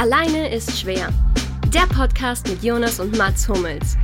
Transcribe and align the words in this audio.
Alleine 0.00 0.50
ist 0.50 0.80
schwer. 0.80 1.12
Der 1.74 1.86
Podcast 1.86 2.48
mit 2.48 2.64
Jonas 2.64 3.00
und 3.00 3.18
Mats 3.18 3.46
Hummels. 3.46 3.98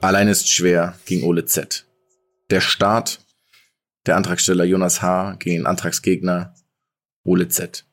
Allein 0.00 0.26
ist 0.26 0.50
schwer 0.50 0.98
gegen 1.04 1.22
Ole 1.22 1.44
Z. 1.44 1.86
Der 2.50 2.60
Start, 2.60 3.20
der 4.06 4.16
Antragsteller 4.16 4.64
Jonas 4.64 5.02
H. 5.02 5.36
gegen 5.38 5.58
den 5.58 5.66
Antragsgegner 5.66 6.52
Ole 7.22 7.46
Z. 7.46 7.86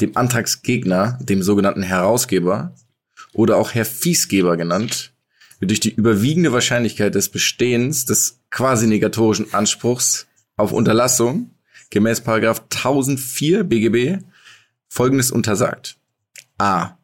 Dem 0.00 0.16
Antragsgegner, 0.16 1.18
dem 1.20 1.42
sogenannten 1.42 1.82
Herausgeber 1.82 2.76
oder 3.34 3.56
auch 3.56 3.72
Herr 3.72 3.84
Fiesgeber 3.84 4.56
genannt, 4.56 5.12
wird 5.60 5.70
durch 5.70 5.80
die 5.80 5.94
überwiegende 5.94 6.52
Wahrscheinlichkeit 6.52 7.14
des 7.14 7.28
Bestehens 7.28 8.04
des 8.04 8.40
quasi 8.50 8.86
negatorischen 8.86 9.54
Anspruchs 9.54 10.26
auf 10.56 10.72
Unterlassung 10.72 11.50
gemäß 11.90 12.22
Paragraph 12.22 12.62
1004 12.70 13.64
BGB 13.64 14.24
folgendes 14.88 15.30
untersagt. 15.30 15.96
A. 16.58 16.96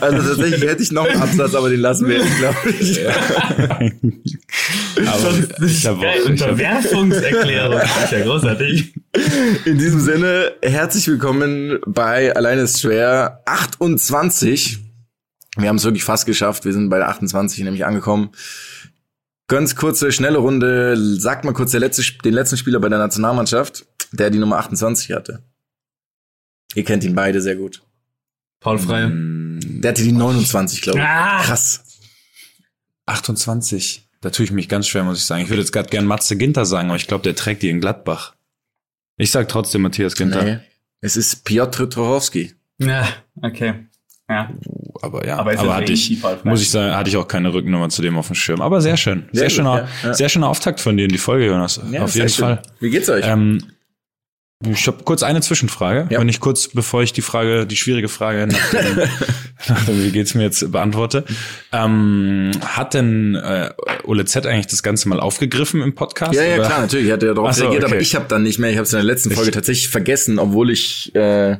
also 0.00 0.28
tatsächlich 0.28 0.62
hätte 0.62 0.84
ich 0.84 0.92
noch 0.92 1.08
einen 1.08 1.20
Absatz, 1.22 1.56
aber 1.56 1.70
den 1.70 1.80
lassen 1.80 2.06
wir 2.06 2.18
jetzt, 2.18 2.38
glaube 2.38 2.56
ich. 2.78 2.98
Ja. 2.98 3.10
aber 5.06 5.34
ich 5.66 5.86
habe 5.86 6.06
Unterwerfungserklärung. 6.26 7.80
Das 7.80 8.04
ist 8.04 8.12
ja 8.12 8.20
großartig. 8.22 8.92
In 9.12 9.78
diesem 9.78 10.00
Sinne, 10.00 10.52
herzlich 10.62 11.08
willkommen 11.08 11.80
bei 11.84 12.34
Alleine 12.36 12.62
ist 12.62 12.80
schwer 12.80 13.42
28. 13.44 14.78
Wir 15.56 15.68
haben 15.68 15.76
es 15.76 15.84
wirklich 15.84 16.04
fast 16.04 16.26
geschafft. 16.26 16.64
Wir 16.64 16.72
sind 16.72 16.90
bei 16.90 16.98
der 16.98 17.08
28 17.08 17.64
nämlich 17.64 17.84
angekommen. 17.84 18.30
Ganz 19.48 19.74
kurze, 19.74 20.12
schnelle 20.12 20.38
Runde. 20.38 20.96
Sagt 20.96 21.44
mal 21.44 21.52
kurz 21.52 21.72
der 21.72 21.80
letzte, 21.80 22.04
den 22.22 22.34
letzten 22.34 22.56
Spieler 22.56 22.78
bei 22.78 22.88
der 22.88 23.00
Nationalmannschaft, 23.00 23.84
der 24.12 24.30
die 24.30 24.38
Nummer 24.38 24.58
28 24.58 25.10
hatte. 25.10 25.42
Ihr 26.76 26.84
kennt 26.84 27.02
ihn 27.02 27.16
beide 27.16 27.42
sehr 27.42 27.56
gut. 27.56 27.82
Paul 28.60 28.78
Freie. 28.78 29.10
Der 29.10 29.90
hatte 29.90 30.04
die 30.04 30.12
29, 30.12 30.82
glaube 30.82 31.00
ich. 31.00 31.04
Ah. 31.04 31.42
Krass. 31.42 31.82
28. 33.06 34.08
Da 34.20 34.30
tue 34.30 34.44
ich 34.44 34.52
mich 34.52 34.68
ganz 34.68 34.86
schwer, 34.86 35.02
muss 35.02 35.18
ich 35.18 35.24
sagen. 35.24 35.42
Ich 35.42 35.48
würde 35.48 35.62
jetzt 35.62 35.72
gerade 35.72 35.88
gern 35.88 36.06
Matze 36.06 36.36
Ginter 36.36 36.64
sagen, 36.64 36.90
aber 36.90 36.96
ich 36.96 37.08
glaube, 37.08 37.24
der 37.24 37.34
trägt 37.34 37.62
die 37.62 37.70
in 37.70 37.80
Gladbach. 37.80 38.34
Ich 39.20 39.30
sag 39.30 39.48
trotzdem 39.48 39.82
Matthias 39.82 40.16
Ginter. 40.16 40.42
Nee, 40.42 40.58
es 41.02 41.14
ist 41.14 41.44
Piotr 41.44 41.90
Torowski. 41.90 42.54
Ja, 42.78 43.06
okay. 43.42 43.74
Ja. 44.30 44.48
Aber 45.02 45.26
ja, 45.26 45.36
aber, 45.36 45.58
aber 45.58 45.76
hatte 45.76 45.92
ich, 45.92 46.22
muss 46.44 46.62
ich 46.62 46.70
sagen, 46.70 46.96
hatte 46.96 47.10
ich 47.10 47.16
auch 47.18 47.28
keine 47.28 47.52
Rückennummer 47.52 47.90
zu 47.90 48.00
dem 48.00 48.16
auf 48.16 48.28
dem 48.28 48.36
Schirm. 48.36 48.62
Aber 48.62 48.80
sehr 48.80 48.96
schön. 48.96 49.24
Sehr, 49.32 49.40
sehr 49.40 49.50
schöner, 49.50 49.88
ja, 50.02 50.08
ja. 50.08 50.14
sehr 50.14 50.28
schöner 50.30 50.48
Auftakt 50.48 50.80
von 50.80 50.96
dir 50.96 51.04
in 51.04 51.10
die 51.10 51.18
Folge, 51.18 51.46
Jonas. 51.46 51.80
Ja, 51.90 52.04
auf 52.04 52.14
jeden 52.14 52.30
Fall. 52.30 52.62
Wie 52.78 52.88
geht's 52.88 53.10
euch? 53.10 53.26
Ähm, 53.26 53.62
ich 54.66 54.86
habe 54.86 55.04
kurz 55.04 55.22
eine 55.22 55.40
Zwischenfrage, 55.40 56.08
ja. 56.10 56.20
wenn 56.20 56.28
ich 56.28 56.38
kurz, 56.38 56.68
bevor 56.68 57.02
ich 57.02 57.14
die 57.14 57.22
Frage, 57.22 57.66
die 57.66 57.76
schwierige 57.76 58.08
Frage 58.08 58.46
nach 58.46 58.70
dem, 58.70 58.96
nach 59.68 59.84
dem 59.86 60.04
wie 60.04 60.10
geht's 60.10 60.34
mir 60.34 60.42
jetzt 60.42 60.70
beantworte. 60.70 61.24
Ähm, 61.72 62.50
hat 62.62 62.92
denn 62.92 63.36
äh, 63.36 63.70
Ole 64.04 64.26
Z 64.26 64.46
eigentlich 64.46 64.66
das 64.66 64.82
Ganze 64.82 65.08
mal 65.08 65.18
aufgegriffen 65.18 65.80
im 65.80 65.94
Podcast? 65.94 66.34
Ja, 66.34 66.44
ja, 66.44 66.56
oder? 66.56 66.66
klar, 66.66 66.80
natürlich. 66.82 67.06
Ich 67.06 67.12
hatte 67.12 67.26
ja 67.26 67.34
darauf 67.34 67.54
so, 67.54 67.62
reagiert, 67.62 67.84
okay. 67.84 67.94
aber 67.94 68.02
ich 68.02 68.14
habe 68.14 68.26
dann 68.28 68.42
nicht 68.42 68.58
mehr. 68.58 68.70
Ich 68.70 68.76
habe 68.76 68.84
es 68.84 68.92
in 68.92 68.98
der 68.98 69.04
letzten 69.04 69.30
Folge 69.30 69.48
ich, 69.48 69.54
tatsächlich 69.54 69.88
vergessen, 69.88 70.38
obwohl 70.38 70.70
ich 70.70 71.14
äh, 71.14 71.56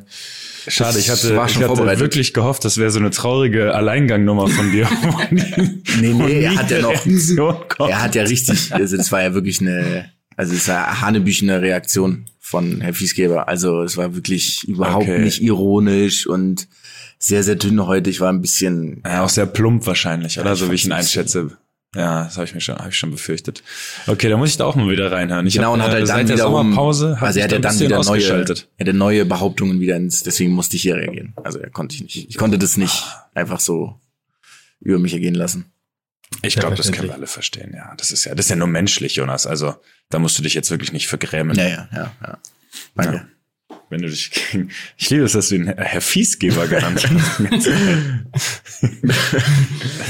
Schade, 0.67 0.99
ich 0.99 1.09
hatte, 1.09 1.33
ich 1.47 1.57
hatte 1.63 1.99
wirklich 1.99 2.33
gehofft, 2.33 2.65
das 2.65 2.77
wäre 2.77 2.91
so 2.91 2.99
eine 2.99 3.09
traurige 3.09 3.73
Alleingangnummer 3.73 4.47
von 4.47 4.71
dir. 4.71 4.87
nee, 5.31 6.13
nee, 6.13 6.43
er 6.43 6.55
hat 6.57 6.69
ja 6.69 6.81
noch, 6.81 6.93
er 7.79 8.01
hat 8.01 8.13
ja 8.13 8.23
richtig, 8.23 8.71
also 8.71 8.95
das 8.95 9.11
war 9.11 9.23
ja 9.23 9.33
wirklich 9.33 9.59
eine, 9.59 10.11
also 10.41 10.55
es 10.55 10.67
war 10.67 11.01
hanebüchene 11.01 11.61
Reaktion 11.61 12.25
von 12.39 12.81
Herr 12.81 12.95
Fiesgeber. 12.95 13.47
Also 13.47 13.83
es 13.83 13.95
war 13.95 14.15
wirklich 14.15 14.67
überhaupt 14.67 15.03
okay. 15.03 15.19
nicht 15.19 15.39
ironisch 15.43 16.25
und 16.25 16.67
sehr, 17.19 17.43
sehr 17.43 17.53
dünnhäutig, 17.53 18.21
war 18.21 18.33
ein 18.33 18.41
bisschen. 18.41 19.03
Ja, 19.05 19.23
auch 19.23 19.29
sehr 19.29 19.45
plump 19.45 19.85
wahrscheinlich, 19.85 20.39
oder? 20.39 20.55
so 20.55 20.71
wie 20.71 20.73
ich 20.73 20.85
ihn 20.85 20.93
einschätze. 20.93 21.59
Ja, 21.95 22.23
das 22.23 22.37
habe 22.37 22.45
ich 22.45 22.55
mir 22.55 22.61
schon, 22.61 22.75
habe 22.75 22.89
ich 22.89 22.97
schon 22.97 23.11
befürchtet. 23.11 23.61
Okay, 24.07 24.29
da 24.29 24.37
muss 24.37 24.49
ich 24.49 24.57
da 24.57 24.65
auch 24.65 24.75
mal 24.75 24.89
wieder 24.89 25.11
reinhören. 25.11 25.45
Ich 25.45 25.53
genau, 25.53 25.67
hab, 25.67 25.73
und 25.75 25.83
hat 25.83 25.93
er 25.93 26.05
dann 26.05 26.27
wieder 26.27 26.37
Sommerpause, 26.37 27.17
also 27.21 27.37
er 27.37 27.43
hat 27.43 27.51
ja 27.51 27.59
dann 27.59 27.79
wieder 27.79 28.03
neue, 28.03 28.23
er 28.23 28.55
hatte 28.79 28.93
neue 28.93 29.25
Behauptungen 29.25 29.79
wieder 29.79 29.95
ins, 29.95 30.23
deswegen 30.23 30.53
musste 30.53 30.75
ich 30.75 30.81
hier 30.81 30.95
reagieren. 30.95 31.35
Also 31.43 31.59
er 31.59 31.69
konnte 31.69 31.93
ich 31.93 32.01
nicht, 32.01 32.29
ich 32.29 32.37
konnte 32.37 32.57
das 32.57 32.77
nicht 32.77 33.05
einfach 33.35 33.59
so 33.59 33.99
über 34.79 34.97
mich 34.97 35.13
ergehen 35.13 35.35
lassen. 35.35 35.71
Ich 36.41 36.55
glaube, 36.55 36.75
das 36.75 36.91
können 36.91 37.09
wir 37.09 37.13
alle 37.13 37.27
verstehen, 37.27 37.73
ja. 37.75 37.93
Das 37.97 38.11
ist 38.11 38.25
ja, 38.25 38.33
das 38.33 38.45
ist 38.45 38.49
ja 38.49 38.55
nur 38.55 38.67
menschlich, 38.67 39.15
Jonas. 39.15 39.45
Also 39.45 39.75
da 40.09 40.19
musst 40.19 40.37
du 40.37 40.43
dich 40.43 40.53
jetzt 40.53 40.71
wirklich 40.71 40.91
nicht 40.93 41.07
vergrämen. 41.07 41.57
Ja, 41.57 41.67
ja, 41.67 41.89
ja. 41.93 42.13
ja. 42.21 42.37
Danke. 42.95 43.15
Ja. 43.15 43.27
Wenn 43.89 44.01
du 44.01 44.09
dich 44.09 44.31
gegen, 44.31 44.71
ich 44.97 45.09
liebe 45.09 45.25
es, 45.25 45.33
dass 45.33 45.49
du 45.49 45.55
ihn 45.55 45.67
Herr 45.67 46.01
Fiesgeber 46.01 46.67
genannt 46.67 47.07
hast. 47.09 47.67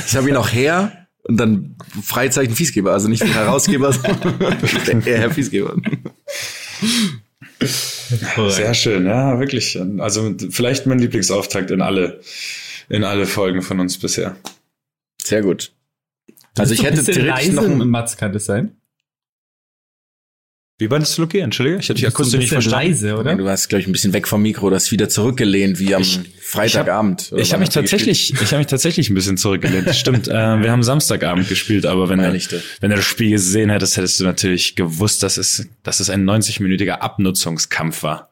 ich 0.08 0.16
habe 0.16 0.30
ihn 0.30 0.36
auch 0.36 0.52
Herr 0.52 1.08
und 1.24 1.38
dann 1.38 1.76
Freizeichen 2.04 2.56
Fiesgeber, 2.56 2.94
also 2.94 3.08
nicht 3.08 3.24
Herausgeber, 3.24 3.92
sondern 3.94 5.02
eher 5.06 5.20
Herr 5.20 5.32
Fiesgeber. 5.32 5.76
Sehr 8.50 8.74
schön, 8.74 9.06
ja, 9.06 9.40
wirklich. 9.40 9.80
Also 10.00 10.36
vielleicht 10.50 10.86
mein 10.86 11.00
Lieblingsauftakt 11.00 11.72
in 11.72 11.82
alle, 11.82 12.22
in 12.90 13.04
alle 13.04 13.26
Folgen 13.26 13.62
von 13.62 13.80
uns 13.80 13.98
bisher. 13.98 14.36
Sehr 15.24 15.42
gut. 15.42 15.72
Also 16.58 16.74
ich 16.74 16.84
hätte 16.84 17.04
theoretisch 17.04 17.52
noch 17.54 17.64
ein 17.64 17.90
Mats 17.90 18.18
kann 18.18 18.34
das 18.34 18.46
sein? 18.46 18.76
Wie 20.80 20.90
war 20.90 20.98
das 20.98 21.16
Luki? 21.20 21.38
Entschuldige, 21.38 21.78
ich 21.78 21.84
hatte 21.90 21.94
dich 21.94 22.02
Du 22.02 22.08
akustisch 22.08 22.40
nicht 22.40 22.50
verstanden. 22.50 22.88
leise, 22.88 23.16
oder? 23.16 23.36
Du 23.36 23.46
warst, 23.46 23.70
glaube 23.70 23.82
ich, 23.84 23.88
ein 23.88 23.92
bisschen 23.92 24.14
weg 24.14 24.28
vom 24.28 24.42
Mikro, 24.42 24.68
du 24.72 24.76
hast 24.76 24.92
wieder 24.92 25.10
zurückgelehnt, 25.10 25.78
wie 25.78 25.94
am 25.94 26.04
Freitagabend. 26.42 27.32
oder 27.32 27.40
Ich 27.40 27.54
habe 27.54 27.60
mich 27.60 27.68
habt 27.68 27.76
ihr 27.76 27.82
tatsächlich, 27.84 28.34
ich 28.34 28.42
habe 28.48 28.58
mich 28.58 28.66
tatsächlich 28.68 29.08
ein 29.12 29.14
bisschen 29.14 29.38
zurückgelehnt. 29.38 29.86
Das 29.88 30.00
Stimmt. 30.00 30.28
Äh, 30.32 30.34
wir 30.34 30.72
haben 30.72 30.82
Samstagabend 30.82 31.48
gespielt, 31.50 31.86
aber 31.86 32.10
wenn 32.10 32.18
du, 32.18 32.26
Ehrlichte. 32.26 32.64
wenn 32.80 32.90
du 32.90 32.96
das 32.96 33.06
Spiel 33.06 33.30
gesehen 33.30 33.70
hättest, 33.70 33.98
hättest 33.98 34.20
du 34.20 34.24
natürlich 34.24 34.76
gewusst, 34.76 35.22
dass 35.24 35.38
es, 35.38 35.68
dass 35.84 36.00
es 36.00 36.10
ein 36.10 36.28
90-minütiger 36.28 36.94
Abnutzungskampf 36.94 38.02
war 38.02 38.32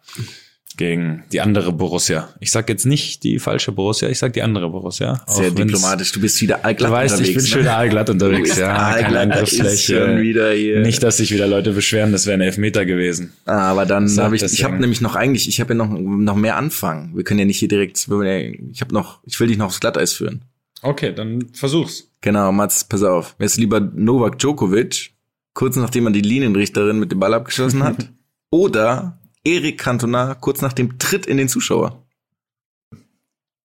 gegen 0.79 1.23
die 1.33 1.41
andere 1.41 1.73
Borussia. 1.73 2.29
Ich 2.39 2.51
sag 2.51 2.69
jetzt 2.69 2.85
nicht 2.85 3.23
die 3.25 3.37
falsche 3.37 3.73
Borussia, 3.73 4.07
ich 4.07 4.17
sag 4.17 4.31
die 4.31 4.41
andere 4.41 4.69
Borussia. 4.69 5.21
Sehr 5.27 5.51
diplomatisch, 5.51 6.13
du 6.13 6.21
bist 6.21 6.41
wieder 6.41 6.63
allglatt 6.63 6.89
Du 6.89 6.93
weißt, 6.95 7.19
ich 7.19 7.27
bin 7.27 7.35
unterwegs, 7.35 7.49
schön 7.49 7.63
ne? 7.65 7.75
allglatt 7.75 8.09
unterwegs. 8.09 8.57
Ja, 8.57 8.75
allglatt, 8.77 9.23
Angriffsfläche. 9.23 9.67
ist 9.73 9.85
schon 9.85 10.21
wieder 10.21 10.53
hier. 10.53 10.79
Nicht, 10.79 11.03
dass 11.03 11.17
sich 11.17 11.31
wieder 11.31 11.47
Leute 11.47 11.73
beschweren, 11.73 12.13
das 12.13 12.25
wäre 12.27 12.37
ein 12.37 12.41
Elfmeter 12.41 12.85
gewesen. 12.85 13.33
Ah, 13.45 13.71
aber 13.71 13.85
dann 13.85 14.09
habe 14.17 14.37
ich, 14.37 14.41
ich 14.41 14.63
habe 14.63 14.77
nämlich 14.77 15.01
noch 15.01 15.17
eigentlich, 15.17 15.49
ich 15.49 15.59
habe 15.59 15.73
ja 15.73 15.75
noch 15.75 15.89
noch 15.89 16.35
mehr 16.35 16.55
Anfang. 16.55 17.11
Wir 17.13 17.25
können 17.25 17.41
ja 17.41 17.45
nicht 17.45 17.59
hier 17.59 17.67
direkt, 17.67 17.97
ich 17.97 18.81
habe 18.81 18.93
noch, 18.93 19.19
ich 19.25 19.37
will 19.37 19.47
dich 19.47 19.57
noch 19.57 19.65
aufs 19.65 19.81
Glatteis 19.81 20.13
führen. 20.13 20.45
Okay, 20.81 21.13
dann 21.13 21.49
versuch's. 21.51 22.09
Genau, 22.21 22.53
Mats, 22.53 22.85
pass 22.85 23.03
auf. 23.03 23.35
Wer 23.37 23.47
ist 23.47 23.57
lieber 23.57 23.81
Novak 23.81 24.39
Djokovic, 24.39 25.11
kurz 25.53 25.75
nachdem 25.75 26.05
man 26.05 26.13
die 26.13 26.21
Linienrichterin 26.21 26.99
mit 26.99 27.11
dem 27.11 27.19
Ball 27.19 27.33
abgeschossen 27.33 27.83
hat, 27.83 28.09
oder 28.49 29.18
Erik 29.49 29.79
Cantona 29.79 30.35
kurz 30.35 30.61
nach 30.61 30.73
dem 30.73 30.99
Tritt 30.99 31.25
in 31.25 31.37
den 31.37 31.49
Zuschauer? 31.49 32.03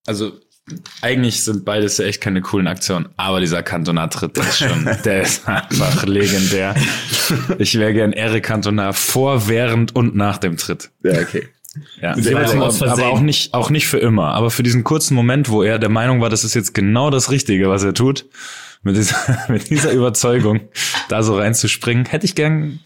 Also 0.06 0.32
eigentlich 1.02 1.44
sind 1.44 1.66
beides 1.66 1.98
ja 1.98 2.06
echt 2.06 2.22
keine 2.22 2.40
coolen 2.40 2.66
Aktionen, 2.66 3.10
aber 3.18 3.40
dieser 3.40 3.62
Cantona-Tritt 3.62 4.36
der 4.36 4.44
ist 4.44 4.58
schon, 4.58 4.84
der 5.04 5.22
ist 5.22 5.46
einfach 5.46 6.06
legendär. 6.06 6.74
Ich 7.58 7.78
wäre 7.78 7.92
gern 7.92 8.14
Eric 8.14 8.44
Cantona 8.44 8.94
vor, 8.94 9.46
während 9.46 9.94
und 9.94 10.16
nach 10.16 10.38
dem 10.38 10.56
Tritt. 10.56 10.90
Ja, 11.02 11.20
okay. 11.20 11.48
Ja. 12.00 12.16
Sehr 12.16 12.38
aber, 12.38 13.06
auch 13.06 13.20
nicht, 13.20 13.52
auch 13.52 13.68
nicht 13.68 13.88
für 13.88 13.98
immer. 13.98 14.32
Aber 14.32 14.50
für 14.50 14.62
diesen 14.62 14.84
kurzen 14.84 15.14
Moment, 15.14 15.50
wo 15.50 15.62
er 15.62 15.78
der 15.78 15.88
Meinung 15.90 16.20
war, 16.20 16.30
das 16.30 16.44
ist 16.44 16.54
jetzt 16.54 16.72
genau 16.72 17.10
das 17.10 17.30
Richtige, 17.30 17.68
was 17.68 17.82
er 17.82 17.92
tut, 17.92 18.26
mit 18.82 18.96
dieser, 18.96 19.16
mit 19.48 19.68
dieser 19.68 19.92
Überzeugung, 19.92 20.60
da 21.08 21.22
so 21.22 21.36
reinzuspringen, 21.36 22.06
hätte 22.06 22.24
ich 22.24 22.34
gern, 22.34 22.80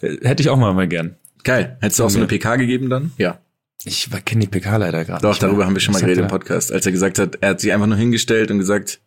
hätte 0.00 0.42
ich 0.42 0.50
auch 0.50 0.58
mal 0.58 0.74
mal 0.74 0.88
gern. 0.88 1.16
Geil. 1.44 1.76
Hättest 1.80 1.98
du 2.00 2.04
auch 2.04 2.10
so 2.10 2.18
eine 2.18 2.26
PK 2.26 2.56
gegeben 2.56 2.88
dann? 2.90 3.12
Ja. 3.18 3.38
Ich 3.84 4.08
kenne 4.24 4.42
die 4.42 4.46
PK 4.46 4.76
leider 4.76 5.04
gerade. 5.04 5.22
Doch, 5.22 5.38
darüber 5.38 5.66
haben 5.66 5.74
wir 5.74 5.80
schon 5.80 5.92
mal 5.94 6.00
geredet 6.00 6.24
im? 6.24 6.28
Podcast, 6.28 6.72
als 6.72 6.86
er 6.86 6.92
gesagt 6.92 7.18
hat, 7.18 7.38
er 7.40 7.50
hat 7.50 7.60
sich 7.60 7.72
einfach 7.72 7.88
nur 7.88 7.96
hingestellt 7.96 8.50
und 8.50 8.58
gesagt, 8.58 9.00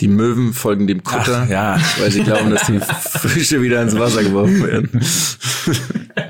die 0.00 0.06
Möwen 0.06 0.52
folgen 0.52 0.86
dem 0.86 1.02
Kutter, 1.02 1.42
Ach, 1.46 1.50
ja. 1.50 1.80
weil 1.98 2.10
sie 2.12 2.22
glauben, 2.22 2.50
dass 2.50 2.66
die 2.66 2.78
Fische 3.28 3.60
wieder 3.60 3.82
ins 3.82 3.98
Wasser 3.98 4.22
geworfen 4.22 4.64
werden. 4.64 5.00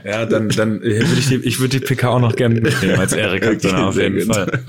Ja, 0.04 0.24
dann, 0.24 0.48
dann 0.48 0.80
würde 0.80 1.04
ich 1.18 1.28
die, 1.28 1.36
ich 1.36 1.60
würde 1.60 1.78
die 1.78 1.84
PK 1.84 2.08
auch 2.08 2.20
noch 2.20 2.34
gerne 2.34 2.60
mitnehmen 2.60 2.98
als 2.98 3.12
Erik 3.12 3.46
Okay, 3.46 3.70
auf 3.74 3.94
sehr 3.94 4.08
jeden 4.08 4.26
gut. 4.26 4.34
Fall. 4.34 4.62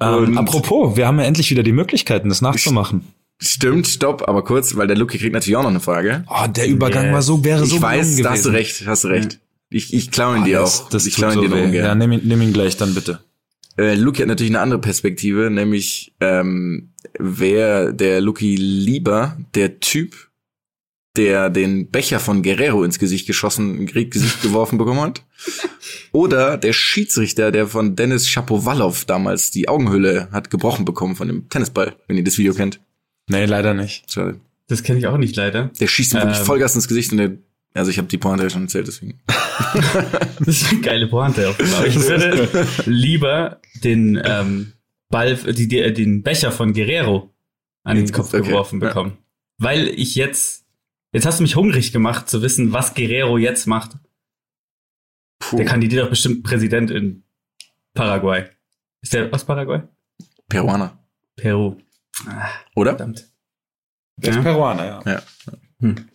ähm, 0.00 0.36
apropos, 0.36 0.96
wir 0.98 1.06
haben 1.06 1.18
ja 1.18 1.24
endlich 1.24 1.50
wieder 1.50 1.62
die 1.62 1.72
Möglichkeiten, 1.72 2.28
das 2.28 2.42
nachzumachen. 2.42 3.04
Stimmt, 3.44 3.88
stopp, 3.88 4.28
aber 4.28 4.44
kurz, 4.44 4.76
weil 4.76 4.86
der 4.86 4.96
Luki 4.96 5.18
kriegt 5.18 5.32
natürlich 5.32 5.56
auch 5.56 5.62
noch 5.64 5.70
eine 5.70 5.80
Frage. 5.80 6.24
Oh, 6.28 6.46
der 6.46 6.68
Übergang 6.68 7.06
Yes. 7.06 7.12
war 7.14 7.22
so, 7.22 7.44
wäre 7.44 7.66
so 7.66 7.76
ich 7.76 7.82
weiß, 7.82 8.16
da 8.22 8.30
hast 8.30 8.44
du 8.46 8.50
recht, 8.50 8.86
hast 8.86 9.02
du 9.04 9.08
recht. 9.08 9.40
Ich, 9.68 9.92
ich 9.92 10.10
klaue 10.12 10.36
ihn 10.36 10.42
Ah, 10.42 10.46
dir 10.46 10.58
das, 10.60 10.82
auch. 10.82 10.90
das 10.90 11.06
ich 11.06 11.14
klaue 11.16 11.32
ihn 11.32 11.40
so 11.40 11.48
dir 11.48 11.54
ungern. 11.64 11.84
Ja, 11.84 11.94
nimm 11.96 12.12
ihn, 12.12 12.20
nimm 12.24 12.40
ihn 12.40 12.52
gleich 12.52 12.76
dann 12.76 12.94
bitte. 12.94 13.20
Äh, 13.76 13.94
Luki 13.94 14.20
hat 14.20 14.28
natürlich 14.28 14.52
eine 14.52 14.60
andere 14.60 14.80
Perspektive, 14.80 15.50
nämlich 15.50 16.14
ähm, 16.20 16.92
wer 17.18 17.92
der 17.92 18.20
Luki 18.20 18.54
lieber 18.54 19.36
der 19.54 19.80
Typ, 19.80 20.14
der 21.16 21.50
den 21.50 21.90
Becher 21.90 22.20
von 22.20 22.42
Guerrero 22.42 22.84
ins 22.84 22.98
Gesicht 22.98 23.26
geschossen, 23.26 23.78
ins 23.88 23.92
Gesicht 24.10 24.42
geworfen 24.42 24.78
bekommen 24.78 25.00
hat, 25.00 25.24
oder 26.12 26.58
der 26.58 26.74
Schiedsrichter, 26.74 27.50
der 27.50 27.66
von 27.66 27.96
Dennis 27.96 28.28
Shapovalov 28.28 29.04
damals 29.06 29.50
die 29.50 29.68
Augenhöhle 29.68 30.28
hat 30.30 30.50
gebrochen 30.50 30.84
bekommen 30.84 31.16
von 31.16 31.26
dem 31.28 31.48
Tennisball, 31.48 31.96
wenn 32.06 32.16
ihr 32.18 32.24
das 32.24 32.38
Video 32.38 32.54
kennt. 32.54 32.78
Nee, 33.28 33.44
leider 33.44 33.74
nicht. 33.74 34.10
Schade. 34.12 34.40
Das 34.68 34.82
kenne 34.82 34.98
ich 34.98 35.06
auch 35.06 35.18
nicht 35.18 35.36
leider. 35.36 35.70
Der 35.80 35.86
schießt 35.86 36.14
ihm 36.14 36.20
wirklich 36.20 36.38
Ähm. 36.38 36.44
Vollgas 36.44 36.74
ins 36.74 36.88
Gesicht 36.88 37.12
und 37.12 37.18
der, 37.18 37.32
also 37.74 37.90
ich 37.90 37.98
habe 37.98 38.08
die 38.08 38.18
Pointe 38.18 38.44
ja 38.44 38.50
schon 38.50 38.62
erzählt, 38.62 38.86
deswegen. 38.86 39.20
Das 40.40 40.62
ist 40.62 40.72
eine 40.72 40.80
geile 40.80 41.06
Pointe. 41.08 41.48
Auch, 41.48 41.54
aber 41.58 41.86
ich 41.86 41.94
würde 41.96 42.66
lieber 42.86 43.60
den 43.84 44.20
ähm, 44.24 44.72
Ball, 45.08 45.36
die, 45.36 45.68
die, 45.68 45.78
äh, 45.78 45.92
den 45.92 46.22
Becher 46.22 46.50
von 46.50 46.72
Guerrero 46.72 47.32
an 47.84 47.96
den 47.96 48.10
Kopf 48.10 48.34
Okay, 48.34 48.46
geworfen 48.46 48.80
ja. 48.80 48.88
bekommen. 48.88 49.18
Weil 49.58 49.88
ich 49.88 50.14
jetzt, 50.16 50.64
jetzt 51.12 51.26
hast 51.26 51.38
du 51.38 51.42
mich 51.44 51.54
hungrig 51.56 51.92
gemacht 51.92 52.28
zu 52.28 52.42
wissen, 52.42 52.72
was 52.72 52.94
Guerrero 52.94 53.38
jetzt 53.38 53.66
macht. 53.66 53.92
Puh. 55.38 55.56
Der 55.56 55.66
kandidiert 55.66 56.04
doch 56.04 56.10
bestimmt 56.10 56.42
Präsident 56.42 56.90
in 56.90 57.22
Paraguay. 57.94 58.46
Ist 59.02 59.12
der 59.14 59.32
aus 59.32 59.44
Paraguay? 59.44 59.82
Peruaner. 60.48 60.98
Peru. 61.36 61.76
Ah, 62.26 62.48
Oder? 62.76 62.90
verdammt. 62.92 63.28
Der 64.16 64.30
ist 64.30 64.36
Ja. 64.36 64.42
Peruaner, 64.42 65.02
ja. 65.06 65.22
Hm. 65.80 66.08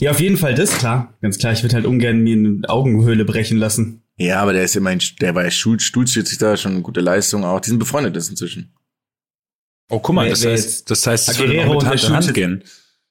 Ja, 0.00 0.10
auf 0.10 0.20
jeden 0.20 0.36
Fall 0.36 0.54
das, 0.54 0.76
klar. 0.78 1.14
Ganz 1.22 1.38
klar, 1.38 1.52
ich 1.52 1.62
würde 1.62 1.76
halt 1.76 1.86
ungern 1.86 2.18
mir 2.20 2.36
eine 2.36 2.68
Augenhöhle 2.68 3.24
brechen 3.24 3.58
lassen. 3.58 4.02
Ja, 4.16 4.40
aber 4.42 4.52
der 4.52 4.64
ist 4.64 4.76
immerhin, 4.76 5.00
der 5.20 5.34
war 5.34 5.44
ja 5.44 5.50
Stuhl, 5.50 5.80
Stuhlschiedsrichter, 5.80 6.56
schon 6.56 6.72
eine 6.72 6.82
gute 6.82 7.00
Leistung 7.00 7.44
auch. 7.44 7.60
Die 7.60 7.70
sind 7.70 7.78
befreundet 7.78 8.16
ist 8.16 8.28
inzwischen. 8.28 8.74
Oh, 9.90 9.98
guck 10.00 10.14
mal, 10.14 10.24
Wer- 10.24 10.30
das 10.30 10.42
wer 10.42 10.52
heißt, 10.52 10.64
jetzt- 10.64 10.90
das 10.90 11.06
heißt, 11.06 11.28
es 11.28 11.38
würde 11.38 11.54
noch 11.54 11.64
Guerrero 11.64 11.80
mit 11.90 12.02
Hand 12.10 12.10
Hand 12.26 12.34
gehen. 12.34 12.64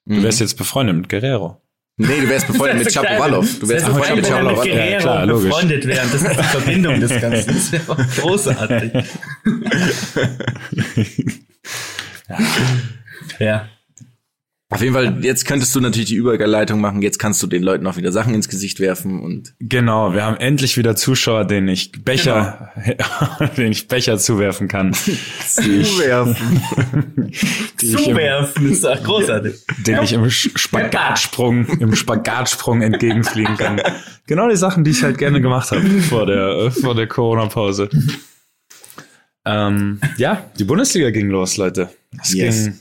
Du 0.06 0.22
wärst 0.22 0.40
jetzt 0.42 0.58
befreundet 0.58 0.96
mit 0.98 1.10
Guerrero. 1.10 1.62
Nee, 1.98 2.22
du 2.22 2.30
wärst 2.30 2.48
befreundet 2.48 2.78
mit 2.86 2.94
Chapovalov. 2.94 3.60
Du 3.60 3.70
wärst 3.70 3.88
Das 3.88 3.94
befreundet 3.94 4.16
mit 4.16 4.28
Chapovalov. 4.28 4.66
Ja, 4.66 4.98
klar, 5.00 5.26
logisch. 5.26 5.50
befreundet 5.50 5.88
wären. 5.88 6.10
Das 6.12 6.22
ist 6.22 6.40
die 6.40 6.44
Verbindung 6.44 7.00
des 7.00 7.22
Ganzen. 7.22 7.54
Das 7.64 7.72
wäre 7.72 8.08
großartig. 8.20 8.92
ja. 13.40 13.68
Auf 14.74 14.82
jeden 14.82 14.94
Fall, 14.96 15.24
jetzt 15.24 15.46
könntest 15.46 15.76
du 15.76 15.80
natürlich 15.80 16.10
die 16.10 16.16
Überleitung 16.16 16.82
machen. 16.82 17.04
Jetzt 17.04 17.20
kannst 17.20 17.44
du 17.44 17.48
den 17.48 17.62
Leuten 17.62 17.86
auch 17.86 17.96
wieder 17.96 18.12
Sachen 18.12 18.34
ins 18.34 18.50
Gesicht 18.50 18.80
werfen 18.80 19.22
und 19.22 19.54
Genau, 19.60 20.14
wir 20.14 20.24
haben 20.26 20.38
endlich 20.38 20.78
wieder 20.78 20.96
Zuschauer, 20.96 21.46
denen 21.46 21.68
ich 21.68 21.92
Becher, 22.04 22.72
denen 23.58 23.72
ich 23.72 23.88
Becher 23.88 24.18
zuwerfen 24.18 24.68
kann. 24.68 24.96
die 25.64 25.82
ich, 25.82 25.96
zuwerfen. 25.96 26.62
Zuwerfen 27.78 28.72
ist 28.72 28.84
doch 28.84 29.04
großartig. 29.04 29.54
den 29.86 30.02
ich 30.02 30.14
im 30.14 30.28
Spagatsprung, 30.32 31.68
im 31.80 31.94
Spagatsprung 31.96 32.82
entgegenfliegen 32.82 33.58
kann. 33.58 33.80
Genau 34.26 34.50
die 34.50 34.56
Sachen, 34.56 34.84
die 34.84 34.92
ich 34.92 35.04
halt 35.04 35.20
gerne 35.20 35.40
gemacht 35.40 35.70
habe 35.72 35.82
vor 36.02 36.26
der, 36.26 36.48
äh, 36.48 36.72
vor 36.72 36.96
der 36.96 37.06
Corona-Pause. 37.08 37.90
Ähm, 39.46 40.00
ja, 40.18 40.50
die 40.58 40.64
Bundesliga 40.64 41.12
ging 41.12 41.30
los, 41.30 41.58
Leute. 41.58 41.90
Es 42.22 42.34
Yes. 42.34 42.66
ging 42.66 42.74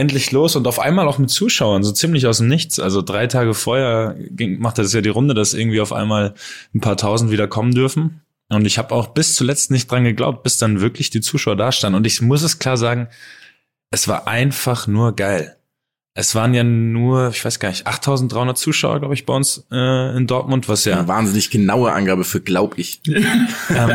endlich 0.00 0.32
los 0.32 0.56
und 0.56 0.66
auf 0.66 0.80
einmal 0.80 1.06
auch 1.06 1.18
mit 1.18 1.30
Zuschauern, 1.30 1.82
so 1.82 1.92
ziemlich 1.92 2.26
aus 2.26 2.38
dem 2.38 2.48
Nichts. 2.48 2.80
Also 2.80 3.02
drei 3.02 3.26
Tage 3.26 3.54
vorher 3.54 4.16
ging, 4.30 4.58
machte 4.58 4.82
das 4.82 4.92
ja 4.92 5.02
die 5.02 5.10
Runde, 5.10 5.34
dass 5.34 5.54
irgendwie 5.54 5.80
auf 5.80 5.92
einmal 5.92 6.34
ein 6.74 6.80
paar 6.80 6.96
tausend 6.96 7.30
wieder 7.30 7.46
kommen 7.46 7.74
dürfen. 7.74 8.22
Und 8.48 8.66
ich 8.66 8.78
habe 8.78 8.94
auch 8.94 9.08
bis 9.08 9.34
zuletzt 9.36 9.70
nicht 9.70 9.90
dran 9.90 10.04
geglaubt, 10.04 10.42
bis 10.42 10.58
dann 10.58 10.80
wirklich 10.80 11.10
die 11.10 11.20
Zuschauer 11.20 11.56
da 11.56 11.70
standen. 11.70 11.96
Und 11.96 12.06
ich 12.06 12.22
muss 12.22 12.42
es 12.42 12.58
klar 12.58 12.76
sagen, 12.76 13.08
es 13.90 14.08
war 14.08 14.26
einfach 14.26 14.86
nur 14.86 15.14
geil. 15.14 15.56
Es 16.12 16.34
waren 16.34 16.54
ja 16.54 16.64
nur, 16.64 17.28
ich 17.28 17.44
weiß 17.44 17.60
gar 17.60 17.68
nicht, 17.68 17.86
8300 17.86 18.58
Zuschauer, 18.58 18.98
glaube 18.98 19.14
ich, 19.14 19.26
bei 19.26 19.34
uns 19.34 19.64
äh, 19.70 20.16
in 20.16 20.26
Dortmund, 20.26 20.68
was 20.68 20.84
ja 20.84 20.98
Eine 20.98 21.08
wahnsinnig 21.08 21.50
genaue 21.50 21.92
Angabe 21.92 22.24
für 22.24 22.40
glaub 22.40 22.78
ich. 22.78 23.00
ähm, 23.06 23.16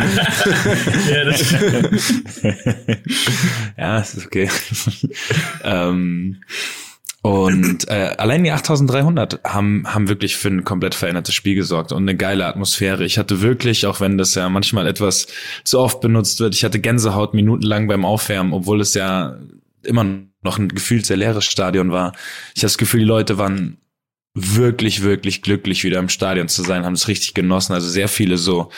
Ja, 3.78 3.98
das 3.98 4.14
ist 4.18 4.26
okay. 4.26 4.50
ähm, 5.64 6.42
und 7.22 7.88
äh, 7.90 8.14
allein 8.18 8.44
die 8.44 8.52
8300 8.52 9.42
haben, 9.44 9.84
haben 9.88 10.08
wirklich 10.08 10.38
für 10.38 10.50
ein 10.50 10.64
komplett 10.64 10.94
verändertes 10.94 11.34
Spiel 11.34 11.56
gesorgt 11.56 11.92
und 11.92 12.04
eine 12.04 12.16
geile 12.16 12.46
Atmosphäre. 12.46 13.04
Ich 13.04 13.18
hatte 13.18 13.42
wirklich, 13.42 13.88
auch 13.88 14.00
wenn 14.00 14.18
das 14.18 14.36
ja 14.36 14.48
manchmal 14.48 14.86
etwas 14.88 15.28
zu 15.64 15.80
oft 15.80 16.02
benutzt 16.02 16.40
wird, 16.40 16.54
ich 16.54 16.64
hatte 16.64 16.80
Gänsehaut 16.80 17.34
minutenlang 17.34 17.88
beim 17.88 18.06
Aufwärmen, 18.06 18.54
obwohl 18.54 18.80
es 18.80 18.94
ja 18.94 19.38
immer 19.86 20.06
noch 20.42 20.58
ein 20.58 20.70
gefühlt 20.70 21.06
sehr 21.06 21.18
leeres 21.18 21.46
Stadion 21.46 21.92
war. 21.92 22.14
Ich 22.54 22.62
habe 22.62 22.68
das 22.68 22.78
Gefühl, 22.78 23.02
die 23.02 23.06
Leute 23.06 23.38
waren 23.38 23.78
wirklich, 24.36 25.02
wirklich 25.02 25.42
glücklich, 25.42 25.86
wieder 25.86 25.98
im 25.98 26.10
Stadion 26.10 26.50
zu 26.50 26.62
sein, 26.62 26.84
haben 26.84 26.94
es 26.94 27.08
richtig 27.08 27.34
genossen. 27.34 27.72
Also 27.72 27.88
sehr 27.88 28.10
viele 28.10 28.38
so 28.38 28.70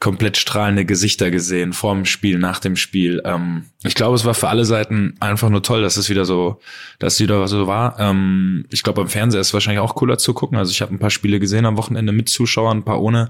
komplett 0.00 0.38
strahlende 0.38 0.86
Gesichter 0.86 1.30
gesehen, 1.30 1.74
vor 1.74 1.94
dem 1.94 2.06
Spiel, 2.06 2.38
nach 2.38 2.58
dem 2.58 2.74
Spiel. 2.74 3.20
Ähm, 3.26 3.66
ich 3.84 3.94
glaube, 3.94 4.16
es 4.16 4.24
war 4.24 4.32
für 4.32 4.48
alle 4.48 4.64
Seiten 4.64 5.14
einfach 5.20 5.50
nur 5.50 5.62
toll, 5.62 5.82
dass 5.82 5.98
es 5.98 6.08
wieder 6.08 6.24
so, 6.24 6.58
dass 6.98 7.14
es 7.14 7.20
wieder 7.20 7.46
so 7.46 7.66
war. 7.66 8.00
Ähm, 8.00 8.64
ich 8.70 8.82
glaube, 8.82 9.02
am 9.02 9.08
Fernseher 9.08 9.42
ist 9.42 9.48
es 9.48 9.54
wahrscheinlich 9.54 9.80
auch 9.80 9.94
cooler 9.94 10.16
zu 10.16 10.32
gucken. 10.32 10.56
Also 10.56 10.72
ich 10.72 10.80
habe 10.80 10.94
ein 10.94 10.98
paar 10.98 11.10
Spiele 11.10 11.38
gesehen 11.38 11.66
am 11.66 11.76
Wochenende 11.76 12.12
mit 12.12 12.30
Zuschauern, 12.30 12.78
ein 12.78 12.84
paar 12.84 13.02
ohne. 13.02 13.28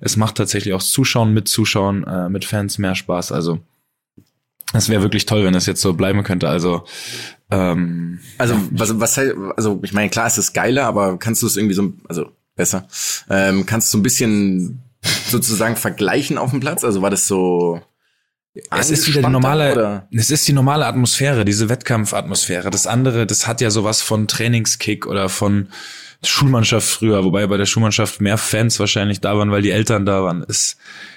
Es 0.00 0.16
macht 0.16 0.36
tatsächlich 0.36 0.74
auch 0.74 0.82
Zuschauen 0.82 1.32
mit 1.32 1.48
Zuschauern, 1.48 2.04
äh, 2.04 2.28
mit 2.28 2.44
Fans 2.44 2.76
mehr 2.76 2.94
Spaß. 2.94 3.32
Also 3.32 3.60
Das 4.74 4.88
wäre 4.88 5.02
wirklich 5.02 5.24
toll, 5.24 5.44
wenn 5.44 5.54
das 5.54 5.66
jetzt 5.66 5.80
so 5.80 5.94
bleiben 5.94 6.24
könnte. 6.24 6.48
Also, 6.48 6.84
ähm, 7.50 8.18
also 8.38 8.56
was, 8.72 8.98
was 8.98 9.18
also 9.56 9.80
ich 9.84 9.92
meine, 9.92 10.10
klar, 10.10 10.26
es 10.26 10.36
ist 10.36 10.52
geiler, 10.52 10.84
aber 10.84 11.16
kannst 11.18 11.42
du 11.42 11.46
es 11.46 11.56
irgendwie 11.56 11.76
so, 11.76 11.92
also 12.08 12.32
besser, 12.56 12.88
ähm, 13.30 13.66
kannst 13.66 13.88
du 13.88 13.92
so 13.92 14.00
ein 14.00 14.02
bisschen 14.02 14.82
sozusagen 15.28 15.76
vergleichen 15.76 16.38
auf 16.38 16.50
dem 16.50 16.58
Platz? 16.58 16.82
Also 16.82 17.02
war 17.02 17.10
das 17.10 17.28
so 17.28 17.80
es 18.70 18.90
ist 18.90 19.08
wieder 19.08 19.22
die 19.22 19.28
normale, 19.28 19.72
oder? 19.72 20.08
es 20.12 20.30
ist 20.30 20.46
die 20.46 20.52
normale 20.52 20.86
Atmosphäre, 20.86 21.44
diese 21.44 21.68
Wettkampfatmosphäre. 21.68 22.70
Das 22.70 22.86
andere, 22.86 23.26
das 23.26 23.46
hat 23.46 23.60
ja 23.60 23.70
sowas 23.70 24.00
von 24.00 24.28
Trainingskick 24.28 25.06
oder 25.06 25.28
von 25.28 25.68
Schulmannschaft 26.22 26.88
früher, 26.88 27.24
wobei 27.24 27.46
bei 27.46 27.56
der 27.56 27.66
Schulmannschaft 27.66 28.20
mehr 28.20 28.38
Fans 28.38 28.78
wahrscheinlich 28.80 29.20
da 29.20 29.36
waren, 29.36 29.50
weil 29.50 29.62
die 29.62 29.70
Eltern 29.70 30.06
da 30.06 30.22
waren. 30.22 30.44
Es, 30.48 30.76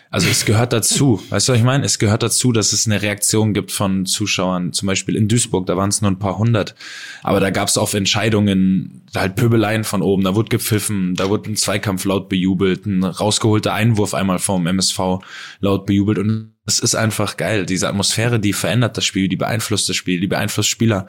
also 0.09 0.27
es 0.29 0.45
gehört 0.45 0.73
dazu. 0.73 1.21
Weißt 1.29 1.47
du, 1.47 1.53
was 1.53 1.59
ich 1.59 1.65
meine? 1.65 1.85
Es 1.85 1.99
gehört 1.99 2.23
dazu, 2.23 2.51
dass 2.51 2.73
es 2.73 2.85
eine 2.85 3.01
Reaktion 3.01 3.53
gibt 3.53 3.71
von 3.71 4.05
Zuschauern. 4.05 4.73
Zum 4.73 4.87
Beispiel 4.87 5.15
in 5.15 5.27
Duisburg, 5.27 5.65
da 5.65 5.75
waren 5.77 5.89
es 5.89 6.01
nur 6.01 6.11
ein 6.11 6.19
paar 6.19 6.37
hundert. 6.37 6.75
Aber 7.23 7.39
da 7.39 7.49
gab 7.49 7.67
es 7.67 7.77
auf 7.77 7.93
Entscheidungen 7.93 9.05
halt 9.15 9.35
Pöbeleien 9.35 9.83
von 9.83 10.01
oben. 10.01 10.23
Da 10.23 10.35
wurde 10.35 10.49
gepfiffen, 10.49 11.15
da 11.15 11.29
wurde 11.29 11.51
ein 11.51 11.55
Zweikampf 11.55 12.05
laut 12.05 12.29
bejubelt, 12.29 12.85
ein 12.85 13.03
rausgeholter 13.03 13.73
Einwurf 13.73 14.13
einmal 14.13 14.39
vom 14.39 14.65
MSV 14.67 14.99
laut 15.59 15.85
bejubelt. 15.85 16.17
Und 16.17 16.53
es 16.65 16.79
ist 16.79 16.95
einfach 16.95 17.37
geil. 17.37 17.65
Diese 17.65 17.87
Atmosphäre, 17.87 18.39
die 18.39 18.53
verändert 18.53 18.97
das 18.97 19.05
Spiel, 19.05 19.27
die 19.27 19.35
beeinflusst 19.35 19.89
das 19.89 19.95
Spiel, 19.95 20.19
die 20.19 20.27
beeinflusst 20.27 20.69
Spieler. 20.69 21.07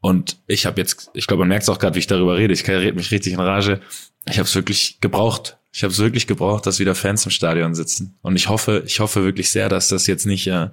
Und 0.00 0.38
ich 0.48 0.66
habe 0.66 0.80
jetzt, 0.80 1.10
ich 1.14 1.28
glaube, 1.28 1.42
man 1.42 1.48
merkt 1.48 1.62
es 1.62 1.68
auch 1.68 1.78
gerade, 1.78 1.94
wie 1.94 2.00
ich 2.00 2.08
darüber 2.08 2.36
rede. 2.36 2.52
Ich 2.52 2.68
rede 2.68 2.92
mich 2.92 3.12
richtig 3.12 3.34
in 3.34 3.40
Rage. 3.40 3.80
Ich 4.28 4.38
habe 4.38 4.48
es 4.48 4.54
wirklich 4.54 4.98
gebraucht. 5.00 5.58
Ich 5.74 5.82
habe 5.82 5.92
es 5.92 5.98
wirklich 5.98 6.26
gebraucht, 6.26 6.66
dass 6.66 6.80
wieder 6.80 6.94
Fans 6.94 7.24
im 7.24 7.30
Stadion 7.30 7.74
sitzen. 7.74 8.18
Und 8.20 8.36
ich 8.36 8.50
hoffe, 8.50 8.82
ich 8.86 9.00
hoffe 9.00 9.24
wirklich 9.24 9.50
sehr, 9.50 9.70
dass 9.70 9.88
das 9.88 10.06
jetzt 10.06 10.26
nicht 10.26 10.46
äh, 10.46 10.68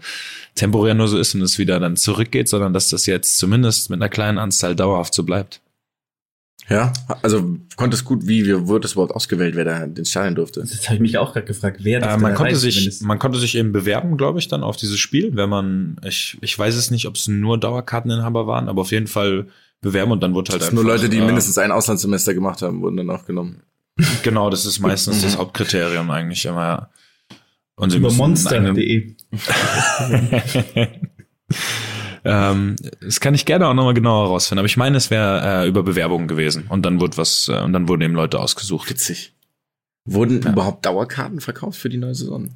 temporär 0.55 0.93
nur 0.93 1.07
so 1.07 1.17
ist 1.17 1.33
und 1.35 1.41
es 1.41 1.57
wieder 1.57 1.79
dann 1.79 1.95
zurückgeht, 1.95 2.49
sondern 2.49 2.73
dass 2.73 2.89
das 2.89 3.05
jetzt 3.05 3.37
zumindest 3.37 3.89
mit 3.89 4.01
einer 4.01 4.09
kleinen 4.09 4.37
Anzahl 4.37 4.75
dauerhaft 4.75 5.13
so 5.13 5.23
bleibt. 5.23 5.61
Ja, 6.69 6.93
also 7.23 7.57
konntest 7.77 8.05
gut, 8.05 8.27
wie, 8.27 8.45
wie 8.45 8.67
wurde 8.67 8.85
es 8.85 8.93
überhaupt 8.93 9.15
ausgewählt, 9.15 9.55
wer 9.55 9.65
da 9.65 9.87
den 9.87 10.05
Stadion 10.05 10.35
durfte? 10.35 10.59
Das 10.59 10.85
habe 10.85 10.95
ich 10.95 11.01
mich 11.01 11.17
auch 11.17 11.33
gerade 11.33 11.47
gefragt, 11.47 11.79
wer 11.81 11.99
das 11.99 12.15
äh, 12.15 12.17
man 12.19 12.35
konnte 12.35 12.57
sich, 12.57 13.01
man 13.01 13.17
konnte 13.17 13.39
sich 13.39 13.55
eben 13.55 13.71
bewerben, 13.71 14.17
glaube 14.17 14.37
ich, 14.37 14.49
dann 14.49 14.61
auf 14.61 14.77
dieses 14.77 14.99
Spiel, 14.99 15.35
wenn 15.35 15.49
man, 15.49 15.99
ich, 16.05 16.37
ich 16.41 16.59
weiß 16.59 16.75
es 16.75 16.91
nicht, 16.91 17.07
ob 17.07 17.15
es 17.15 17.27
nur 17.27 17.57
Dauerkarteninhaber 17.57 18.45
waren, 18.45 18.69
aber 18.69 18.81
auf 18.81 18.91
jeden 18.91 19.07
Fall 19.07 19.47
bewerben 19.81 20.11
und 20.11 20.21
dann 20.21 20.35
wurde 20.35 20.51
halt 20.51 20.61
das 20.61 20.69
einfach. 20.69 20.83
Nur 20.83 20.91
Leute, 20.91 21.09
die 21.09 21.17
äh, 21.17 21.25
mindestens 21.25 21.57
ein 21.57 21.71
Auslandssemester 21.71 22.35
gemacht 22.35 22.61
haben, 22.61 22.81
wurden 22.81 22.97
dann 22.97 23.09
auch 23.09 23.25
genommen. 23.25 23.63
Genau, 24.23 24.49
das 24.49 24.65
ist 24.65 24.79
meistens 24.79 25.21
das 25.21 25.37
Hauptkriterium 25.37 26.09
eigentlich 26.11 26.45
immer, 26.45 26.61
ja. 26.61 26.89
Und 27.75 27.91
sie 27.91 27.97
Über 27.97 28.11
monster.de. 28.11 29.15
ähm, 32.25 32.75
das 32.99 33.21
kann 33.21 33.33
ich 33.33 33.45
gerne 33.45 33.67
auch 33.67 33.73
nochmal 33.73 33.93
genauer 33.93 34.25
herausfinden. 34.25 34.59
Aber 34.59 34.65
ich 34.65 34.75
meine, 34.75 34.97
es 34.97 35.09
wäre 35.09 35.63
äh, 35.63 35.67
über 35.67 35.81
Bewerbungen 35.83 36.27
gewesen. 36.27 36.65
Und 36.67 36.85
dann 36.85 36.99
wurde 36.99 37.15
was, 37.15 37.47
äh, 37.47 37.61
und 37.61 37.71
dann 37.71 37.87
wurden 37.87 38.01
eben 38.01 38.15
Leute 38.15 38.37
ausgesucht. 38.39 38.89
Witzig. 38.89 39.33
Wurden 40.03 40.41
ja. 40.41 40.51
überhaupt 40.51 40.85
Dauerkarten 40.85 41.39
verkauft 41.39 41.79
für 41.79 41.87
die 41.87 41.97
neue 41.97 42.15
Saison? 42.15 42.49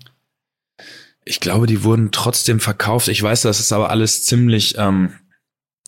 Ich 1.24 1.40
glaube, 1.40 1.68
die 1.68 1.84
wurden 1.84 2.12
trotzdem 2.12 2.60
verkauft. 2.60 3.08
Ich 3.08 3.24
weiß, 3.24 3.44
das 3.44 3.62
ist 3.62 3.72
aber 3.72 3.92
alles 3.92 4.24
ziemlich 4.24 4.76
ähm, 4.78 5.14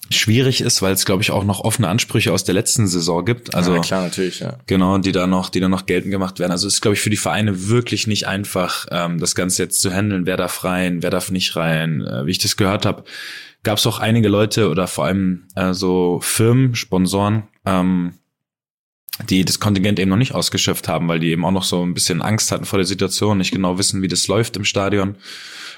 schwierig 0.10 0.62
ist, 0.62 0.82
weil 0.82 0.94
es 0.94 1.06
glaube 1.06 1.24
ich 1.24 1.32
auch 1.32 1.44
noch 1.44 1.62
offene 1.62 1.88
Ansprüche 1.88 2.32
aus 2.32 2.44
der 2.44 2.54
letzten 2.54 2.88
Saison 2.88 3.26
gibt. 3.26 3.56
Also 3.56 3.76
ja, 3.76 3.82
klar 3.82 4.04
natürlich, 4.04 4.40
ja. 4.40 4.58
Genau, 4.68 4.98
die 4.98 5.12
da 5.12 5.28
noch, 5.28 5.50
die 5.50 5.60
da 5.60 5.68
noch 5.68 5.86
geltend 5.86 6.12
gemacht 6.12 6.40
werden. 6.40 6.52
Also 6.52 6.68
es 6.68 6.76
ist 6.76 6.82
glaube 6.82 6.96
ich 6.96 7.02
für 7.02 7.10
die 7.10 7.18
Vereine 7.18 7.68
wirklich 7.68 8.08
nicht 8.08 8.28
einfach, 8.28 8.86
ähm, 8.92 9.20
das 9.20 9.36
Ganze 9.36 9.64
jetzt 9.64 9.82
zu 9.82 9.92
handeln. 9.92 10.26
Wer 10.26 10.38
darf 10.38 10.64
rein, 10.64 11.02
wer 11.02 11.10
darf 11.10 11.32
nicht 11.32 11.56
rein? 11.56 12.02
Äh, 12.02 12.26
wie 12.26 12.32
ich 12.32 12.40
das 12.40 12.58
gehört 12.58 12.86
habe, 12.86 13.04
gab 13.64 13.78
es 13.78 13.88
auch 13.88 14.00
einige 14.00 14.30
Leute 14.30 14.70
oder 14.70 14.88
vor 14.88 15.06
allem 15.06 15.48
äh, 15.56 15.74
so 15.74 16.20
Firmen, 16.22 16.76
Sponsoren, 16.76 17.44
ähm, 17.66 18.14
die 19.30 19.44
das 19.44 19.60
Kontingent 19.60 20.00
eben 20.00 20.10
noch 20.10 20.18
nicht 20.18 20.36
ausgeschöpft 20.36 20.88
haben, 20.88 21.08
weil 21.08 21.20
die 21.20 21.32
eben 21.32 21.46
auch 21.46 21.52
noch 21.52 21.64
so 21.64 21.84
ein 21.84 21.94
bisschen 21.94 22.22
Angst 22.22 22.52
hatten 22.52 22.66
vor 22.66 22.80
der 22.80 22.86
Situation, 22.86 23.38
nicht 23.38 23.52
genau 23.52 23.78
wissen, 23.78 24.02
wie 24.02 24.08
das 24.08 24.28
läuft 24.28 24.58
im 24.58 24.66
Stadion. 24.66 25.16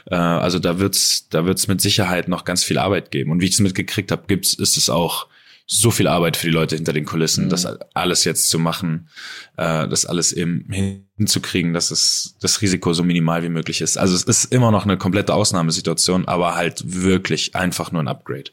Äh, 0.09 0.15
also 0.15 0.59
da 0.59 0.79
wird's, 0.79 1.29
da 1.29 1.45
wird's 1.45 1.67
mit 1.67 1.81
Sicherheit 1.81 2.27
noch 2.27 2.45
ganz 2.45 2.63
viel 2.63 2.77
Arbeit 2.77 3.11
geben. 3.11 3.31
Und 3.31 3.41
wie 3.41 3.45
ich 3.45 3.53
es 3.53 3.59
mitgekriegt 3.59 4.11
habe, 4.11 4.23
gibt's, 4.27 4.53
ist 4.53 4.77
es 4.77 4.89
auch 4.89 5.27
so 5.69 5.91
viel 5.91 6.07
Arbeit 6.07 6.37
für 6.37 6.47
die 6.47 6.53
Leute 6.53 6.77
hinter 6.77 6.93
den 6.93 7.03
Kulissen, 7.03 7.45
mhm. 7.45 7.49
das 7.49 7.65
alles 7.93 8.23
jetzt 8.23 8.49
zu 8.49 8.57
machen, 8.57 9.09
äh, 9.57 9.87
das 9.87 10.05
alles 10.05 10.31
eben 10.31 11.03
hinzukriegen, 11.17 11.73
dass 11.73 11.91
es 11.91 12.37
das 12.39 12.61
Risiko 12.61 12.93
so 12.93 13.03
minimal 13.03 13.43
wie 13.43 13.49
möglich 13.49 13.81
ist. 13.81 13.97
Also 13.97 14.15
es 14.15 14.23
ist 14.23 14.53
immer 14.53 14.71
noch 14.71 14.85
eine 14.85 14.97
komplette 14.97 15.33
Ausnahmesituation, 15.33 16.25
aber 16.25 16.55
halt 16.55 16.83
wirklich 16.85 17.53
einfach 17.55 17.91
nur 17.91 18.01
ein 18.01 18.07
Upgrade. 18.07 18.51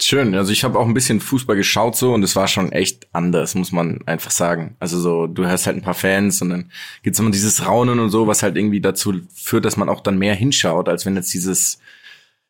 Schön, 0.00 0.34
also 0.36 0.52
ich 0.52 0.62
habe 0.62 0.78
auch 0.78 0.86
ein 0.86 0.94
bisschen 0.94 1.20
Fußball 1.20 1.56
geschaut 1.56 1.96
so 1.96 2.14
und 2.14 2.22
es 2.22 2.36
war 2.36 2.46
schon 2.46 2.70
echt 2.70 3.08
anders, 3.12 3.56
muss 3.56 3.72
man 3.72 4.00
einfach 4.06 4.30
sagen. 4.30 4.76
Also 4.78 5.00
so, 5.00 5.26
du 5.26 5.44
hörst 5.44 5.66
halt 5.66 5.76
ein 5.76 5.82
paar 5.82 5.94
Fans 5.94 6.40
und 6.40 6.50
dann 6.50 6.70
gibt's 7.02 7.18
immer 7.18 7.32
dieses 7.32 7.66
Raunen 7.66 7.98
und 7.98 8.10
so, 8.10 8.28
was 8.28 8.44
halt 8.44 8.56
irgendwie 8.56 8.80
dazu 8.80 9.14
führt, 9.34 9.64
dass 9.64 9.76
man 9.76 9.88
auch 9.88 10.00
dann 10.00 10.18
mehr 10.18 10.36
hinschaut, 10.36 10.88
als 10.88 11.04
wenn 11.04 11.16
jetzt 11.16 11.34
dieses 11.34 11.80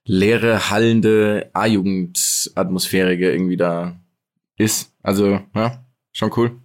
leere, 0.05 0.71
hallende 0.71 1.50
A-Jugend-Atmosphäre 1.55 3.14
irgendwie 3.14 3.57
da 3.57 3.99
ist. 4.57 4.93
Also, 5.02 5.40
ja, 5.55 5.85
schon 6.12 6.33
cool. 6.37 6.61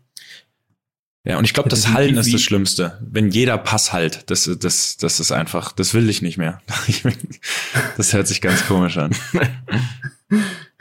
Ja, 1.25 1.37
und 1.37 1.45
ich 1.45 1.53
glaube, 1.53 1.69
das 1.69 1.87
Hallen 1.93 2.17
ist 2.17 2.33
das 2.33 2.41
Schlimmste. 2.41 2.99
Wenn 3.01 3.29
jeder 3.29 3.57
Pass 3.57 3.93
halt, 3.93 4.29
das, 4.29 4.49
das, 4.59 4.97
das 4.97 5.19
ist 5.21 5.31
einfach, 5.31 5.71
das 5.71 5.93
will 5.93 6.09
ich 6.09 6.21
nicht 6.21 6.37
mehr. 6.37 6.61
Das 7.97 8.13
hört 8.13 8.27
sich 8.27 8.41
ganz 8.41 8.65
komisch 8.67 8.97
an. 8.97 9.15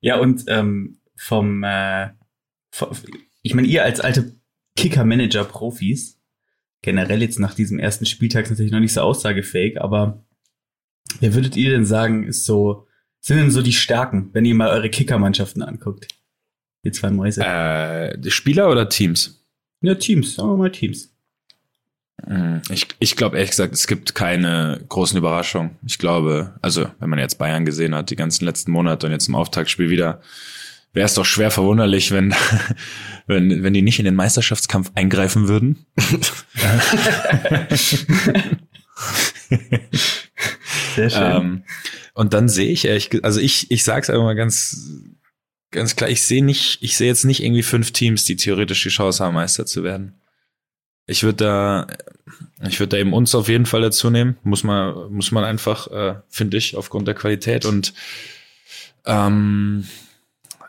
Ja, 0.00 0.18
und 0.18 0.44
ähm, 0.48 0.98
vom, 1.16 1.62
äh, 1.64 2.10
vom 2.70 2.90
ich 3.42 3.54
meine, 3.54 3.68
ihr 3.68 3.84
als 3.84 4.00
alte 4.00 4.36
Kicker-Manager-Profis, 4.76 6.20
generell 6.82 7.22
jetzt 7.22 7.40
nach 7.40 7.54
diesem 7.54 7.78
ersten 7.78 8.06
Spieltag 8.06 8.44
ist 8.44 8.50
natürlich 8.50 8.72
noch 8.72 8.80
nicht 8.80 8.92
so 8.92 9.00
aussagefähig, 9.00 9.80
aber 9.80 10.24
wer 11.20 11.34
würdet 11.34 11.56
ihr 11.56 11.70
denn 11.70 11.84
sagen, 11.84 12.24
ist 12.24 12.44
so, 12.44 12.86
sind 13.20 13.38
denn 13.38 13.50
so 13.50 13.62
die 13.62 13.72
Stärken, 13.72 14.30
wenn 14.32 14.44
ihr 14.44 14.54
mal 14.54 14.70
eure 14.70 14.90
Kicker-Mannschaften 14.90 15.62
anguckt? 15.62 16.08
Die 16.84 16.92
zwei 16.92 17.10
Mäuse. 17.10 17.44
Äh, 17.44 18.30
Spieler 18.30 18.70
oder 18.70 18.88
Teams? 18.88 19.44
Ja, 19.80 19.94
Teams, 19.96 20.36
sagen 20.36 20.50
wir 20.50 20.56
mal 20.56 20.72
Teams. 20.72 21.12
Hm, 22.26 22.62
ich, 22.70 22.88
ich 22.98 23.16
glaube 23.16 23.36
ehrlich 23.36 23.50
gesagt, 23.50 23.74
es 23.74 23.86
gibt 23.86 24.14
keine 24.14 24.80
großen 24.88 25.16
Überraschungen. 25.16 25.76
Ich 25.86 25.98
glaube, 25.98 26.54
also 26.62 26.88
wenn 26.98 27.10
man 27.10 27.18
jetzt 27.18 27.38
Bayern 27.38 27.64
gesehen 27.64 27.94
hat, 27.94 28.10
die 28.10 28.16
ganzen 28.16 28.44
letzten 28.44 28.72
Monate 28.72 29.06
und 29.06 29.12
jetzt 29.12 29.28
im 29.28 29.34
Auftaktspiel 29.34 29.90
wieder, 29.90 30.20
wäre 30.92 31.06
es 31.06 31.14
doch 31.14 31.24
schwer 31.24 31.50
verwunderlich, 31.50 32.10
wenn, 32.10 32.34
wenn, 33.26 33.62
wenn 33.62 33.72
die 33.72 33.82
nicht 33.82 33.98
in 33.98 34.04
den 34.04 34.14
Meisterschaftskampf 34.16 34.90
eingreifen 34.94 35.48
würden. 35.48 35.86
Sehr 40.94 41.10
schön. 41.10 41.32
Ähm, 41.32 41.62
und 42.14 42.34
dann 42.34 42.48
sehe 42.48 42.70
ich 42.70 42.84
ehrlich, 42.84 43.10
also 43.24 43.40
ich, 43.40 43.70
ich 43.70 43.84
sag's 43.84 44.10
einfach 44.10 44.24
mal 44.24 44.34
ganz, 44.34 44.90
ganz 45.70 45.94
klar, 45.94 46.10
ich 46.10 46.22
sehe 46.22 46.44
nicht, 46.44 46.82
ich 46.82 46.96
sehe 46.96 47.06
jetzt 47.06 47.24
nicht 47.24 47.44
irgendwie 47.44 47.62
fünf 47.62 47.92
Teams, 47.92 48.24
die 48.24 48.34
theoretisch 48.36 48.82
die 48.82 48.88
Chance 48.88 49.24
haben, 49.24 49.34
Meister 49.34 49.66
zu 49.66 49.84
werden. 49.84 50.14
Ich 51.08 51.22
würde 51.22 51.44
da, 51.44 51.86
ich 52.68 52.78
würde 52.78 52.90
da 52.90 52.96
eben 52.98 53.14
uns 53.14 53.34
auf 53.34 53.48
jeden 53.48 53.64
Fall 53.64 53.80
dazu 53.80 54.10
nehmen. 54.10 54.36
Muss 54.42 54.62
man, 54.62 55.10
muss 55.10 55.32
man 55.32 55.42
einfach, 55.42 55.90
äh, 55.90 56.14
finde 56.28 56.58
ich, 56.58 56.76
aufgrund 56.76 57.08
der 57.08 57.14
Qualität. 57.14 57.64
Und 57.64 57.94
ähm, 59.06 59.84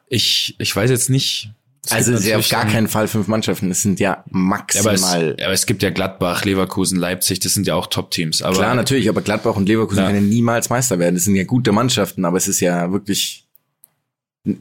ich, 0.08 0.56
ich 0.58 0.74
weiß 0.74 0.90
jetzt 0.90 1.10
nicht. 1.10 1.52
Also 1.90 2.14
es 2.14 2.22
ist 2.22 2.28
ja 2.28 2.38
auf 2.38 2.48
gar 2.48 2.66
keinen 2.66 2.88
Fall 2.88 3.10
fünf 3.10 3.28
Mannschaften. 3.28 3.70
Es 3.70 3.82
sind 3.82 4.00
ja 4.00 4.24
maximal. 4.30 4.96
Aber, 4.96 5.38
es, 5.38 5.44
aber 5.44 5.54
es 5.54 5.66
gibt 5.66 5.84
ja 5.84 5.90
Gladbach, 5.90 6.46
Leverkusen, 6.46 6.98
Leipzig. 6.98 7.40
Das 7.40 7.54
sind 7.54 7.68
ja 7.68 7.76
auch 7.76 7.88
Top-Teams. 7.88 8.42
Aber 8.42 8.56
Klar, 8.56 8.76
natürlich. 8.76 9.10
Aber 9.10 9.22
Gladbach 9.22 9.58
und 9.58 9.68
Leverkusen 9.68 10.04
ja. 10.04 10.08
können 10.08 10.30
niemals 10.30 10.70
Meister 10.70 11.00
werden. 11.00 11.16
Das 11.16 11.26
sind 11.26 11.36
ja 11.36 11.44
gute 11.44 11.74
Mannschaften. 11.74 12.24
Aber 12.24 12.38
es 12.38 12.48
ist 12.48 12.62
ja 12.62 12.94
wirklich, 12.94 13.46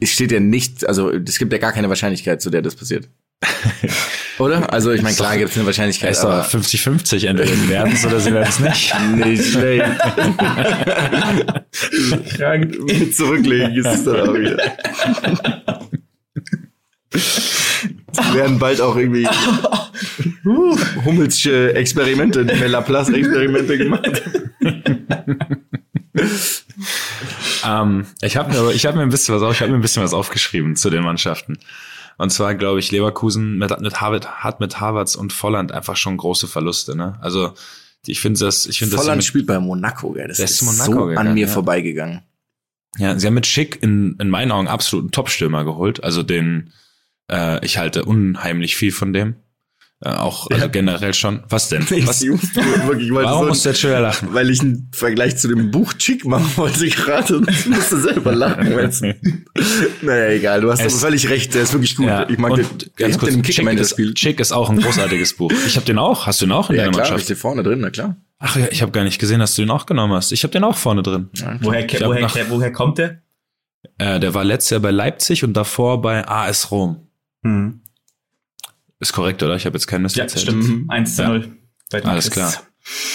es 0.01 0.09
steht 0.09 0.33
ja 0.33 0.41
nicht, 0.41 0.85
also 0.85 1.09
es 1.09 1.37
gibt 1.37 1.53
ja 1.53 1.59
gar 1.59 1.71
keine 1.71 1.87
Wahrscheinlichkeit, 1.87 2.41
zu 2.41 2.49
der 2.49 2.61
das 2.61 2.75
passiert. 2.75 3.07
Oder? 4.39 4.71
Also 4.71 4.91
ich 4.91 5.01
meine, 5.01 5.15
klar 5.15 5.37
gibt 5.37 5.51
es 5.51 5.57
eine 5.57 5.65
Wahrscheinlichkeit. 5.65 6.11
Ist 6.11 6.23
aber 6.23 6.45
50-50, 6.45 7.27
entweder 7.27 7.53
sie 7.53 7.69
werden 7.69 7.93
es 7.93 8.05
oder 8.05 8.19
sie 8.19 8.33
werden 8.33 8.47
es 8.47 8.59
nicht. 8.59 8.93
Nicht 9.15 9.51
schlecht. 9.51 9.99
Krank 12.37 12.75
zurücklegen 13.13 13.75
ist 13.75 13.85
es 13.85 14.05
dann 14.05 14.29
auch 14.29 14.33
wieder. 14.33 14.57
Es 17.11 18.33
werden 18.33 18.59
bald 18.59 18.81
auch 18.81 18.95
irgendwie 18.95 19.27
Hummelsche 21.05 21.73
Experimente, 21.75 22.43
mehr 22.43 22.69
Laplace-Experimente 22.69 23.77
gemacht. 23.77 24.21
ähm, 27.65 28.05
ich 28.21 28.37
habe 28.37 28.51
mir, 28.51 28.71
ich 28.71 28.85
hab 28.85 28.95
mir 28.95 29.01
ein 29.01 29.09
bisschen 29.09 29.39
was, 29.39 29.53
ich 29.53 29.61
habe 29.61 29.71
mir 29.71 29.77
ein 29.77 29.81
bisschen 29.81 30.03
was 30.03 30.13
aufgeschrieben 30.13 30.75
zu 30.75 30.89
den 30.89 31.03
Mannschaften. 31.03 31.57
Und 32.19 32.31
zwar 32.31 32.53
glaube 32.53 32.79
ich, 32.79 32.91
Leverkusen 32.91 33.57
mit, 33.57 33.79
mit 33.79 34.01
Harvard, 34.01 34.43
hat 34.43 34.59
mit 34.59 34.79
Harvards 34.79 35.15
und 35.15 35.33
Volland 35.33 35.71
einfach 35.71 35.95
schon 35.95 36.17
große 36.17 36.47
Verluste. 36.47 36.95
Ne? 36.95 37.17
Also 37.21 37.53
Ich 38.05 38.19
finde 38.19 38.39
das, 38.39 38.65
ich 38.65 38.79
finde 38.79 38.95
das. 38.95 39.05
Volland 39.05 39.23
spielt 39.23 39.47
bei 39.47 39.59
Monaco, 39.59 40.11
gell. 40.11 40.27
Das 40.27 40.37
Der 40.37 40.45
ist, 40.45 40.61
Monaco 40.61 40.83
so 40.83 41.05
gegangen, 41.07 41.27
an 41.29 41.33
mir 41.33 41.47
ja. 41.47 41.51
vorbeigegangen. 41.51 42.21
Ja, 42.97 43.17
sie 43.17 43.27
haben 43.27 43.33
mit 43.35 43.47
Schick 43.47 43.81
in, 43.81 44.15
in 44.19 44.29
meinen 44.29 44.51
Augen 44.51 44.67
absoluten 44.67 45.11
Top-Stürmer 45.11 45.63
geholt. 45.63 46.03
Also 46.03 46.21
den, 46.21 46.73
äh, 47.31 47.63
ich 47.65 47.77
halte 47.77 48.05
unheimlich 48.05 48.75
viel 48.75 48.91
von 48.91 49.13
dem. 49.13 49.35
Äh, 50.01 50.11
auch 50.11 50.47
also 50.49 50.63
Ja. 50.63 50.67
generell 50.69 51.13
schon. 51.13 51.43
Was 51.49 51.67
denn? 51.67 51.81
Was? 52.07 52.21
Ich 52.21 52.29
musste 52.29 52.55
wirklich, 52.87 53.11
Warum 53.11 53.43
so, 53.43 53.47
musst 53.49 53.65
du 53.65 53.69
jetzt 53.69 53.81
schon 53.81 53.89
wieder 53.89 53.99
lachen? 53.99 54.29
weil 54.33 54.49
ich 54.49 54.61
einen 54.61 54.89
Vergleich 54.93 55.35
zu 55.37 55.49
dem 55.49 55.71
Buch 55.71 55.91
Chick 55.93 56.25
machen 56.25 56.49
wollte 56.55 56.87
gerade 56.87 57.37
und 57.37 57.49
ich 57.49 57.65
musste 57.65 57.99
selber 57.99 58.33
lachen. 58.33 58.73
weil's- 58.75 59.01
naja, 60.01 60.29
egal, 60.29 60.61
du 60.61 60.71
hast 60.71 60.79
Es- 60.79 60.93
aber 60.93 61.01
völlig 61.01 61.29
recht, 61.29 61.53
der 61.53 61.63
ist 61.63 61.73
wirklich 61.73 61.95
gut. 61.97 62.05
Ja, 62.07 62.29
ich 62.29 62.37
mag 62.37 62.51
und 62.51 62.59
den, 62.59 62.65
ich 62.81 62.95
ganz 62.95 63.17
kurz, 63.17 63.31
den 63.31 63.39
im 63.39 63.43
Chick 63.43 63.67
ist. 63.79 63.97
Chick 64.15 64.39
ist 64.39 64.51
auch 64.53 64.69
ein 64.69 64.79
großartiges 64.79 65.33
Buch. 65.35 65.51
Ich 65.67 65.75
habe 65.75 65.85
den 65.85 65.97
auch. 65.97 66.25
Hast 66.27 66.39
du 66.41 66.45
den 66.45 66.53
auch 66.53 66.69
in 66.69 66.77
Ja, 66.77 66.83
deiner 66.83 66.93
klar, 66.93 67.01
hab 67.03 67.07
ich 67.07 67.11
Mannschaft? 67.11 67.29
den 67.29 67.35
vorne 67.37 67.63
drin, 67.63 67.79
na 67.81 67.89
klar. 67.89 68.15
Ach 68.39 68.55
ja, 68.55 68.67
ich 68.71 68.81
habe 68.81 68.93
gar 68.93 69.03
nicht 69.03 69.19
gesehen, 69.19 69.41
dass 69.41 69.53
du 69.55 69.63
den 69.63 69.69
auch 69.71 69.85
genommen 69.85 70.13
hast. 70.13 70.31
Ich 70.31 70.43
habe 70.43 70.53
den 70.53 70.63
auch 70.63 70.77
vorne 70.77 71.03
drin. 71.03 71.27
Woher, 71.59 71.85
Ich 71.85 71.95
hab 72.01 72.07
woher, 72.07 72.21
nach- 72.21 72.37
woher 72.47 72.71
kommt 72.71 72.99
der? 72.99 73.21
Äh, 73.97 74.21
der 74.21 74.33
war 74.33 74.45
letztes 74.45 74.69
Jahr 74.71 74.79
bei 74.79 74.91
Leipzig 74.91 75.43
und 75.43 75.53
davor 75.57 76.01
bei 76.01 76.25
AS 76.25 76.71
Rom. 76.71 77.07
Hm. 77.43 77.81
Ist 78.99 79.13
korrekt, 79.13 79.41
oder? 79.43 79.55
Ich 79.55 79.65
habe 79.65 79.75
jetzt 79.77 79.87
keinen 79.87 80.01
Mist 80.03 80.15
Ja, 80.17 80.23
erzählt. 80.23 80.43
stimmt. 80.43 80.67
Mhm. 80.67 80.89
1 80.89 81.15
zu 81.15 81.21
Ja. 81.23 81.27
0. 81.29 81.57
Bei 81.91 82.01
den 82.01 82.09
Alles 82.09 82.29
klar. 82.29 82.53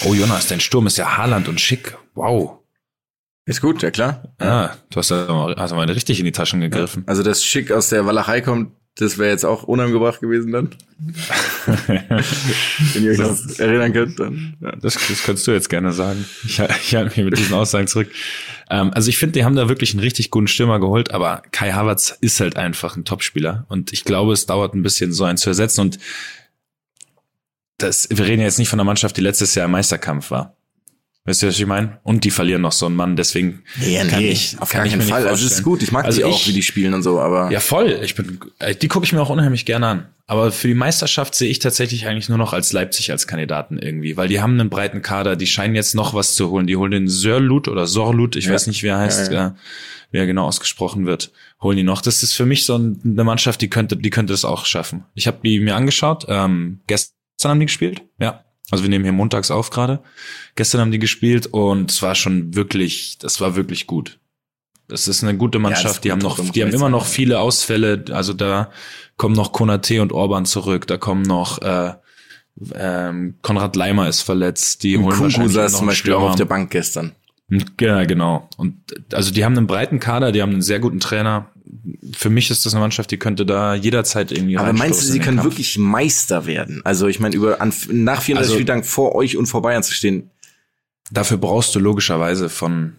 Oh 0.05 0.13
Jonas, 0.13 0.47
dein 0.47 0.59
Sturm 0.59 0.87
ist 0.87 0.97
ja 0.97 1.17
Haaland 1.17 1.47
und 1.47 1.59
Schick. 1.61 1.97
Wow. 2.13 2.59
Ist 3.45 3.61
gut, 3.61 3.83
ja 3.83 3.91
klar. 3.91 4.33
Ja, 4.41 4.75
du 4.89 4.97
hast 4.97 5.11
da 5.11 5.31
mal, 5.31 5.55
hast 5.57 5.71
mal 5.73 5.89
richtig 5.89 6.19
in 6.19 6.25
die 6.25 6.31
Taschen 6.31 6.61
gegriffen. 6.61 7.03
Also, 7.05 7.21
dass 7.21 7.43
Schick 7.43 7.71
aus 7.71 7.89
der 7.89 8.05
Walachei 8.05 8.41
kommt, 8.41 8.71
das 8.95 9.17
wäre 9.17 9.29
jetzt 9.29 9.43
auch 9.45 9.63
unangebracht 9.63 10.21
gewesen 10.21 10.53
dann. 10.53 10.69
Wenn 12.93 13.03
ihr 13.03 13.11
euch 13.11 13.17
das 13.17 13.59
erinnern 13.59 13.91
könnt, 13.91 14.17
dann. 14.19 14.55
Ja. 14.61 14.71
Das, 14.71 14.93
das 14.93 15.23
könntest 15.23 15.45
du 15.47 15.51
jetzt 15.51 15.69
gerne 15.69 15.91
sagen. 15.91 16.23
Ich, 16.45 16.59
ich 16.59 16.95
halte 16.95 17.17
mich 17.17 17.29
mit 17.29 17.37
diesen 17.37 17.53
Aussagen 17.53 17.87
zurück. 17.87 18.09
Ähm, 18.69 18.91
also 18.93 19.09
ich 19.09 19.17
finde, 19.17 19.33
die 19.33 19.43
haben 19.43 19.57
da 19.57 19.67
wirklich 19.67 19.93
einen 19.93 19.99
richtig 19.99 20.31
guten 20.31 20.47
Stürmer 20.47 20.79
geholt, 20.79 21.11
aber 21.11 21.43
Kai 21.51 21.73
Havertz 21.73 22.17
ist 22.21 22.39
halt 22.39 22.55
einfach 22.55 22.95
ein 22.95 23.03
Topspieler. 23.03 23.65
Und 23.67 23.91
ich 23.91 24.05
glaube, 24.05 24.31
es 24.31 24.45
dauert 24.45 24.73
ein 24.73 24.83
bisschen, 24.83 25.11
so 25.11 25.25
einen 25.25 25.37
zu 25.37 25.49
ersetzen. 25.49 25.81
Und 25.81 25.99
das, 27.77 28.07
wir 28.09 28.25
reden 28.25 28.39
ja 28.39 28.47
jetzt 28.47 28.59
nicht 28.59 28.69
von 28.69 28.79
einer 28.79 28.85
Mannschaft, 28.85 29.17
die 29.17 29.21
letztes 29.21 29.55
Jahr 29.55 29.65
im 29.65 29.71
Meisterkampf 29.71 30.31
war. 30.31 30.55
Weißt 31.27 31.41
du, 31.41 31.47
was 31.47 31.57
ich 31.59 31.65
meine? 31.65 31.99
Und 32.03 32.23
die 32.23 32.29
verlieren 32.29 32.61
noch 32.61 32.71
so 32.71 32.85
einen 32.85 32.95
Mann, 32.95 33.15
deswegen 33.15 33.63
Ja, 33.81 34.05
kann 34.05 34.21
nee, 34.21 34.29
ich, 34.29 34.57
auf 34.59 34.69
kann 34.69 34.87
keinen 34.87 35.01
Fall. 35.01 35.27
Also, 35.27 35.43
es 35.47 35.53
ist 35.53 35.63
gut. 35.63 35.81
Ich 35.81 35.91
mag 35.91 36.05
Also 36.05 36.19
die 36.19 36.23
auch, 36.23 36.39
ich- 36.39 36.47
wie 36.47 36.53
die 36.53 36.61
spielen 36.61 36.93
und 36.93 37.01
so, 37.01 37.19
aber. 37.19 37.51
Ja, 37.51 37.59
voll. 37.59 37.99
Ich 38.03 38.13
bin, 38.13 38.39
äh, 38.59 38.75
die 38.75 38.87
gucke 38.87 39.05
ich 39.07 39.11
mir 39.13 39.21
auch 39.21 39.31
unheimlich 39.31 39.65
gerne 39.65 39.87
an. 39.87 40.05
Aber 40.27 40.51
für 40.51 40.67
die 40.67 40.75
Meisterschaft 40.75 41.33
sehe 41.33 41.49
ich 41.49 41.57
tatsächlich 41.59 42.05
eigentlich 42.07 42.29
nur 42.29 42.37
noch 42.37 42.53
als 42.53 42.73
Leipzig 42.73 43.11
als 43.11 43.25
Kandidaten 43.25 43.79
irgendwie, 43.79 44.17
weil 44.17 44.27
die 44.27 44.39
haben 44.39 44.59
einen 44.59 44.69
breiten 44.69 45.01
Kader, 45.01 45.35
die 45.35 45.47
scheinen 45.47 45.73
jetzt 45.75 45.95
noch 45.95 46.13
was 46.13 46.35
zu 46.35 46.49
holen. 46.51 46.67
Die 46.67 46.75
holen 46.75 46.91
den 46.91 47.07
Sörlut 47.07 47.67
oder 47.67 47.87
Sorlut, 47.87 48.35
ich 48.35 48.45
Ja. 48.45 48.53
weiß 48.53 48.67
nicht, 48.67 48.83
wie 48.83 48.87
er 48.87 48.99
heißt, 48.99 49.31
Ja, 49.31 49.47
Äh, 49.47 49.51
wie 50.11 50.17
er 50.19 50.27
genau 50.27 50.45
ausgesprochen 50.45 51.07
wird, 51.07 51.31
holen 51.61 51.75
die 51.77 51.83
noch. 51.83 52.01
Das 52.01 52.21
ist 52.21 52.33
für 52.33 52.45
mich 52.45 52.65
so 52.65 52.77
ein- 52.77 53.01
eine 53.03 53.23
Mannschaft, 53.23 53.61
die 53.61 53.69
könnte, 53.69 53.97
die 53.97 54.09
könnte 54.11 54.33
es 54.33 54.45
auch 54.45 54.65
schaffen. 54.67 55.03
Ich 55.15 55.25
habe 55.25 55.39
die 55.43 55.59
mir 55.59 55.75
angeschaut. 55.75 56.25
Ähm, 56.29 56.81
gestern 56.87 57.15
haben 57.51 57.59
die 57.59 57.65
gespielt, 57.65 58.03
ja. 58.19 58.44
Also 58.71 58.83
wir 58.83 58.89
nehmen 58.89 59.03
hier 59.05 59.13
montags 59.13 59.51
auf 59.51 59.69
gerade. 59.69 59.99
Gestern 60.55 60.81
haben 60.81 60.91
die 60.91 60.99
gespielt 60.99 61.47
und 61.47 61.91
es 61.91 62.01
war 62.01 62.15
schon 62.15 62.55
wirklich, 62.55 63.17
das 63.19 63.39
war 63.41 63.55
wirklich 63.55 63.87
gut. 63.87 64.19
Das 64.87 65.07
ist 65.07 65.23
eine 65.23 65.35
gute 65.35 65.59
Mannschaft. 65.59 65.95
ist 65.95 66.03
die 66.03 66.11
haben 66.11 66.19
noch, 66.19 66.39
die 66.39 66.63
haben 66.63 66.73
immer 66.73 66.89
noch 66.89 67.05
viele 67.05 67.39
Ausfälle. 67.39 68.05
Also 68.11 68.33
da 68.33 68.69
kommen 69.17 69.35
noch 69.35 69.51
Konate 69.51 70.01
und 70.01 70.11
Orban 70.11 70.45
zurück. 70.45 70.85
Da 70.87 70.97
kommen 70.97 71.23
noch 71.23 71.61
äh, 71.61 71.93
ähm, 72.73 73.35
Konrad 73.41 73.75
Leimer 73.75 74.07
ist 74.07 74.21
verletzt. 74.21 74.83
Die 74.83 74.97
holen 74.97 75.09
Kunku 75.09 75.23
wahrscheinlich 75.23 75.53
saß 75.53 75.71
noch 75.73 75.79
zum 75.79 75.87
Beispiel 75.87 76.13
auch 76.13 76.29
auf 76.29 76.35
der 76.35 76.45
Bank 76.45 76.71
gestern. 76.71 77.13
Ja, 77.79 78.05
genau. 78.05 78.49
Und 78.57 78.77
also 79.13 79.31
die 79.31 79.45
haben 79.45 79.57
einen 79.57 79.67
breiten 79.67 79.99
Kader, 79.99 80.31
die 80.31 80.41
haben 80.41 80.53
einen 80.53 80.61
sehr 80.61 80.79
guten 80.79 80.99
Trainer. 80.99 81.51
Für 82.13 82.29
mich 82.29 82.49
ist 82.51 82.65
das 82.65 82.73
eine 82.73 82.81
Mannschaft, 82.81 83.11
die 83.11 83.17
könnte 83.17 83.45
da 83.45 83.75
jederzeit 83.75 84.31
irgendwie 84.31 84.57
Aber 84.57 84.73
meinst 84.73 85.01
du, 85.03 85.05
sie 85.11 85.19
können 85.19 85.37
Kampf. 85.37 85.51
wirklich 85.51 85.77
Meister 85.77 86.45
werden? 86.45 86.81
Also 86.83 87.07
ich 87.07 87.19
meine, 87.19 87.35
über 87.35 87.61
an, 87.61 87.73
nach 87.89 88.21
34 88.21 88.35
Also- 88.37 88.53
Spieltagen 88.53 88.83
vor 88.83 89.15
euch 89.15 89.37
und 89.37 89.45
vor 89.47 89.61
Bayern 89.61 89.83
zu 89.83 89.93
stehen. 89.93 90.29
Dafür 91.11 91.37
brauchst 91.37 91.75
du 91.75 91.79
logischerweise 91.79 92.49
von 92.49 92.93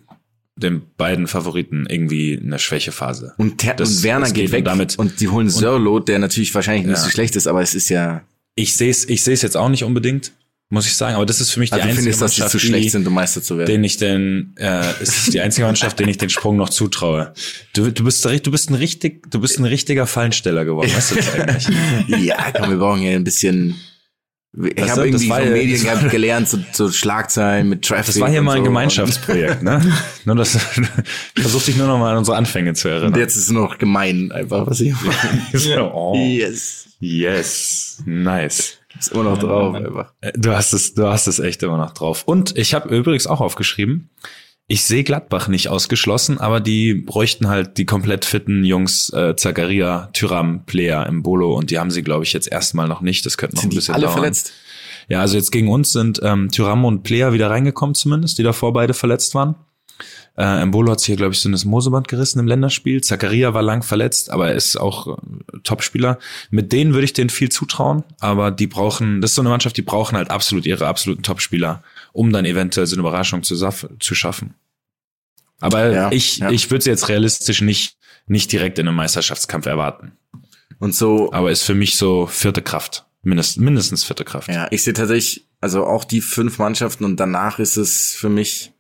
den 0.54 0.82
beiden 0.96 1.26
Favoriten 1.26 1.86
irgendwie 1.88 2.40
eine 2.42 2.58
Schwächephase. 2.58 3.34
Und, 3.36 3.58
Ter 3.58 3.74
Das- 3.74 3.96
und 3.98 4.02
Werner 4.04 4.26
geht, 4.26 4.34
geht 4.46 4.52
weg. 4.52 4.58
und 4.60 4.64
damit- 4.66 4.98
und 4.98 5.20
die 5.20 5.28
holen 5.28 5.50
Sörlot, 5.50 6.08
der 6.08 6.18
natürlich 6.18 6.54
wahrscheinlich 6.54 6.86
nicht 6.86 6.96
Ja. 6.96 7.02
so 7.04 7.10
schlecht 7.10 7.36
ist, 7.36 7.46
aber 7.46 7.60
es 7.62 7.74
ist 7.74 7.88
ja. 7.90 8.22
Ich 8.54 8.74
sehe 8.76 8.90
es 8.90 9.06
ich 9.08 9.22
sehe 9.22 9.34
es 9.34 9.42
jetzt 9.42 9.56
auch 9.56 9.68
nicht 9.68 9.84
unbedingt, 9.84 10.32
muss 10.68 10.86
ich 10.86 10.94
sagen, 10.96 11.14
aber 11.14 11.26
das 11.26 11.40
ist 11.40 11.50
für 11.52 11.60
mich 11.60 11.70
die 11.70 11.74
Also 11.74 11.84
du 11.84 11.90
einzige 11.90 12.02
findest, 12.02 12.22
dass 12.22 12.34
sie 12.34 12.40
Mannschaft, 12.40 12.52
zu 12.60 12.66
schlecht 12.66 12.84
die, 12.86 12.88
sind, 12.90 13.06
um 13.06 13.14
Meister 13.14 13.40
zu 13.42 13.56
werden. 13.56 13.68
den 13.68 13.84
ich 13.84 13.98
den 13.98 14.54
äh, 14.58 14.82
es 15.00 15.16
ist 15.18 15.32
die 15.34 15.40
einzige 15.40 15.64
Mannschaft, 15.66 15.98
denen 16.00 16.08
ich 16.08 16.18
den 16.18 16.28
Sprung 16.30 16.56
noch 16.56 16.70
zutraue. 16.70 17.32
Du, 17.74 17.90
du 17.92 18.02
bist 18.04 18.24
du 18.24 18.50
bist 18.50 18.70
ein 18.70 18.74
richtig 18.74 19.30
du 19.30 19.40
bist 19.40 19.58
ein 19.60 19.64
richtiger 19.64 20.06
Fallensteller 20.08 20.64
geworden, 20.64 20.92
weißt 20.92 21.10
du 21.12 21.14
das 21.16 21.34
eigentlich? 21.34 21.68
ja, 22.26 22.50
komm, 22.52 22.70
wir 22.70 22.78
brauchen 22.78 23.02
ja 23.02 23.12
ein 23.12 23.22
bisschen. 23.24 23.76
Ich 24.74 24.88
habe 24.90 25.06
irgendwie 25.06 25.28
war 25.28 25.42
von 25.42 25.52
Medien 25.52 25.82
gehabt, 25.82 26.10
gelernt, 26.10 26.48
so, 26.48 26.58
so 26.72 26.90
Schlagzeilen 26.90 27.68
mit 27.68 27.84
Traffic. 27.84 28.06
Das 28.06 28.20
war 28.20 28.30
hier 28.30 28.38
und 28.38 28.46
mal 28.46 28.52
ein 28.52 28.58
so. 28.60 28.64
Gemeinschaftsprojekt, 28.64 29.62
ne? 29.62 29.82
nur 30.24 30.34
das, 30.36 30.54
ich 31.34 31.42
versuch 31.42 31.62
dich 31.62 31.76
nur 31.76 31.86
noch 31.86 31.98
mal 31.98 32.12
an 32.12 32.18
unsere 32.18 32.38
Anfänge 32.38 32.72
zu 32.72 32.88
Und 32.88 32.94
erinnern. 32.94 33.20
jetzt 33.20 33.36
ist 33.36 33.42
es 33.44 33.50
nur 33.50 33.64
noch 33.68 33.76
gemein, 33.76 34.32
einfach, 34.32 34.66
was 34.66 34.80
ich. 34.80 34.94
Oh, 35.78 36.14
Yes. 36.16 36.86
yes, 37.00 37.98
nice. 38.06 38.78
Ist 38.98 39.12
immer 39.12 39.24
noch 39.24 39.38
drauf, 39.38 39.74
einfach. 39.74 40.12
Äh, 40.20 40.32
Du 40.36 40.54
hast 40.54 40.72
es, 40.72 40.94
du 40.94 41.06
hast 41.06 41.26
es 41.26 41.38
echt 41.38 41.62
immer 41.62 41.76
noch 41.78 41.92
drauf. 41.92 42.24
Und 42.26 42.56
ich 42.56 42.74
habe 42.74 42.94
übrigens 42.94 43.26
auch 43.26 43.40
aufgeschrieben, 43.40 44.10
ich 44.68 44.82
sehe 44.84 45.04
Gladbach 45.04 45.46
nicht 45.46 45.68
ausgeschlossen, 45.68 46.38
aber 46.40 46.58
die 46.58 46.94
bräuchten 46.94 47.46
halt 47.48 47.78
die 47.78 47.84
komplett 47.84 48.24
fitten 48.24 48.64
Jungs, 48.64 49.12
äh, 49.12 49.36
Zakaria, 49.36 50.08
Tyram, 50.12 50.64
Player 50.66 51.06
im 51.06 51.22
Bolo 51.22 51.54
und 51.54 51.70
die 51.70 51.78
haben 51.78 51.92
sie, 51.92 52.02
glaube 52.02 52.24
ich, 52.24 52.32
jetzt 52.32 52.50
erstmal 52.50 52.88
noch 52.88 53.00
nicht. 53.00 53.24
Das 53.26 53.38
könnte 53.38 53.54
noch 53.56 53.62
Sind 53.62 53.72
ein 53.72 53.76
bisschen 53.76 53.94
alle 53.94 54.04
dauern. 54.06 54.14
verletzt? 54.14 54.52
Ja, 55.08 55.20
also 55.20 55.36
jetzt 55.36 55.52
gegen 55.52 55.68
uns 55.68 55.92
sind 55.92 56.18
ähm, 56.24 56.50
Tyram 56.50 56.84
und 56.84 57.04
Player 57.04 57.32
wieder 57.32 57.48
reingekommen 57.48 57.94
zumindest, 57.94 58.38
die 58.38 58.42
davor 58.42 58.72
beide 58.72 58.92
verletzt 58.92 59.36
waren. 59.36 59.54
Äh, 60.36 60.60
Embolo 60.62 60.92
hat 60.92 61.00
sich 61.00 61.06
hier, 61.06 61.16
glaube 61.16 61.32
ich, 61.32 61.40
so 61.40 61.50
das 61.50 61.64
Moseband 61.64 62.08
gerissen 62.08 62.38
im 62.38 62.46
Länderspiel. 62.46 63.02
Zakaria 63.02 63.54
war 63.54 63.62
lang 63.62 63.82
verletzt, 63.82 64.30
aber 64.30 64.48
er 64.48 64.54
ist 64.54 64.76
auch 64.76 65.16
äh, 65.18 65.58
Topspieler. 65.62 66.18
Mit 66.50 66.72
denen 66.72 66.92
würde 66.92 67.04
ich 67.06 67.14
denen 67.14 67.30
viel 67.30 67.48
zutrauen, 67.48 68.04
aber 68.20 68.50
die 68.50 68.66
brauchen, 68.66 69.20
das 69.20 69.30
ist 69.30 69.36
so 69.36 69.42
eine 69.42 69.48
Mannschaft, 69.48 69.76
die 69.76 69.82
brauchen 69.82 70.16
halt 70.16 70.30
absolut 70.30 70.66
ihre 70.66 70.86
absoluten 70.86 71.22
Topspieler, 71.22 71.82
um 72.12 72.32
dann 72.32 72.44
eventuell 72.44 72.86
so 72.86 72.96
eine 72.96 73.00
Überraschung 73.00 73.42
zu, 73.42 73.56
zu 73.56 74.14
schaffen. 74.14 74.54
Aber 75.60 75.90
Ja, 75.90 76.12
ich, 76.12 76.38
ja. 76.38 76.50
ich 76.50 76.70
würde 76.70 76.84
sie 76.84 76.90
jetzt 76.90 77.08
realistisch 77.08 77.62
nicht, 77.62 77.96
nicht 78.26 78.52
direkt 78.52 78.78
in 78.78 78.88
einem 78.88 78.96
Meisterschaftskampf 78.96 79.66
erwarten. 79.66 80.12
Und 80.78 80.94
so, 80.94 81.32
Aber 81.32 81.50
ist 81.50 81.62
für 81.62 81.74
mich 81.74 81.96
so 81.96 82.26
vierte 82.26 82.60
Kraft. 82.60 83.06
Mindest, 83.22 83.58
mindestens 83.58 84.04
vierte 84.04 84.24
Kraft. 84.24 84.48
ja, 84.48 84.68
ich 84.70 84.84
sehe 84.84 84.92
tatsächlich, 84.92 85.46
also 85.60 85.84
auch 85.84 86.04
die 86.04 86.20
fünf 86.20 86.58
Mannschaften 86.58 87.04
und 87.04 87.18
danach 87.18 87.58
ist 87.58 87.76
es 87.76 88.14
für 88.14 88.28
mich 88.28 88.72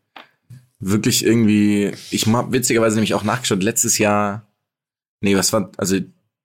wirklich 0.78 1.24
irgendwie, 1.24 1.92
ich 2.10 2.26
habe 2.26 2.52
witzigerweise 2.52 2.96
nämlich 2.96 3.14
auch 3.14 3.24
nachgeschaut, 3.24 3.62
letztes 3.62 3.98
Jahr, 3.98 4.46
nee, 5.20 5.36
was 5.36 5.52
war, 5.52 5.70
also 5.76 5.96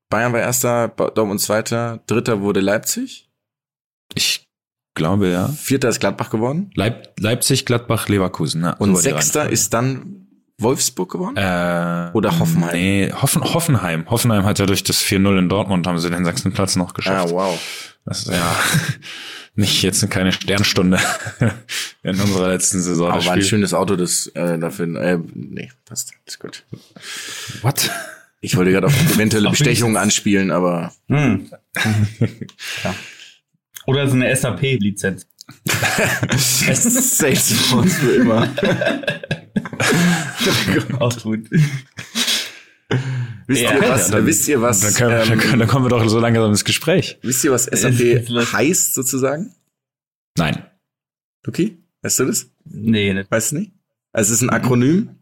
Bayern 0.09 0.33
war 0.33 0.39
erster, 0.39 0.89
Dortmund 0.89 1.41
zweiter, 1.41 2.03
dritter 2.07 2.41
wurde 2.41 2.59
Leipzig, 2.59 3.29
Ich 4.13 4.47
glaube, 4.93 5.29
ja. 5.29 5.47
vierter 5.47 5.89
ist 5.89 5.99
Gladbach 5.99 6.29
geworden 6.29 6.71
Leip 6.75 7.13
Leipzig, 7.19 7.65
Gladbach, 7.65 8.09
Leverkusen. 8.09 8.63
Ja, 8.63 8.73
und 8.73 8.95
so 8.95 9.01
sechster 9.01 9.49
ist 9.49 9.73
dann 9.73 10.27
Wolfsburg 10.57 11.11
geworden. 11.11 11.37
äh, 11.37 12.11
Oder 12.13 12.39
Hoffenheim. 12.39 12.73
Nee, 12.73 13.11
Hoffen, 13.11 13.43
Hoffenheim. 13.43 14.09
Hoffenheim 14.09 14.45
hat 14.45 14.59
ja 14.59 14.65
durch 14.65 14.83
das 14.83 15.01
4-0 15.01 15.39
in 15.39 15.49
Dortmund 15.49 15.87
haben 15.87 15.97
sie 15.97 16.09
den 16.09 16.25
sechsten 16.25 16.51
Platz 16.51 16.75
noch 16.75 16.89
ah, 16.89 16.93
geschafft. 16.93 17.31
wow. 17.31 17.59
Das 18.05 18.23
ist 18.23 18.31
ja 18.31 18.55
nicht 19.55 19.81
jetzt 19.83 20.09
keine 20.09 20.31
Sternstunde 20.31 20.99
in 22.03 22.19
unserer 22.19 22.49
letzten 22.49 22.81
Saison. 22.81 23.09
Aber 23.09 23.17
das 23.17 23.25
war 23.27 23.33
ein 23.33 23.41
schönes 23.43 23.73
Auto, 23.73 23.95
das 23.95 24.27
äh, 24.27 24.57
dafür, 24.57 24.95
äh, 25.01 25.19
nee, 25.33 25.71
passt, 25.85 26.13
ist 26.25 26.39
gut. 26.39 26.63
What? 27.61 27.91
Ich 28.39 28.55
wollte 28.57 28.71
gerade 28.71 28.87
auf 28.87 29.13
eventuelle 29.13 29.49
Bestechungen 29.51 29.97
anspielen, 29.97 30.51
aber 30.51 30.93
Hm. 31.09 31.49
ja. 32.83 32.95
Oder 33.85 34.07
so 34.07 34.15
eine 34.15 34.35
SAP-Lizenz. 34.35 35.27
Salesforce 36.37 37.93
für 37.95 38.15
immer. 38.15 38.47
Auch 40.99 41.21
gut. 41.21 41.47
Wisst 43.47 43.61
Ja, 43.63 43.73
ihr 43.75 43.83
ja, 43.83 43.89
was? 43.89 44.11
dann- 44.11 44.25
wisst 44.25 44.47
ihr 44.47 44.61
was? 44.61 44.79
Dann, 44.81 44.93
können, 44.93 45.09
dann, 45.11 45.31
ähm, 45.33 45.39
können, 45.39 45.59
dann 45.59 45.67
kommen 45.67 45.85
wir 45.85 45.89
doch 45.89 46.07
so 46.07 46.19
langsam 46.19 46.49
ins 46.51 46.63
Gespräch. 46.63 47.17
wisst 47.21 47.43
ihr 47.43 47.51
was 47.51 47.67
Es 47.67 47.81
SAP 47.81 48.27
heißt 48.53 48.93
sozusagen? 48.93 49.53
Nein. 50.37 50.65
Luki, 51.45 51.83
weißt 52.03 52.19
du 52.19 52.25
das? 52.25 52.49
Nee, 52.63 53.13
nicht. 53.13 53.29
Weißt 53.31 53.51
du 53.51 53.57
nicht? 53.57 53.71
Also 54.13 54.31
es 54.31 54.37
ist 54.41 54.47
ein 54.47 54.51
Akronym. 54.51 55.17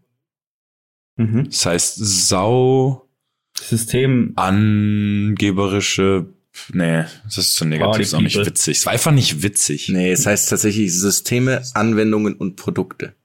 Mhm. 1.17 1.45
Das 1.45 1.65
heißt 1.65 1.95
sau 1.97 3.09
System. 3.57 4.33
angeberische 4.35 6.27
Nee, 6.73 7.05
das 7.23 7.37
ist 7.37 7.55
zu 7.55 7.63
negativ, 7.65 8.01
ist 8.01 8.13
auch 8.13 8.21
nicht 8.21 8.35
witzig. 8.37 8.77
Es 8.79 8.85
war 8.85 8.93
einfach 8.93 9.11
nicht 9.11 9.43
witzig. 9.43 9.87
Nee, 9.89 10.11
es 10.11 10.25
heißt 10.25 10.49
tatsächlich 10.49 10.93
Systeme, 10.93 11.63
Anwendungen 11.73 12.35
und 12.35 12.57
Produkte. 12.57 13.15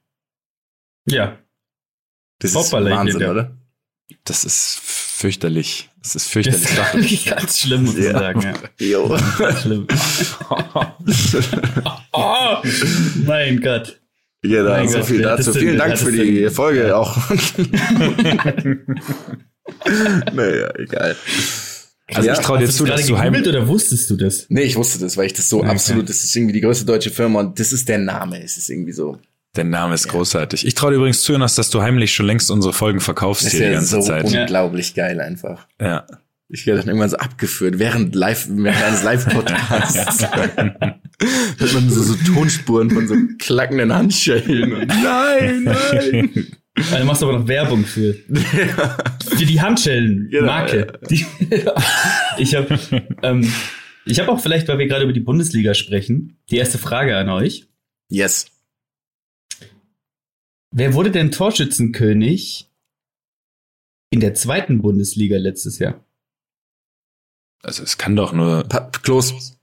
Ja. 1.08 1.38
Das 2.38 2.54
ist 2.54 2.72
Wahnsinn, 2.72 3.24
oder? 3.24 3.56
Das 4.24 4.44
ist 4.44 4.78
fürchterlich. 4.82 5.88
Das 6.02 6.14
ist 6.14 6.28
fürchterlich. 6.28 6.68
Das 6.76 6.94
ist 7.10 7.26
ganz 7.26 7.60
schlimm, 7.60 7.84
muss 7.84 7.96
ich 7.96 8.04
ja. 8.04 8.18
sagen. 8.18 8.42
Ja. 8.42 8.52
Jo. 8.86 9.18
Ganz 9.38 9.62
schlimm. 9.62 9.86
oh, 12.12 12.56
mein 13.24 13.60
Gott. 13.60 14.00
Genau, 14.42 14.70
mein 14.70 14.88
so 14.88 14.98
Gott, 14.98 15.06
viel 15.06 15.22
dazu. 15.22 15.54
Vielen 15.54 15.78
Dank 15.78 15.96
für 15.96 16.12
die 16.12 16.50
Folge 16.50 16.88
ja. 16.88 16.96
auch. 16.96 17.16
naja, 20.34 20.74
egal. 20.76 21.16
Also 22.12 22.28
ja, 22.28 22.34
ich 22.34 22.40
traue 22.40 22.58
dir 22.58 22.68
zu, 22.68 22.84
dass 22.84 23.06
du 23.06 23.16
heim... 23.16 23.34
oder 23.34 23.66
wusstest 23.66 24.10
du 24.10 24.16
das? 24.16 24.44
Nee, 24.50 24.64
ich 24.64 24.76
wusste 24.76 24.98
das, 24.98 25.16
weil 25.16 25.24
ich 25.26 25.32
das 25.32 25.48
so 25.48 25.60
okay. 25.60 25.70
absolut, 25.70 26.10
das 26.10 26.22
ist 26.22 26.36
irgendwie 26.36 26.52
die 26.52 26.60
größte 26.60 26.84
deutsche 26.84 27.10
Firma 27.10 27.40
und 27.40 27.58
das 27.58 27.72
ist 27.72 27.88
der 27.88 27.96
Name. 27.96 28.42
Es 28.42 28.58
ist 28.58 28.68
irgendwie 28.68 28.92
so. 28.92 29.18
Der 29.56 29.64
Name 29.64 29.94
ist 29.94 30.06
ja. 30.06 30.12
großartig. 30.12 30.66
Ich 30.66 30.74
traue 30.74 30.90
dir 30.90 30.96
übrigens 30.96 31.22
zu, 31.22 31.32
Jonas, 31.32 31.54
dass 31.54 31.70
du 31.70 31.80
heimlich 31.82 32.12
schon 32.12 32.26
längst 32.26 32.50
unsere 32.50 32.72
Folgen 32.72 33.00
verkaufst 33.00 33.48
hier 33.48 33.60
ja 33.60 33.66
die 33.68 33.74
ganze 33.74 33.96
so 33.96 34.00
Zeit. 34.00 34.24
unglaublich 34.24 34.94
ja. 34.94 35.06
geil 35.06 35.20
einfach. 35.20 35.66
Ja. 35.80 36.06
Ich 36.48 36.66
werde 36.66 36.80
dann 36.80 36.88
irgendwann 36.88 37.10
so 37.10 37.16
abgeführt, 37.16 37.78
während 37.78 38.14
live, 38.14 38.46
während 38.50 38.84
eines 38.84 39.02
Live-Podcasts. 39.02 40.22
Hört 41.58 41.72
man 41.72 41.90
so, 41.90 42.02
so 42.02 42.14
Tonspuren 42.32 42.90
von 42.90 43.08
so 43.08 43.14
klackenden 43.38 43.92
Handschellen. 43.94 44.72
Und 44.72 44.86
nein, 45.02 45.64
nein. 45.64 46.46
Also 46.76 46.96
du 46.98 47.04
machst 47.04 47.22
aber 47.22 47.38
noch 47.38 47.48
Werbung 47.48 47.84
für. 47.84 48.16
Ja. 48.28 48.96
Für 49.36 49.46
die 49.46 49.60
Handschellen-Marke. 49.60 50.98
Genau, 51.08 51.64
ja. 51.64 51.74
ich 52.36 52.54
habe 52.54 52.78
ähm, 53.22 53.52
ich 54.04 54.20
hab 54.20 54.28
auch 54.28 54.40
vielleicht, 54.40 54.68
weil 54.68 54.78
wir 54.78 54.86
gerade 54.86 55.04
über 55.04 55.12
die 55.12 55.20
Bundesliga 55.20 55.74
sprechen, 55.74 56.36
die 56.50 56.56
erste 56.56 56.78
Frage 56.78 57.16
an 57.16 57.30
euch. 57.30 57.68
Yes. 58.08 58.46
Wer 60.76 60.92
wurde 60.92 61.12
denn 61.12 61.30
Torschützenkönig 61.30 62.68
in 64.10 64.18
der 64.18 64.34
zweiten 64.34 64.82
Bundesliga 64.82 65.38
letztes 65.38 65.78
Jahr? 65.78 66.04
Also 67.62 67.84
es 67.84 67.96
kann 67.96 68.16
doch 68.16 68.32
nur 68.32 68.64
pa 68.64 68.90
Klos. 69.04 69.56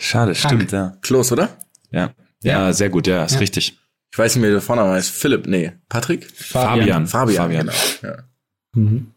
Schade, 0.00 0.34
stimmt, 0.34 0.72
ja. 0.72 0.96
Klos, 1.02 1.30
oder? 1.30 1.58
Ja. 1.90 2.14
Ja, 2.42 2.66
ja. 2.66 2.72
sehr 2.72 2.88
gut, 2.88 3.06
ja, 3.06 3.26
ist 3.26 3.34
ja. 3.34 3.38
richtig. 3.40 3.78
Ich 4.10 4.18
weiß 4.18 4.36
nicht, 4.36 4.42
wer 4.42 4.52
der 4.52 4.62
Vorname 4.62 4.92
heißt. 4.92 5.10
Philipp, 5.10 5.46
nee. 5.46 5.72
Patrick? 5.90 6.24
Fabian. 6.34 7.06
Fabian, 7.06 7.50
Fabian. 7.50 7.66
genau. 7.66 7.72
Ja. 8.02 8.24
Mhm. 8.72 9.12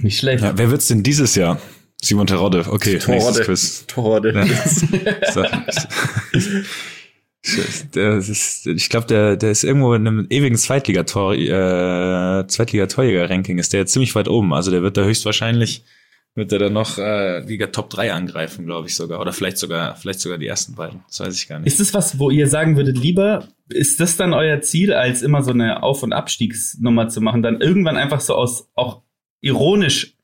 Nicht 0.00 0.18
schlecht. 0.18 0.44
Ja, 0.44 0.58
wer 0.58 0.70
wird's 0.70 0.88
denn 0.88 1.02
dieses 1.02 1.36
Jahr? 1.36 1.58
Simon 2.02 2.26
Terodde. 2.26 2.66
Okay, 2.68 2.98
Torode. 2.98 3.24
nächstes 3.24 3.46
Quiz. 3.46 3.86
Terodde. 3.86 4.32
Ja. 5.34 5.62
Der 7.94 8.16
ist, 8.16 8.66
ich 8.66 8.88
glaube, 8.88 9.06
der, 9.06 9.36
der 9.36 9.50
ist 9.50 9.64
irgendwo 9.64 9.94
in 9.94 10.06
einem 10.06 10.26
ewigen 10.30 10.56
Zweitligator, 10.56 11.34
äh, 11.34 12.46
Zweitliga-Torjäger-Ranking 12.46 13.58
ist 13.58 13.72
der 13.72 13.80
jetzt 13.80 13.92
ziemlich 13.92 14.14
weit 14.14 14.28
oben. 14.28 14.52
Also 14.52 14.70
der 14.70 14.82
wird 14.82 14.96
da 14.96 15.04
höchstwahrscheinlich, 15.04 15.84
wird 16.34 16.52
er 16.52 16.58
dann 16.58 16.72
noch 16.72 16.98
äh, 16.98 17.40
Liga 17.40 17.68
Top 17.68 17.90
3 17.90 18.12
angreifen, 18.12 18.66
glaube 18.66 18.88
ich 18.88 18.96
sogar. 18.96 19.20
Oder 19.20 19.32
vielleicht 19.32 19.58
sogar, 19.58 19.96
vielleicht 19.96 20.20
sogar 20.20 20.38
die 20.38 20.46
ersten 20.46 20.74
beiden. 20.74 21.02
Das 21.08 21.20
weiß 21.20 21.36
ich 21.36 21.48
gar 21.48 21.58
nicht. 21.58 21.66
Ist 21.66 21.80
das 21.80 21.94
was, 21.94 22.18
wo 22.18 22.30
ihr 22.30 22.48
sagen 22.48 22.76
würdet, 22.76 22.98
lieber, 22.98 23.48
ist 23.68 24.00
das 24.00 24.16
dann 24.16 24.34
euer 24.34 24.60
Ziel, 24.60 24.92
als 24.92 25.22
immer 25.22 25.42
so 25.42 25.52
eine 25.52 25.82
Auf- 25.82 26.02
und 26.02 26.12
Abstiegsnummer 26.12 27.08
zu 27.08 27.20
machen, 27.20 27.42
dann 27.42 27.60
irgendwann 27.60 27.96
einfach 27.96 28.20
so 28.20 28.34
aus, 28.34 28.68
auch 28.74 29.02
ironisch 29.40 30.16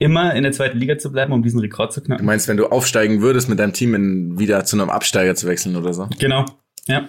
immer 0.00 0.34
in 0.34 0.42
der 0.42 0.52
zweiten 0.52 0.78
Liga 0.78 0.98
zu 0.98 1.12
bleiben, 1.12 1.32
um 1.32 1.42
diesen 1.42 1.60
Rekord 1.60 1.92
zu 1.92 2.00
knacken. 2.00 2.24
Du 2.24 2.26
meinst, 2.26 2.48
wenn 2.48 2.56
du 2.56 2.66
aufsteigen 2.66 3.20
würdest, 3.20 3.48
mit 3.48 3.58
deinem 3.58 3.74
Team 3.74 3.94
in, 3.94 4.38
wieder 4.38 4.64
zu 4.64 4.76
einem 4.76 4.88
Absteiger 4.88 5.34
zu 5.34 5.46
wechseln 5.46 5.76
oder 5.76 5.92
so? 5.92 6.08
Genau. 6.18 6.46
Ja. 6.86 7.08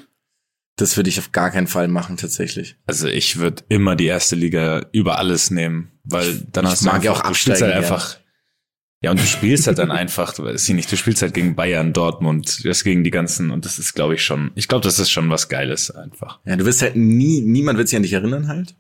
Das 0.78 0.98
würde 0.98 1.10
ich 1.10 1.20
auf 1.20 1.32
gar 1.32 1.52
keinen 1.52 1.68
Fall 1.68 1.88
machen, 1.88 2.18
tatsächlich. 2.18 2.76
Also 2.88 3.08
ich 3.08 3.38
würde 3.38 3.64
immer 3.70 3.96
die 3.96 4.06
erste 4.06 4.36
Liga 4.36 4.86
über 4.92 5.20
alles 5.20 5.52
nehmen, 5.52 5.92
weil 6.04 6.40
dann 6.52 6.66
ich 6.66 6.72
hast 6.72 6.82
mag 6.84 6.94
du 6.94 6.96
einfach, 6.96 7.06
ja 7.06 7.12
auch 7.12 7.26
absteigen, 7.26 7.62
halt 7.62 7.74
einfach. 7.76 8.18
Ja, 9.04 9.12
und 9.12 9.20
du 9.20 9.26
spielst 9.26 9.68
halt 9.68 9.80
dann 9.80 9.92
einfach, 9.92 10.34
du 10.34 10.44
weißt 10.44 10.70
nicht, 10.72 10.92
du 10.92 10.98
spielst 10.98 11.22
halt 11.22 11.34
gegen 11.34 11.56
Bayern, 11.56 11.94
Dortmund, 11.94 12.64
das 12.66 12.84
gegen 12.84 13.04
die 13.04 13.12
ganzen, 13.12 13.52
und 13.52 13.66
das 13.66 13.80
ist, 13.80 13.94
glaube 13.94 14.16
ich, 14.16 14.24
schon, 14.24 14.52
ich 14.56 14.68
glaube, 14.68 14.84
das 14.84 15.00
ist 15.00 15.12
schon 15.12 15.30
was 15.30 15.50
Geiles 15.50 15.92
einfach. 15.92 16.40
Ja, 16.46 16.56
du 16.56 16.66
wirst 16.66 16.82
halt 16.82 16.96
nie, 16.96 17.42
niemand 17.42 17.78
wird 17.78 17.90
sich 17.90 17.98
an 17.98 18.04
dich 18.04 18.14
erinnern 18.14 18.48
halt. 18.48 18.76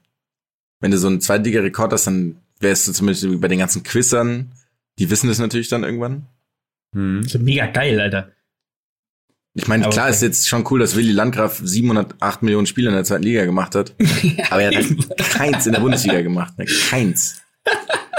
Wenn 0.80 0.92
du 0.92 0.98
so 0.98 1.08
einen 1.08 1.22
Zweitliga-Rekord 1.22 1.94
hast, 1.94 2.08
dann 2.08 2.38
wärst 2.60 2.88
du 2.88 2.94
zumindest 2.94 3.42
bei 3.42 3.48
den 3.48 3.60
ganzen 3.60 3.84
Quizern, 3.84 4.52
die 5.00 5.10
wissen 5.10 5.28
das 5.28 5.40
natürlich 5.40 5.70
dann 5.70 5.84
irgendwann. 5.84 6.28
Hm. 6.94 7.22
Das 7.24 7.36
ist 7.36 7.42
mega 7.42 7.68
geil, 7.68 8.00
Alter. 8.00 8.32
Ich 9.54 9.68
meine, 9.68 9.90
klar 9.90 10.06
okay. 10.06 10.14
ist 10.14 10.22
jetzt 10.22 10.48
schon 10.48 10.66
cool, 10.70 10.80
dass 10.80 10.96
Willi 10.96 11.12
Landgraf 11.12 11.60
708 11.62 12.42
Millionen 12.42 12.68
Spiele 12.68 12.90
in 12.90 12.96
der 12.96 13.04
zweiten 13.04 13.24
Liga 13.24 13.44
gemacht 13.44 13.76
hat. 13.76 13.94
aber 14.50 14.62
er 14.62 14.70
hat 14.70 14.76
halt 14.76 15.18
keins 15.18 15.66
in 15.66 15.74
der 15.74 15.82
Bundesliga 15.82 16.22
gemacht. 16.22 16.58
Ne? 16.58 16.66
Keins. 16.90 17.42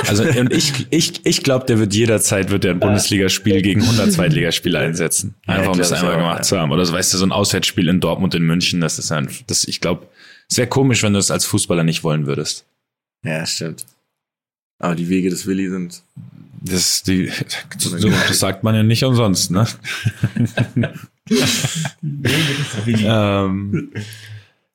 Also 0.06 0.24
und 0.24 0.52
ich, 0.52 0.86
ich, 0.90 1.24
ich 1.24 1.42
glaube, 1.42 1.64
der 1.66 1.78
wird 1.78 1.94
jederzeit 1.94 2.50
wird 2.50 2.64
er 2.64 2.72
ein 2.72 2.80
Bundesligaspiel 2.80 3.62
gegen 3.62 3.82
100 3.82 4.12
Zweitligaspiele 4.12 4.78
einsetzen. 4.78 5.34
Einfach 5.46 5.72
um 5.72 5.78
das 5.78 5.92
einmal 5.92 6.12
auch, 6.12 6.18
gemacht 6.18 6.38
ja. 6.38 6.42
zu 6.42 6.58
haben. 6.58 6.70
Oder 6.70 6.84
so 6.84 6.92
weißt 6.92 7.14
du, 7.14 7.18
so 7.18 7.24
ein 7.24 7.32
Auswärtsspiel 7.32 7.88
in 7.88 8.00
Dortmund 8.00 8.34
in 8.34 8.42
München, 8.42 8.80
das 8.80 8.98
ist 8.98 9.10
ein, 9.10 9.28
das, 9.46 9.64
ich 9.64 9.80
glaube, 9.80 10.08
sehr 10.48 10.66
komisch, 10.66 11.02
wenn 11.02 11.14
du 11.14 11.18
es 11.18 11.30
als 11.30 11.46
Fußballer 11.46 11.84
nicht 11.84 12.04
wollen 12.04 12.26
würdest. 12.26 12.66
Ja, 13.24 13.46
stimmt. 13.46 13.86
Aber 14.78 14.96
die 14.96 15.08
Wege 15.08 15.30
des 15.30 15.46
Willi 15.46 15.70
sind. 15.70 16.02
Das, 16.60 17.02
die, 17.02 17.30
so, 17.78 18.10
das 18.10 18.38
sagt 18.38 18.64
man 18.64 18.74
ja 18.74 18.82
nicht 18.82 19.04
umsonst, 19.04 19.50
ne? 19.50 19.66
ähm, 22.87 23.92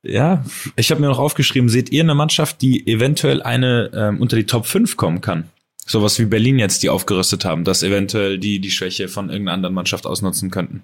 ja, 0.04 0.46
ich 0.76 0.92
habe 0.92 1.02
mir 1.02 1.08
noch 1.08 1.20
aufgeschrieben, 1.20 1.70
seht 1.70 1.92
ihr 1.92 2.04
eine 2.04 2.16
Mannschaft, 2.16 2.62
die 2.62 2.88
eventuell 2.88 3.42
eine 3.42 3.92
ähm, 3.94 4.22
unter 4.22 4.36
die 4.38 4.46
Top 4.46 4.66
5 4.66 4.96
kommen 4.96 5.22
kann? 5.22 5.50
Sowas 5.86 6.20
wie 6.20 6.26
Berlin 6.26 6.60
jetzt, 6.60 6.84
die 6.84 6.90
aufgerüstet 6.90 7.46
haben, 7.46 7.64
dass 7.64 7.84
eventuell 7.84 8.38
die 8.38 8.60
die 8.60 8.72
Schwäche 8.72 9.08
von 9.08 9.30
irgendeiner 9.30 9.56
anderen 9.56 9.76
Mannschaft 9.76 10.06
ausnutzen 10.06 10.52
könnten. 10.52 10.84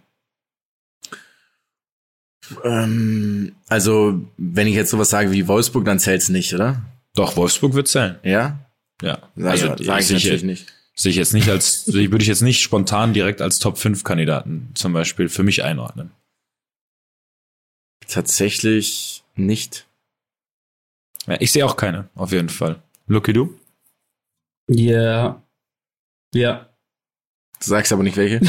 Ähm, 2.63 3.56
also, 3.67 4.21
wenn 4.38 4.67
ich 4.67 4.76
jetzt 4.76 4.91
sowas 4.91 5.10
sage 5.10 5.32
wie 5.32 5.47
Wolfsburg, 5.47 5.86
dann 5.86 5.99
zählt's 5.99 6.30
nicht, 6.30 6.54
oder? 6.54 6.82
Doch, 7.15 7.38
Wolfsburg 7.38 7.73
wird 7.73 7.88
zählen. 7.88 8.17
Ja? 8.23 8.60
Ja. 9.02 9.19
Also, 9.38 9.67
sage 9.67 9.84
sag 9.84 10.02
ich 10.02 10.10
natürlich 10.12 10.43
nicht. 10.43 10.73
Sehe 10.95 11.10
ich 11.10 11.15
jetzt 11.15 11.34
nicht 11.34 11.49
als, 11.49 11.91
würde 11.91 12.21
ich 12.21 12.27
jetzt 12.27 12.43
nicht 12.43 12.62
spontan 12.62 13.13
direkt 13.13 13.41
als 13.41 13.60
Top 13.60 13.77
5 13.77 14.03
Kandidaten 14.03 14.69
zum 14.75 14.93
Beispiel 14.93 15.27
für 15.27 15.43
mich 15.43 15.63
einordnen. 15.63 16.12
Tatsächlich 18.08 19.23
nicht. 19.36 19.88
Ja, 21.25 21.38
ich 21.39 21.51
sehe 21.51 21.65
auch 21.65 21.77
keine, 21.77 22.10
auf 22.15 22.32
jeden 22.32 22.49
Fall. 22.49 22.82
Lucky 23.08 23.34
du? 23.34 23.58
Ja. 24.67 25.41
Ja. 26.34 26.69
Du 27.60 27.65
sagst 27.65 27.91
aber 27.91 28.03
nicht 28.03 28.17
welche. 28.17 28.39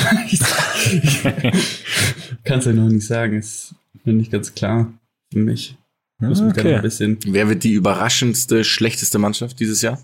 Kannst 2.44 2.66
du 2.66 2.70
ja 2.70 2.76
noch 2.76 2.90
nicht 2.90 3.06
sagen, 3.06 3.38
ist 3.38 3.74
mir 4.04 4.12
nicht 4.12 4.32
ganz 4.32 4.54
klar 4.54 4.92
für 5.32 5.38
mich. 5.38 5.76
Muss 6.18 6.40
okay. 6.40 6.64
mich 6.64 6.74
ein 6.74 6.82
bisschen. 6.82 7.18
Wer 7.26 7.48
wird 7.48 7.64
die 7.64 7.72
überraschendste, 7.72 8.64
schlechteste 8.64 9.18
Mannschaft 9.18 9.58
dieses 9.60 9.82
Jahr? 9.82 10.00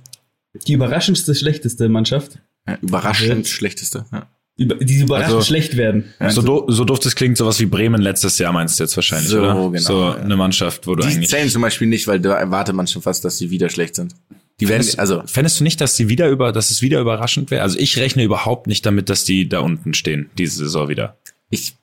Die 0.66 0.72
überraschendste, 0.72 1.34
schlechteste 1.34 1.88
Mannschaft. 1.88 2.38
Ja, 2.66 2.78
überraschend 2.82 3.46
ja. 3.46 3.52
schlechteste, 3.52 4.04
ja. 4.12 4.28
Über, 4.56 4.74
die 4.74 5.00
überraschend 5.00 5.36
also, 5.36 5.46
schlecht 5.46 5.76
werden. 5.78 6.12
So, 6.28 6.42
do, 6.42 6.66
so 6.68 6.84
doof 6.84 6.98
das 6.98 7.14
klingt, 7.14 7.38
sowas 7.38 7.58
wie 7.60 7.66
Bremen 7.66 8.02
letztes 8.02 8.36
Jahr 8.38 8.52
meinst 8.52 8.78
du 8.78 8.84
jetzt 8.84 8.94
wahrscheinlich, 8.94 9.30
so, 9.30 9.38
oder? 9.38 9.54
Genau, 9.54 9.78
so 9.78 10.04
eine 10.10 10.36
Mannschaft, 10.36 10.86
wo 10.86 10.94
du 10.94 11.02
die 11.02 11.08
eigentlich. 11.08 11.30
Die 11.30 11.34
zählen 11.34 11.48
zum 11.48 11.62
Beispiel 11.62 11.88
nicht, 11.88 12.06
weil 12.06 12.20
da 12.20 12.34
erwartet 12.34 12.74
man 12.74 12.86
schon 12.86 13.00
fast, 13.00 13.24
dass 13.24 13.38
sie 13.38 13.50
wieder 13.50 13.70
schlecht 13.70 13.94
sind. 13.94 14.14
Die 14.60 14.68
werden, 14.68 14.82
fändest, 14.82 14.98
also. 14.98 15.22
Fändest 15.24 15.60
du 15.60 15.64
nicht, 15.64 15.80
dass 15.80 15.96
sie 15.96 16.10
wieder 16.10 16.28
über, 16.28 16.52
dass 16.52 16.70
es 16.70 16.82
wieder 16.82 17.00
überraschend 17.00 17.50
wäre? 17.50 17.62
Also 17.62 17.78
ich 17.78 17.96
rechne 17.96 18.22
überhaupt 18.22 18.66
nicht 18.66 18.84
damit, 18.84 19.08
dass 19.08 19.24
die 19.24 19.48
da 19.48 19.60
unten 19.60 19.94
stehen, 19.94 20.28
diese 20.36 20.56
Saison 20.56 20.90
wieder. 20.90 21.16
Ich, 21.48 21.76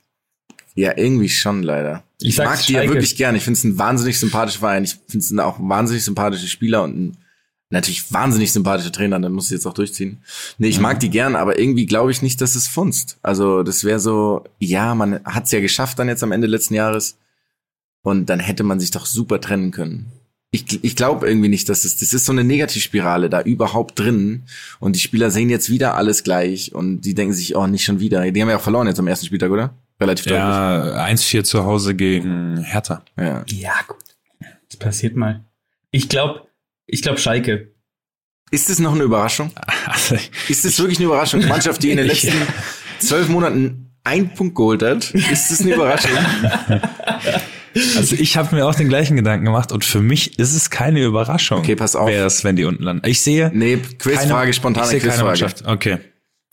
ja, 0.75 0.95
irgendwie 0.95 1.29
schon 1.29 1.63
leider. 1.63 2.03
Ich, 2.21 2.29
ich 2.29 2.37
mag 2.37 2.63
die 2.63 2.73
ja 2.73 2.83
wirklich 2.87 3.15
gern. 3.15 3.35
Ich 3.35 3.43
finde 3.43 3.57
es 3.57 3.63
ein 3.63 3.79
wahnsinnig 3.79 4.19
sympathischer 4.19 4.59
Verein. 4.59 4.83
Ich 4.83 4.97
finde 5.07 5.25
es 5.25 5.37
auch 5.39 5.57
wahnsinnig 5.59 6.03
sympathische 6.03 6.47
Spieler 6.47 6.83
und 6.83 6.95
ein 6.95 7.17
Natürlich 7.69 8.13
wahnsinnig 8.13 8.53
sympathischer 8.53 8.93
Trainer, 8.93 9.19
dann 9.19 9.33
muss 9.33 9.45
ich 9.45 9.51
jetzt 9.51 9.65
auch 9.65 9.73
durchziehen. 9.73 10.23
Nee, 10.57 10.69
ich 10.69 10.77
mhm. 10.77 10.83
mag 10.83 10.99
die 11.01 11.09
gern, 11.09 11.35
aber 11.35 11.59
irgendwie 11.59 11.85
glaube 11.85 12.11
ich 12.11 12.21
nicht, 12.21 12.39
dass 12.39 12.55
es 12.55 12.67
funzt. 12.67 13.17
Also 13.21 13.61
das 13.63 13.83
wäre 13.83 13.99
so, 13.99 14.45
ja, 14.59 14.95
man 14.95 15.23
hat 15.25 15.45
es 15.45 15.51
ja 15.51 15.59
geschafft 15.59 15.99
dann 15.99 16.07
jetzt 16.07 16.23
am 16.23 16.31
Ende 16.31 16.47
letzten 16.47 16.75
Jahres 16.75 17.17
und 18.03 18.27
dann 18.29 18.39
hätte 18.39 18.63
man 18.63 18.79
sich 18.79 18.91
doch 18.91 19.05
super 19.05 19.41
trennen 19.41 19.71
können. 19.71 20.11
Ich, 20.51 20.81
ich 20.81 20.95
glaube 20.95 21.27
irgendwie 21.27 21.49
nicht, 21.49 21.67
dass 21.67 21.83
es, 21.83 21.97
das 21.97 22.13
ist 22.13 22.25
so 22.25 22.31
eine 22.31 22.45
Negativspirale 22.45 23.29
da 23.29 23.41
überhaupt 23.41 23.99
drin 23.99 24.43
und 24.79 24.95
die 24.95 25.01
Spieler 25.01 25.29
sehen 25.29 25.49
jetzt 25.49 25.69
wieder 25.69 25.95
alles 25.95 26.23
gleich 26.23 26.73
und 26.73 27.01
die 27.01 27.15
denken 27.15 27.33
sich, 27.33 27.57
oh, 27.57 27.67
nicht 27.67 27.83
schon 27.83 27.99
wieder. 27.99 28.31
Die 28.31 28.41
haben 28.41 28.49
ja 28.49 28.55
auch 28.55 28.61
verloren 28.61 28.87
jetzt 28.87 28.99
am 28.99 29.07
ersten 29.07 29.25
Spieltag, 29.25 29.51
oder? 29.51 29.73
Relativ 29.99 30.25
deutlich. 30.25 30.39
Ja, 30.39 31.05
1-4 31.05 31.43
zu 31.43 31.65
Hause 31.65 31.95
gegen 31.95 32.59
Hertha. 32.59 33.03
Ja, 33.17 33.43
ja 33.47 33.73
gut. 33.87 33.97
Das 34.69 34.77
passiert 34.77 35.17
mal. 35.17 35.43
Ich 35.91 36.07
glaube, 36.07 36.46
ich 36.87 37.01
glaube 37.01 37.19
Schalke. 37.19 37.73
Ist 38.49 38.69
es 38.69 38.79
noch 38.79 38.93
eine 38.95 39.03
Überraschung? 39.03 39.51
Also, 39.85 40.15
Ist 40.47 40.63
es 40.63 40.79
wirklich 40.79 40.99
eine 40.99 41.07
Überraschung? 41.07 41.41
Die 41.41 41.47
Mannschaft, 41.47 41.83
die 41.83 41.91
in 41.91 41.97
den 41.97 42.07
letzten 42.07 42.33
zwölf 42.99 43.27
Monaten 43.27 43.91
einen 44.03 44.33
Punkt 44.33 44.55
geholt 44.55 44.81
hat, 44.83 45.11
ist 45.11 45.51
es 45.51 45.61
eine 45.61 45.75
Überraschung? 45.75 46.11
also 47.97 48.15
ich 48.15 48.37
habe 48.37 48.55
mir 48.55 48.65
auch 48.65 48.75
den 48.75 48.87
gleichen 48.87 49.17
Gedanken 49.17 49.45
gemacht 49.45 49.73
und 49.73 49.83
für 49.83 49.99
mich 49.99 50.39
ist 50.39 50.55
es 50.55 50.69
keine 50.69 51.03
Überraschung. 51.03 51.59
Okay, 51.59 51.75
pass 51.75 51.97
auf. 51.97 52.07
Wer 52.07 52.25
es, 52.25 52.45
wenn 52.45 52.55
die 52.55 52.63
unten 52.63 52.83
landen? 52.83 53.07
Ich 53.07 53.21
sehe 53.21 53.51
Nee, 53.53 53.77
Quizfrage, 53.77 54.29
keine, 54.29 54.53
spontane 54.53 54.95
ich 54.95 55.03
Quizfrage. 55.03 55.47
Okay. 55.65 55.97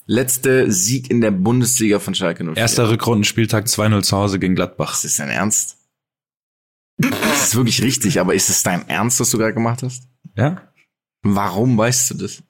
Letzte 0.06 0.70
Sieg 0.70 1.10
in 1.10 1.20
der 1.20 1.30
Bundesliga 1.30 2.00
von 2.00 2.14
Schalke 2.14 2.44
04. 2.44 2.56
Erster 2.56 2.90
Rückrundenspieltag 2.90 3.66
2-0 3.66 4.02
zu 4.02 4.16
Hause 4.16 4.38
gegen 4.40 4.56
Gladbach. 4.56 4.94
Ist 4.94 5.04
das 5.04 5.16
dein 5.16 5.30
Ernst? 5.30 5.76
Das 6.98 7.44
ist 7.48 7.54
wirklich 7.54 7.82
richtig, 7.82 8.20
aber 8.20 8.34
ist 8.34 8.50
es 8.50 8.62
dein 8.62 8.88
Ernst, 8.88 9.20
was 9.20 9.30
du 9.30 9.38
gerade 9.38 9.54
gemacht 9.54 9.82
hast? 9.82 10.08
Ja? 10.36 10.68
Warum 11.22 11.76
weißt 11.78 12.10
du 12.10 12.14
das? 12.14 12.42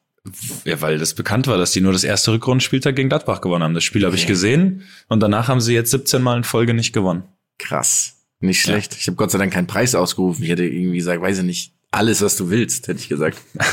Ja, 0.64 0.80
weil 0.80 0.98
das 0.98 1.14
bekannt 1.14 1.46
war, 1.46 1.58
dass 1.58 1.72
die 1.72 1.82
nur 1.82 1.92
das 1.92 2.02
erste 2.02 2.32
Rückrundenspieltag 2.32 2.96
gegen 2.96 3.10
Gladbach 3.10 3.40
gewonnen 3.40 3.62
haben. 3.62 3.74
Das 3.74 3.84
Spiel 3.84 4.06
habe 4.06 4.16
ich 4.16 4.26
gesehen 4.26 4.82
und 5.08 5.20
danach 5.20 5.48
haben 5.48 5.60
sie 5.60 5.74
jetzt 5.74 5.90
17 5.90 6.22
Mal 6.22 6.38
in 6.38 6.44
Folge 6.44 6.72
nicht 6.72 6.94
gewonnen. 6.94 7.24
Krass. 7.58 8.14
Nicht 8.40 8.62
schlecht. 8.62 8.96
Ich 8.98 9.06
habe 9.06 9.16
Gott 9.16 9.30
sei 9.30 9.38
Dank 9.38 9.52
keinen 9.52 9.66
Preis 9.66 9.94
ausgerufen. 9.94 10.42
Ich 10.42 10.50
hätte 10.50 10.64
irgendwie 10.64 10.96
gesagt, 10.96 11.20
weiß 11.20 11.38
ich 11.38 11.44
nicht, 11.44 11.72
alles, 11.90 12.22
was 12.22 12.36
du 12.36 12.50
willst, 12.50 12.88
hätte 12.88 13.00
ich 13.00 13.08
gesagt. 13.08 13.38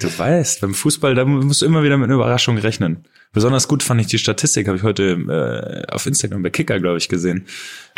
Du 0.00 0.08
weißt, 0.18 0.62
beim 0.62 0.72
Fußball, 0.72 1.14
da 1.14 1.26
musst 1.26 1.60
du 1.60 1.66
immer 1.66 1.82
wieder 1.82 1.98
mit 1.98 2.06
einer 2.06 2.14
Überraschung 2.14 2.56
rechnen. 2.56 3.04
Besonders 3.32 3.68
gut 3.68 3.82
fand 3.84 4.00
ich 4.00 4.08
die 4.08 4.18
Statistik, 4.18 4.66
habe 4.66 4.76
ich 4.76 4.82
heute 4.82 5.84
äh, 5.88 5.92
auf 5.92 6.06
Instagram 6.06 6.42
bei 6.42 6.50
Kicker, 6.50 6.80
glaube 6.80 6.98
ich, 6.98 7.08
gesehen. 7.08 7.46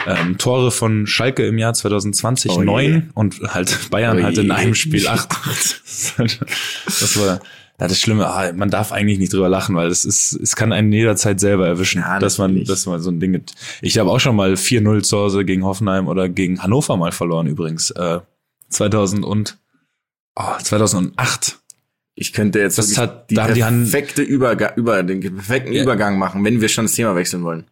Ähm, 0.06 0.36
Tore 0.36 0.70
von 0.70 1.06
Schalke 1.06 1.46
im 1.46 1.56
Jahr 1.56 1.72
2020 1.72 2.50
Oh 2.52 2.60
je. 2.60 2.64
neun 2.66 3.10
und 3.14 3.40
halt 3.54 3.88
Bayern 3.90 4.18
Oh 4.18 4.22
halt 4.22 4.36
in 4.36 4.50
einem 4.50 4.74
Spiel 4.74 5.08
acht. 5.08 5.30
das 6.16 7.18
war 7.18 7.40
ja, 7.80 7.88
das 7.88 7.98
Schlimme, 7.98 8.26
ah, 8.26 8.52
man 8.52 8.68
darf 8.70 8.92
eigentlich 8.92 9.18
nicht 9.18 9.32
drüber 9.32 9.48
lachen, 9.48 9.74
weil 9.74 9.88
es 9.88 10.04
ist, 10.04 10.34
es 10.34 10.54
kann 10.54 10.72
einen 10.72 10.92
jederzeit 10.92 11.40
selber 11.40 11.66
erwischen, 11.66 12.02
Ja, 12.02 12.18
dass 12.18 12.36
man, 12.36 12.62
dass 12.64 12.84
man 12.86 13.00
so 13.00 13.10
ein 13.10 13.18
Ding. 13.18 13.32
gibt. 13.32 13.54
Ich 13.80 13.98
habe 13.98 14.10
auch 14.10 14.20
schon 14.20 14.36
mal 14.36 14.52
4-0 14.52 15.02
zu 15.02 15.16
Hause 15.16 15.44
gegen 15.46 15.64
Hoffenheim 15.64 16.08
oder 16.08 16.28
gegen 16.28 16.62
Hannover 16.62 16.96
mal 16.98 17.12
verloren 17.12 17.46
übrigens. 17.46 17.90
Äh, 17.90 18.20
2000 18.68 19.24
und 19.24 19.58
oh, 20.36 20.42
2008. 20.62 21.61
Ich 22.14 22.32
könnte 22.32 22.58
jetzt 22.60 22.78
Das 22.78 22.96
hat- 22.98 23.30
die 23.30 23.34
da 23.36 23.44
haben 23.44 23.54
die 23.54 23.60
perfekte 23.60 24.22
Überga 24.22 24.74
über 24.76 25.02
den 25.02 25.20
perfekten 25.20 25.72
Ja. 25.72 25.82
Übergang 25.82 26.18
machen, 26.18 26.44
wenn 26.44 26.60
wir 26.60 26.68
schon 26.68 26.84
das 26.84 26.92
Thema 26.94 27.14
wechseln 27.16 27.42
wollen. 27.42 27.64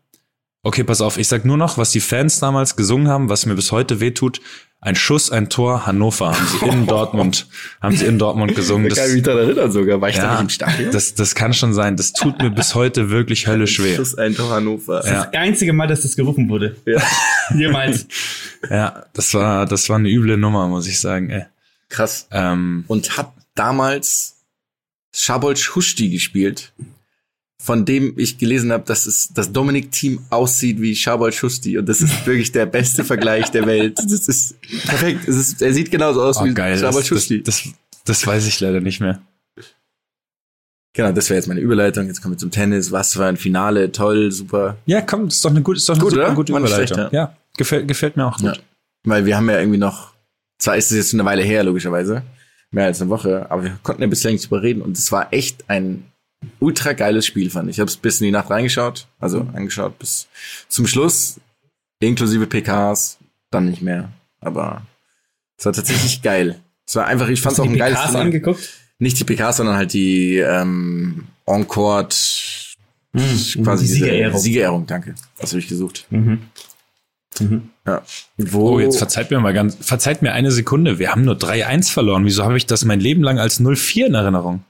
Okay, 0.63 0.85
pass 0.85 1.01
auf, 1.01 1.17
ich 1.17 1.27
sag 1.29 1.47
nur 1.47 1.57
noch, 1.57 1.79
was 1.79 1.91
die 1.91 2.01
Fans 2.01 2.39
damals 2.39 2.77
gesungen 2.77 3.09
haben, 3.09 3.31
was 3.31 3.47
mir 3.47 3.55
bis 3.55 3.73
heute 3.73 4.01
wehtut. 4.01 4.41
Ein 4.83 4.95
Schuss, 4.95 5.31
ein 5.31 5.49
Tor, 5.51 5.87
Hannover 5.87 6.33
haben 6.39 6.47
sie 6.47 6.67
in 6.67 6.87
Dortmund, 6.87 7.47
haben 7.83 7.97
sie 7.97 8.05
in 8.07 8.19
Dortmund 8.19 8.55
gesungen. 8.55 8.89
Da 8.89 8.95
kann 8.95 9.09
ich 9.09 9.15
mich 9.15 9.23
daran 9.23 9.45
erinnern 9.45 9.73
sogar. 9.73 10.01
War 10.01 10.09
ich 10.11 10.17
da 10.17 10.23
ja, 10.23 10.33
nicht 10.33 10.41
im 10.43 10.49
Stadion? 10.51 10.91
das, 10.91 11.15
das 11.15 11.35
kann 11.35 11.53
schon 11.55 11.73
sein. 11.75 11.97
Das 11.97 12.13
tut 12.13 12.39
mir 12.43 12.51
bis 12.51 12.75
heute 12.75 13.11
wirklich 13.11 13.47
höllisch 13.47 13.83
weh. 13.83 13.95
Schuss 13.97 14.15
ein 14.17 14.35
Tor 14.35 14.51
Hannover. 14.51 15.03
Ja. 15.07 15.25
Das 15.27 15.35
einzige 15.35 15.73
Mal, 15.75 15.87
dass 15.87 16.01
das 16.03 16.17
gerufen 16.17 16.49
wurde. 16.49 16.77
Ja. 16.87 17.01
Jemals. 17.55 18.07
Ja, 18.71 19.05
das 19.15 19.33
war, 19.35 19.65
das 19.67 19.89
war 19.89 19.97
eine 19.97 20.09
üble 20.11 20.37
Nummer, 20.39 20.69
muss 20.69 20.87
ich 20.87 20.99
sagen. 21.01 21.31
Ey. 21.31 21.45
Krass. 21.89 22.29
Ähm, 22.33 22.85
Und 22.87 23.17
hat 23.19 23.33
damals 23.55 24.37
Schabol 25.15 25.57
Schusti 25.57 26.09
gespielt, 26.09 26.73
von 27.63 27.85
dem 27.85 28.19
ich 28.19 28.39
gelesen 28.39 28.73
habe, 28.73 28.85
dass 28.85 29.07
es 29.07 29.29
das 29.35 29.53
Dominik-Team 29.53 30.25
aussieht 30.31 30.81
wie 30.81 30.95
Schabol 30.95 31.33
Schusti. 31.33 31.77
Und 31.79 31.87
das 31.89 32.01
ist 32.01 32.11
wirklich 32.27 32.53
der 32.53 32.67
beste 32.67 33.05
Vergleich 33.05 33.51
der 33.51 33.67
Welt. 33.67 33.99
Das 33.99 34.29
ist 34.29 34.61
perfekt. 34.87 35.29
Es 35.29 35.37
ist, 35.37 35.63
er 35.63 35.75
sieht 35.75 35.91
genauso 35.91 36.23
aus 36.23 36.39
oh, 36.39 36.45
wie 36.45 36.55
geil. 36.55 36.79
Schabol 36.79 36.93
Das, 36.93 37.01
das, 37.01 37.07
Schusti. 37.09 37.43
das, 37.43 37.69
das 38.05 38.27
weiß 38.27 38.47
ich 38.47 38.61
leider 38.61 38.81
nicht 38.81 39.01
mehr. 39.01 39.21
Genau, 40.93 41.13
das 41.13 41.31
wäre 41.31 41.39
jetzt 41.39 41.47
meine 41.47 41.61
Überleitung. 41.61 42.07
Jetzt 42.07 42.21
kommen 42.21 42.35
wir 42.35 42.39
zum 42.39 42.51
Tennis. 42.51 42.91
Was 42.91 43.13
für 43.13 43.25
ein 43.25 43.37
Finale. 43.37 43.93
Toll, 43.93 44.33
super. 44.33 44.77
Ja, 44.87 45.01
komm, 45.03 45.27
das 45.27 45.37
ist 45.37 45.45
doch 45.45 45.51
eine 45.51 45.63
gute, 45.63 45.77
ist 45.79 45.89
doch 45.89 45.95
eine 45.95 46.03
Gut, 46.03 46.13
super 46.13 46.27
oder? 46.27 46.35
gute 46.35 46.53
Überleitung. 46.53 46.97
schlecht, 46.97 47.13
ja, 47.13 47.37
gefällt, 47.57 47.87
gefällt 47.87 48.17
mir 48.17 48.27
auch 48.27 48.39
gut. 48.39 48.57
Ja. 48.57 48.63
Weil 49.05 49.25
wir 49.25 49.37
haben 49.37 49.49
ja 49.49 49.59
irgendwie 49.59 49.79
noch, 49.79 50.13
zwar 50.59 50.77
ist 50.77 50.91
es 50.91 50.97
jetzt 50.97 51.11
schon 51.11 51.21
eine 51.21 51.29
Weile 51.29 51.43
her, 51.43 51.63
logischerweise, 51.63 52.23
mehr 52.71 52.87
als 52.87 53.01
eine 53.01 53.11
Woche, 53.11 53.51
aber 53.51 53.65
wir 53.65 53.79
konnten 53.83 54.03
ja 54.03 54.09
bislang 54.09 54.35
nicht 54.35 54.45
drüber 54.45 54.63
reden 54.63 54.83
und 54.83 54.97
es 54.97 55.11
war 55.13 55.33
echt 55.33 55.69
ein 55.69 56.05
ultra 56.59 56.93
geiles 56.93 57.27
Spiel, 57.27 57.51
fand 57.51 57.69
ich. 57.69 57.77
Ich 57.77 57.81
habe 57.81 57.91
es 57.91 57.97
bis 57.97 58.21
in 58.21 58.27
die 58.27 58.31
Nacht 58.31 58.51
reingeschaut, 58.51 59.07
also 59.19 59.47
angeschaut 59.53 59.99
bis 59.99 60.29
zum 60.69 60.87
Schluss, 60.87 61.41
inklusive 62.01 62.47
PKs, 62.47 63.19
dann 63.51 63.67
nicht 63.67 63.83
mehr. 63.83 64.11
Aber 64.41 64.87
es 65.59 65.67
war 65.67 65.73
tatsächlich 65.73 66.23
geil. 66.23 66.61
Es 66.87 66.97
war 66.97 67.07
einfach, 67.07 67.29
ich 67.29 67.41
fand 67.41 67.55
es 67.55 67.61
auch 67.61 67.65
ein 67.65 67.73
die 67.73 67.79
geiles 67.79 67.99
PKs 67.99 68.15
angeguckt? 68.15 68.71
Nicht 68.99 69.19
die 69.19 69.25
PKs, 69.25 69.59
sondern 69.59 69.77
halt 69.77 69.93
die 69.93 70.39
ähm, 70.39 71.27
Encore 71.47 72.09
quasi 73.13 73.85
diese 73.85 73.95
Siegerehrung. 73.95 74.39
Siegerehrung, 74.41 74.87
danke. 74.87 75.15
Das 75.39 75.51
habe 75.51 75.61
ich 75.61 75.69
gesucht. 75.69 76.07
Mhm. 76.11 76.41
Mhm. 77.39 77.71
Ja. 77.91 78.03
Wo, 78.39 78.71
Oh, 78.77 78.81
jetzt 78.81 78.99
verzeiht 78.99 79.31
mir 79.31 79.41
mal 79.41 79.53
ganz, 79.53 79.77
verzeiht 79.81 80.23
mir 80.23 80.33
eine 80.33 80.51
Sekunde. 80.51 80.99
Wir 80.99 81.11
haben 81.11 81.25
nur 81.25 81.35
3-1 81.37 81.91
verloren. 81.91 82.25
Wieso 82.25 82.45
habe 82.45 82.57
ich 82.57 82.67
das 82.67 82.85
mein 82.85 83.01
Leben 83.01 83.23
lang 83.23 83.39
als 83.39 83.61
0-4 83.61 84.07
in 84.07 84.15
Erinnerung? 84.15 84.65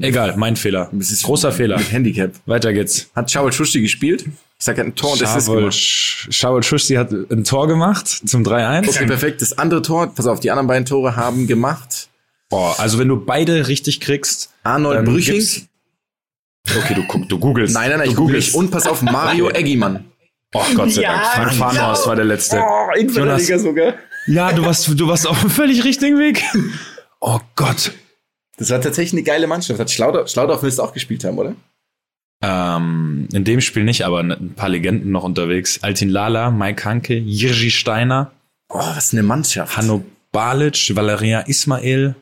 Egal, 0.00 0.34
mein 0.38 0.56
Fehler. 0.56 0.88
Das 0.92 1.10
ist 1.10 1.22
Großer 1.24 1.52
Fehler. 1.52 1.76
Mit 1.78 1.92
Handicap. 1.92 2.32
Weiter 2.46 2.72
geht's. 2.72 3.10
Hat 3.14 3.30
Chabal 3.30 3.52
Schusti 3.52 3.82
gespielt? 3.82 4.24
Ich 4.26 4.64
sag, 4.64 4.78
er 4.78 4.84
hat 4.84 4.92
ein 4.92 4.94
Tor 4.94 5.12
und 5.12 5.22
Assist 5.22 5.48
gemacht. 5.48 5.74
Schawol 5.74 6.62
Schusti 6.62 6.94
hat 6.94 7.10
ein 7.12 7.44
Tor 7.44 7.66
gemacht 7.68 8.06
zum 8.08 8.42
3-1. 8.44 8.88
Okay, 8.88 9.06
perfekt. 9.06 9.42
Das 9.42 9.58
andere 9.58 9.82
Tor, 9.82 10.14
pass 10.14 10.26
auf, 10.26 10.40
die 10.40 10.50
anderen 10.50 10.66
beiden 10.68 10.86
Tore 10.86 11.16
haben 11.16 11.46
gemacht. 11.46 12.08
Boah, 12.48 12.78
also 12.78 12.98
wenn 12.98 13.08
du 13.08 13.16
beide 13.22 13.66
richtig 13.68 14.00
kriegst, 14.00 14.50
Arnold 14.62 15.04
Brüching. 15.04 15.34
gibt's- 15.34 15.66
okay, 16.76 16.94
du 16.94 17.24
du 17.26 17.38
googelst. 17.38 17.74
Nein, 17.74 17.90
nein, 17.90 17.98
nein, 17.98 18.06
du 18.06 18.12
ich 18.12 18.16
google 18.16 18.34
googelst. 18.34 18.48
nicht. 18.48 18.56
Und 18.56 18.70
pass 18.70 18.86
auf, 18.86 19.02
Mario 19.02 19.50
Eggimann. 19.54 20.04
Oh 20.54 20.64
Gott 20.74 20.90
sei 20.92 21.02
Ja, 21.02 21.12
Dank. 21.12 21.26
Frank 21.26 21.50
genau. 21.52 21.64
Farnhorst 21.70 22.06
war 22.06 22.16
der 22.16 22.24
letzte. 22.24 22.60
Oh, 22.60 22.90
Innenverteidiger 22.98 23.58
sogar. 23.58 23.94
Ja, 24.26 24.52
du 24.52 24.64
warst, 24.64 24.88
du 24.98 25.08
warst 25.08 25.26
auf 25.26 25.40
dem 25.40 25.50
völlig 25.50 25.84
richtigen 25.84 26.18
Weg. 26.18 26.42
Oh 27.20 27.40
Gott. 27.56 27.92
Das 28.58 28.70
war 28.70 28.80
tatsächlich 28.80 29.14
eine 29.14 29.22
geile 29.22 29.46
Mannschaft. 29.46 29.80
Hat 29.80 29.90
Schlaudorf, 29.90 30.28
Schlaudorf 30.28 30.62
müsste 30.62 30.82
auch 30.82 30.92
gespielt 30.92 31.24
haben, 31.24 31.38
oder? 31.38 31.54
Ähm, 32.42 33.28
in 33.32 33.44
dem 33.44 33.60
Spiel 33.60 33.84
nicht, 33.84 34.04
aber 34.04 34.20
ein 34.20 34.54
paar 34.54 34.68
Legenden 34.68 35.10
noch 35.12 35.24
unterwegs. 35.24 35.82
Altin 35.82 36.08
Lala, 36.10 36.50
Mike 36.50 36.84
Hanke, 36.84 37.14
Jirgi 37.16 37.70
Steiner, 37.70 38.32
Oh, 38.68 38.78
was 38.78 39.12
eine 39.12 39.22
Mannschaft. 39.22 39.76
Hanno 39.76 40.04
Balic, 40.32 40.94
Valeria 40.96 41.40
Ismail, 41.40 42.14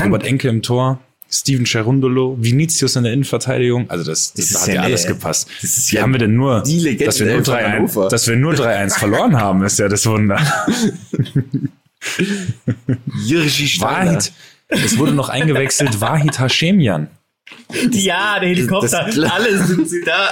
Robert 0.00 0.24
Enke 0.24 0.48
im 0.48 0.62
Tor, 0.62 1.00
Steven 1.30 1.64
Cherundolo, 1.66 2.36
Vinicius 2.40 2.96
in 2.96 3.04
der 3.04 3.12
Innenverteidigung. 3.12 3.90
Also 3.90 4.02
das, 4.04 4.32
das, 4.32 4.48
Das 4.48 4.60
hat 4.62 4.68
ja 4.68 4.74
ja 4.74 4.80
eine- 4.80 4.86
alles 4.88 5.06
gepasst. 5.06 5.48
Wie 5.60 5.94
ja 5.96 6.02
haben 6.02 6.12
wir 6.12 6.18
denn 6.20 6.34
nur, 6.34 6.62
die 6.62 6.78
Legende 6.80 7.04
dass 7.04 7.20
wir 7.20 7.26
nur 7.26 7.44
von 7.44 7.54
3-1 7.54 7.72
Hannover. 7.72 8.08
dass 8.08 8.26
wir 8.28 8.36
nur 8.36 8.52
3-1 8.54 8.98
verloren 8.98 9.36
haben, 9.36 9.62
ist 9.64 9.78
ja 9.78 9.88
das 9.88 10.06
Wunder. 10.06 10.40
Jirgi. 13.26 13.80
Wahid, 13.80 14.32
es 14.68 14.98
wurde 14.98 15.12
noch 15.12 15.28
eingewechselt, 15.28 16.00
Wahid 16.00 16.38
Hashemian. 16.38 17.08
Ja, 17.92 18.38
der 18.40 18.48
Helikopter. 18.50 19.04
Das- 19.06 19.14
das- 19.16 19.30
Alle 19.30 19.64
sind 19.64 19.88
sie 19.88 20.02
da. 20.04 20.30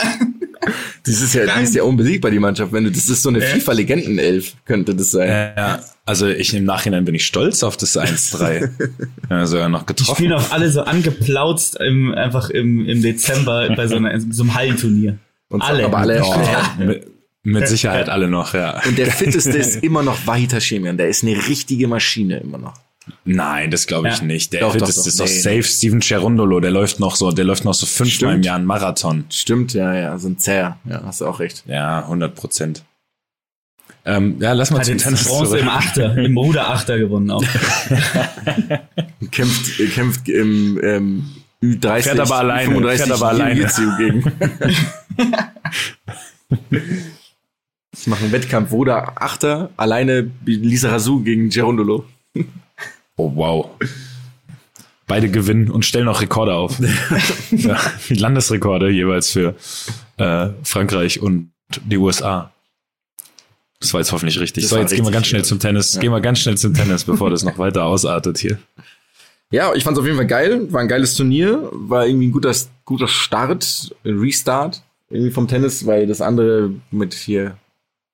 Das 1.04 1.20
ist 1.22 1.34
ja, 1.34 1.44
die 1.46 1.62
ist 1.62 1.74
ja 1.74 1.82
unbesiegbar, 1.84 2.30
die 2.30 2.38
Mannschaft. 2.38 2.72
Wenn 2.72 2.84
du, 2.84 2.90
das 2.90 3.08
ist 3.08 3.22
so 3.22 3.28
eine 3.28 3.40
FIFA-Legendenelf, 3.40 4.54
könnte 4.64 4.94
das 4.94 5.10
sein. 5.12 5.28
Ja, 5.56 5.80
also 6.04 6.26
ich 6.26 6.52
im 6.54 6.64
Nachhinein 6.64 7.04
bin 7.04 7.14
ich 7.14 7.24
stolz 7.26 7.62
auf 7.62 7.76
das 7.76 7.96
1-3. 7.98 8.68
ja, 9.30 9.46
sogar 9.46 9.68
noch 9.68 9.82
Die 9.82 9.86
getroffen. 9.94 10.14
spielen 10.16 10.32
auch 10.32 10.50
alle 10.50 10.70
so 10.70 10.82
angeplautzt 10.82 11.78
im, 11.80 12.12
einfach 12.14 12.50
im, 12.50 12.86
im 12.88 13.02
Dezember 13.02 13.68
bei 13.76 13.86
so, 13.86 13.96
einer, 13.96 14.20
so 14.20 14.42
einem 14.42 14.54
Hallenturnier. 14.54 15.18
Und 15.48 15.62
alle. 15.62 15.84
aber 15.84 15.98
alle- 15.98 16.22
Oh, 16.24 16.36
mit, 16.82 17.06
mit 17.44 17.68
Sicherheit 17.68 18.08
alle 18.08 18.28
noch, 18.28 18.54
ja. 18.54 18.80
Und 18.84 18.98
der 18.98 19.06
fitteste 19.12 19.56
ist 19.56 19.76
immer 19.84 20.02
noch 20.02 20.26
Wahid 20.26 20.52
Hashemian. 20.52 20.96
Der 20.96 21.08
ist 21.08 21.22
eine 21.22 21.36
richtige 21.46 21.86
Maschine 21.86 22.38
immer 22.38 22.58
noch. 22.58 22.74
Nein, 23.24 23.70
das 23.70 23.86
glaube 23.86 24.08
ich 24.08 24.18
Ja. 24.18 24.24
nicht. 24.24 24.52
Der 24.52 24.60
Doch, 24.60 24.76
doch, 24.76 24.88
ist, 24.88 24.98
doch. 24.98 25.06
ist 25.06 25.20
doch 25.20 25.26
Nee, 25.26 25.40
safe. 25.40 25.62
Steven 25.62 26.00
Cherundolo, 26.00 26.60
der 26.60 26.70
läuft 26.72 26.98
noch 27.00 27.14
so, 27.16 27.30
der 27.30 27.44
läuft 27.44 27.64
noch 27.64 27.74
so 27.74 27.86
fünfmal 27.86 28.30
Stimmt. 28.30 28.34
im 28.34 28.42
Jahr 28.42 28.56
einen 28.56 28.66
Marathon. 28.66 29.24
Stimmt, 29.30 29.74
ja, 29.74 29.94
ja, 29.94 30.18
so 30.18 30.28
ein 30.28 30.38
Zäher. 30.38 30.78
Ja, 30.88 31.02
hast 31.04 31.20
du 31.20 31.26
auch 31.26 31.38
recht. 31.40 31.62
Ja, 31.66 32.00
100 32.00 32.34
Prozent. 32.34 32.82
Ähm, 34.04 34.36
ja, 34.40 34.52
lass 34.52 34.70
mal 34.70 34.78
Hat 34.78 34.86
zum 34.86 34.98
Tennis 34.98 35.24
Bronze 35.24 35.50
zurück. 35.50 35.62
im 35.62 35.68
Achter, 35.68 36.16
im 36.16 36.36
Ruderachter 36.38 36.98
gewonnen 36.98 37.30
auch. 37.30 37.42
Kämpft, 39.32 39.80
äh, 39.80 39.86
kämpft 39.86 40.28
im 40.28 40.80
ähm, 40.82 41.24
Ü30. 41.62 42.02
Fährt 42.02 42.20
aber 42.20 42.36
alleine, 42.36 42.72
Ü35 42.74 42.96
fährt 42.96 43.10
aber 43.10 43.28
alleine. 43.28 43.70
Gegen. 43.98 44.32
Ich 47.98 48.06
mache 48.06 48.24
einen 48.24 48.32
Wettkampf, 48.32 48.70
Woda 48.70 49.12
Achter, 49.16 49.70
alleine 49.76 50.30
Lisa 50.44 50.90
Razou 50.90 51.20
gegen 51.20 51.48
Gerondolo. 51.48 52.04
Oh, 53.16 53.32
wow. 53.34 53.70
Beide 55.06 55.30
gewinnen 55.30 55.70
und 55.70 55.84
stellen 55.84 56.08
auch 56.08 56.20
Rekorde 56.20 56.54
auf. 56.54 56.78
ja, 57.50 57.78
Landesrekorde 58.08 58.90
jeweils 58.90 59.30
für 59.30 59.54
äh, 60.16 60.48
Frankreich 60.62 61.20
und 61.20 61.52
die 61.84 61.96
USA. 61.96 62.52
Das 63.80 63.92
war 63.92 64.00
jetzt 64.00 64.12
hoffentlich 64.12 64.40
richtig. 64.40 64.64
Das 64.64 64.70
so, 64.70 64.78
jetzt 64.78 64.94
gehen 64.94 65.04
wir 65.04 65.12
ganz 65.12 65.26
schnell 65.26 65.42
ja. 65.42 65.46
zum 65.46 65.58
Tennis. 65.58 65.98
Gehen 65.98 66.10
wir 66.10 66.20
ganz 66.20 66.40
schnell 66.40 66.56
zum 66.56 66.74
Tennis, 66.74 67.04
bevor 67.04 67.30
das 67.30 67.44
noch 67.44 67.58
weiter 67.58 67.84
ausartet 67.84 68.38
hier. 68.38 68.58
Ja, 69.50 69.72
ich 69.74 69.84
fand 69.84 69.96
es 69.96 70.00
auf 70.00 70.06
jeden 70.06 70.16
Fall 70.16 70.26
geil. 70.26 70.72
War 70.72 70.80
ein 70.80 70.88
geiles 70.88 71.14
Turnier. 71.14 71.68
War 71.72 72.06
irgendwie 72.06 72.28
ein 72.28 72.32
guter, 72.32 72.52
guter 72.84 73.06
Start, 73.06 73.94
Restart 74.04 74.82
irgendwie 75.08 75.30
vom 75.30 75.48
Tennis, 75.48 75.86
weil 75.86 76.06
das 76.06 76.20
andere 76.20 76.70
mit 76.90 77.14
hier, 77.14 77.56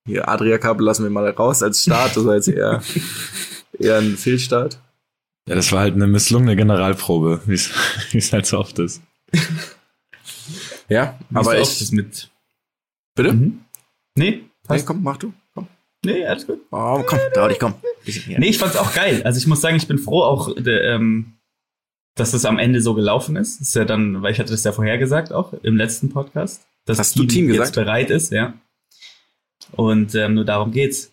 hier 0.07 0.29
Adria-Kabel 0.29 0.85
lassen 0.85 1.05
wir 1.05 1.11
mal 1.11 1.29
raus 1.31 1.63
als 1.63 1.83
Start. 1.83 2.17
Das 2.17 2.25
war 2.27 2.35
jetzt 2.35 2.49
eher, 2.49 2.83
eher 3.79 3.99
ein 3.99 4.17
Fehlstart. 4.17 4.79
Ja, 5.49 5.55
das 5.57 5.73
war 5.73 5.81
halt 5.81 5.95
eine 5.95 6.07
misslungene 6.07 6.55
Generalprobe, 6.57 7.43
wie 7.47 7.55
es 8.19 8.33
halt 8.33 8.47
so 8.47 8.59
oft 8.59 8.79
ist. 8.79 9.03
ja, 10.89 11.19
Wie 11.31 11.37
aber 11.37 11.55
ich. 11.57 11.63
oft 11.63 11.81
ist 11.81 11.93
mit. 11.93 12.31
Bitte? 13.15 13.33
Mhm. 13.33 13.61
Nee, 14.17 14.31
Nee, 14.31 14.45
passt. 14.67 14.87
komm, 14.87 15.03
mach 15.03 15.17
du. 15.17 15.33
Komm. 15.55 15.67
Nee, 16.05 16.25
alles 16.27 16.47
gut. 16.47 16.61
Oh, 16.71 17.03
komm, 17.07 17.19
trau 17.35 17.49
dich, 17.49 17.59
komm. 17.59 17.75
Nee, 18.27 18.49
ich 18.49 18.59
fand's 18.59 18.77
auch 18.77 18.95
geil. 18.95 19.23
Also 19.25 19.39
ich 19.39 19.47
muss 19.47 19.61
sagen, 19.61 19.77
ich 19.77 19.87
bin 19.89 19.99
froh 19.99 20.23
auch, 20.23 20.55
de, 20.55 20.79
ähm, 20.95 21.35
dass 22.15 22.35
es 22.35 22.45
am 22.45 22.59
Ende 22.59 22.81
so 22.81 22.95
gelaufen 22.95 23.37
ist. 23.37 23.61
ist 23.61 23.75
ja 23.75 23.85
dann, 23.85 24.23
weil 24.23 24.33
ich 24.33 24.39
hatte 24.39 24.51
das 24.53 24.65
ja 24.65 24.73
vorhergesagt 24.73 25.33
auch 25.33 25.53
im 25.63 25.77
letzten 25.77 26.11
Podcast, 26.11 26.67
dass 26.85 26.99
Hast 26.99 27.19
du 27.19 27.25
Team 27.25 27.47
jetzt 27.49 27.57
gesagt? 27.59 27.75
bereit 27.77 28.11
ist, 28.11 28.33
ja. 28.33 28.55
Und 29.73 30.15
ähm, 30.15 30.35
nur 30.35 30.45
darum 30.45 30.73
geht's. 30.73 31.12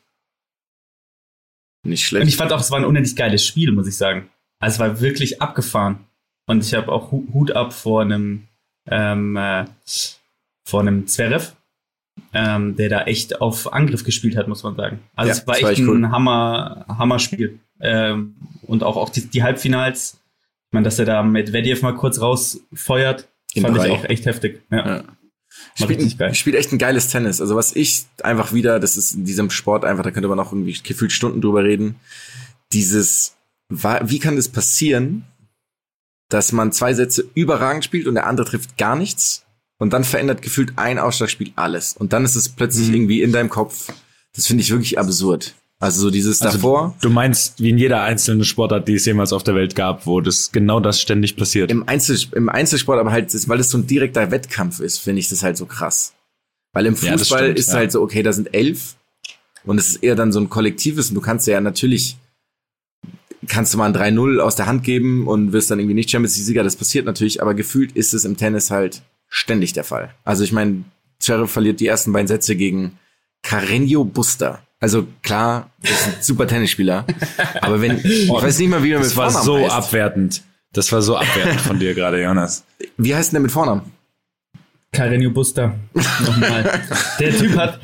Nicht 1.84 2.02
Und 2.02 2.06
schlecht. 2.08 2.28
ich 2.28 2.36
fand 2.38 2.52
auch, 2.54 2.60
es 2.60 2.72
war 2.72 2.78
ein 2.80 2.86
unendlich 2.86 3.16
geiles 3.16 3.46
Spiel, 3.46 3.72
muss 3.72 3.88
ich 3.88 3.96
sagen. 3.98 4.30
Also 4.60 4.76
es 4.76 4.80
war 4.80 5.00
wirklich 5.02 5.42
abgefahren. 5.42 6.00
Und 6.48 6.64
ich 6.66 6.74
habe 6.74 6.92
auch 6.92 7.12
Hu- 7.12 7.28
Hut 7.34 7.52
ab 7.52 7.74
vor 7.74 8.02
einem 8.02 8.48
ähm, 8.90 9.38
äh, 9.38 9.66
vor 10.66 10.82
einem 10.82 11.08
Zverev, 11.08 11.54
ähm, 12.34 12.76
der 12.76 12.90
da 12.90 13.04
echt 13.04 13.40
auf 13.42 13.72
Angriff 13.72 14.04
gespielt 14.04 14.36
hat, 14.36 14.48
muss 14.48 14.64
man 14.64 14.76
sagen. 14.76 15.00
Also 15.16 15.30
Ja, 15.30 15.36
es 15.38 15.48
war 15.48 15.56
echt 15.56 15.64
war 15.64 15.72
echt 15.72 15.80
ein 15.82 15.88
cool. 15.90 16.10
Hammer, 16.12 16.86
Hammer-Spiel. 16.88 17.60
Ähm, 17.80 18.36
und 18.64 18.84
auch, 18.84 18.98
auch 18.98 19.10
die, 19.10 19.28
die 19.28 19.44
Halbfinals, 19.44 20.20
ich 20.68 20.74
meine, 20.74 20.84
dass 20.86 21.00
er 21.00 21.06
da 21.06 21.24
mit 21.24 21.48
Medvedev 21.48 21.82
mal 21.82 21.96
kurz 21.96 22.20
rausfeuert, 22.20 23.28
In 23.54 23.62
fand 23.64 23.78
drei. 23.78 23.88
ich 23.88 23.92
auch 23.94 24.04
echt 24.06 24.26
heftig. 24.26 24.62
Ja. 24.72 24.88
Ja. 24.98 25.04
Richtig 25.80 26.18
geil. 26.18 26.30
Spielt, 26.30 26.38
spielt 26.38 26.56
echt 26.56 26.72
ein 26.72 26.78
geiles 26.78 27.08
Tennis. 27.08 27.42
Also 27.42 27.56
was 27.56 27.76
ich 27.76 28.06
einfach 28.24 28.54
wieder, 28.54 28.80
das 28.80 28.98
ist 28.98 29.14
in 29.14 29.26
diesem 29.26 29.50
Sport 29.50 29.86
einfach, 29.86 30.04
da 30.04 30.12
könnte 30.12 30.28
man 30.28 30.40
auch 30.40 30.52
irgendwie 30.52 30.78
gefühlt 30.84 31.12
Stunden 31.12 31.42
drüber 31.42 31.64
reden. 31.64 31.96
Dieses, 32.74 33.36
wie 33.70 34.20
kann 34.20 34.36
das 34.36 34.50
passieren, 34.50 35.24
dass 36.30 36.52
man 36.52 36.72
zwei 36.72 36.94
Sätze 36.94 37.28
überragend 37.34 37.84
spielt 37.84 38.08
und 38.08 38.16
der 38.16 38.28
andere 38.28 38.48
trifft 38.48 38.78
gar 38.78 38.96
nichts 38.96 39.46
und 39.80 39.94
dann 39.94 40.04
verändert 40.04 40.42
gefühlt 40.42 40.74
ein 40.76 41.00
Ausschlagspiel 41.00 41.52
alles 41.56 41.96
und 41.98 42.14
dann 42.14 42.26
ist 42.26 42.36
es 42.36 42.50
plötzlich 42.50 42.90
Mhm. 42.90 42.94
irgendwie 42.94 43.22
in 43.22 43.32
deinem 43.32 43.50
Kopf. 43.50 43.92
Das 44.36 44.46
finde 44.46 44.62
ich 44.64 44.70
wirklich 44.70 45.00
absurd. 45.00 45.56
Also 45.82 46.02
so 46.02 46.10
dieses 46.12 46.42
Also 46.42 46.58
davor. 46.58 46.96
Du 47.00 47.10
meinst, 47.10 47.62
wie 47.62 47.70
in 47.70 47.78
jeder 47.78 48.04
einzelnen 48.04 48.44
Sportart, 48.44 48.88
die 48.90 48.96
es 48.96 49.06
jemals 49.06 49.32
auf 49.32 49.44
der 49.44 49.56
Welt 49.56 49.76
gab, 49.76 50.06
wo 50.06 50.20
das 50.20 50.52
genau 50.52 50.82
das 50.82 51.00
ständig 51.00 51.38
passiert. 51.38 51.72
Im, 51.72 51.88
Einzel, 51.88 52.20
Im 52.34 52.50
Einzelsport 52.50 53.00
aber 53.00 53.12
halt, 53.12 53.34
weil 53.48 53.60
es 53.62 53.70
so 53.70 53.78
ein 53.78 53.88
direkter 53.88 54.30
Wettkampf 54.30 54.82
ist, 54.82 54.98
finde 55.00 55.20
ich 55.20 55.30
das 55.30 55.42
halt 55.42 55.56
so 55.56 55.66
krass. 55.66 56.14
Weil 56.74 56.86
im 56.86 56.96
Ja, 56.96 57.18
Fußball 57.18 57.44
stimmt, 57.44 57.60
ist 57.60 57.70
ja. 57.70 57.76
halt 57.76 57.94
so, 57.94 58.02
okay, 58.02 58.24
da 58.24 58.34
sind 58.34 58.54
elf 58.54 58.96
und 59.64 59.80
es 59.80 59.88
ist 59.88 60.04
eher 60.04 60.16
dann 60.16 60.34
so 60.34 60.40
ein 60.42 60.50
kollektives 60.50 61.10
und 61.10 61.16
du 61.16 61.22
kannst 61.22 61.48
ja 61.48 61.62
natürlich, 61.62 62.18
kannst 63.48 63.74
du 63.74 63.78
mal 63.78 63.86
ein 63.94 64.16
3-0 64.18 64.40
aus 64.40 64.58
der 64.58 64.66
Hand 64.66 64.84
geben 64.84 65.28
und 65.28 65.54
wirst 65.54 65.72
dann 65.72 65.80
irgendwie 65.80 65.96
nicht 65.96 66.12
Champions 66.12 66.36
League-Sieger, 66.36 66.64
das 66.64 66.76
passiert 66.76 67.06
natürlich, 67.06 67.42
aber 67.42 67.54
gefühlt 67.54 67.94
ist 67.94 68.14
es 68.14 68.26
im 68.26 68.36
Tennis 68.36 68.70
halt 68.70 69.02
ständig 69.30 69.72
der 69.74 69.86
Fall. 69.86 70.14
Also 70.26 70.44
ich 70.44 70.52
meine, 70.52 70.84
Zverev 71.20 71.50
verliert 71.52 71.80
die 71.80 71.88
ersten 71.88 72.12
beiden 72.12 72.28
Sätze 72.28 72.56
gegen 72.56 73.00
Carreño 73.46 74.04
Busta. 74.04 74.62
Also 74.80 75.08
klar, 75.22 75.72
ist 75.82 76.08
ein 76.08 76.14
super 76.22 76.48
Tennisspieler, 76.48 77.06
aber 77.62 77.82
wenn, 77.82 77.98
ich 77.98 78.30
weiß 78.30 78.60
nicht 78.60 78.70
mal, 78.70 78.82
wie 78.84 78.92
er 78.92 79.00
mit 79.00 79.08
das 79.08 79.18
war 79.18 79.30
so 79.30 79.58
heißt. 79.58 79.72
abwertend. 79.72 80.44
Das 80.72 80.92
war 80.92 81.02
so 81.02 81.18
abwertend 81.18 81.60
von 81.62 81.80
dir 81.80 81.94
gerade, 81.94 82.22
Jonas. 82.22 82.64
Wie 82.98 83.14
heißt 83.14 83.32
denn 83.32 83.36
der 83.38 83.42
mit 83.42 83.52
Vornamen? 83.52 83.82
Carreño 84.94 85.32
Busta. 85.32 85.76
Nochmal. 85.94 86.82
der 87.20 87.38
Typ 87.38 87.58
hat, 87.58 87.80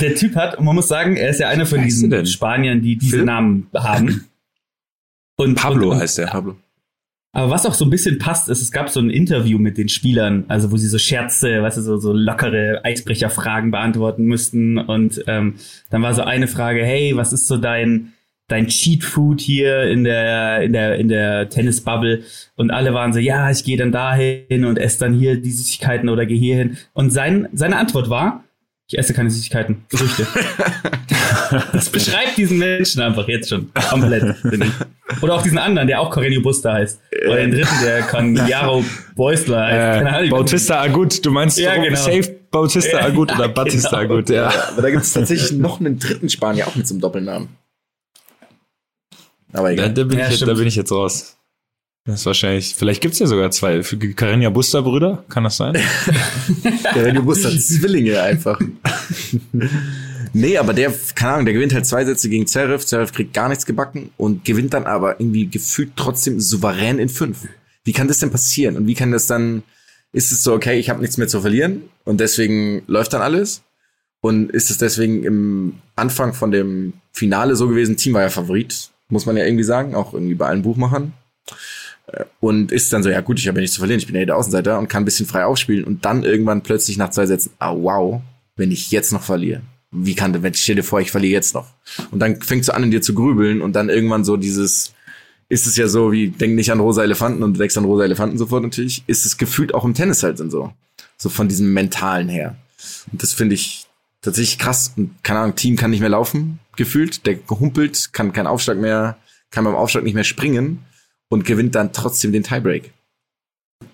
der 0.00 0.14
Typ 0.14 0.36
hat, 0.36 0.58
und 0.58 0.64
man 0.64 0.74
muss 0.74 0.88
sagen, 0.88 1.16
er 1.16 1.30
ist 1.30 1.40
ja 1.40 1.48
einer 1.48 1.66
von 1.66 1.82
diesen 1.82 2.12
er? 2.12 2.24
Spaniern, 2.26 2.82
die 2.82 2.96
diese? 2.96 3.18
Namen 3.22 3.68
haben. 3.74 4.26
Und, 5.36 5.54
Pablo 5.56 5.92
und, 5.92 6.00
heißt 6.00 6.18
der. 6.18 6.26
Pablo. 6.26 6.56
Aber 7.36 7.50
was 7.50 7.66
auch 7.66 7.74
so 7.74 7.84
ein 7.84 7.90
bisschen 7.90 8.18
passt, 8.18 8.48
ist, 8.48 8.62
es 8.62 8.72
gab 8.72 8.88
so 8.88 8.98
ein 8.98 9.10
Interview 9.10 9.58
mit 9.58 9.76
den 9.76 9.90
Spielern, 9.90 10.46
also 10.48 10.72
wo 10.72 10.78
sie 10.78 10.88
so 10.88 10.96
Scherze, 10.96 11.60
weißt 11.62 11.76
du, 11.76 11.82
so, 11.82 11.98
so 11.98 12.14
lockere 12.14 12.80
Eisbrecherfragen 12.82 13.70
beantworten 13.70 14.24
müssten. 14.24 14.78
Und 14.78 15.22
ähm, 15.26 15.56
dann 15.90 16.00
war 16.00 16.14
so 16.14 16.22
eine 16.22 16.48
Frage, 16.48 16.82
hey, 16.82 17.14
was 17.14 17.34
ist 17.34 17.46
so 17.46 17.58
dein 17.58 18.14
dein 18.48 18.68
Cheat 18.68 19.04
Food 19.04 19.42
hier 19.42 19.82
in 19.82 20.04
der 20.04 20.62
in 20.62 20.72
der 20.72 20.96
in 20.96 21.08
der 21.08 21.50
Tennisbubble 21.50 22.22
und 22.54 22.70
alle 22.70 22.94
waren 22.94 23.12
so 23.12 23.18
ja 23.18 23.50
ich 23.50 23.64
gehe 23.64 23.76
dann 23.76 23.90
dahin 23.90 24.64
und 24.64 24.78
esse 24.78 25.00
dann 25.00 25.12
hier 25.12 25.38
die 25.38 25.50
Süßigkeiten 25.50 26.08
oder 26.08 26.26
gehe 26.26 26.38
hier 26.38 26.56
hin 26.56 26.76
und 26.92 27.10
sein 27.10 27.48
seine 27.52 27.76
Antwort 27.76 28.08
war 28.08 28.44
ich 28.88 28.98
esse 28.98 29.12
keine 29.14 29.30
Süßigkeiten 29.30 29.84
Früchte 29.88 30.26
das 31.72 31.90
beschreibt 31.90 32.36
diesen 32.36 32.58
Menschen 32.58 33.02
einfach 33.02 33.26
jetzt 33.28 33.48
schon 33.48 33.70
komplett 33.90 34.36
finde 34.38 34.66
ich. 34.66 35.22
oder 35.22 35.34
auch 35.34 35.42
diesen 35.42 35.58
anderen 35.58 35.88
der 35.88 36.00
auch 36.00 36.10
Correnio 36.10 36.40
Busta 36.40 36.72
heißt 36.74 37.00
oder 37.26 37.36
den 37.36 37.50
dritten 37.52 37.80
der 37.82 38.02
Cagliaro 38.02 38.84
Beusler 39.16 39.64
heißt. 39.66 39.98
Keine 39.98 40.10
Äh, 40.10 40.12
Ahnung. 40.12 40.30
Bautista 40.30 40.80
Agut, 40.80 41.24
du 41.24 41.30
meinst 41.30 41.58
Ja, 41.58 41.74
genau. 41.76 41.96
safe 41.96 42.36
Bautista 42.50 42.98
Ja, 42.98 43.04
Agut 43.06 43.32
oder 43.32 43.42
genau. 43.48 43.54
Batista 43.54 43.96
Agut, 43.98 44.28
ja. 44.30 44.52
Aber 44.72 44.82
da 44.82 44.90
gibt 44.90 45.02
es 45.02 45.12
tatsächlich 45.12 45.52
noch 45.52 45.80
einen 45.80 45.98
dritten 45.98 46.28
Spanier, 46.28 46.66
auch 46.68 46.74
mit 46.76 46.86
so 46.86 46.94
einem 46.94 47.00
Doppelnamen. 47.00 47.48
Aber 49.52 49.70
egal. 49.72 49.92
da, 49.94 50.04
bin 50.04 50.18
Ja, 50.18 50.26
ich 50.26 50.32
jetzt, 50.32 50.46
da 50.48 50.54
bin 50.54 50.66
ich 50.66 50.76
jetzt 50.76 50.92
raus. 50.92 51.35
Das 52.06 52.20
ist 52.20 52.26
wahrscheinlich, 52.26 52.76
vielleicht 52.76 53.00
gibt's 53.00 53.18
ja 53.18 53.26
sogar 53.26 53.50
zwei. 53.50 53.82
Für 53.82 53.98
Carenia 53.98 54.48
Buster 54.50 54.80
Brüder, 54.82 55.24
kann 55.28 55.42
das 55.42 55.56
sein? 55.56 55.76
Der 56.94 57.04
Radio 57.04 57.22
Bus 57.22 57.44
hat 57.44 57.60
Zwillinge 57.60 58.22
einfach. 58.22 58.60
nee, 60.32 60.56
aber 60.56 60.72
der, 60.72 60.94
keine 61.16 61.32
Ahnung, 61.32 61.46
der 61.46 61.54
gewinnt 61.54 61.74
halt 61.74 61.84
zwei 61.84 62.04
Sätze 62.04 62.28
gegen 62.28 62.46
Zverev. 62.46 62.86
Zverev 62.86 63.12
kriegt 63.12 63.34
gar 63.34 63.48
nichts 63.48 63.66
gebacken 63.66 64.10
und 64.16 64.44
gewinnt 64.44 64.72
dann 64.72 64.84
aber 64.84 65.18
irgendwie 65.20 65.48
gefühlt 65.48 65.94
trotzdem 65.96 66.38
souverän 66.38 67.00
in 67.00 67.08
fünf. 67.08 67.48
Wie 67.82 67.92
kann 67.92 68.06
das 68.06 68.20
denn 68.20 68.30
passieren? 68.30 68.76
Und 68.76 68.86
wie 68.86 68.94
kann 68.94 69.10
das 69.10 69.26
dann, 69.26 69.64
ist 70.12 70.30
es 70.30 70.44
so, 70.44 70.54
okay, 70.54 70.78
ich 70.78 70.90
habe 70.90 71.00
nichts 71.00 71.18
mehr 71.18 71.28
zu 71.28 71.40
verlieren 71.40 71.82
und 72.04 72.20
deswegen 72.20 72.82
läuft 72.86 73.14
dann 73.14 73.22
alles? 73.22 73.62
Und 74.20 74.52
ist 74.52 74.70
es 74.70 74.78
deswegen 74.78 75.24
im 75.24 75.74
Anfang 75.96 76.34
von 76.34 76.52
dem 76.52 76.92
Finale 77.12 77.56
so 77.56 77.66
gewesen, 77.68 77.96
Team 77.96 78.14
war 78.14 78.22
ja 78.22 78.30
Favorit, 78.30 78.90
muss 79.08 79.26
man 79.26 79.36
ja 79.36 79.44
irgendwie 79.44 79.64
sagen, 79.64 79.96
auch 79.96 80.14
irgendwie 80.14 80.34
bei 80.34 80.46
allen 80.46 80.62
Buchmachern. 80.62 81.12
Und 82.40 82.70
ist 82.70 82.92
dann 82.92 83.02
so, 83.02 83.10
ja 83.10 83.20
gut, 83.20 83.38
ich 83.38 83.48
habe 83.48 83.58
ja 83.58 83.62
nichts 83.62 83.74
zu 83.74 83.80
verlieren, 83.80 83.98
ich 83.98 84.06
bin 84.06 84.14
ja 84.14 84.24
der 84.24 84.36
Außenseiter 84.36 84.78
und 84.78 84.88
kann 84.88 85.02
ein 85.02 85.04
bisschen 85.04 85.26
frei 85.26 85.44
aufspielen 85.44 85.84
und 85.84 86.04
dann 86.04 86.22
irgendwann 86.22 86.62
plötzlich 86.62 86.96
nach 86.98 87.10
zwei 87.10 87.26
Sätzen, 87.26 87.52
ah 87.58 87.74
wow, 87.74 88.22
wenn 88.54 88.70
ich 88.70 88.90
jetzt 88.90 89.12
noch 89.12 89.22
verliere. 89.22 89.62
Wie 89.90 90.14
kann 90.14 90.42
wenn 90.42 90.54
stell 90.54 90.76
dir 90.76 90.82
vor, 90.82 91.00
ich 91.00 91.10
verliere 91.10 91.32
jetzt 91.32 91.54
noch. 91.54 91.66
Und 92.10 92.20
dann 92.20 92.40
fängst 92.40 92.68
du 92.68 92.74
an, 92.74 92.84
in 92.84 92.90
dir 92.90 93.02
zu 93.02 93.14
grübeln 93.14 93.60
und 93.60 93.72
dann 93.74 93.88
irgendwann 93.88 94.24
so 94.24 94.36
dieses, 94.36 94.92
ist 95.48 95.66
es 95.66 95.76
ja 95.76 95.88
so 95.88 96.12
wie, 96.12 96.28
denk 96.28 96.54
nicht 96.54 96.70
an 96.70 96.80
rosa 96.80 97.02
Elefanten 97.02 97.42
und 97.42 97.58
denkst 97.58 97.76
an 97.76 97.84
rosa 97.84 98.04
Elefanten 98.04 98.38
sofort 98.38 98.62
natürlich, 98.62 99.02
ist 99.06 99.26
es 99.26 99.36
gefühlt 99.36 99.74
auch 99.74 99.84
im 99.84 99.94
Tennis 99.94 100.22
halt 100.22 100.38
dann 100.38 100.50
so. 100.50 100.72
So 101.16 101.28
von 101.28 101.48
diesem 101.48 101.72
Mentalen 101.72 102.28
her. 102.28 102.56
Und 103.10 103.22
das 103.22 103.32
finde 103.32 103.54
ich 103.54 103.86
tatsächlich 104.22 104.58
krass. 104.58 104.92
Und 104.96 105.12
keine 105.24 105.40
Ahnung, 105.40 105.56
Team 105.56 105.76
kann 105.76 105.90
nicht 105.90 106.00
mehr 106.00 106.08
laufen, 106.10 106.58
gefühlt. 106.76 107.26
Der 107.26 107.38
humpelt, 107.48 108.12
kann 108.12 108.32
keinen 108.32 108.46
Aufschlag 108.48 108.76
mehr, 108.76 109.16
kann 109.50 109.64
beim 109.64 109.74
Aufschlag 109.74 110.04
nicht 110.04 110.14
mehr 110.14 110.24
springen 110.24 110.84
und 111.28 111.44
gewinnt 111.44 111.74
dann 111.74 111.92
trotzdem 111.92 112.32
den 112.32 112.42
Tiebreak. 112.42 112.92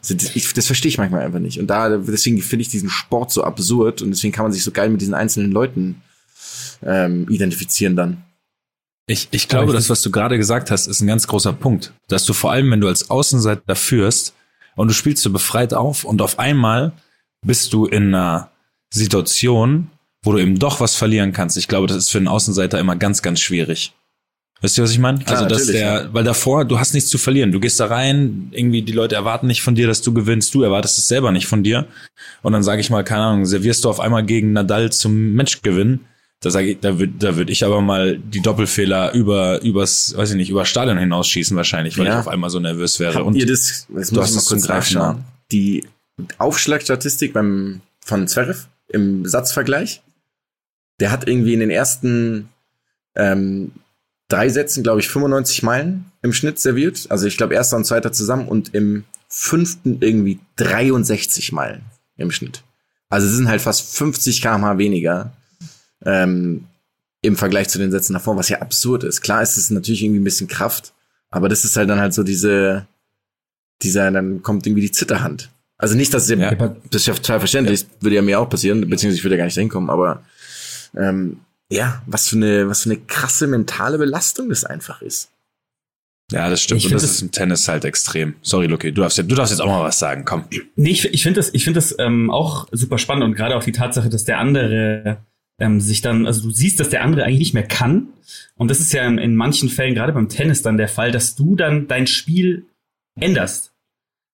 Also 0.00 0.14
das, 0.14 0.36
ich, 0.36 0.52
das 0.52 0.66
verstehe 0.66 0.88
ich 0.88 0.98
manchmal 0.98 1.22
einfach 1.22 1.38
nicht. 1.38 1.58
Und 1.58 1.68
da, 1.68 1.96
deswegen 1.96 2.40
finde 2.42 2.62
ich 2.62 2.68
diesen 2.68 2.90
Sport 2.90 3.32
so 3.32 3.44
absurd 3.44 4.02
und 4.02 4.10
deswegen 4.10 4.32
kann 4.32 4.44
man 4.44 4.52
sich 4.52 4.62
so 4.62 4.70
geil 4.70 4.90
mit 4.90 5.00
diesen 5.00 5.14
einzelnen 5.14 5.52
Leuten 5.52 6.02
ähm, 6.84 7.28
identifizieren 7.28 7.96
dann. 7.96 8.22
Ich, 9.06 9.28
ich 9.32 9.48
glaube, 9.48 9.72
das, 9.72 9.90
was 9.90 10.02
du 10.02 10.10
gerade 10.10 10.38
gesagt 10.38 10.70
hast, 10.70 10.86
ist 10.86 11.00
ein 11.00 11.08
ganz 11.08 11.26
großer 11.26 11.52
Punkt. 11.52 11.92
Dass 12.08 12.24
du 12.24 12.32
vor 12.32 12.52
allem, 12.52 12.70
wenn 12.70 12.80
du 12.80 12.88
als 12.88 13.10
Außenseiter 13.10 13.74
führst 13.74 14.34
und 14.76 14.88
du 14.88 14.94
spielst 14.94 15.22
so 15.22 15.30
befreit 15.30 15.74
auf 15.74 16.04
und 16.04 16.22
auf 16.22 16.38
einmal 16.38 16.92
bist 17.44 17.72
du 17.72 17.86
in 17.86 18.14
einer 18.14 18.50
Situation, 18.90 19.90
wo 20.22 20.32
du 20.32 20.38
eben 20.38 20.58
doch 20.58 20.80
was 20.80 20.94
verlieren 20.94 21.32
kannst. 21.32 21.56
Ich 21.56 21.66
glaube, 21.66 21.88
das 21.88 21.96
ist 21.96 22.10
für 22.10 22.18
einen 22.18 22.28
Außenseiter 22.28 22.78
immer 22.78 22.94
ganz, 22.94 23.22
ganz 23.22 23.40
schwierig. 23.40 23.92
Weißt 24.62 24.78
du, 24.78 24.82
was 24.82 24.92
ich 24.92 24.98
meine? 25.00 25.26
Also, 25.26 25.46
dass 25.46 25.66
der, 25.66 26.08
weil 26.12 26.22
davor, 26.22 26.64
du 26.64 26.78
hast 26.78 26.94
nichts 26.94 27.10
zu 27.10 27.18
verlieren. 27.18 27.50
Du 27.50 27.58
gehst 27.58 27.80
da 27.80 27.86
rein, 27.86 28.48
irgendwie 28.52 28.82
die 28.82 28.92
Leute 28.92 29.16
erwarten 29.16 29.48
nicht 29.48 29.60
von 29.62 29.74
dir, 29.74 29.88
dass 29.88 30.02
du 30.02 30.14
gewinnst, 30.14 30.54
du 30.54 30.62
erwartest 30.62 30.98
es 30.98 31.08
selber 31.08 31.32
nicht 31.32 31.46
von 31.48 31.64
dir. 31.64 31.86
Und 32.42 32.52
dann 32.52 32.62
sage 32.62 32.80
ich 32.80 32.88
mal, 32.88 33.02
keine 33.02 33.22
Ahnung, 33.22 33.44
servierst 33.44 33.84
du 33.84 33.90
auf 33.90 33.98
einmal 33.98 34.24
gegen 34.24 34.52
Nadal 34.52 34.92
zum 34.92 35.32
Match 35.34 35.62
gewinnen. 35.62 36.00
Da 36.40 36.50
sage 36.50 36.70
ich, 36.72 36.80
da 36.80 36.98
würde 36.98 37.12
da 37.18 37.36
würd 37.36 37.50
ich 37.50 37.64
aber 37.64 37.80
mal 37.80 38.18
die 38.18 38.40
Doppelfehler 38.40 39.12
über, 39.14 39.60
übers, 39.62 40.16
weiß 40.16 40.30
ich 40.30 40.36
nicht, 40.36 40.50
über 40.50 40.64
Stadion 40.64 40.98
hinausschießen 40.98 41.56
wahrscheinlich, 41.56 41.98
weil 41.98 42.06
Ja. 42.06 42.12
ich 42.14 42.18
auf 42.20 42.28
einmal 42.28 42.50
so 42.50 42.58
nervös 42.60 42.98
wäre. 43.00 43.14
Habt 43.14 43.26
Und 43.26 43.34
ihr 43.36 43.46
das, 43.46 43.86
jetzt 43.96 44.10
du 44.10 44.16
muss 44.16 44.24
hast 44.24 44.30
ich 44.30 44.36
mal 44.36 44.48
kurz 44.48 44.68
nachschauen. 44.68 45.24
Die 45.50 45.84
Aufschlagstatistik 46.38 47.32
beim, 47.32 47.80
von 48.04 48.26
Zverev 48.28 48.66
im 48.88 49.26
Satzvergleich, 49.26 50.02
der 51.00 51.10
hat 51.10 51.26
irgendwie 51.28 51.54
in 51.54 51.60
den 51.60 51.70
ersten 51.70 52.48
ähm, 53.16 53.72
drei 54.32 54.48
Sätzen, 54.48 54.82
glaube 54.82 55.00
ich, 55.00 55.08
95 55.08 55.62
Meilen 55.62 56.06
im 56.22 56.32
Schnitt 56.32 56.58
serviert. 56.58 57.06
Also 57.10 57.26
ich 57.26 57.36
glaube, 57.36 57.54
erster 57.54 57.76
und 57.76 57.84
zweiter 57.84 58.12
zusammen 58.12 58.48
und 58.48 58.74
im 58.74 59.04
fünften 59.28 59.98
irgendwie 60.00 60.40
63 60.56 61.52
Meilen 61.52 61.82
im 62.16 62.30
Schnitt. 62.30 62.62
Also 63.08 63.26
es 63.26 63.34
sind 63.34 63.48
halt 63.48 63.60
fast 63.60 63.96
50 63.96 64.40
kmh 64.40 64.78
weniger 64.78 65.32
ähm, 66.04 66.64
im 67.20 67.36
Vergleich 67.36 67.68
zu 67.68 67.78
den 67.78 67.90
Sätzen 67.90 68.14
davor, 68.14 68.36
was 68.36 68.48
ja 68.48 68.60
absurd 68.60 69.04
ist. 69.04 69.20
Klar 69.20 69.42
ist 69.42 69.56
es 69.56 69.70
natürlich 69.70 70.02
irgendwie 70.02 70.20
ein 70.20 70.24
bisschen 70.24 70.48
Kraft, 70.48 70.92
aber 71.30 71.48
das 71.48 71.64
ist 71.64 71.76
halt 71.76 71.88
dann 71.88 72.00
halt 72.00 72.14
so 72.14 72.22
diese, 72.22 72.86
dieser, 73.82 74.10
dann 74.10 74.42
kommt 74.42 74.66
irgendwie 74.66 74.82
die 74.82 74.92
Zitterhand. 74.92 75.50
Also 75.78 75.96
nicht, 75.96 76.14
dass 76.14 76.24
es 76.24 76.30
ja, 76.30 76.54
das 76.54 77.02
ist 77.02 77.06
ja 77.06 77.14
total 77.14 77.40
verständlich, 77.40 77.82
ja. 77.82 77.86
würde 78.00 78.16
ja 78.16 78.22
mir 78.22 78.40
auch 78.40 78.48
passieren, 78.48 78.80
beziehungsweise 78.80 79.16
ich 79.18 79.24
würde 79.24 79.34
ja 79.34 79.38
gar 79.38 79.46
nicht 79.46 79.54
hinkommen, 79.54 79.90
aber 79.90 80.22
ähm, 80.96 81.40
ja, 81.72 82.02
was 82.06 82.28
für 82.28 82.36
eine, 82.36 82.68
was 82.68 82.82
für 82.82 82.90
eine 82.90 83.00
krasse 83.00 83.46
mentale 83.46 83.98
Belastung 83.98 84.48
das 84.48 84.64
einfach 84.64 85.02
ist. 85.02 85.30
Ja, 86.30 86.48
das 86.48 86.62
stimmt. 86.62 86.80
Ich 86.80 86.86
und 86.86 86.94
das, 86.94 87.02
das 87.02 87.10
ist 87.12 87.22
im 87.22 87.30
Tennis 87.30 87.68
halt 87.68 87.84
extrem. 87.84 88.34
Sorry, 88.42 88.66
Lucky, 88.66 88.92
du 88.92 89.02
darfst, 89.02 89.18
du 89.18 89.22
darfst 89.22 89.52
jetzt 89.52 89.60
auch 89.60 89.66
mal 89.66 89.82
was 89.82 89.98
sagen. 89.98 90.24
Komm. 90.24 90.44
Nee, 90.76 90.90
ich, 90.90 91.04
ich 91.04 91.22
finde 91.22 91.40
das, 91.40 91.52
ich 91.52 91.64
finde 91.64 91.78
das 91.78 91.94
ähm, 91.98 92.30
auch 92.30 92.68
super 92.72 92.98
spannend 92.98 93.24
und 93.24 93.34
gerade 93.34 93.56
auch 93.56 93.64
die 93.64 93.72
Tatsache, 93.72 94.08
dass 94.08 94.24
der 94.24 94.38
andere 94.38 95.18
ähm, 95.58 95.80
sich 95.80 96.00
dann, 96.00 96.26
also 96.26 96.42
du 96.42 96.50
siehst, 96.50 96.80
dass 96.80 96.88
der 96.88 97.02
andere 97.02 97.24
eigentlich 97.24 97.38
nicht 97.38 97.54
mehr 97.54 97.66
kann. 97.66 98.08
Und 98.56 98.70
das 98.70 98.80
ist 98.80 98.92
ja 98.92 99.06
in, 99.06 99.18
in 99.18 99.36
manchen 99.36 99.68
Fällen, 99.68 99.94
gerade 99.94 100.12
beim 100.12 100.28
Tennis, 100.28 100.62
dann 100.62 100.76
der 100.76 100.88
Fall, 100.88 101.10
dass 101.10 101.36
du 101.36 101.56
dann 101.56 101.88
dein 101.88 102.06
Spiel 102.06 102.66
änderst. 103.18 103.71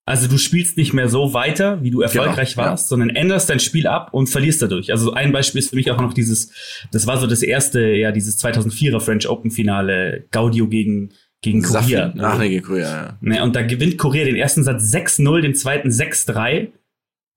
Also 0.09 0.27
du 0.27 0.39
spielst 0.39 0.79
nicht 0.79 0.95
mehr 0.95 1.09
so 1.09 1.35
weiter, 1.35 1.83
wie 1.83 1.91
du 1.91 2.01
erfolgreich 2.01 2.55
genau, 2.55 2.69
warst, 2.69 2.87
ja. 2.87 2.89
sondern 2.89 3.11
änderst 3.11 3.51
dein 3.51 3.61
Spiel 3.61 3.87
ab 3.87 4.09
und 4.13 4.29
verlierst 4.29 4.63
dadurch. 4.63 4.91
Also 4.91 5.13
ein 5.13 5.33
Beispiel 5.33 5.59
ist 5.59 5.69
für 5.71 5.77
mich 5.77 5.91
auch 5.91 6.01
noch 6.01 6.15
dieses, 6.15 6.51
das 6.93 7.07
war 7.07 7.19
so 7.19 7.27
das 7.27 7.43
erste, 7.43 7.81
ja, 7.81 8.11
dieses 8.11 8.43
2004er 8.43 9.01
French 9.01 9.29
Open 9.29 9.51
Finale, 9.51 10.25
Gaudio 10.31 10.67
gegen 10.67 11.13
gegen 11.41 11.63
Korea. 11.63 12.13
Ach, 12.19 12.39
nee, 12.39 12.49
gegen 12.49 12.65
Korea, 12.65 13.19
ja. 13.21 13.35
ja. 13.35 13.43
Und 13.45 13.55
da 13.55 13.63
gewinnt 13.63 13.99
Korea 13.99 14.25
den 14.25 14.35
ersten 14.35 14.65
Satz 14.65 14.93
6-0, 14.93 15.43
den 15.43 15.55
zweiten 15.55 15.91
6-3. 15.91 16.69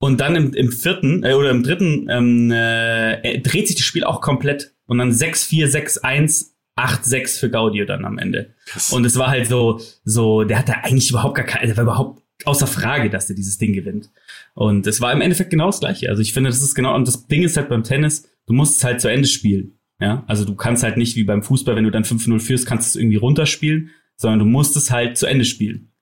Und 0.00 0.20
dann 0.20 0.34
im, 0.34 0.54
im 0.54 0.72
vierten 0.72 1.22
äh, 1.24 1.34
oder 1.34 1.50
im 1.50 1.62
dritten 1.62 2.08
ähm, 2.10 2.50
äh, 2.50 3.38
dreht 3.40 3.68
sich 3.68 3.76
das 3.76 3.84
Spiel 3.84 4.02
auch 4.02 4.20
komplett. 4.20 4.74
Und 4.86 4.98
dann 4.98 5.12
6-4, 5.12 5.68
6-1, 6.00 6.46
8-6 6.76 7.38
für 7.38 7.50
Gaudio 7.50 7.84
dann 7.84 8.04
am 8.04 8.18
Ende. 8.18 8.54
Krass. 8.66 8.92
Und 8.92 9.04
es 9.04 9.16
war 9.16 9.28
halt 9.28 9.46
so, 9.46 9.80
so, 10.04 10.42
der 10.42 10.58
hatte 10.58 10.82
eigentlich 10.82 11.10
überhaupt 11.10 11.36
gar 11.36 11.46
keine, 11.46 11.66
der 11.66 11.76
war 11.76 11.84
überhaupt 11.84 12.21
außer 12.46 12.66
Frage, 12.66 13.10
dass 13.10 13.26
der 13.26 13.36
dieses 13.36 13.58
Ding 13.58 13.72
gewinnt. 13.72 14.10
Und 14.54 14.86
es 14.86 15.00
war 15.00 15.12
im 15.12 15.20
Endeffekt 15.20 15.50
genau 15.50 15.66
das 15.66 15.80
Gleiche. 15.80 16.08
Also 16.08 16.22
ich 16.22 16.32
finde, 16.32 16.50
das 16.50 16.62
ist 16.62 16.74
genau, 16.74 16.94
und 16.94 17.06
das 17.06 17.26
Ding 17.26 17.42
ist 17.42 17.56
halt 17.56 17.68
beim 17.68 17.82
Tennis, 17.82 18.28
du 18.46 18.52
musst 18.52 18.78
es 18.78 18.84
halt 18.84 19.00
zu 19.00 19.08
Ende 19.08 19.28
spielen. 19.28 19.78
Ja, 20.00 20.24
also 20.26 20.44
du 20.44 20.56
kannst 20.56 20.82
halt 20.82 20.96
nicht 20.96 21.14
wie 21.14 21.22
beim 21.22 21.42
Fußball, 21.42 21.76
wenn 21.76 21.84
du 21.84 21.90
dann 21.90 22.02
5-0 22.02 22.40
führst, 22.40 22.66
kannst 22.66 22.86
du 22.86 22.98
es 22.98 23.02
irgendwie 23.02 23.18
runterspielen, 23.18 23.90
sondern 24.16 24.40
du 24.40 24.44
musst 24.44 24.76
es 24.76 24.90
halt 24.90 25.16
zu 25.16 25.26
Ende 25.26 25.44
spielen. 25.44 25.92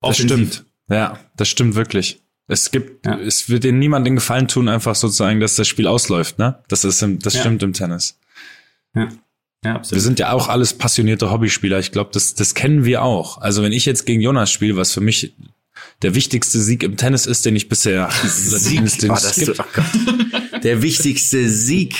Offensiv. 0.00 0.28
Das 0.28 0.36
stimmt. 0.36 0.66
Ja, 0.90 1.18
das 1.36 1.48
stimmt 1.48 1.74
wirklich. 1.74 2.20
Es 2.48 2.70
gibt, 2.70 3.06
ja. 3.06 3.18
es 3.18 3.48
wird 3.48 3.64
dir 3.64 3.72
niemand 3.72 4.06
den 4.06 4.16
Gefallen 4.16 4.46
tun, 4.46 4.68
einfach 4.68 4.94
sozusagen, 4.94 5.40
dass 5.40 5.56
das 5.56 5.66
Spiel 5.66 5.86
ausläuft, 5.86 6.38
ne? 6.38 6.62
Das 6.68 6.84
ist, 6.84 7.02
im, 7.02 7.18
das 7.18 7.34
ja. 7.34 7.40
stimmt 7.40 7.62
im 7.62 7.72
Tennis. 7.72 8.18
Ja. 8.94 9.08
Ja, 9.64 9.76
absolut. 9.76 9.96
Wir 9.96 10.02
sind 10.02 10.18
ja 10.20 10.32
auch 10.32 10.48
alles 10.48 10.74
passionierte 10.74 11.30
Hobbyspieler. 11.30 11.80
Ich 11.80 11.90
glaube, 11.90 12.10
das, 12.12 12.34
das 12.34 12.54
kennen 12.54 12.84
wir 12.84 13.02
auch. 13.02 13.38
Also 13.38 13.62
wenn 13.62 13.72
ich 13.72 13.84
jetzt 13.84 14.06
gegen 14.06 14.20
Jonas 14.20 14.52
spiele, 14.52 14.76
was 14.76 14.92
für 14.92 15.00
mich 15.00 15.34
der 16.02 16.14
wichtigste 16.14 16.60
Sieg 16.60 16.82
im 16.82 16.96
Tennis 16.96 17.26
ist, 17.26 17.44
den 17.46 17.56
ich 17.56 17.68
bisher 17.68 18.08
Sieg 18.26 18.82
den 19.00 19.08
war 19.08 19.20
das 19.20 19.36
so, 19.36 19.52
oh 19.52 20.58
Der 20.62 20.82
wichtigste 20.82 21.48
Sieg 21.48 21.94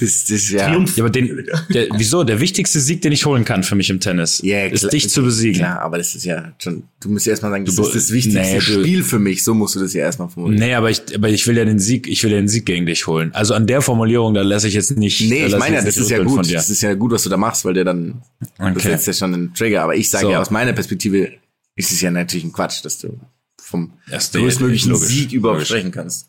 ist 0.00 0.30
das 0.30 0.50
ja. 0.50 0.68
Triumph. 0.68 0.96
Ja, 0.96 1.04
aber 1.04 1.10
den, 1.10 1.46
der, 1.72 1.88
wieso? 1.96 2.24
Der 2.24 2.40
wichtigste 2.40 2.80
Sieg, 2.80 3.02
den 3.02 3.12
ich 3.12 3.26
holen 3.26 3.44
kann 3.44 3.62
für 3.62 3.74
mich 3.74 3.90
im 3.90 4.00
Tennis, 4.00 4.42
yeah, 4.42 4.66
ist 4.66 4.92
dich 4.92 5.10
zu 5.10 5.22
besiegen. 5.22 5.58
Klar, 5.58 5.80
aber 5.80 5.98
das 5.98 6.14
ist 6.14 6.24
ja 6.24 6.52
schon. 6.58 6.84
Du 7.00 7.08
musst 7.10 7.26
ja 7.26 7.30
erstmal 7.30 7.50
sagen, 7.50 7.64
das 7.64 7.74
du, 7.74 7.82
ist 7.82 7.94
das 7.94 8.12
wichtigste 8.12 8.40
nee, 8.40 8.60
Spiel 8.60 9.02
für 9.02 9.18
mich. 9.18 9.42
So 9.42 9.54
musst 9.54 9.74
du 9.74 9.80
das 9.80 9.92
ja 9.92 10.02
erstmal 10.02 10.28
formulieren. 10.28 10.60
Nee, 10.60 10.74
aber 10.74 10.90
ich, 10.90 11.02
aber 11.14 11.28
ich 11.30 11.46
will 11.46 11.56
ja 11.56 11.64
den 11.64 11.78
Sieg, 11.78 12.06
ich 12.06 12.22
will 12.22 12.30
ja 12.30 12.38
den 12.38 12.48
Sieg 12.48 12.64
gegen 12.66 12.86
dich 12.86 13.06
holen. 13.06 13.30
Also 13.34 13.54
an 13.54 13.66
der 13.66 13.82
Formulierung, 13.82 14.34
da 14.34 14.42
lasse 14.42 14.68
ich 14.68 14.74
jetzt 14.74 14.96
nicht. 14.96 15.20
Nee, 15.28 15.46
ich 15.46 15.56
meine 15.56 15.76
ja, 15.76 15.82
das 15.82 15.96
ist 15.96 16.10
ja 16.10 16.22
gut. 16.22 16.52
Das 16.52 16.70
ist 16.70 16.82
ja 16.82 16.94
gut, 16.94 17.12
was 17.12 17.24
du 17.24 17.30
da 17.30 17.36
machst, 17.36 17.64
weil 17.64 17.74
der 17.74 17.84
dann 17.84 18.22
okay. 18.58 18.72
das 18.74 18.82
setzt 18.82 19.06
ja 19.08 19.12
schon 19.12 19.34
einen 19.34 19.54
Trigger. 19.54 19.82
Aber 19.82 19.96
ich 19.96 20.10
sage 20.10 20.26
so. 20.26 20.30
ja 20.30 20.40
aus 20.40 20.50
meiner 20.50 20.72
Perspektive 20.72 21.32
ist 21.82 21.92
es 21.92 22.00
ja 22.00 22.10
natürlich 22.10 22.44
ein 22.44 22.52
Quatsch, 22.52 22.84
dass 22.84 22.98
du 22.98 23.18
vom 23.60 23.92
größtmöglichen 24.08 24.94
Sieg 24.96 25.32
überhaupt 25.32 25.58
logisch. 25.58 25.68
sprechen 25.68 25.90
kannst. 25.90 26.28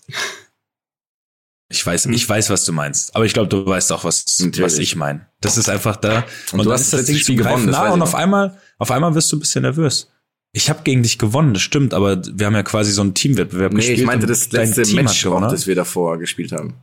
Ich 1.69 1.85
weiß, 1.85 2.05
ich 2.07 2.29
weiß, 2.29 2.49
was 2.49 2.65
du 2.65 2.73
meinst. 2.73 3.15
Aber 3.15 3.25
ich 3.25 3.33
glaube, 3.33 3.49
du 3.49 3.65
weißt 3.65 3.91
auch, 3.93 4.03
was, 4.03 4.25
was 4.59 4.77
ich 4.77 4.95
meine. 4.95 5.27
Das 5.41 5.57
ist 5.57 5.69
einfach 5.69 5.95
da. 5.95 6.25
Und, 6.51 6.59
und 6.59 6.65
du 6.65 6.71
hast 6.71 6.93
das 6.93 7.05
Ding 7.05 7.17
Spiel 7.17 7.37
gewonnen. 7.37 7.67
Nah, 7.67 7.91
und 7.91 8.01
auf 8.01 8.13
einmal, 8.13 8.59
auf 8.77 8.91
einmal 8.91 9.15
wirst 9.15 9.31
du 9.31 9.37
ein 9.37 9.39
bisschen 9.39 9.63
nervös. 9.63 10.09
Ich 10.51 10.69
habe 10.69 10.81
gegen 10.83 11.01
dich 11.01 11.17
gewonnen, 11.17 11.55
das 11.55 11.63
stimmt, 11.63 11.95
aber 11.95 12.21
wir 12.25 12.45
haben 12.45 12.53
ja 12.53 12.61
quasi 12.61 12.91
so 12.91 13.01
einen 13.01 13.15
Teamwettbewerb 13.15 13.73
nee, 13.73 13.77
gespielt. 13.77 13.97
Nee, 13.97 14.03
ich 14.03 14.07
meinte 14.07 14.27
das 14.27 14.51
letzte 14.51 14.83
Team 14.83 14.97
Match 14.97 15.25
auch, 15.25 15.41
das 15.49 15.65
wir 15.65 15.73
davor 15.73 16.19
gespielt 16.19 16.51
haben. 16.51 16.75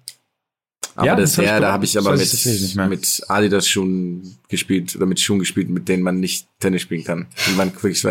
Aber 0.96 1.06
ja, 1.06 1.14
das, 1.14 1.36
das 1.36 1.44
ja, 1.44 1.60
da 1.60 1.72
habe 1.72 1.84
ich 1.84 1.96
aber 1.96 2.16
mit, 2.16 2.76
mit 2.88 3.22
Adidas 3.28 3.68
Schuhen 3.68 4.38
gespielt 4.48 4.96
oder 4.96 5.06
mit 5.06 5.20
Schuhen 5.20 5.38
gespielt, 5.38 5.70
mit 5.70 5.88
denen 5.88 6.02
man 6.02 6.18
nicht 6.18 6.48
Tennis 6.58 6.82
spielen 6.82 7.04
kann. 7.04 7.26
Und 7.46 7.56
man 7.56 7.72
wirklich, 7.72 8.04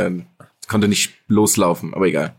konnte 0.70 0.88
nicht 0.88 1.12
loslaufen, 1.28 1.94
aber 1.94 2.08
egal. 2.08 2.36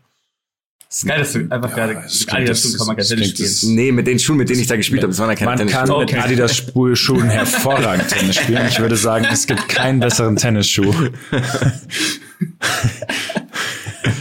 Das 0.88 0.98
ist 0.98 1.06
geil, 1.06 1.18
dass 1.20 1.32
du 1.34 1.46
einfach 1.50 1.70
ja, 1.76 1.86
gerade 1.86 2.08
Adidas 2.28 2.62
Schuhen 2.62 2.78
kann 2.78 2.86
man 2.88 2.96
kein 2.96 3.06
Tennis 3.06 3.58
spielen. 3.58 3.74
Nee, 3.76 3.92
mit 3.92 4.06
den 4.08 4.18
Schuhen, 4.18 4.38
mit 4.38 4.48
denen 4.48 4.60
ich 4.60 4.66
da 4.66 4.74
gespielt 4.76 5.02
habe, 5.02 5.12
das 5.12 5.20
waren 5.20 5.28
ja 5.28 5.36
keine 5.36 5.56
Tennis 5.56 5.72
Man 5.74 5.86
kann 5.86 6.00
mit 6.00 6.14
Adidas 6.16 6.64
Schuhen 6.94 7.28
hervorragend 7.30 8.08
Tennis 8.08 8.36
spielen. 8.36 8.66
Ich 8.66 8.80
würde 8.80 8.96
sagen, 8.96 9.24
es 9.30 9.46
gibt 9.46 9.68
keinen 9.68 10.00
besseren 10.00 10.34
Tennisschuh. 10.34 10.92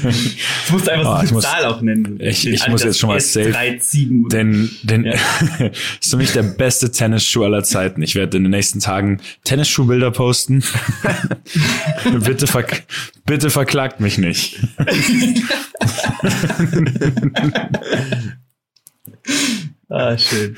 Ich 0.65 0.71
musst 0.71 0.89
einfach 0.89 1.23
oh, 1.23 1.25
so 1.25 1.35
eine 1.35 1.41
Zahl 1.41 1.65
auch 1.65 1.81
nennen. 1.81 2.19
Ich, 2.21 2.47
ich 2.47 2.67
muss 2.67 2.83
jetzt 2.83 2.99
schon 2.99 3.09
mal 3.09 3.19
safe. 3.19 3.51
Denn, 4.31 4.69
denn 4.83 5.03
ja. 5.03 5.13
ist 6.01 6.11
für 6.11 6.17
mich 6.17 6.31
der 6.31 6.43
beste 6.43 6.91
Tennisschuh 6.91 7.43
aller 7.43 7.63
Zeiten. 7.63 8.03
Ich 8.03 8.13
werde 8.15 8.37
in 8.37 8.43
den 8.43 8.51
nächsten 8.51 8.79
Tagen 8.79 9.19
Tennisschuhbilder 9.43 10.11
posten. 10.11 10.63
bitte, 12.23 12.45
verk 12.45 12.83
bitte 13.25 13.49
verklagt 13.49 13.99
mich 13.99 14.19
nicht. 14.19 14.59
ah, 19.89 20.17
schön. 20.17 20.55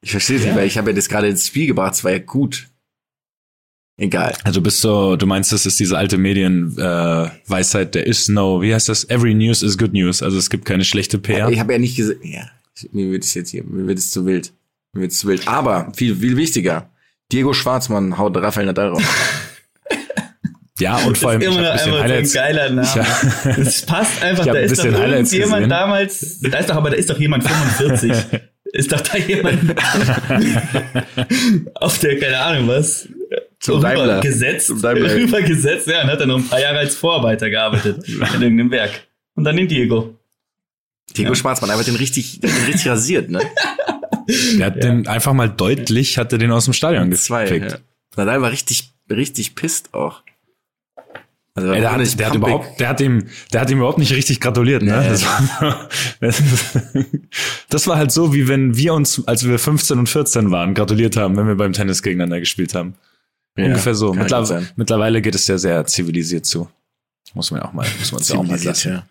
Ich 0.00 0.12
verstehe 0.12 0.36
es 0.36 0.42
ja. 0.42 0.48
nicht, 0.48 0.58
weil 0.58 0.66
ich 0.66 0.78
habe 0.78 0.90
ja 0.90 0.96
das 0.96 1.08
gerade 1.08 1.28
ins 1.28 1.46
Spiel 1.46 1.66
gebracht, 1.66 1.94
es 1.94 2.04
war 2.04 2.12
ja 2.12 2.20
gut. 2.20 2.68
Egal. 3.98 4.34
Also 4.44 4.60
bist 4.60 4.84
du, 4.84 5.16
du 5.16 5.26
meinst, 5.26 5.52
das 5.52 5.64
ist 5.64 5.80
diese 5.80 5.96
alte 5.96 6.18
Medienweisheit, 6.18 7.88
äh, 7.88 7.90
der 7.92 8.06
is 8.06 8.28
no, 8.28 8.60
wie 8.60 8.74
heißt 8.74 8.90
das? 8.90 9.08
Every 9.08 9.32
news 9.32 9.62
is 9.62 9.78
good 9.78 9.94
news. 9.94 10.22
Also 10.22 10.36
es 10.36 10.50
gibt 10.50 10.66
keine 10.66 10.84
schlechte 10.84 11.18
PR. 11.18 11.48
Ich 11.48 11.58
habe 11.58 11.72
ja 11.72 11.78
nicht 11.78 11.96
gesagt, 11.96 12.22
ja, 12.22 12.50
mir 12.92 13.10
wird 13.10 13.24
es 13.24 13.32
jetzt 13.32 13.50
hier, 13.50 13.64
mir 13.64 13.86
wird 13.86 13.98
es 13.98 14.10
zu 14.10 14.26
wild. 14.26 14.52
Mir 14.92 15.02
wird 15.02 15.12
es 15.12 15.18
zu 15.18 15.28
wild. 15.28 15.48
Aber 15.48 15.92
viel, 15.96 16.14
viel 16.16 16.36
wichtiger. 16.36 16.90
Diego 17.32 17.54
Schwarzmann 17.54 18.18
haut 18.18 18.36
Rafael 18.36 18.66
Nadal 18.66 18.90
raus. 18.90 19.02
Ja, 20.78 20.98
und 20.98 21.16
vor 21.16 21.30
allem. 21.30 21.40
Das 21.40 21.80
ist 21.80 21.86
immer 21.86 22.06
noch 22.06 22.14
ein 22.14 22.30
geiler 22.30 22.70
Name. 22.70 22.86
Ja. 22.94 23.06
Das 23.56 23.82
passt 23.86 24.22
einfach. 24.22 24.44
Da 24.44 24.54
ist 24.54 24.78
doch 24.78 24.84
irgendjemand 24.84 25.70
damals, 25.70 26.40
da 26.40 26.58
ist 26.58 26.68
doch, 26.68 26.76
aber 26.76 26.90
da 26.90 26.96
ist 26.96 27.08
doch 27.08 27.18
jemand 27.18 27.44
45. 27.44 28.12
ist 28.74 28.92
doch 28.92 29.00
da 29.00 29.16
jemand 29.16 29.74
auf 31.76 31.98
der, 32.00 32.18
keine 32.18 32.40
Ahnung 32.40 32.68
was, 32.68 33.08
zum 33.66 33.82
Daimler. 33.82 34.20
Gesetzt, 34.20 34.66
Zum 34.68 34.80
Daimler. 34.80 35.14
rübergesetzt, 35.14 35.86
ja, 35.88 36.02
und 36.02 36.10
hat 36.10 36.20
dann 36.20 36.28
noch 36.28 36.38
ein 36.38 36.48
paar 36.48 36.60
Jahre 36.60 36.78
als 36.78 36.94
Vorarbeiter 36.94 37.50
gearbeitet 37.50 38.08
in 38.08 38.20
irgendeinem 38.20 38.70
Werk. 38.70 39.08
Und 39.34 39.44
dann 39.44 39.56
den 39.56 39.68
Diego. 39.68 40.14
Diego 41.16 41.30
ja. 41.30 41.34
Schwarzmann, 41.34 41.70
einfach 41.70 41.84
den 41.84 41.96
richtig, 41.96 42.40
den 42.40 42.50
richtig 42.50 42.88
rasiert, 42.88 43.30
ne? 43.30 43.40
Der 44.58 44.66
hat 44.66 44.76
ja. 44.76 44.80
den 44.80 45.06
einfach 45.06 45.32
mal 45.32 45.48
deutlich, 45.48 46.18
hat 46.18 46.32
er 46.32 46.38
den 46.38 46.50
aus 46.50 46.64
dem 46.64 46.74
Stadion 46.74 47.10
gefickt. 47.10 47.72
Ja. 47.72 47.78
Nadal 48.16 48.42
war 48.42 48.50
richtig, 48.50 48.90
richtig 49.10 49.54
pisst 49.54 49.94
auch. 49.94 50.22
Also 51.54 51.72
Ey, 51.72 51.80
der, 51.80 51.92
hat, 51.92 52.18
der 52.20 52.26
hat 52.26 52.34
überhaupt, 52.34 52.80
der 52.80 52.88
hat 52.90 53.00
ihm, 53.00 53.28
der 53.50 53.62
hat 53.62 53.70
ihm 53.70 53.78
überhaupt 53.78 53.98
nicht 53.98 54.12
richtig 54.12 54.40
gratuliert, 54.40 54.82
ne? 54.82 55.00
Nee. 55.00 55.08
Das, 55.08 55.24
war, 55.24 55.88
das 57.70 57.86
war 57.86 57.96
halt 57.96 58.12
so, 58.12 58.34
wie 58.34 58.46
wenn 58.46 58.76
wir 58.76 58.92
uns, 58.92 59.26
als 59.26 59.48
wir 59.48 59.58
15 59.58 59.98
und 59.98 60.08
14 60.08 60.50
waren, 60.50 60.74
gratuliert 60.74 61.16
haben, 61.16 61.34
wenn 61.36 61.46
wir 61.46 61.54
beim 61.54 61.72
Tennis 61.72 62.02
gegeneinander 62.02 62.40
gespielt 62.40 62.74
haben. 62.74 62.94
Ja, 63.56 63.64
Ungefähr 63.66 63.94
so. 63.94 64.12
Mittler 64.12 64.62
mittlerweile 64.76 65.22
geht 65.22 65.34
es 65.34 65.46
ja 65.46 65.58
sehr 65.58 65.84
zivilisiert 65.86 66.46
zu. 66.46 66.68
Muss 67.34 67.50
man 67.50 67.60
ja 67.60 67.68
auch 67.68 67.72
mal, 67.72 67.86
muss 67.98 68.12
man 68.12 68.22
ja 68.22 68.36
auch 68.36 68.42
mal 68.42 68.62
lassen. 68.62 68.92
Ja. 68.92 69.06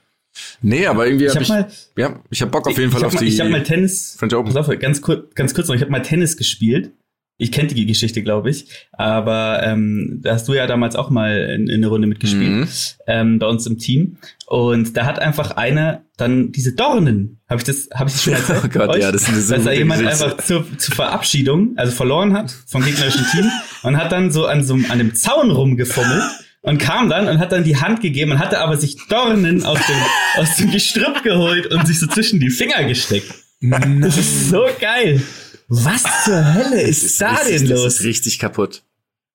Nee, 0.62 0.86
aber 0.86 1.08
irgendwie 1.08 1.30
habe 1.30 1.42
ich, 1.42 1.50
hab 1.50 1.70
ich, 1.70 1.96
mal, 1.96 2.04
ja, 2.04 2.20
ich 2.30 2.42
habe 2.42 2.52
Bock 2.52 2.68
auf 2.68 2.78
jeden 2.78 2.92
Fall 2.92 3.04
auf 3.06 3.14
mal, 3.14 3.20
die. 3.20 3.28
Ich 3.28 3.40
habe 3.40 3.50
mal 3.50 3.64
Tennis. 3.64 4.18
Open. 4.22 4.58
Auf, 4.58 4.80
ganz 4.80 5.02
kurz, 5.02 5.34
ganz 5.34 5.54
kurz 5.54 5.68
noch. 5.68 5.76
Ich 5.76 5.82
habe 5.82 5.92
mal 5.92 6.02
Tennis 6.02 6.36
gespielt 6.38 6.92
ich 7.38 7.52
kenne 7.52 7.68
die 7.68 7.86
Geschichte, 7.86 8.24
glaube 8.24 8.50
ich, 8.50 8.66
aber 8.94 9.62
ähm, 9.64 10.20
da 10.22 10.34
hast 10.34 10.48
du 10.48 10.54
ja 10.54 10.68
damals 10.68 10.96
auch 10.96 11.10
mal 11.10 11.36
in, 11.56 11.68
in 11.68 11.76
eine 11.76 11.88
Runde 11.88 12.08
mitgespielt 12.08 12.50
Mhm. 12.52 12.68
ähm, 13.08 13.40
bei 13.40 13.48
uns 13.48 13.66
im 13.68 13.78
Team 13.78 14.18
und 14.48 14.96
da 14.96 15.06
hat 15.06 15.20
einfach 15.20 15.52
einer 15.52 16.04
dann 16.18 16.52
diese 16.54 16.74
Dornen, 16.74 17.40
habe 17.50 17.60
ich 17.60 17.66
das, 17.66 17.90
habe 17.94 18.10
ich 18.10 18.16
das 18.16 18.24
schon 18.24 18.34
erzählt? 18.36 18.62
Oh 18.64 18.68
Gott, 18.70 18.90
euch? 18.90 19.02
ja, 19.02 19.12
das 19.12 19.24
ist 19.24 19.30
eine 19.30 19.42
so 19.42 19.56
dass 19.56 19.64
da 19.66 19.72
jemand 19.74 20.02
Geschichte. 20.02 20.26
einfach 20.26 20.44
zur, 20.46 20.66
zur 20.78 20.96
Verabschiedung, 20.96 21.74
also 21.76 21.92
verloren 21.92 22.34
hat 22.34 22.56
vom 22.68 22.84
gegnerischen 22.86 23.26
Team 23.32 23.50
und 23.84 23.98
hat 23.98 24.12
dann 24.14 24.32
so 24.32 24.46
an 24.46 24.64
so 24.64 24.76
einem- 24.76 24.90
an 24.90 24.98
dem 25.00 25.14
Zaun 25.16 25.52
rumgefummelt 25.52 26.24
und 26.62 26.78
kam 26.78 27.10
dann 27.10 27.28
und 27.28 27.40
hat 27.40 27.52
dann 27.52 27.64
die 27.66 27.76
Hand 27.78 28.02
gegeben 28.02 28.32
und 28.32 28.40
hatte 28.40 28.60
aber 28.60 28.78
sich 28.78 28.96
Dornen 29.10 29.64
aus 29.66 29.80
dem, 29.86 30.42
aus 30.42 30.56
dem 30.56 30.72
Gestrüpp 30.72 31.22
geholt 31.24 31.68
und 31.68 31.86
sich 31.86 32.00
so 32.00 32.08
zwischen 32.08 32.40
die 32.40 32.50
Finger 32.50 32.84
gesteckt. 32.86 33.32
Das 33.62 34.18
ist 34.18 34.50
so 34.50 34.66
geil. 34.80 35.22
Was 35.68 36.04
zur 36.26 36.54
Hölle 36.54 36.82
ist, 36.82 37.04
Das 37.04 37.18
da 37.18 37.32
richtig, 37.36 37.60
denn 37.62 37.70
Das 37.70 37.80
los? 37.84 37.94
ist 37.96 38.04
richtig 38.04 38.40
kaputt. 38.40 38.84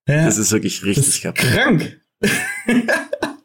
Ja, 0.09 0.25
Das 0.25 0.39
ist 0.39 0.53
wirklich 0.53 0.79
das 0.81 0.87
richtig 0.87 1.09
ist 1.09 1.23
kaputt. 1.23 1.45
krank. 1.45 2.01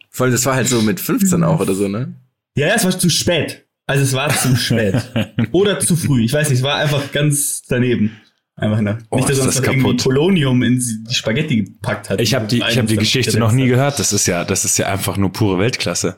Vor 0.09 0.25
allem, 0.25 0.33
das 0.33 0.45
war 0.45 0.55
halt 0.55 0.67
so 0.69 0.81
mit 0.81 0.99
15 0.99 1.43
auch 1.43 1.59
oder 1.59 1.73
so, 1.75 1.87
ne? 1.87 2.13
Ja, 2.55 2.67
es 2.67 2.83
war 2.85 2.97
zu 2.97 3.09
spät. 3.09 3.65
Also 3.87 4.03
es 4.03 4.13
war 4.13 4.29
zu 4.35 4.55
spät. 4.55 4.95
Oder 5.51 5.79
zu 5.79 5.95
früh. 5.95 6.23
Ich 6.23 6.33
weiß 6.33 6.49
nicht, 6.49 6.57
es 6.59 6.63
war 6.63 6.77
einfach 6.77 7.11
ganz 7.11 7.61
daneben. 7.67 8.19
Einfach 8.55 8.81
ne. 8.81 8.97
Oh, 9.11 9.17
nicht, 9.17 9.29
dass 9.29 9.37
ist 9.37 9.41
er 9.43 9.45
uns 9.47 9.55
das 9.57 9.63
irgendwie 9.63 9.81
kaputt. 9.83 10.03
Polonium 10.03 10.63
in 10.63 10.79
die 10.79 11.13
Spaghetti 11.13 11.57
gepackt 11.57 12.09
hat. 12.09 12.19
Ich 12.19 12.33
habe 12.33 12.47
die, 12.47 12.63
ich 12.67 12.77
hab 12.79 12.87
die 12.87 12.95
Geschichte 12.95 13.37
noch 13.37 13.51
nie 13.51 13.67
gehört. 13.67 13.99
Das 13.99 14.11
ist 14.11 14.25
ja, 14.25 14.43
das 14.43 14.65
ist 14.65 14.77
ja 14.79 14.87
einfach 14.87 15.17
nur 15.17 15.31
pure 15.31 15.59
Weltklasse. 15.59 16.17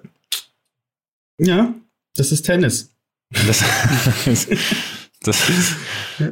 Ja, 1.39 1.73
das 2.15 2.31
ist 2.31 2.43
Tennis. 2.43 2.93
Das, 3.45 3.61
das, 5.27 5.37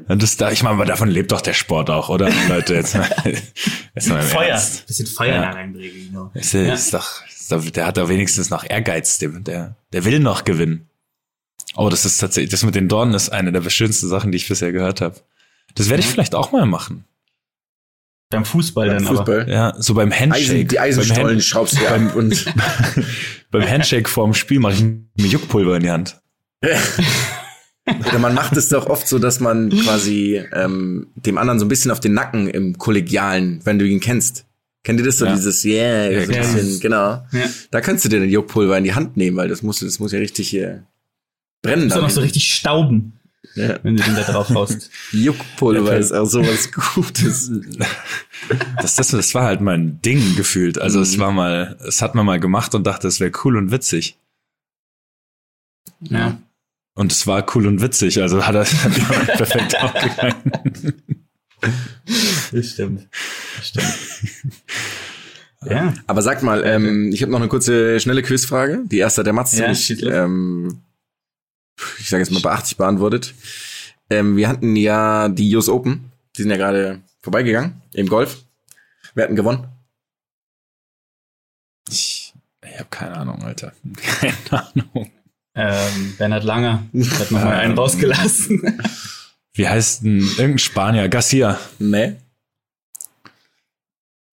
das, 0.07 0.37
da, 0.37 0.51
ich 0.51 0.63
meine, 0.63 0.75
aber 0.75 0.85
davon 0.85 1.09
lebt 1.09 1.31
doch 1.31 1.41
der 1.41 1.53
Sport 1.53 1.89
auch, 1.89 2.09
oder? 2.09 2.29
Leute, 2.49 2.73
jetzt 2.75 2.95
mal, 2.95 3.09
jetzt 3.95 4.07
mal 4.09 4.21
im 4.21 4.27
Feuer. 4.27 4.49
Ernst. 4.49 4.87
Bisschen 4.87 5.07
Feuer 5.07 5.35
Ja. 5.35 5.51
reinbringen. 5.51 6.07
Genau. 6.07 6.31
Ist, 6.33 6.53
Ja. 6.53 6.73
ist 6.73 6.93
doch, 6.93 7.25
ist 7.27 7.51
doch, 7.51 7.63
der 7.69 7.85
hat 7.87 7.97
doch 7.97 8.09
wenigstens 8.09 8.49
noch 8.49 8.63
Ehrgeiz, 8.67 9.17
der, 9.19 9.29
der, 9.29 9.75
der 9.93 10.05
will 10.05 10.19
noch 10.19 10.43
gewinnen. 10.43 10.89
Oh, 11.75 11.89
das 11.89 12.05
ist 12.05 12.17
tatsächlich, 12.19 12.51
das 12.51 12.63
mit 12.63 12.75
den 12.75 12.87
Dornen 12.87 13.13
ist 13.13 13.29
eine 13.29 13.51
der 13.51 13.69
schönsten 13.69 14.07
Sachen, 14.07 14.31
die 14.31 14.37
ich 14.37 14.47
bisher 14.47 14.71
gehört 14.71 15.01
habe. 15.01 15.15
Das 15.75 15.89
werde 15.89 16.01
ich 16.01 16.07
vielleicht 16.09 16.33
auch 16.35 16.51
mal 16.51 16.65
machen. 16.65 17.03
Beim 18.29 18.45
Fußball 18.45 18.87
dann 18.87 19.05
aber. 19.07 19.17
Fußball. 19.17 19.49
Ja, 19.49 19.73
so 19.77 19.93
beim 19.93 20.11
Handshake. 20.11 20.33
Eisen, 20.55 20.67
die 20.67 20.79
Eisenstollen 20.79 21.23
beim, 21.23 21.31
Hand, 21.33 21.43
schraubst 21.43 21.79
du 21.79 21.87
ab 21.87 22.15
und 22.15 22.45
beim 23.51 23.69
Handshake 23.69 24.09
vorm 24.09 24.33
Spiel 24.33 24.59
mache 24.59 24.73
ich 24.73 24.81
mir 24.81 25.27
Juckpulver 25.27 25.75
in 25.77 25.83
die 25.83 25.91
Hand. 25.91 26.19
Oder 27.87 28.17
man 28.19 28.33
macht 28.33 28.57
es 28.57 28.69
doch 28.69 28.87
oft 28.87 29.07
so, 29.07 29.19
dass 29.19 29.39
man 29.39 29.69
quasi 29.69 30.41
ähm, 30.53 31.07
dem 31.15 31.37
anderen 31.37 31.59
so 31.59 31.65
ein 31.65 31.69
bisschen 31.69 31.91
auf 31.91 31.99
den 31.99 32.13
Nacken 32.13 32.47
im 32.47 32.77
Kollegialen, 32.77 33.61
wenn 33.63 33.77
du 33.77 33.85
ihn 33.85 33.99
kennst. 33.99 34.45
Kennt 34.83 34.99
ihr 34.99 35.05
das 35.05 35.17
so, 35.19 35.25
Ja. 35.25 35.33
dieses 35.35 35.63
Yeah, 35.65 36.09
so 36.25 36.31
ein 36.31 36.35
Ja, 36.35 36.41
bisschen, 36.53 36.79
genau. 36.79 37.25
Ja. 37.31 37.49
Da 37.71 37.81
kannst 37.81 38.03
du 38.05 38.09
dir 38.09 38.19
den 38.19 38.29
Juckpulver 38.29 38.77
in 38.77 38.83
die 38.83 38.93
Hand 38.95 39.17
nehmen, 39.17 39.37
weil 39.37 39.47
das 39.49 39.61
muss, 39.61 39.79
das 39.79 39.99
muss 39.99 40.11
ja 40.11 40.19
richtig 40.19 40.49
hier 40.49 40.83
brennen. 41.61 41.87
Ist 41.87 41.93
auch 41.97 42.01
noch 42.01 42.09
so 42.09 42.21
richtig 42.21 42.53
stauben, 42.53 43.13
Ja. 43.55 43.79
wenn 43.83 43.97
du 43.97 44.03
den 44.03 44.15
da 44.15 44.21
drauf 44.23 44.49
haust. 44.49 44.89
Juckpulver 45.11 45.93
Ja, 45.93 45.97
ist 45.99 46.11
auch 46.11 46.25
sowas 46.27 46.71
Gutes. 46.71 47.51
Das, 48.79 48.95
das, 48.95 49.07
das 49.07 49.33
war 49.33 49.45
halt 49.45 49.61
mein 49.61 49.99
Ding 50.03 50.35
gefühlt. 50.35 50.77
Also 50.79 50.99
es 51.01 51.17
Mhm. 51.17 51.21
war 51.21 51.31
mal, 51.31 51.77
es 51.87 52.03
hat 52.03 52.13
man 52.13 52.25
mal 52.27 52.39
gemacht 52.39 52.75
und 52.75 52.85
dachte, 52.85 53.07
es 53.07 53.19
wäre 53.19 53.31
cool 53.43 53.57
und 53.57 53.71
witzig. 53.71 54.17
Ja. 56.01 56.37
Und 56.95 57.11
es 57.11 57.27
war 57.27 57.45
cool 57.55 57.67
und 57.67 57.81
witzig, 57.81 58.21
also 58.21 58.45
hat 58.45 58.55
er 58.55 58.65
hat 58.83 58.97
er 58.97 59.35
perfekt 59.35 59.75
aufgegangen. 59.81 60.93
Das 62.51 62.71
stimmt. 62.71 63.07
Das 63.57 63.67
stimmt. 63.67 64.53
ja. 65.69 65.93
Aber 66.07 66.21
sag 66.21 66.41
mal, 66.41 66.63
ähm, 66.65 67.11
ich 67.11 67.21
habe 67.21 67.31
noch 67.31 67.39
eine 67.39 67.49
kurze, 67.49 67.99
schnelle 67.99 68.23
Quizfrage. 68.23 68.83
Die 68.85 68.99
erste 68.99 69.19
hat 69.19 69.25
der 69.25 69.33
Mats 69.33 69.57
Ja, 69.57 69.73
ziemlich, 69.73 70.03
ähm, 70.03 70.81
ich 71.99 72.09
sage 72.09 72.23
jetzt 72.23 72.31
mal 72.31 72.41
bei 72.41 72.51
80 72.51 72.77
beantwortet. 72.77 73.33
Ähm, 74.09 74.37
wir 74.37 74.47
hatten 74.47 74.75
ja 74.77 75.27
die 75.27 75.53
US 75.55 75.67
Open. 75.67 76.11
Die 76.37 76.43
sind 76.43 76.51
ja 76.51 76.57
gerade 76.57 77.01
vorbeigegangen 77.21 77.81
im 77.93 78.07
Golf. 78.07 78.43
Wir 79.15 79.23
hatten 79.23 79.35
gewonnen. 79.35 79.67
Ich, 81.89 82.33
ich 82.63 82.79
habe 82.79 82.89
keine 82.89 83.17
Ahnung, 83.17 83.43
Alter. 83.43 83.73
Keine 83.97 84.35
Ahnung. 84.51 85.11
Ähm, 85.55 86.15
Bernhard 86.17 86.43
Langer 86.43 86.83
hat 87.19 87.31
noch 87.31 87.41
mal 87.43 87.55
einen 87.55 87.77
rausgelassen. 87.77 88.79
Wie 89.53 89.67
heißt 89.67 90.03
denn 90.03 90.19
irgendein 90.19 90.57
Spanier? 90.59 91.07
Garcia. 91.09 91.57
Nee, 91.79 92.17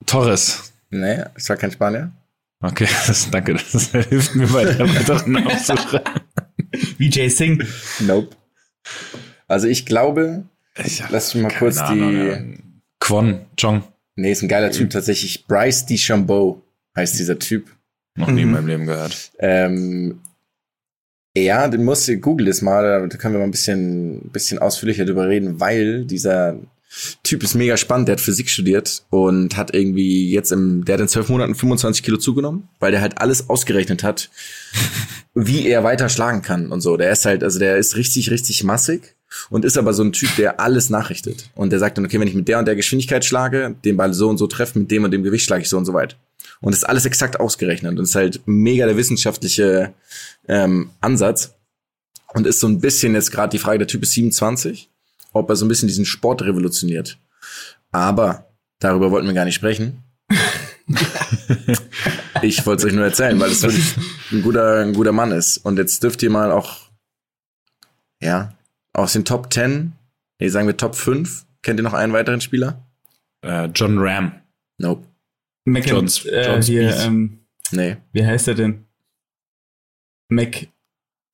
Torres. 0.06 0.72
nee, 0.90 1.22
es 1.34 1.48
war 1.48 1.56
kein 1.56 1.70
Spanier. 1.70 2.12
Okay, 2.60 2.88
das, 3.06 3.30
danke. 3.30 3.54
Das 3.54 3.90
hilft 3.92 4.34
mir 4.34 4.46
bei 4.48 4.64
der 4.64 4.80
weiteren 4.88 5.46
Aufsuche. 5.46 6.02
Vijay 6.98 7.28
Singh. 7.28 7.64
Nope. 8.00 8.36
Also 9.48 9.68
ich 9.68 9.86
glaube, 9.86 10.44
Ich 10.84 11.02
hab 11.02 11.10
lass 11.10 11.34
mich 11.34 11.42
mal 11.44 11.52
kurz 11.52 11.78
Ahnung, 11.78 12.10
die. 12.10 12.16
ja. 12.26 12.38
Kwon 13.00 13.40
Jong. 13.58 13.82
Nee, 14.16 14.32
ist 14.32 14.42
ein 14.42 14.48
geiler 14.48 14.70
Typ 14.70 14.90
tatsächlich. 14.90 15.46
Bryce 15.46 15.86
DeChambeau 15.86 16.62
heißt 16.96 17.18
dieser 17.18 17.38
Typ. 17.38 17.68
Noch 18.14 18.28
nie 18.30 18.42
in 18.42 18.48
Mhm. 18.48 18.54
meinem 18.54 18.66
Leben 18.66 18.86
gehört. 18.86 19.32
Ähm, 19.38 20.20
ja, 21.36 21.68
den 21.68 21.84
musst 21.84 22.08
du, 22.08 22.16
google 22.18 22.48
es 22.48 22.62
mal, 22.62 23.08
da 23.08 23.16
können 23.16 23.34
wir 23.34 23.38
mal 23.38 23.44
ein 23.44 23.50
bisschen, 23.50 24.30
bisschen 24.32 24.58
ausführlicher 24.58 25.04
drüber 25.04 25.28
reden, 25.28 25.60
weil 25.60 26.04
dieser 26.04 26.58
Typ 27.22 27.42
ist 27.42 27.54
mega 27.54 27.78
spannend, 27.78 28.08
der 28.08 28.16
hat 28.16 28.20
Physik 28.20 28.50
studiert 28.50 29.04
und 29.08 29.56
hat 29.56 29.74
irgendwie 29.74 30.30
jetzt 30.30 30.52
im, 30.52 30.84
der 30.84 30.94
hat 30.94 31.00
in 31.00 31.08
zwölf 31.08 31.30
Monaten 31.30 31.54
25 31.54 32.02
Kilo 32.02 32.18
zugenommen, 32.18 32.68
weil 32.80 32.92
der 32.92 33.00
halt 33.00 33.18
alles 33.18 33.48
ausgerechnet 33.48 34.02
hat, 34.02 34.30
wie 35.34 35.66
er 35.66 35.84
weiter 35.84 36.10
schlagen 36.10 36.42
kann 36.42 36.70
und 36.70 36.82
so. 36.82 36.98
Der 36.98 37.10
ist 37.10 37.24
halt, 37.24 37.42
also 37.42 37.58
der 37.58 37.78
ist 37.78 37.96
richtig, 37.96 38.30
richtig 38.30 38.62
massig 38.62 39.14
und 39.48 39.64
ist 39.64 39.78
aber 39.78 39.94
so 39.94 40.02
ein 40.02 40.12
Typ, 40.12 40.36
der 40.36 40.60
alles 40.60 40.90
nachrichtet. 40.90 41.50
Und 41.54 41.70
der 41.70 41.78
sagt 41.78 41.96
dann, 41.96 42.04
okay, 42.04 42.20
wenn 42.20 42.28
ich 42.28 42.34
mit 42.34 42.48
der 42.48 42.58
und 42.58 42.66
der 42.66 42.76
Geschwindigkeit 42.76 43.24
schlage, 43.24 43.74
den 43.86 43.96
Ball 43.96 44.12
so 44.12 44.28
und 44.28 44.36
so 44.36 44.46
treffe, 44.46 44.78
mit 44.78 44.90
dem 44.90 45.04
und 45.04 45.12
dem 45.12 45.22
Gewicht 45.22 45.46
schlage 45.46 45.62
ich 45.62 45.70
so 45.70 45.78
und 45.78 45.86
so 45.86 45.94
weit. 45.94 46.16
Und 46.60 46.72
das 46.72 46.80
ist 46.80 46.88
alles 46.88 47.06
exakt 47.06 47.40
ausgerechnet 47.40 47.98
und 47.98 48.04
ist 48.04 48.14
halt 48.14 48.40
mega 48.46 48.86
der 48.86 48.96
wissenschaftliche 48.96 49.94
ähm, 50.48 50.90
Ansatz. 51.00 51.54
Und 52.34 52.46
ist 52.46 52.60
so 52.60 52.66
ein 52.66 52.80
bisschen 52.80 53.14
jetzt 53.14 53.30
gerade 53.30 53.50
die 53.50 53.58
Frage, 53.58 53.78
der 53.78 53.88
Typ 53.88 54.02
ist 54.02 54.12
27, 54.12 54.88
ob 55.32 55.50
er 55.50 55.56
so 55.56 55.66
ein 55.66 55.68
bisschen 55.68 55.88
diesen 55.88 56.06
Sport 56.06 56.42
revolutioniert. 56.42 57.18
Aber 57.90 58.46
darüber 58.78 59.10
wollten 59.10 59.26
wir 59.26 59.34
gar 59.34 59.44
nicht 59.44 59.54
sprechen. 59.54 60.02
ich 62.42 62.64
wollte 62.64 62.82
es 62.82 62.84
euch 62.86 62.94
nur 62.94 63.04
erzählen, 63.04 63.38
weil 63.38 63.50
es 63.50 63.62
wirklich 63.62 63.94
ein 64.30 64.42
guter, 64.42 64.80
ein 64.80 64.94
guter 64.94 65.12
Mann 65.12 65.32
ist. 65.32 65.58
Und 65.58 65.78
jetzt 65.78 66.02
dürft 66.02 66.22
ihr 66.22 66.30
mal 66.30 66.50
auch, 66.50 66.88
ja, 68.22 68.54
aus 68.94 69.12
den 69.12 69.24
Top 69.24 69.52
10, 69.52 69.92
nee, 70.40 70.48
sagen 70.48 70.66
wir 70.66 70.76
Top 70.76 70.94
5, 70.94 71.44
kennt 71.62 71.80
ihr 71.80 71.84
noch 71.84 71.94
einen 71.94 72.12
weiteren 72.12 72.40
Spieler? 72.40 72.82
Äh, 73.42 73.66
John 73.74 73.98
Ram. 73.98 74.32
Nope. 74.78 75.06
Mac 75.64 75.86
John- 75.88 76.06
äh, 76.26 76.46
John 76.46 76.62
hier, 76.62 76.96
ähm, 76.98 77.38
Nee. 77.70 77.96
wie 78.12 78.24
heißt 78.26 78.48
er 78.48 78.54
denn? 78.54 78.84
Mac. 80.28 80.66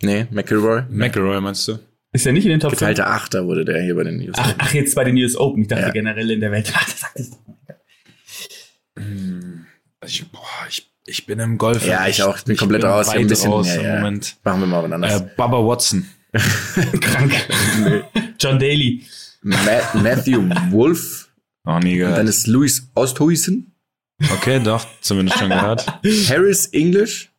Nee, 0.03 0.27
McElroy. 0.31 0.83
McElroy 0.91 1.41
meinst 1.41 1.67
du? 1.69 1.79
Ist 2.13 2.27
er 2.27 2.33
nicht 2.33 2.45
in 2.45 2.51
den 2.51 2.61
Top 2.61 2.71
5? 2.71 2.79
Geteilter 2.81 3.09
Achter 3.11 3.47
wurde 3.47 3.65
der 3.65 3.83
hier 3.83 3.95
bei 3.95 4.05
den 4.05 4.19
News. 4.19 4.35
Ach, 4.39 4.55
ach, 4.59 4.73
jetzt 4.75 4.95
bei 4.95 5.05
den 5.05 5.17
US 5.17 5.37
Open. 5.37 5.63
Ich 5.63 5.69
dachte 5.69 5.83
Ja. 5.83 5.91
generell 5.91 6.31
in 6.31 6.41
der 6.41 6.51
Welt. 6.53 6.73
Ach, 6.75 6.85
das 6.85 7.01
sagt 7.01 7.21
es 7.21 7.31
doch. 7.31 7.39
Hm, 8.99 9.67
Ich, 10.07 10.31
boah, 10.31 10.41
ich, 10.69 10.91
ich 11.07 11.27
bin 11.27 11.39
im 11.39 11.59
Golf. 11.59 11.87
Ja, 11.87 12.07
ich 12.07 12.23
auch. 12.23 12.37
Ich 12.39 12.45
bin 12.45 12.57
komplett 12.57 12.85
raus. 12.85 13.07
Ich 13.07 13.09
hab 13.11 13.17
Weit 13.17 13.25
ein 13.25 13.29
bisschen- 13.29 13.51
raus 13.53 13.67
ja, 13.69 13.75
im 13.77 13.85
ja. 13.85 13.95
Moment. 13.97 14.37
Machen 14.45 14.61
wir 14.61 14.67
mal 14.67 14.83
was 14.85 14.93
anderes. 14.93 15.21
Äh, 15.21 15.29
Bubba 15.37 15.67
Watson. 15.67 16.09
Krank. 17.01 17.33
John 18.41 18.59
Daly. 18.59 19.05
Ma 19.43 19.57
Matthew 19.95 20.43
Wolf. 20.71 21.31
Noch 21.65 21.81
nie 21.81 22.03
Und 22.03 22.13
dann 22.13 22.27
ist 22.27 22.47
Louis 22.47 22.91
Osthuizen. 22.95 23.73
Okay, 24.33 24.61
doch, 24.63 24.87
zumindest 25.01 25.39
schon 25.39 25.49
gehört. 25.51 25.87
Harris 26.29 26.67
English. 26.67 27.31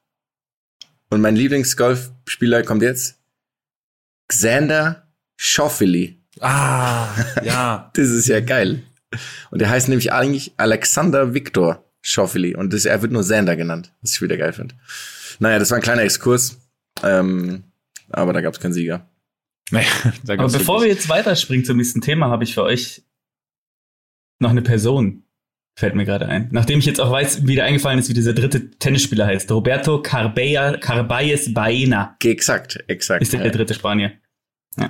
Und 1.09 1.21
mein 1.21 1.35
Lieblingsgolfspieler 1.35 2.63
kommt 2.63 2.81
jetzt. 2.83 3.19
Xander 4.27 5.07
Schauffele. 5.37 6.15
Ah, 6.39 7.07
ja. 7.43 7.91
Das 7.95 8.09
ist 8.09 8.27
ja 8.27 8.39
geil. 8.41 8.83
Und 9.49 9.59
der 9.59 9.69
heißt 9.69 9.89
nämlich 9.89 10.13
eigentlich 10.13 10.53
Alexander 10.57 11.33
Victor 11.33 11.83
Schauffele. 12.01 12.55
Und 12.55 12.73
das, 12.73 12.85
er 12.85 13.01
wird 13.01 13.11
nur 13.11 13.23
Xander 13.23 13.55
genannt, 13.55 13.91
was 14.01 14.13
ich 14.13 14.21
wieder 14.21 14.37
geil 14.37 14.53
finde. 14.53 14.75
Naja, 15.39 15.57
das 15.59 15.71
war 15.71 15.77
ein 15.77 15.83
kleiner 15.83 16.03
Exkurs. 16.03 16.57
Ähm, 17.01 17.63
aber 18.09 18.33
da 18.33 18.41
gab 18.41 18.53
es 18.53 18.59
keinen 18.59 18.73
Sieger. 18.73 19.09
Nee, 19.71 19.85
da 20.23 20.33
Aber 20.33 20.43
gab's 20.43 20.53
bevor 20.53 20.77
wir 20.77 20.81
wirklich- 20.87 20.97
jetzt 20.99 21.09
weiterspringen 21.09 21.65
zum 21.65 21.77
nächsten 21.77 22.01
Thema, 22.01 22.29
habe 22.29 22.43
ich 22.43 22.53
für 22.53 22.63
euch 22.63 23.03
noch 24.39 24.51
eine 24.51 24.61
Person. 24.61 25.23
Fällt 25.79 25.95
mir 25.95 26.03
gerade 26.03 26.25
ein. 26.27 26.49
Nachdem 26.51 26.79
ich 26.79 26.85
jetzt 26.85 26.99
auch 26.99 27.09
weiß, 27.09 27.47
wie 27.47 27.55
der 27.55 27.63
eingefallen 27.63 27.99
ist, 27.99 28.09
wie 28.09 28.13
dieser 28.13 28.33
dritte 28.33 28.69
Tennisspieler 28.69 29.25
heißt. 29.25 29.49
Roberto 29.49 30.01
Carbayes 30.01 31.53
Baena 31.53 32.17
Exakt, 32.21 32.83
exakt. 32.87 33.21
ist 33.21 33.31
der, 33.31 33.43
der 33.43 33.51
dritte 33.53 33.73
Spanier. 33.73 34.11
Ja. 34.77 34.89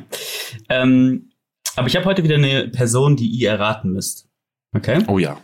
Ähm, 0.68 1.30
Aber 1.76 1.86
ich 1.86 1.96
habe 1.96 2.06
heute 2.06 2.24
wieder 2.24 2.38
eine 2.38 2.70
Person, 2.70 3.16
die 3.16 3.28
ihr 3.28 3.52
erraten 3.52 3.92
müsst. 3.92 4.30
Okay? 4.76 5.04
Oh 5.06 5.20
ja. 5.20 5.40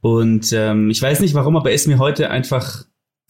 Und 0.00 0.52
ähm, 0.52 0.90
ich 0.90 1.00
weiß 1.00 1.20
nicht 1.20 1.34
warum, 1.34 1.56
aber 1.56 1.68
er 1.68 1.76
ist 1.76 1.86
mir 1.86 1.98
heute 1.98 2.30
einfach 2.30 2.86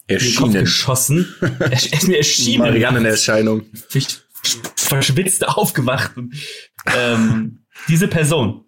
in 0.07 0.17
den 0.17 0.33
Kopf 0.33 0.47
Erschienen. 0.47 0.63
geschossen. 0.63 1.27
er 1.59 1.71
ist 1.73 2.07
mir 2.07 2.17
erschienen. 2.17 2.63
Mariannenerscheinung. 2.63 3.65
Ich 3.93 4.07
verschwitzt 4.75 5.47
aufgewacht. 5.47 6.17
Und, 6.17 6.33
ähm, 6.97 7.59
diese 7.87 8.07
Person 8.07 8.65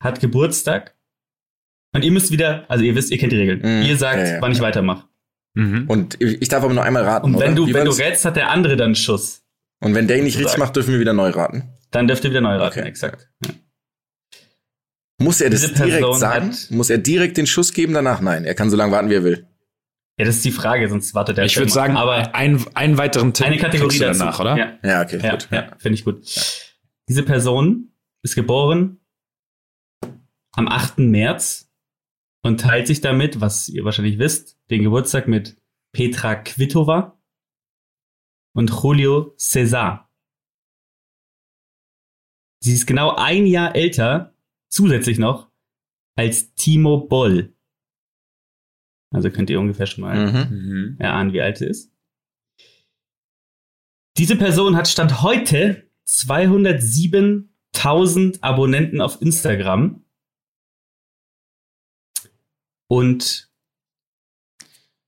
hat 0.00 0.20
Geburtstag. 0.20 0.96
Und 1.94 2.04
ihr 2.04 2.12
müsst 2.12 2.30
wieder, 2.30 2.64
also 2.70 2.84
ihr 2.84 2.94
wisst, 2.94 3.10
ihr 3.10 3.18
kennt 3.18 3.32
die 3.32 3.36
Regeln. 3.36 3.60
Mhm. 3.60 3.82
Ihr 3.86 3.96
sagt, 3.96 4.18
Ja, 4.20 4.34
ja. 4.34 4.42
wann 4.42 4.52
ich 4.52 4.60
weitermache. 4.60 5.06
Mhm. 5.54 5.84
Und 5.88 6.20
ich 6.20 6.48
darf 6.48 6.62
aber 6.62 6.72
nur 6.72 6.84
einmal 6.84 7.02
raten. 7.04 7.26
Und 7.34 7.40
wenn 7.40 7.48
oder? 7.48 7.54
du, 7.56 7.66
Wie 7.66 7.74
wenn 7.74 7.84
du 7.84 7.90
rätst, 7.90 8.24
hat 8.24 8.36
der 8.36 8.50
andere 8.50 8.76
dann 8.76 8.86
einen 8.86 8.94
Schuss. 8.94 9.42
Und 9.80 9.94
wenn 9.94 10.06
der 10.06 10.18
ihn 10.18 10.24
nicht 10.24 10.38
richtig 10.38 10.58
macht, 10.58 10.76
dürfen 10.76 10.92
wir 10.92 11.00
wieder 11.00 11.12
neu 11.12 11.30
raten. 11.30 11.64
Dann 11.90 12.06
dürft 12.06 12.22
ihr 12.24 12.30
wieder 12.30 12.40
neu 12.40 12.56
raten, 12.56 12.78
Okay. 12.80 12.88
exakt. 12.88 13.28
Ja. 13.44 13.50
Muss 15.18 15.40
er 15.40 15.50
das 15.50 15.60
Diese 15.62 15.74
Person 15.74 16.00
direkt 16.00 16.18
sagen? 16.18 16.50
hat- 16.52 16.70
Muss 16.70 16.88
er 16.90 16.98
direkt 16.98 17.36
den 17.36 17.46
Schuss 17.46 17.72
geben 17.72 17.92
danach? 17.92 18.20
Nein, 18.20 18.44
er 18.44 18.54
kann 18.54 18.70
so 18.70 18.76
lange 18.76 18.92
warten, 18.92 19.10
wie 19.10 19.14
er 19.14 19.24
will. 19.24 19.46
ja, 20.18 20.24
das 20.26 20.36
ist 20.36 20.44
die 20.44 20.50
Frage, 20.50 20.88
sonst 20.88 21.14
wartet 21.14 21.36
der 21.38 21.44
Ich 21.46 21.56
würde 21.56 21.72
sagen, 21.72 21.96
aber 21.96 22.34
ein, 22.34 22.64
einen 22.74 22.96
weiteren 22.98 23.32
Tipp 23.34 23.46
eine 23.46 23.56
Kategorie 23.58 23.98
dazu. 23.98 24.18
danach, 24.20 24.38
oder? 24.40 24.56
Ja, 24.56 24.78
Ja, 24.82 25.02
okay, 25.02 25.18
ja, 25.22 25.30
gut. 25.32 25.48
ja 25.50 25.70
finde 25.78 25.94
ich 25.94 26.04
gut. 26.04 26.22
Diese 27.08 27.22
Person 27.22 27.92
ist 28.22 28.34
geboren 28.34 28.99
am 30.52 30.68
8. 30.68 30.98
März 30.98 31.70
und 32.42 32.60
teilt 32.60 32.86
sich 32.86 33.00
damit, 33.00 33.40
was 33.40 33.68
ihr 33.68 33.84
wahrscheinlich 33.84 34.18
wisst, 34.18 34.58
den 34.70 34.82
Geburtstag 34.82 35.28
mit 35.28 35.56
Petra 35.92 36.34
Kvitova 36.36 37.18
und 38.54 38.70
Julio 38.70 39.34
César. 39.38 40.06
Sie 42.62 42.74
ist 42.74 42.86
genau 42.86 43.14
ein 43.16 43.46
Jahr 43.46 43.74
älter, 43.74 44.34
zusätzlich 44.70 45.18
noch, 45.18 45.50
als 46.16 46.54
Timo 46.54 47.06
Boll. 47.06 47.54
Also 49.12 49.30
könnt 49.30 49.48
ihr 49.50 49.58
ungefähr 49.60 49.86
schon 49.86 50.02
mal 50.02 50.30
Mhm. 50.30 50.50
Mhm. 50.50 50.96
erahnen, 50.98 51.32
wie 51.32 51.40
alt 51.40 51.56
sie 51.58 51.66
ist. 51.66 51.90
Diese 54.18 54.36
Person 54.36 54.76
hat 54.76 54.88
Stand 54.88 55.22
heute 55.22 55.88
207.000 56.06 58.42
Abonnenten 58.42 59.00
auf 59.00 59.22
Instagram 59.22 60.04
und 62.90 63.48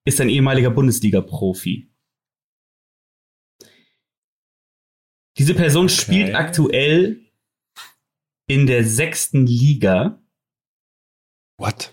ist 0.05 0.21
ein 0.21 0.29
ehemaliger 0.29 0.71
Bundesliga-Profi. 0.71 1.91
Diese 5.37 5.55
Person 5.55 5.89
spielt 5.89 6.35
aktuell 6.35 7.27
in 8.47 8.67
der 8.67 8.85
sechsten 8.85 9.47
Liga, 9.47 10.23
What? 11.59 11.93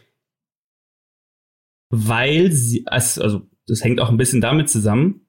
weil 1.90 2.52
sie, 2.52 2.86
also 2.86 3.24
also 3.24 3.50
das 3.66 3.84
hängt 3.84 4.00
auch 4.00 4.10
ein 4.10 4.18
bisschen 4.18 4.42
damit 4.42 4.70
zusammen, 4.70 5.28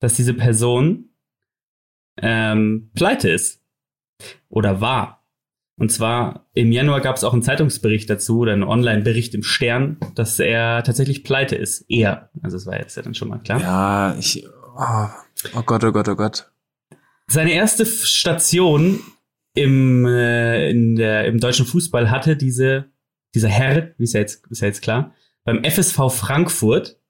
dass 0.00 0.14
diese 0.14 0.34
Person 0.34 1.14
ähm, 2.16 2.90
pleite 2.94 3.30
ist 3.30 3.62
oder 4.48 4.80
war. 4.80 5.19
Und 5.80 5.90
zwar 5.90 6.46
im 6.52 6.72
Januar 6.72 7.00
gab 7.00 7.16
es 7.16 7.24
auch 7.24 7.32
einen 7.32 7.42
Zeitungsbericht 7.42 8.10
dazu 8.10 8.40
oder 8.40 8.52
einen 8.52 8.64
Online-Bericht 8.64 9.34
im 9.34 9.42
Stern, 9.42 9.96
dass 10.14 10.38
er 10.38 10.84
tatsächlich 10.84 11.24
pleite 11.24 11.56
ist. 11.56 11.86
Er. 11.88 12.28
Also 12.42 12.58
das 12.58 12.66
war 12.66 12.78
jetzt 12.78 12.98
ja 12.98 13.02
dann 13.02 13.14
schon 13.14 13.28
mal 13.28 13.38
klar. 13.38 13.62
Ja, 13.62 14.14
ich. 14.18 14.46
Oh, 14.76 15.08
oh 15.54 15.62
Gott, 15.62 15.82
oh 15.82 15.90
Gott, 15.90 16.06
oh 16.10 16.16
Gott. 16.16 16.52
Seine 17.28 17.52
erste 17.52 17.86
Station 17.86 19.00
im, 19.54 20.04
äh, 20.04 20.68
in 20.68 20.96
der, 20.96 21.24
im 21.24 21.40
deutschen 21.40 21.64
Fußball 21.64 22.10
hatte 22.10 22.36
diese, 22.36 22.90
dieser 23.34 23.48
Herr, 23.48 23.94
wie 23.96 24.04
ist 24.04 24.12
ja 24.12 24.20
jetzt, 24.20 24.46
ist 24.50 24.60
ja 24.60 24.66
jetzt 24.66 24.82
klar, 24.82 25.14
beim 25.44 25.64
FSV 25.64 26.10
Frankfurt. 26.10 27.00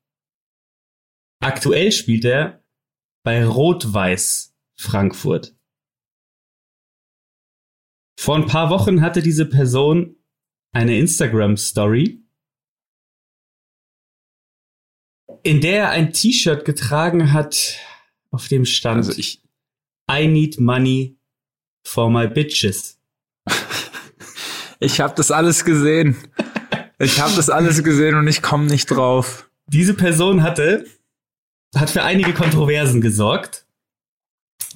Aktuell 1.40 1.90
spielt 1.90 2.24
er 2.24 2.62
bei 3.24 3.44
Rot-Weiß 3.44 4.54
Frankfurt. 4.76 5.56
Vor 8.20 8.36
ein 8.36 8.44
paar 8.44 8.68
Wochen 8.68 9.00
hatte 9.00 9.22
diese 9.22 9.46
Person 9.46 10.14
eine 10.72 10.98
Instagram-Story, 10.98 12.22
in 15.42 15.62
der 15.62 15.84
er 15.84 15.88
ein 15.88 16.12
T-Shirt 16.12 16.66
getragen 16.66 17.32
hat, 17.32 17.78
auf 18.30 18.48
dem 18.48 18.66
stand 18.66 18.98
Also 18.98 19.12
ich. 19.16 19.42
I 20.12 20.28
need 20.28 20.60
money 20.60 21.18
for 21.82 22.10
my 22.10 22.28
bitches. 22.28 23.00
Ich 24.80 25.00
habe 25.00 25.14
das 25.14 25.30
alles 25.30 25.64
gesehen. 25.64 26.14
Ich 26.98 27.20
habe 27.20 27.34
das 27.34 27.48
alles 27.48 27.82
gesehen 27.82 28.16
und 28.16 28.28
ich 28.28 28.42
komme 28.42 28.66
nicht 28.66 28.90
drauf. 28.90 29.50
Diese 29.66 29.94
Person 29.94 30.42
hatte, 30.42 30.84
hat 31.74 31.88
für 31.88 32.02
einige 32.02 32.34
Kontroversen 32.34 33.00
gesorgt. 33.00 33.66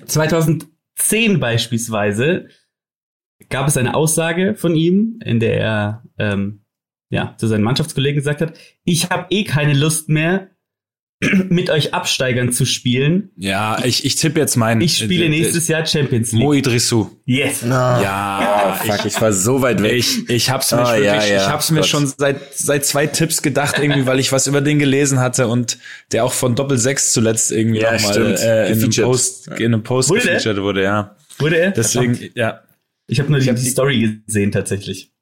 2010 0.06 1.40
beispielsweise 1.40 2.48
gab 3.50 3.68
es 3.68 3.76
eine 3.76 3.94
Aussage 3.94 4.54
von 4.54 4.74
ihm, 4.74 5.18
in 5.24 5.40
der 5.40 5.60
er 5.60 6.02
ähm, 6.18 6.60
ja, 7.10 7.34
zu 7.38 7.46
seinen 7.46 7.62
Mannschaftskollegen 7.62 8.16
gesagt 8.16 8.40
hat, 8.40 8.54
ich 8.84 9.10
habe 9.10 9.26
eh 9.30 9.44
keine 9.44 9.74
Lust 9.74 10.08
mehr, 10.08 10.48
mit 11.48 11.70
euch 11.70 11.94
Absteigern 11.94 12.50
zu 12.50 12.64
spielen. 12.66 13.30
Ja, 13.36 13.78
ich, 13.84 14.04
ich 14.04 14.16
tippe 14.16 14.40
jetzt 14.40 14.56
meinen. 14.56 14.80
Ich 14.80 14.98
spiele 14.98 15.28
nächstes 15.28 15.68
Jahr 15.68 15.86
Champions 15.86 16.32
League. 16.32 16.42
Mo 16.42 16.52
Idrissou. 16.52 17.08
Yes. 17.24 17.62
Ja, 17.62 18.76
Oh, 18.82 18.84
fuck, 18.84 19.06
ich 19.06 19.20
war 19.20 19.32
so 19.32 19.62
weit 19.62 19.80
weg. 19.82 19.92
Ich, 19.92 20.28
ich 20.28 20.50
hab's 20.50 20.72
mir 20.72 20.82
Oh, 20.82 20.86
wirklich, 20.86 21.04
ja, 21.04 21.24
ja, 21.24 21.36
ich 21.36 21.48
hab's 21.48 21.70
mir 21.70 21.80
Gott. 21.80 21.88
schon 21.88 22.06
seit, 22.08 22.54
seit 22.54 22.84
zwei 22.84 23.06
Tipps 23.06 23.42
gedacht, 23.42 23.78
irgendwie, 23.78 24.06
weil 24.06 24.18
ich 24.18 24.32
was 24.32 24.46
über 24.48 24.60
den 24.60 24.78
gelesen 24.80 25.20
hatte 25.20 25.46
und 25.46 25.78
der 26.12 26.24
auch 26.24 26.32
von 26.32 26.56
Doppel 26.56 26.78
6 26.78 27.12
zuletzt 27.12 27.52
irgendwie 27.52 27.80
Ja, 27.80 27.92
nochmal 27.92 28.36
äh, 28.36 28.72
in, 28.72 28.82
einem. 28.82 28.90
Post, 28.90 29.48
in 29.48 29.54
einem 29.66 29.82
Post 29.84 30.10
Wurde 30.10 30.20
gefeatured 30.22 30.62
wurde, 30.62 30.82
ja. 30.82 31.14
Wurde 31.38 31.56
er? 31.58 31.70
Deswegen, 31.70 32.18
ja. 32.34 32.60
Ich 33.06 33.20
habe 33.20 33.30
nur 33.30 33.40
die, 33.40 33.48
hab 33.48 33.56
die 33.56 33.62
die- 33.62 33.68
Story 33.70 34.22
gesehen 34.26 34.50
tatsächlich. 34.52 35.12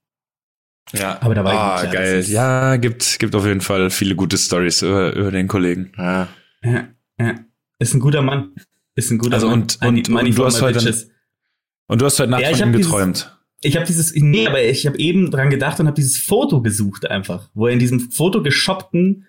Ja, 0.92 1.20
Aber 1.22 1.34
da 1.34 1.44
war 1.44 1.52
ah, 1.52 1.76
ich 1.76 1.82
nicht 1.82 1.92
klar, 1.92 2.02
geil. 2.04 2.24
Ja, 2.28 2.76
gibt, 2.76 3.18
gibt 3.20 3.34
auf 3.34 3.46
jeden 3.46 3.60
Fall 3.60 3.88
viele 3.90 4.16
gute 4.16 4.36
Stories 4.36 4.82
über, 4.82 5.14
über 5.14 5.30
den 5.30 5.46
Kollegen. 5.48 5.92
Ja. 5.96 6.28
Ja, 6.64 6.88
ja. 7.20 7.34
Ist 7.78 7.94
ein 7.94 8.00
guter 8.00 8.20
Mann. 8.22 8.52
Ist 8.94 9.10
ein 9.10 9.18
guter 9.18 9.34
Also 9.34 9.48
Mann. 9.48 9.60
und- 9.62 9.80
need 9.82 10.08
und- 10.08 10.14
money 10.14 10.30
und 10.30 10.38
du 10.38 10.44
hast 10.44 10.60
heute- 10.60 10.78
bitches. 10.80 11.08
Und 11.86 12.00
du 12.00 12.04
hast 12.06 12.18
heute 12.18 12.30
Nacht 12.30 12.42
Ja, 12.42 12.50
ich 12.50 12.56
von 12.58 12.68
hab 12.68 12.74
ihm 12.74 12.76
dieses- 12.76 12.90
geträumt. 12.92 13.38
Ich 13.64 13.76
habe 13.76 13.86
dieses, 13.86 14.12
nee, 14.16 14.46
aber 14.48 14.60
ich 14.62 14.86
habe 14.86 14.98
eben 14.98 15.30
dran 15.30 15.48
gedacht 15.48 15.78
und 15.78 15.86
habe 15.86 15.94
dieses 15.94 16.18
Foto 16.18 16.62
gesucht 16.62 17.08
einfach, 17.08 17.48
wo 17.54 17.68
er 17.68 17.72
in 17.72 17.78
diesem 17.78 18.10
Foto 18.10 18.42
geshoppten 18.42 19.26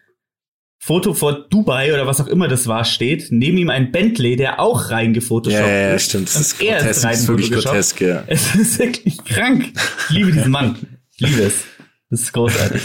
Foto 0.86 1.14
vor 1.14 1.48
Dubai 1.48 1.94
oder 1.94 2.06
was 2.06 2.20
auch 2.20 2.28
immer 2.28 2.50
das 2.50 2.68
war 2.68 2.84
steht, 2.84 3.28
neben 3.30 3.58
ihm 3.58 3.70
ein 3.70 3.94
Bentley, 3.94 4.36
der 4.36 4.60
auch 4.60 4.90
Ja, 4.90 4.98
reingefotoshoppt 4.98 5.64
ja, 5.66 5.74
ja, 5.90 5.94
ist. 5.94 6.10
stimmt. 6.10 6.28
Das 6.28 6.36
ist 6.36 6.42
ist 6.42 6.60
grotesk. 6.60 7.06
rein 7.06 7.12
Das 7.14 7.20
ist 7.22 7.28
wirklich 7.30 7.52
grotesk, 7.52 8.02
ja. 8.02 8.24
Es 8.28 8.54
ist 8.56 8.80
wirklich 8.80 9.24
krank. 9.24 9.72
Ich 10.10 10.10
liebe 10.10 10.34
diesen 10.34 10.52
Mann. 10.52 10.76
Ich 11.16 11.22
liebe 11.22 11.44
es. 11.44 11.64
Das 12.10 12.24
ist 12.24 12.34
großartig. 12.34 12.82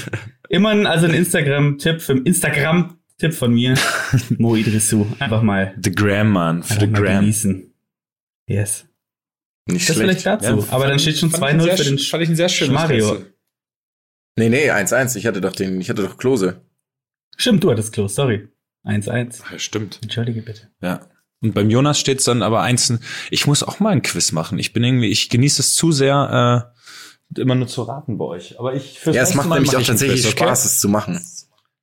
Immer 0.49 0.69
ein, 0.69 0.87
also 0.87 1.07
ein 1.07 1.13
Instagram-Tipp, 1.15 2.01
für 2.01 2.13
Instagram-Tipp 2.13 3.35
von 3.35 3.53
mir. 3.53 3.75
Mo 4.39 4.55
Idrissou. 4.55 5.05
Einfach 5.19 5.43
mal, 5.43 5.75
The 5.83 5.91
Gram, 5.91 6.31
man. 6.31 6.63
Für 6.63 6.79
The 6.79 6.93
Gram. 6.93 7.23
genießen. 7.23 7.75
Yes. 8.47 8.87
Nicht 9.67 9.89
Das 9.89 9.97
schlecht. 9.97 10.23
vielleicht 10.23 10.27
dazu. 10.45 10.65
Aber 10.71 10.87
dann 10.87 11.01
steht 11.01 11.19
schon 11.19 11.31
2-0 11.33 11.77
für 11.77 11.83
den 11.85 11.99
fand 11.99 12.23
ich 12.23 12.29
ein 12.29 12.37
sehr 12.37 12.49
schönes. 12.49 12.89
Rätsel. 12.89 13.35
Nee, 14.37 14.51
nee, 14.51 14.71
1-1. 14.71 15.17
Ich 15.17 15.27
hatte 15.27 15.41
doch 15.41 15.53
den, 15.53 15.81
ich 15.81 15.91
hatte 15.91 16.03
doch 16.03 16.17
Klose. 16.17 16.63
Stimmt, 17.39 17.65
du 17.65 17.71
hattest 17.71 17.93
Klos, 17.93 18.15
sorry. 18.15 18.49
1-1. 18.85 19.43
Ja, 19.51 19.59
stimmt. 19.59 20.01
Entschuldige 20.03 20.43
bitte. 20.43 20.71
Ja. 20.83 21.01
Und 21.41 21.55
beim 21.55 21.71
Jonas 21.71 22.01
steht's 22.01 22.25
dann 22.25 22.43
aber 22.43 22.63
einzeln. 22.63 23.01
Ich 23.31 23.47
muss 23.47 23.63
auch 23.63 23.81
mal 23.81 23.91
ein 23.91 24.03
Quiz 24.03 24.33
machen. 24.33 24.59
Ich 24.59 24.73
bin 24.73 24.83
irgendwie, 24.83 25.09
ich 25.09 25.29
genieße 25.29 25.63
es 25.63 25.75
zu 25.75 25.93
sehr, 25.93 26.75
äh, 27.37 27.41
immer 27.41 27.55
nur 27.55 27.69
zu 27.69 27.83
raten 27.83 28.19
bei 28.19 28.25
euch. 28.25 28.59
Aber 28.59 28.75
ich 28.75 28.99
fürs 28.99 29.15
Ja, 29.15 29.23
es 29.23 29.35
macht 29.35 29.49
Mal 29.49 29.57
nämlich 29.57 29.73
mach 29.73 29.81
auch 29.81 29.87
tatsächlich 29.87 30.23
Quiz, 30.23 30.33
okay? 30.33 30.45
Spaß, 30.45 30.65
es 30.65 30.81
zu 30.81 30.89
machen. 30.89 31.25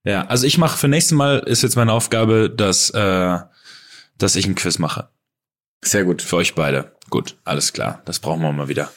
Ja, 0.04 0.26
also 0.28 0.46
ich 0.46 0.58
mache 0.58 0.78
für 0.78 0.88
nächstes 0.88 1.16
Mal 1.16 1.40
ist 1.40 1.64
jetzt 1.64 1.76
meine 1.76 1.94
Aufgabe, 1.94 2.50
dass, 2.50 2.90
äh, 2.90 3.40
dass 4.18 4.36
ich 4.36 4.46
ein 4.46 4.56
Quiz 4.56 4.78
mache. 4.78 5.10
Sehr 5.84 6.04
gut. 6.04 6.22
Für 6.22 6.38
euch 6.38 6.56
beide. 6.56 6.96
Gut, 7.10 7.38
alles 7.46 7.72
klar. 7.72 8.02
Das 8.06 8.20
brauchen 8.20 8.42
wir 8.42 8.52
mal 8.52 8.68
wieder. 8.68 8.92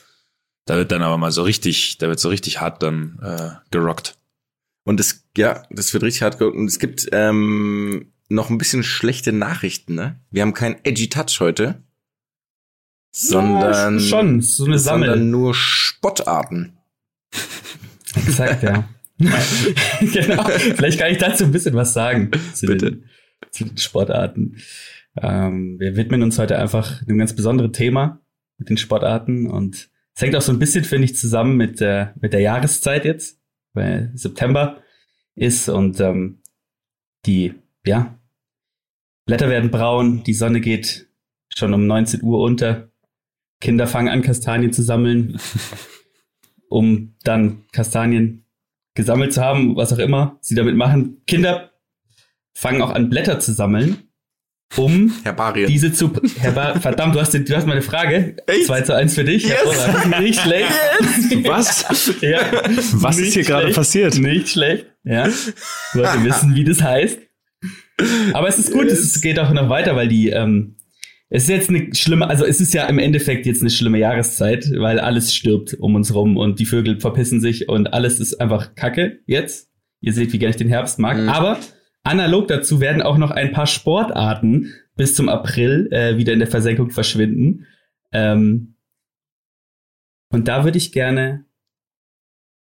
Da 0.64 0.76
wird 0.76 0.90
dann 0.90 1.02
aber 1.02 1.18
mal 1.18 1.30
so 1.30 1.42
richtig, 1.42 1.98
da 1.98 2.08
wird 2.08 2.20
so 2.20 2.28
richtig 2.28 2.60
hart 2.60 2.82
dann 2.82 3.18
äh, 3.22 3.50
gerockt. 3.70 4.17
Und 4.88 5.00
es, 5.00 5.28
ja, 5.36 5.64
das 5.68 5.92
wird 5.92 6.02
richtig 6.02 6.22
hart. 6.22 6.40
Und 6.40 6.66
es 6.66 6.78
gibt 6.78 7.08
ähm, 7.12 8.10
noch 8.30 8.48
ein 8.48 8.56
bisschen 8.56 8.82
schlechte 8.82 9.32
Nachrichten, 9.32 9.94
ne? 9.94 10.18
Wir 10.30 10.40
haben 10.40 10.54
keinen 10.54 10.76
Edgy 10.82 11.10
Touch 11.10 11.40
heute. 11.40 11.82
Sondern, 13.10 13.98
Ja, 13.98 14.00
schon, 14.00 14.40
so 14.40 14.64
eine 14.64 14.78
sondern 14.78 15.10
Sammel. 15.10 15.24
nur 15.26 15.54
Spottarten. 15.54 16.78
Exakt, 18.14 18.62
ja. 18.62 18.88
genau. 20.00 20.44
Vielleicht 20.44 20.98
kann 20.98 21.12
ich 21.12 21.18
dazu 21.18 21.44
ein 21.44 21.52
bisschen 21.52 21.74
was 21.74 21.92
sagen. 21.92 22.30
Zu 22.54 22.64
Bitte. 22.64 22.92
Den, 22.92 23.04
zu 23.50 23.64
den 23.66 23.76
Sportarten. 23.76 24.56
Ähm, 25.20 25.78
wir 25.78 25.96
widmen 25.96 26.22
uns 26.22 26.38
heute 26.38 26.58
einfach 26.58 27.02
einem 27.02 27.18
ganz 27.18 27.36
besonderen 27.36 27.74
Thema. 27.74 28.22
mit 28.56 28.70
den 28.70 28.78
Sportarten 28.78 29.50
und 29.50 29.90
es 30.14 30.22
hängt 30.22 30.34
auch 30.34 30.42
so 30.42 30.50
ein 30.50 30.58
bisschen, 30.58 30.82
finde 30.82 31.04
ich, 31.04 31.14
zusammen 31.14 31.58
mit 31.58 31.78
der, 31.78 32.14
mit 32.20 32.32
der 32.32 32.40
Jahreszeit 32.40 33.04
jetzt, 33.04 33.37
weil 33.74 34.10
September 34.14 34.82
ist 35.34 35.68
und 35.68 36.00
ähm, 36.00 36.42
die, 37.26 37.54
ja, 37.84 38.18
Blätter 39.26 39.48
werden 39.48 39.70
braun, 39.70 40.22
die 40.24 40.34
Sonne 40.34 40.60
geht 40.60 41.08
schon 41.54 41.74
um 41.74 41.86
19 41.86 42.22
Uhr 42.22 42.40
unter, 42.40 42.90
Kinder 43.60 43.86
fangen 43.86 44.08
an, 44.08 44.22
Kastanien 44.22 44.72
zu 44.72 44.82
sammeln, 44.82 45.38
um 46.68 47.16
dann 47.24 47.66
Kastanien 47.72 48.44
gesammelt 48.94 49.32
zu 49.32 49.42
haben, 49.42 49.76
was 49.76 49.92
auch 49.92 49.98
immer 49.98 50.38
sie 50.40 50.54
damit 50.54 50.76
machen. 50.76 51.22
Kinder 51.26 51.72
fangen 52.54 52.82
auch 52.82 52.90
an, 52.90 53.10
Blätter 53.10 53.38
zu 53.40 53.52
sammeln 53.52 54.07
um 54.76 55.12
Herbarien. 55.24 55.66
diese 55.68 55.92
zu. 55.92 56.12
Herbar 56.38 56.80
Verdammt, 56.80 57.14
du 57.14 57.20
hast, 57.20 57.32
du 57.34 57.56
hast 57.56 57.66
meine 57.66 57.82
Frage. 57.82 58.36
Echt? 58.46 58.66
2 58.66 58.80
zu 58.82 58.94
1 58.94 59.14
für 59.14 59.24
dich. 59.24 59.44
Yes. 59.44 60.18
Nicht 60.20 60.40
schlecht. 60.40 60.68
Was? 61.44 61.84
Ja. 62.20 62.40
Was 62.92 63.16
Nicht 63.16 63.28
ist 63.28 63.34
hier 63.34 63.44
gerade 63.44 63.70
passiert? 63.72 64.18
Nicht 64.18 64.50
schlecht. 64.50 64.86
Ja. 65.04 65.26
Wollte 65.94 66.24
wissen, 66.24 66.54
wie 66.54 66.64
das 66.64 66.82
heißt. 66.82 67.18
Aber 68.32 68.48
es 68.48 68.58
ist 68.58 68.72
gut, 68.72 68.86
es 68.86 69.00
ist- 69.00 69.22
geht 69.22 69.38
auch 69.38 69.52
noch 69.52 69.68
weiter, 69.68 69.96
weil 69.96 70.06
die, 70.08 70.28
ähm, 70.28 70.76
es 71.30 71.44
ist 71.44 71.48
jetzt 71.48 71.68
eine 71.70 71.94
schlimme, 71.94 72.28
also 72.28 72.44
es 72.44 72.60
ist 72.60 72.72
ja 72.74 72.86
im 72.86 72.98
Endeffekt 72.98 73.44
jetzt 73.46 73.60
eine 73.60 73.70
schlimme 73.70 73.98
Jahreszeit, 73.98 74.66
weil 74.78 75.00
alles 75.00 75.34
stirbt 75.34 75.74
um 75.80 75.94
uns 75.94 76.14
rum 76.14 76.36
und 76.36 76.60
die 76.60 76.64
Vögel 76.66 77.00
verpissen 77.00 77.40
sich 77.40 77.68
und 77.68 77.92
alles 77.92 78.20
ist 78.20 78.40
einfach 78.40 78.74
Kacke 78.76 79.18
jetzt. 79.26 79.68
Ihr 80.00 80.12
seht, 80.12 80.32
wie 80.32 80.38
gerne 80.38 80.50
ich 80.50 80.56
den 80.56 80.68
Herbst 80.68 80.98
mag. 81.00 81.18
Mhm. 81.18 81.28
Aber 81.28 81.58
analog 82.08 82.48
dazu 82.48 82.80
werden 82.80 83.02
auch 83.02 83.18
noch 83.18 83.30
ein 83.30 83.52
paar 83.52 83.66
Sportarten 83.66 84.72
bis 84.96 85.14
zum 85.14 85.28
April 85.28 85.88
äh, 85.92 86.16
wieder 86.16 86.32
in 86.32 86.40
der 86.40 86.48
Versenkung 86.48 86.90
verschwinden. 86.90 87.66
Ähm, 88.12 88.76
und 90.30 90.48
da 90.48 90.64
würde 90.64 90.78
ich 90.78 90.92
gerne 90.92 91.46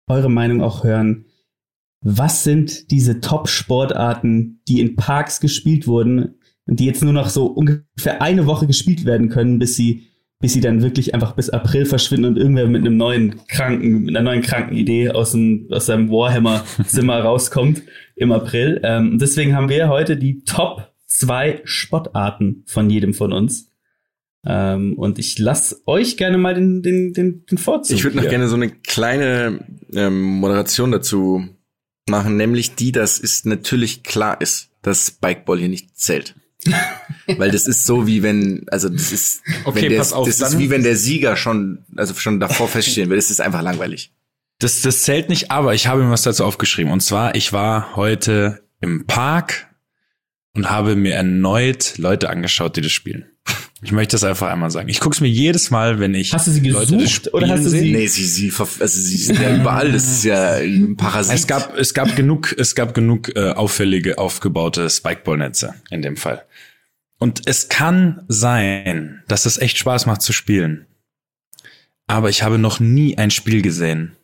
eure 0.08 0.30
Meinung 0.30 0.62
auch 0.62 0.84
hören. 0.84 1.26
Was 2.00 2.44
sind 2.44 2.90
diese 2.90 3.20
Top-Sportarten, 3.20 4.62
die 4.68 4.80
in 4.80 4.94
Parks 4.94 5.40
gespielt 5.40 5.86
wurden 5.86 6.38
und 6.66 6.80
die 6.80 6.86
jetzt 6.86 7.02
nur 7.02 7.12
noch 7.12 7.28
so 7.28 7.46
ungefähr 7.46 8.22
eine 8.22 8.46
Woche 8.46 8.66
gespielt 8.66 9.04
werden 9.04 9.28
können, 9.28 9.58
bis 9.58 9.74
sie, 9.74 10.06
bis 10.40 10.52
sie 10.52 10.60
dann 10.60 10.82
wirklich 10.82 11.14
einfach 11.14 11.32
bis 11.32 11.50
April 11.50 11.84
verschwinden 11.84 12.26
und 12.26 12.36
irgendwer 12.36 12.66
mit 12.66 12.82
einem 12.82 12.96
neuen 12.96 13.46
kranken, 13.48 14.04
mit 14.04 14.16
einer 14.16 14.30
neuen 14.30 14.42
kranken 14.42 14.76
Idee 14.76 15.10
aus, 15.10 15.32
dem, 15.32 15.66
aus 15.70 15.86
seinem 15.86 16.10
Warhammer-Zimmer 16.10 17.20
rauskommt 17.22 17.82
im 18.14 18.30
April. 18.30 18.80
Ähm, 18.84 19.18
deswegen 19.18 19.56
haben 19.56 19.68
wir 19.68 19.88
heute 19.88 20.16
die 20.16 20.44
Top 20.44 20.92
zwei 21.06 21.60
Sportarten 21.64 22.62
von 22.66 22.88
jedem 22.88 23.14
von 23.14 23.32
uns. 23.32 23.72
Ähm, 24.46 24.94
und 24.96 25.18
ich 25.18 25.38
lasse 25.38 25.82
euch 25.86 26.16
gerne 26.16 26.38
mal 26.38 26.54
den, 26.54 26.82
den, 26.82 27.12
den, 27.12 27.44
den 27.46 27.58
Vorzug. 27.58 27.96
Ich 27.96 28.04
würde 28.04 28.18
noch 28.18 28.28
gerne 28.28 28.48
so 28.48 28.54
eine 28.54 28.70
kleine 28.70 29.64
ähm, 29.92 30.22
Moderation 30.22 30.92
dazu 30.92 31.44
machen, 32.08 32.36
nämlich 32.36 32.76
die, 32.76 32.92
dass 32.92 33.20
es 33.20 33.44
natürlich 33.44 34.04
klar 34.04 34.40
ist, 34.40 34.70
dass 34.82 35.08
Spikeball 35.08 35.58
hier 35.58 35.68
nicht 35.68 35.98
zählt. 35.98 36.36
Weil 37.36 37.50
das 37.50 37.66
ist 37.66 37.84
so 37.84 38.06
wie 38.06 38.22
wenn, 38.22 38.64
also 38.70 38.88
das 38.88 39.12
ist, 39.12 39.42
Okay, 39.64 39.82
wenn 39.82 39.90
der, 39.90 39.98
pass 39.98 40.12
auf, 40.12 40.26
das 40.26 40.40
ist 40.40 40.58
wie 40.58 40.70
wenn 40.70 40.82
der 40.82 40.96
Sieger 40.96 41.36
schon, 41.36 41.84
also 41.96 42.14
schon 42.14 42.40
davor 42.40 42.68
feststehen 42.68 43.10
will. 43.10 43.16
Das 43.16 43.30
ist 43.30 43.40
einfach 43.40 43.62
langweilig. 43.62 44.12
Das, 44.60 44.80
das 44.82 45.02
zählt 45.02 45.28
nicht, 45.28 45.50
aber 45.50 45.74
ich 45.74 45.86
habe 45.86 46.02
mir 46.02 46.10
was 46.10 46.22
dazu 46.22 46.44
aufgeschrieben. 46.44 46.92
Und 46.92 47.00
zwar, 47.00 47.34
ich 47.34 47.52
war 47.52 47.94
heute 47.96 48.62
im 48.80 49.06
Park 49.06 49.66
und 50.54 50.70
habe 50.70 50.96
mir 50.96 51.14
erneut 51.14 51.98
Leute 51.98 52.30
angeschaut, 52.30 52.76
die 52.76 52.80
das 52.80 52.92
spielen. 52.92 53.26
Ich 53.80 53.92
möchte 53.92 54.12
das 54.16 54.24
einfach 54.24 54.48
einmal 54.48 54.72
sagen. 54.72 54.88
Ich 54.88 54.98
gucke 54.98 55.14
es 55.14 55.20
mir 55.20 55.28
jedes 55.28 55.70
Mal, 55.70 56.00
wenn 56.00 56.12
ich 56.12 56.32
Hast 56.34 56.48
du 56.48 56.50
sie 56.50 56.68
Leute 56.68 56.96
das 56.96 57.02
gesucht 57.04 57.32
oder 57.32 57.46
spielen 57.46 57.58
hast 57.58 57.66
du 57.66 57.70
sie- 57.70 57.92
Nee, 57.92 58.06
sie, 58.08 58.24
sie, 58.24 58.52
also 58.58 59.00
sie 59.00 59.16
sind 59.16 59.40
ja 59.40 59.54
überall. 59.54 59.92
Das 59.92 60.02
ist 60.08 60.24
ja 60.24 60.54
ein 60.54 60.96
Parasit. 60.96 61.32
Es 61.34 61.46
gab, 61.46 61.76
es 61.78 61.94
gab 61.94 62.16
genug, 62.16 62.52
es 62.58 62.74
gab 62.74 62.92
genug 62.92 63.34
äh, 63.36 63.50
auffällige, 63.52 64.18
aufgebaute 64.18 64.90
Spikeball-Netze 64.90 65.74
in 65.90 66.02
dem 66.02 66.16
Fall. 66.16 66.42
Und 67.18 67.42
es 67.46 67.68
kann 67.68 68.24
sein, 68.28 69.22
dass 69.28 69.44
es 69.44 69.58
echt 69.58 69.78
Spaß 69.78 70.06
macht 70.06 70.22
zu 70.22 70.32
spielen. 70.32 70.86
Aber 72.06 72.30
ich 72.30 72.42
habe 72.42 72.58
noch 72.58 72.80
nie 72.80 73.18
ein 73.18 73.30
Spiel 73.30 73.60
gesehen, 73.60 74.16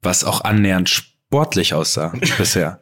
was 0.00 0.24
auch 0.24 0.42
annähernd 0.42 0.88
sportlich 0.88 1.74
aussah 1.74 2.12
bisher. 2.38 2.80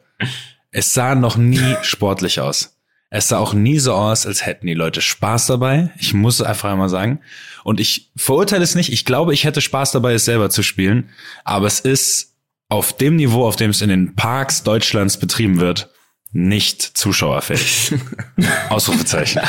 Es 0.71 0.93
sah 0.93 1.15
noch 1.15 1.37
nie 1.37 1.75
sportlich 1.81 2.39
aus. 2.39 2.77
Es 3.09 3.29
sah 3.29 3.37
auch 3.39 3.53
nie 3.53 3.79
so 3.79 3.93
aus, 3.93 4.25
als 4.25 4.45
hätten 4.45 4.67
die 4.67 4.73
Leute 4.73 5.01
Spaß 5.01 5.47
dabei. 5.47 5.91
Ich 5.97 6.13
muss 6.13 6.41
einfach 6.41 6.71
einmal 6.71 6.89
sagen. 6.89 7.21
Und 7.63 7.79
ich 7.79 8.11
verurteile 8.15 8.63
es 8.63 8.75
nicht. 8.75 8.91
Ich 8.91 9.05
glaube, 9.05 9.33
ich 9.33 9.45
hätte 9.45 9.61
Spaß 9.61 9.91
dabei, 9.93 10.13
es 10.13 10.25
selber 10.25 10.49
zu 10.49 10.61
spielen. 10.61 11.09
Aber 11.45 11.67
es 11.67 11.79
ist 11.79 12.35
auf 12.69 12.93
dem 12.95 13.15
Niveau, 13.15 13.47
auf 13.47 13.55
dem 13.55 13.71
es 13.71 13.81
in 13.81 13.89
den 13.89 14.15
Parks 14.15 14.63
Deutschlands 14.63 15.17
betrieben 15.17 15.59
wird, 15.59 15.89
nicht 16.31 16.81
zuschauerfähig. 16.81 17.93
Ausrufezeichen. 18.69 19.41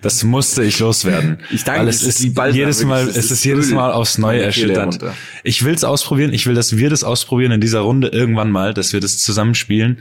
Das 0.00 0.24
musste 0.24 0.64
ich 0.64 0.78
loswerden. 0.78 1.38
Ich 1.50 1.64
danke, 1.64 1.82
Weil 1.82 1.88
es 1.88 2.02
ist 2.02 2.20
jedes. 2.20 2.84
Mal, 2.84 3.08
Es 3.08 3.30
ist 3.30 3.44
jedes 3.44 3.70
Mal 3.70 3.92
aufs 3.92 4.18
Neue 4.18 4.42
erschütternd. 4.42 4.98
Ich 5.44 5.64
will 5.64 5.74
es 5.74 5.84
ausprobieren. 5.84 6.32
Ich 6.32 6.46
will, 6.46 6.54
dass 6.54 6.76
wir 6.76 6.90
das 6.90 7.04
ausprobieren 7.04 7.52
in 7.52 7.60
dieser 7.60 7.80
Runde 7.80 8.08
irgendwann 8.08 8.50
mal, 8.50 8.74
dass 8.74 8.92
wir 8.92 9.00
das 9.00 9.18
zusammen 9.18 9.54
spielen. 9.54 9.98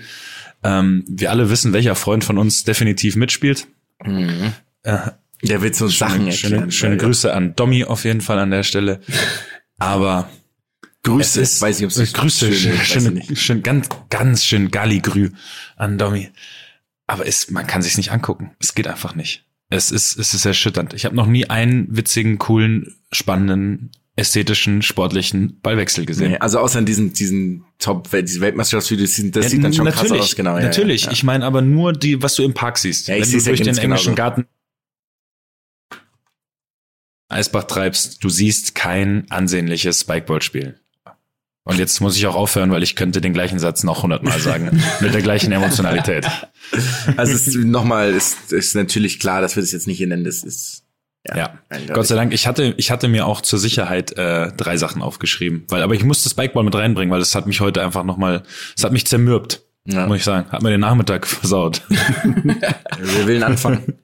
Ähm, 0.63 1.03
wir 1.07 1.32
alle 1.32 1.49
wissen, 1.49 1.73
welcher 1.73 1.95
Freund 1.95 2.23
von 2.23 2.38
uns 2.38 2.63
definitiv 2.63 3.15
mitspielt. 3.15 3.67
Mhm. 4.03 4.53
Äh, 4.84 4.97
Der 5.43 5.61
wird 5.61 5.75
so 5.75 5.88
Sachen 5.88 6.27
erklären. 6.27 6.59
schöne, 6.61 6.71
schöne 6.71 6.97
Grüße 6.97 7.34
an 7.34 7.55
Domi 7.55 7.84
auf 7.84 8.03
jeden 8.05 8.21
Fall 8.21 8.39
an 8.39 8.51
der 8.51 8.63
Stelle. 8.63 9.01
Aber 9.79 10.29
Grüße. 11.04 11.41
ist, 11.41 11.62
weiß 11.62 11.80
ich, 11.80 11.86
ob 11.86 11.91
es 11.91 12.14
Grüße, 12.14 12.54
schön, 12.54 13.14
nicht. 13.14 13.38
schön, 13.38 13.64
ganz, 13.64 13.89
ganz 14.10 14.45
schön 14.45 14.70
Galligrü 14.70 15.32
an 15.76 15.97
Domi. 15.97 16.30
Aber 17.08 17.26
es, 17.28 17.49
man 17.49 17.66
kann 17.66 17.82
sich's 17.82 17.97
nicht 17.97 18.12
angucken. 18.12 18.52
Es 18.60 18.76
geht 18.76 18.88
einfach 18.88 19.16
nicht. 19.16 19.45
Es 19.70 19.91
ist, 19.91 20.18
es 20.18 20.34
ist 20.34 20.45
erschütternd. 20.45 20.93
Ich 20.93 21.06
habe 21.06 21.16
noch 21.16 21.26
nie 21.28 21.49
einen 21.49 21.88
witzigen, 21.95 22.38
coolen, 22.38 22.95
spannenden, 23.12 23.91
ästhetischen, 24.16 24.82
sportlichen 24.82 25.60
Ballwechsel 25.62 26.06
gesehen. 26.06 26.32
Nee, 26.32 26.38
also 26.38 26.60
außer 26.60 26.80
in 26.80 26.86
diesen, 26.86 27.14
diesen 27.14 27.64
Top, 27.80 28.10
diese 28.12 28.41
Weltmeisterschaftsvideos, 28.41 29.22
das, 29.32 29.45
Ja, 29.45 29.49
sieht 29.49 29.64
dann 29.64 29.74
schon 29.74 29.86
krass 29.88 30.04
natürlich, 30.04 30.22
aus, 30.22 30.36
genau. 30.36 30.58
Ja, 30.58 30.64
natürlich. 30.66 31.06
Ja. 31.06 31.12
Ich 31.12 31.24
meine 31.24 31.45
aber 31.45 31.62
nur 31.62 31.93
die, 31.93 32.22
was 32.22 32.36
du 32.36 32.43
im 32.43 32.54
Park 32.54 32.78
siehst. 32.78 33.08
Ja, 33.08 33.16
ich 33.16 33.32
Wenn 33.32 33.39
du 33.39 33.45
durch 33.45 33.62
den 33.62 33.68
englischen 33.78 33.82
genauso. 33.82 34.16
Garten 34.16 34.45
Eisbach 37.30 37.64
treibst, 37.64 38.24
du 38.24 38.30
siehst 38.30 38.76
kein 38.76 39.26
ansehnliches 39.32 40.02
Spikeball-Spiel. 40.02 40.80
Und 41.64 41.78
jetzt 41.78 42.01
muss 42.01 42.18
ich 42.18 42.26
auch 42.26 42.36
aufhören, 42.36 42.72
weil 42.72 42.82
ich 42.82 42.95
könnte 42.95 43.22
den 43.22 43.34
gleichen 43.34 43.59
Satz 43.59 43.84
noch 43.84 44.01
hundertmal 44.03 44.39
sagen. 44.39 44.82
mit 44.99 45.14
der 45.14 45.22
gleichen 45.22 45.51
Emotionalität. 45.51 46.26
Also 47.18 47.34
es 47.34 47.47
ist, 47.47 47.55
nochmal, 47.55 48.12
ist, 48.12 48.51
ist 48.51 48.76
natürlich 48.76 49.20
klar, 49.20 49.41
dass 49.41 49.55
wir 49.55 49.62
das 49.62 49.72
jetzt 49.72 49.86
nicht 49.88 49.97
hier 49.97 50.07
nennen. 50.07 50.24
Das 50.24 50.41
ist 50.43 50.84
Ja. 51.28 51.59
eindeutig. 51.70 51.93
Gott 51.93 52.07
sei 52.07 52.16
Dank, 52.16 52.34
ich 52.34 52.47
hatte, 52.47 52.74
ich 52.78 52.89
hatte 52.89 53.07
mir 53.07 53.28
auch 53.28 53.41
zur 53.41 53.59
Sicherheit 53.59 54.18
äh, 54.18 54.51
drei 54.53 54.76
Sachen 54.78 55.03
aufgeschrieben. 55.03 55.66
Weil, 55.70 55.84
aber 55.84 55.93
ich 55.93 56.03
musste 56.03 56.30
Spikeball 56.30 56.64
mit 56.64 56.74
reinbringen, 56.74 57.12
weil 57.12 57.20
das 57.20 57.36
hat 57.36 57.45
mich 57.45 57.62
heute 57.62 57.84
einfach 57.84 58.03
nochmal, 58.05 58.41
es 58.76 58.84
hat 58.84 58.91
mich 58.91 59.05
zermürbt, 59.05 59.62
Ja. 59.86 60.07
muss 60.07 60.18
ich 60.18 60.24
sagen. 60.24 60.49
Hat 60.51 60.64
mir 60.64 60.72
den 60.72 60.80
Nachmittag 60.82 61.28
versaut. 61.28 61.84
Wir 62.24 63.28
will 63.28 63.43
anfangen. 63.43 63.99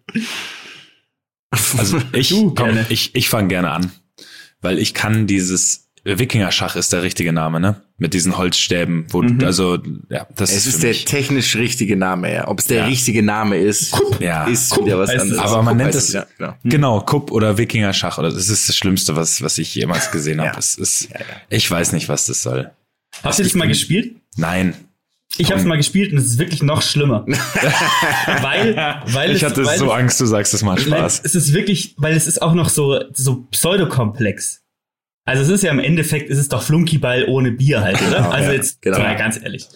Also 1.77 1.99
ich, 2.13 2.29
komm, 2.55 2.77
ich, 2.89 3.15
ich 3.15 3.29
fange 3.29 3.47
gerne 3.47 3.71
an. 3.71 3.91
Weil 4.61 4.77
ich 4.79 4.93
kann 4.93 5.25
dieses 5.27 5.86
Wikinger-Schach 6.19 6.75
ist 6.75 6.93
der 6.93 7.03
richtige 7.03 7.33
Name, 7.33 7.59
ne? 7.59 7.81
Mit 7.97 8.13
diesen 8.13 8.37
Holzstäben, 8.37 9.05
wo, 9.09 9.21
Mhm. 9.21 9.43
also, 9.43 9.77
ja, 10.09 10.27
das 10.35 10.51
Es 10.51 10.57
ist, 10.65 10.75
ist 10.75 10.83
der 10.83 10.89
mich. 10.91 11.05
technisch 11.05 11.55
richtige 11.55 11.97
Name, 11.97 12.33
ja. 12.33 12.47
Ob 12.47 12.59
es 12.59 12.65
der 12.65 12.77
Ja. 12.79 12.85
richtige 12.85 13.23
Name 13.23 13.57
ist, 13.57 13.93
Ja. 14.19 14.45
ist 14.45 14.77
wieder 14.77 14.97
was 14.99 15.09
heißt 15.09 15.17
es. 15.25 15.31
anderes. 15.33 15.41
Aber 15.51 15.63
man 15.63 15.73
Kupp 15.75 15.83
nennt 15.83 15.95
es- 15.95 16.13
ja, 16.13 16.25
genau. 16.37 16.53
Genau, 16.63 17.01
Kupp 17.01 17.31
oder 17.31 17.57
Wikinger-Schach. 17.57 18.17
Oder 18.19 18.31
das 18.31 18.47
ist 18.49 18.69
das 18.69 18.75
Schlimmste, 18.75 19.15
was, 19.15 19.41
was 19.41 19.57
ich 19.57 19.73
jemals 19.75 20.11
gesehen 20.11 20.39
habe. 20.39 20.51
Ja. 20.53 20.57
Es 20.57 20.75
ist, 20.75 21.09
Ja, 21.11 21.19
ja. 21.19 21.25
ich 21.49 21.69
weiß 21.69 21.91
nicht, 21.91 22.07
was 22.09 22.25
das 22.27 22.41
soll. 22.43 22.71
Habt 23.23 23.37
ihr 23.39 23.43
das 23.45 23.53
mal 23.55 23.67
gespielt? 23.67 24.15
Nein. 24.37 24.75
Ich 25.39 25.51
habe 25.51 25.59
es 25.59 25.65
mal 25.67 25.77
gespielt 25.77 26.11
und 26.13 26.17
es 26.19 26.25
ist 26.25 26.37
wirklich 26.39 26.63
noch 26.63 26.81
schlimmer. 26.81 27.25
weil, 28.41 28.75
weil 29.07 29.31
Ich 29.31 29.43
es, 29.43 29.49
hatte 29.49 29.65
weil 29.65 29.77
so 29.77 29.85
es, 29.87 29.91
Angst, 29.91 30.19
du 30.21 30.25
sagst, 30.25 30.53
es 30.53 30.63
Nein, 30.63 30.77
Spaß. 30.77 31.21
Es 31.23 31.35
ist 31.35 31.53
wirklich, 31.53 31.95
weil 31.97 32.15
es 32.15 32.27
ist 32.27 32.41
auch 32.41 32.53
noch 32.53 32.69
so, 32.69 32.99
so 33.13 33.45
pseudokomplex. 33.51 34.61
Also 35.27 35.43
es 35.43 35.49
ist 35.49 35.63
ja 35.63 35.71
im 35.71 35.79
Endeffekt, 35.79 36.29
es 36.29 36.37
ist 36.39 36.53
doch 36.53 36.61
Flunkyball 36.61 37.25
ohne 37.27 37.51
Bier 37.51 37.81
halt, 37.81 38.01
oder? 38.01 38.19
Genau, 38.19 38.29
also 38.29 38.47
ja, 38.49 38.55
jetzt, 38.55 38.81
genau. 38.81 38.99
mal 38.99 39.17
ganz 39.17 39.37
ehrlich. 39.41 39.67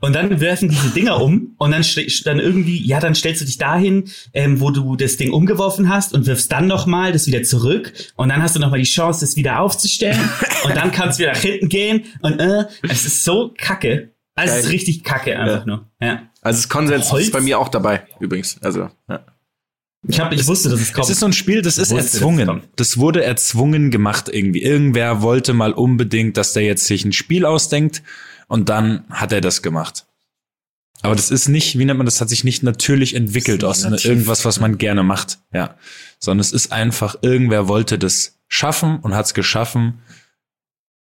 Und 0.00 0.14
dann 0.14 0.38
werfen 0.38 0.68
diese 0.68 0.90
Dinger 0.90 1.22
um 1.22 1.54
und 1.56 1.70
dann, 1.70 1.82
dann 2.24 2.38
irgendwie, 2.38 2.86
ja, 2.86 3.00
dann 3.00 3.14
stellst 3.14 3.40
du 3.40 3.46
dich 3.46 3.56
dahin, 3.56 4.10
ähm, 4.34 4.60
wo 4.60 4.70
du 4.70 4.96
das 4.96 5.16
Ding 5.16 5.32
umgeworfen 5.32 5.88
hast 5.88 6.12
und 6.12 6.26
wirfst 6.26 6.52
dann 6.52 6.66
nochmal 6.66 7.12
das 7.12 7.26
wieder 7.26 7.42
zurück 7.42 7.94
und 8.16 8.28
dann 8.28 8.42
hast 8.42 8.54
du 8.54 8.60
nochmal 8.60 8.80
die 8.80 8.84
Chance, 8.84 9.20
das 9.20 9.36
wieder 9.36 9.60
aufzustellen 9.60 10.20
und 10.64 10.76
dann 10.76 10.92
kannst 10.92 11.18
du 11.18 11.22
wieder 11.22 11.32
nach 11.32 11.40
hinten 11.40 11.70
gehen 11.70 12.04
und 12.20 12.38
äh, 12.38 12.66
es 12.82 13.06
ist 13.06 13.24
so 13.24 13.54
kacke. 13.56 14.12
Also 14.34 14.56
es 14.56 14.64
ist 14.66 14.70
richtig 14.70 15.04
kacke 15.04 15.38
einfach 15.38 15.64
nur. 15.64 15.86
Ja. 16.02 16.28
Also 16.42 16.58
das 16.58 16.68
Konsens 16.68 17.10
Holz? 17.10 17.24
ist 17.24 17.32
bei 17.32 17.40
mir 17.40 17.58
auch 17.58 17.70
dabei, 17.70 18.02
übrigens. 18.20 18.58
Also, 18.62 18.90
ja. 19.08 19.24
Ich, 20.08 20.18
hab, 20.20 20.32
ich 20.32 20.46
wusste, 20.46 20.68
dass 20.70 20.80
es 20.80 20.92
kommt. 20.92 21.04
Es 21.04 21.10
ist 21.10 21.20
so 21.20 21.26
ein 21.26 21.32
Spiel, 21.34 21.60
das 21.62 21.76
ist 21.78 21.90
wusste, 21.90 22.16
erzwungen. 22.16 22.46
dass 22.46 22.56
es 22.56 22.62
Das, 22.76 22.96
wurde 22.98 23.22
erzwungen 23.24 23.90
gemacht 23.90 24.28
irgendwie. 24.32 24.62
Irgendwer 24.62 25.20
wollte 25.22 25.52
mal 25.52 25.72
unbedingt, 25.72 26.36
dass 26.36 26.54
der 26.54 26.62
jetzt 26.64 26.86
sich 26.86 27.04
ein 27.04 27.12
Spiel 27.12 27.44
ausdenkt 27.44 28.02
und 28.46 28.68
dann 28.70 29.04
hat 29.10 29.32
er 29.32 29.40
das 29.42 29.60
gemacht. 29.62 30.06
Aber 31.02 31.14
das 31.14 31.30
ist 31.30 31.48
nicht, 31.48 31.78
wie 31.78 31.84
nennt 31.84 31.98
man 31.98 32.06
das, 32.06 32.20
hat 32.20 32.28
sich 32.28 32.42
nicht 32.42 32.62
natürlich 32.62 33.14
entwickelt 33.14 33.62
Das 33.62 33.70
aus 33.70 33.82
einer- 33.84 33.92
nativ. 33.96 34.06
irgendwas, 34.10 34.44
was 34.44 34.58
man 34.60 34.78
gerne 34.78 35.02
macht. 35.02 35.38
Ja. 35.52 35.76
Sondern 36.18 36.40
es 36.40 36.52
ist 36.52 36.72
einfach, 36.72 37.16
irgendwer 37.22 37.68
wollte 37.68 37.98
das 37.98 38.38
schaffen 38.48 38.98
und 39.00 39.14
hat 39.14 39.26
es 39.26 39.34
geschaffen, 39.34 40.00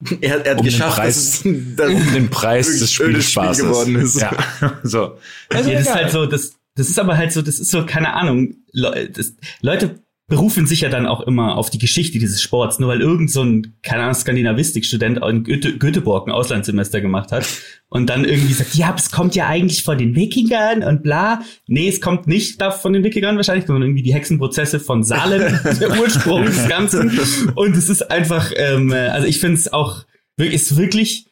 Er, 0.20 0.44
er 0.44 0.52
hat 0.52 0.58
Um 0.58 0.64
den 0.64 0.72
geschafft, 0.72 0.96
Preis- 0.96 1.14
dass 1.42 1.44
es 1.44 1.76
dass 1.76 1.90
um 1.92 2.12
den 2.12 2.30
Preis 2.30 2.66
des 2.66 2.76
ödes 2.76 2.92
Spiel 2.92 3.06
Spielspaßes. 3.22 3.62
geworden 3.64 3.96
ist. 3.96 4.20
Ja. 4.20 4.32
So. 4.82 5.18
ja, 5.52 5.62
das 5.62 5.66
ist 5.66 5.94
halt 5.94 6.10
so, 6.10 6.26
das, 6.26 6.54
das 6.74 6.88
ist 6.88 6.98
aber 6.98 7.16
halt 7.16 7.32
so, 7.32 7.42
das 7.42 7.58
ist 7.60 7.70
so, 7.70 7.84
keine 7.86 8.14
Ahnung, 8.14 8.54
Le 8.72 9.08
das, 9.10 9.34
Leute 9.60 10.02
berufen 10.28 10.66
sich 10.66 10.80
ja 10.80 10.88
dann 10.88 11.06
auch 11.06 11.20
immer 11.22 11.56
auf 11.58 11.68
die 11.68 11.78
Geschichte 11.78 12.18
dieses 12.18 12.40
Sports, 12.40 12.78
nur 12.78 12.88
weil 12.88 13.02
irgend 13.02 13.30
so 13.30 13.42
ein, 13.42 13.74
keine 13.82 14.02
Ahnung, 14.04 14.14
Skandinavistikstudent 14.14 15.18
in 15.18 15.44
Goethe, 15.44 15.76
Göteborg 15.76 16.26
ein 16.26 16.30
Auslandssemester 16.32 17.02
gemacht 17.02 17.32
hat 17.32 17.46
und 17.88 18.08
dann 18.08 18.24
irgendwie 18.24 18.54
sagt, 18.54 18.74
ja, 18.74 18.94
es 18.96 19.10
kommt 19.10 19.34
ja 19.34 19.46
eigentlich 19.48 19.82
von 19.82 19.98
den 19.98 20.14
Wikingern 20.14 20.84
und 20.84 21.02
bla. 21.02 21.42
Nee, 21.66 21.88
es 21.88 22.00
kommt 22.00 22.28
nicht 22.28 22.60
da 22.62 22.70
von 22.70 22.94
den 22.94 23.04
Wikingern 23.04 23.36
wahrscheinlich, 23.36 23.66
sondern 23.66 23.82
irgendwie 23.82 24.02
die 24.04 24.14
Hexenprozesse 24.14 24.80
von 24.80 25.02
Salem, 25.04 25.58
der 25.80 26.00
Ursprung 26.00 26.44
des 26.46 26.66
Ganzen. 26.66 27.18
Und 27.54 27.76
es 27.76 27.90
ist 27.90 28.10
einfach, 28.10 28.52
ähm, 28.56 28.90
äh, 28.90 29.08
also 29.08 29.26
ich 29.26 29.38
finde 29.38 29.56
es 29.56 29.70
auch, 29.70 30.04
wirklich- 30.38 30.62
ist 30.62 30.76
wirklich, 30.78 31.26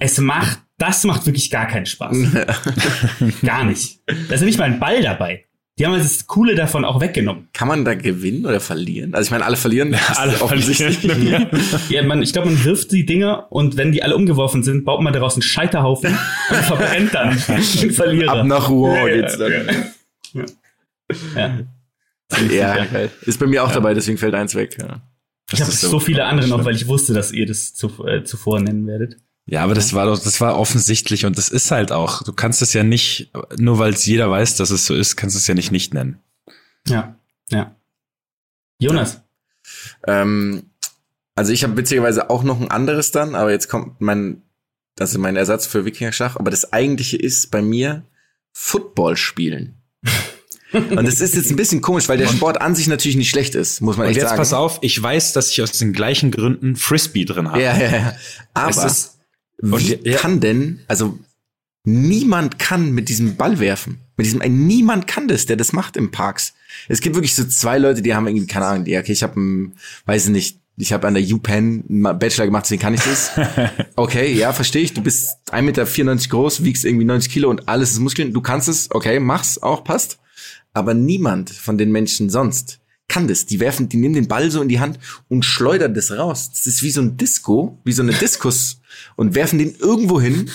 es 0.00 0.18
macht, 0.18 0.58
das 0.78 1.04
macht 1.04 1.24
wirklich 1.26 1.50
gar 1.50 1.68
keinen 1.68 1.86
Spaß. 1.86 2.16
Gar 3.44 3.64
nicht. 3.64 4.00
Da 4.06 4.34
ist 4.34 4.40
ja 4.40 4.46
nicht 4.46 4.58
mal 4.58 4.64
ein 4.64 4.80
Ball 4.80 5.02
dabei. 5.02 5.44
Die 5.78 5.84
haben 5.84 5.94
das 5.94 6.28
Coole 6.28 6.54
davon 6.54 6.84
auch 6.84 7.00
weggenommen. 7.00 7.48
Kann 7.52 7.66
man 7.66 7.84
da 7.84 7.94
gewinnen 7.94 8.46
oder 8.46 8.60
verlieren? 8.60 9.12
Also 9.14 9.26
ich 9.26 9.30
meine, 9.32 9.44
alle 9.44 9.56
verlieren. 9.56 9.90
das 9.90 10.16
alle 10.16 10.34
ist 10.34 10.42
offensichtlich. 10.42 10.98
verlieren. 10.98 11.48
Ja, 11.88 12.02
man, 12.04 12.22
ich 12.22 12.32
glaube, 12.32 12.50
man 12.50 12.64
wirft 12.64 12.92
die 12.92 13.04
Dinger 13.04 13.50
und 13.50 13.76
wenn 13.76 13.90
die 13.90 14.02
alle 14.02 14.14
umgeworfen 14.14 14.62
sind, 14.62 14.84
baut 14.84 15.02
man 15.02 15.12
daraus 15.12 15.34
einen 15.34 15.42
Scheiterhaufen 15.42 16.16
und 16.50 16.56
verbrennt 16.58 17.12
dann 17.14 17.36
den 17.82 17.90
Verlierer. 17.90 18.32
Ab 18.40 18.46
nach 18.46 18.68
Rouen 18.68 18.94
Ja, 18.94 19.08
ja, 19.08 19.14
geht's 19.16 19.38
dann. 19.38 19.52
Ja. 20.32 20.44
Ja. 21.36 21.58
Ja, 22.50 22.86
ist 23.26 23.38
bei 23.38 23.46
mir 23.46 23.62
auch 23.62 23.72
dabei, 23.72 23.94
deswegen 23.94 24.18
fällt 24.18 24.34
eins 24.34 24.54
weg. 24.54 24.76
Ja. 24.80 25.02
Ich 25.52 25.60
habe 25.60 25.70
so, 25.70 25.88
so 25.88 26.00
viele 26.00 26.24
andere 26.24 26.48
noch, 26.48 26.64
weil 26.64 26.74
ich 26.74 26.86
wusste, 26.88 27.12
dass 27.14 27.32
ihr 27.32 27.46
das 27.46 27.74
zu, 27.74 28.04
äh, 28.06 28.24
zuvor 28.24 28.60
nennen 28.60 28.86
werdet. 28.86 29.16
Ja, 29.46 29.62
aber 29.62 29.74
das 29.74 29.92
war 29.92 30.06
doch, 30.06 30.18
das 30.18 30.40
war 30.40 30.58
offensichtlich 30.58 31.26
und 31.26 31.36
das 31.36 31.48
ist 31.50 31.70
halt 31.70 31.92
auch. 31.92 32.22
Du 32.22 32.32
kannst 32.32 32.62
es 32.62 32.72
ja 32.72 32.82
nicht, 32.82 33.30
nur 33.58 33.78
weil 33.78 33.92
es 33.92 34.06
jeder 34.06 34.30
weiß, 34.30 34.56
dass 34.56 34.70
es 34.70 34.86
so 34.86 34.94
ist, 34.94 35.16
kannst 35.16 35.36
du 35.36 35.38
es 35.38 35.46
ja 35.46 35.54
nicht 35.54 35.70
nicht 35.70 35.92
nennen. 35.92 36.18
Ja, 36.88 37.16
ja. 37.50 37.74
Jonas, 38.78 39.20
Ähm, 40.06 40.64
also 41.36 41.52
ich 41.52 41.62
habe 41.64 41.76
witzigerweise 41.76 42.30
auch 42.30 42.42
noch 42.42 42.60
ein 42.60 42.70
anderes 42.70 43.10
dann, 43.10 43.34
aber 43.34 43.50
jetzt 43.50 43.68
kommt 43.68 44.00
mein, 44.00 44.42
das 44.96 45.10
ist 45.12 45.18
mein 45.18 45.36
Ersatz 45.36 45.66
für 45.66 45.84
Wikinger-Schach, 45.84 46.36
aber 46.36 46.50
das 46.50 46.72
eigentliche 46.72 47.16
ist 47.16 47.50
bei 47.50 47.60
mir 47.62 48.04
Football 48.52 49.16
spielen. 49.16 49.76
Und 50.72 51.04
das 51.06 51.20
ist 51.20 51.34
jetzt 51.36 51.50
ein 51.50 51.56
bisschen 51.56 51.80
komisch, 51.82 52.08
weil 52.08 52.18
der 52.18 52.26
Sport 52.28 52.60
an 52.60 52.74
sich 52.74 52.88
natürlich 52.88 53.16
nicht 53.16 53.30
schlecht 53.30 53.54
ist, 53.54 53.80
muss 53.80 53.96
man 53.96 54.06
Und 54.06 54.10
echt 54.10 54.16
jetzt 54.20 54.30
sagen. 54.30 54.38
pass 54.38 54.52
auf, 54.52 54.78
ich 54.82 55.00
weiß, 55.00 55.32
dass 55.32 55.50
ich 55.50 55.62
aus 55.62 55.72
den 55.72 55.92
gleichen 55.92 56.30
Gründen 56.32 56.74
Frisbee 56.76 57.24
drin 57.24 57.48
habe. 57.48 57.62
Ja, 57.62 57.76
ja, 57.76 57.90
ja. 57.90 58.08
Es 58.68 58.78
Aber 58.78 58.86
ist- 58.86 59.13
wie 59.58 59.72
und 59.72 60.06
ja- 60.06 60.16
kann 60.16 60.40
denn, 60.40 60.80
also 60.88 61.18
niemand 61.84 62.58
kann 62.58 62.92
mit 62.92 63.08
diesem 63.08 63.36
Ball 63.36 63.58
werfen. 63.58 64.00
Mit 64.16 64.26
diesem, 64.26 64.40
ein, 64.40 64.66
niemand 64.66 65.06
kann 65.06 65.28
das, 65.28 65.46
der 65.46 65.56
das 65.56 65.72
macht 65.72 65.96
im 65.96 66.10
Parks. 66.10 66.54
Es 66.88 67.00
gibt 67.00 67.16
wirklich 67.16 67.34
so 67.34 67.44
zwei 67.44 67.78
Leute, 67.78 68.00
die 68.02 68.14
haben 68.14 68.26
irgendwie, 68.26 68.46
keine 68.46 68.66
Ahnung, 68.66 68.84
die, 68.84 68.96
okay, 68.96 69.12
ich 69.12 69.22
habe, 69.22 69.40
weiß 70.06 70.26
ich 70.26 70.30
nicht, 70.30 70.60
ich 70.76 70.92
habe 70.92 71.06
an 71.06 71.14
der 71.14 71.22
UPenn 71.22 71.84
einen 71.88 72.18
Bachelor 72.18 72.46
gemacht, 72.46 72.64
deswegen 72.64 72.82
kann 72.82 72.94
ich 72.94 73.00
das. 73.00 73.30
Okay, 73.96 74.32
ja, 74.32 74.52
verstehe 74.52 74.82
ich. 74.82 74.92
Du 74.92 75.02
bist 75.02 75.36
1,94 75.52 75.62
Meter 75.62 76.16
groß, 76.30 76.64
wiegst 76.64 76.84
irgendwie 76.84 77.04
90 77.04 77.32
Kilo 77.32 77.48
und 77.48 77.68
alles 77.68 77.92
ist 77.92 78.00
Muskeln. 78.00 78.32
Du 78.32 78.40
kannst 78.40 78.68
es, 78.68 78.90
okay, 78.90 79.20
mach's, 79.20 79.58
auch 79.58 79.84
passt. 79.84 80.18
Aber 80.72 80.94
niemand 80.94 81.50
von 81.50 81.78
den 81.78 81.92
Menschen 81.92 82.28
sonst 82.28 82.80
kann 83.08 83.28
das. 83.28 83.46
Die 83.46 83.60
werfen, 83.60 83.88
die 83.88 83.96
nehmen 83.96 84.14
den 84.14 84.28
Ball 84.28 84.50
so 84.50 84.62
in 84.62 84.68
die 84.68 84.80
Hand 84.80 84.98
und 85.28 85.44
schleudern 85.44 85.94
das 85.94 86.10
raus. 86.10 86.50
Das 86.50 86.66
ist 86.66 86.82
wie 86.82 86.90
so 86.90 87.02
ein 87.02 87.16
Disco, 87.16 87.78
wie 87.84 87.92
so 87.92 88.02
eine 88.02 88.12
Diskus 88.12 88.80
und 89.16 89.34
werfen 89.34 89.58
den 89.58 89.74
irgendwo 89.76 90.20
hin. 90.20 90.50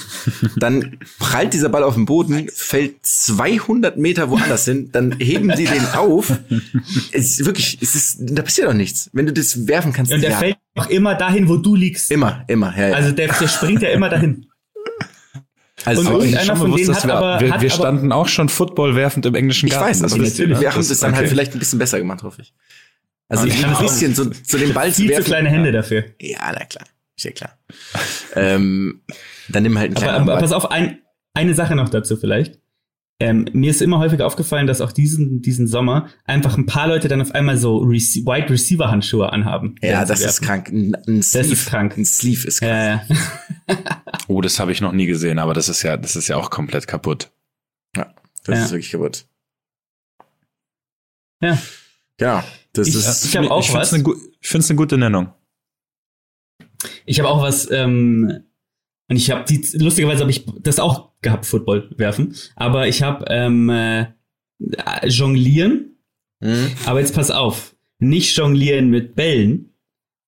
Dann 0.57 0.97
prallt 1.19 1.53
dieser 1.53 1.69
Ball 1.69 1.83
auf 1.83 1.95
den 1.95 2.05
Boden, 2.05 2.49
fällt 2.53 3.05
200 3.05 3.97
Meter 3.97 4.29
woanders 4.29 4.65
hin, 4.65 4.89
dann 4.91 5.17
heben 5.19 5.55
sie 5.55 5.65
den 5.65 5.85
auf. 5.93 6.33
Es 7.11 7.39
ist 7.39 7.45
wirklich, 7.45 7.77
es 7.81 7.95
ist, 7.95 8.17
da 8.19 8.41
passiert 8.41 8.67
doch 8.67 8.73
nichts. 8.73 9.09
Wenn 9.13 9.25
du 9.25 9.33
das 9.33 9.67
werfen 9.67 9.93
kannst, 9.93 10.11
und 10.11 10.21
der 10.21 10.31
ja, 10.31 10.37
fällt 10.37 10.57
auch 10.75 10.89
immer 10.89 11.15
dahin, 11.15 11.47
wo 11.47 11.57
du 11.57 11.75
liegst. 11.75 12.11
immer, 12.11 12.43
immer, 12.47 12.75
ja, 12.77 12.89
ja. 12.89 12.95
Also 12.95 13.11
der, 13.11 13.27
der 13.27 13.47
springt 13.47 13.81
ja 13.81 13.89
immer 13.89 14.09
dahin. 14.09 14.48
Also 15.86 16.01
und 16.01 16.07
aber 16.07 16.19
irgendeiner 16.19 16.55
von 16.55 16.65
bewusst, 16.67 16.80
denen 16.84 16.93
dass 16.93 17.03
hat 17.03 17.09
wir, 17.09 17.15
aber- 17.15 17.39
wir, 17.39 17.47
wir 17.47 17.53
aber- 17.55 17.69
standen 17.69 18.11
auch 18.11 18.27
schon 18.27 18.49
Football 18.49 18.95
werfend 18.95 19.25
im 19.25 19.36
englischen 19.36 19.67
ich 19.67 19.73
Garten. 19.73 19.89
weiß, 19.89 19.99
das 20.01 20.13
aber 20.13 20.23
wisst 20.23 20.39
ihr, 20.39 20.49
wir 20.49 20.57
ne? 20.59 20.71
haben 20.73 20.80
es 20.80 20.99
dann 20.99 21.11
halt 21.13 21.21
okay. 21.23 21.30
vielleicht 21.30 21.53
ein 21.53 21.59
bisschen 21.59 21.80
besser 21.80 21.97
gemacht, 21.99 22.23
hoffe 22.23 22.41
ich. 22.41 22.53
Also 23.27 23.45
ich 23.45 23.59
ich 23.59 23.65
ein 23.65 23.77
bisschen 23.77 24.15
so 24.15 24.25
zu 24.25 24.57
dem 24.57 24.73
Ball 24.73 24.89
zu 24.91 24.97
Viel 25.01 25.05
zu 25.07 25.11
werfen. 25.17 25.25
kleine 25.25 25.49
Hände 25.49 25.71
dafür. 25.71 26.03
Ja, 26.19 26.51
na 26.53 26.65
klar. 26.65 26.86
Ist 27.15 27.25
ja 27.25 27.32
klar. 27.32 27.57
ähm, 28.36 29.01
dann 29.49 29.63
nimm 29.63 29.77
halt 29.77 29.88
einen 29.88 29.97
Aber, 29.97 30.05
kleinen 30.05 30.21
aber 30.23 30.32
Ball. 30.34 30.41
pass 30.41 30.51
auf, 30.51 30.71
ein, 30.71 30.99
eine 31.34 31.53
Sache 31.53 31.75
noch 31.75 31.89
dazu 31.89 32.17
vielleicht. 32.17 32.59
Ähm, 33.22 33.47
mir 33.51 33.72
ist 33.72 33.82
immer 33.82 33.99
häufiger 33.99 34.26
aufgefallen, 34.26 34.65
dass 34.65 34.80
auch 34.80 34.93
diesen, 34.93 35.41
diesen 35.41 35.67
Sommer 35.67 36.07
einfach 36.26 36.57
ein 36.57 36.65
paar 36.65 36.88
Leute 36.88 37.09
dann 37.09 37.22
auf 37.22 37.32
einmal 37.36 37.57
so 37.57 37.80
Rece 37.80 38.26
Wide 38.26 38.49
Receiver 38.49 38.89
Handschuhe 38.89 39.32
anhaben. 39.34 39.76
Ja, 39.82 40.05
das 40.05 40.22
ist 40.22 40.41
krank. 40.41 40.70
Ein, 40.70 40.95
ein 41.05 41.22
Sleeve, 41.22 41.51
ist 41.53 41.65
krank. 41.67 41.97
Ein 41.97 42.05
Sleeve 42.05 42.47
ist 42.47 42.59
krank. 42.61 42.72
Ja, 42.72 43.15
ja. 43.67 43.78
Oh, 44.30 44.41
das 44.41 44.59
habe 44.59 44.72
ich 44.72 44.80
noch 44.80 44.91
nie 44.93 45.07
gesehen, 45.07 45.39
aber 45.39 45.53
das 45.55 45.70
ist 45.70 45.82
ja, 45.82 45.97
das 45.97 46.15
ist 46.15 46.28
ja 46.28 46.38
auch 46.38 46.49
komplett 46.51 46.88
kaputt. 46.88 47.32
Das 47.93 48.05
Ja. 48.57 48.65
ist 48.65 48.72
wirklich 48.72 48.91
kaputt. 48.91 49.26
Ja. 51.41 51.57
Ja, 52.20 52.43
das 52.74 52.88
Ich- 52.88 52.95
ist. 52.95 53.26
ich 53.26 53.36
ich 53.36 53.39
ich 54.41 54.47
finde 54.47 54.63
es 54.63 54.70
eine 54.70 54.78
gute 54.78 54.97
Nennung. 54.97 55.34
Ich 57.05 57.20
habe 57.20 57.30
auch 57.30 57.41
was, 57.41 57.70
ähm, 57.72 58.43
und 59.09 59.15
ich 59.15 59.32
habe 59.32 59.43
die, 59.45 59.65
lustigerweise 59.78 60.22
habe 60.22 60.32
ich 60.32 60.45
das 60.59 60.80
auch 60.80 61.09
gehabt, 61.22 61.45
Football 61.45 61.89
werfen, 61.97 62.36
aber 62.55 62.88
ich 62.88 63.01
habe 63.03 63.26
ähm, 63.30 63.70
äh, 63.70 64.05
Jonglieren, 65.05 65.86
Hm? 66.41 66.72
aber 66.86 66.99
jetzt 67.01 67.13
pass 67.15 67.32
auf, 67.32 67.76
nicht 67.99 68.36
Jonglieren 68.38 68.89
mit 68.89 69.15
Bällen 69.15 69.74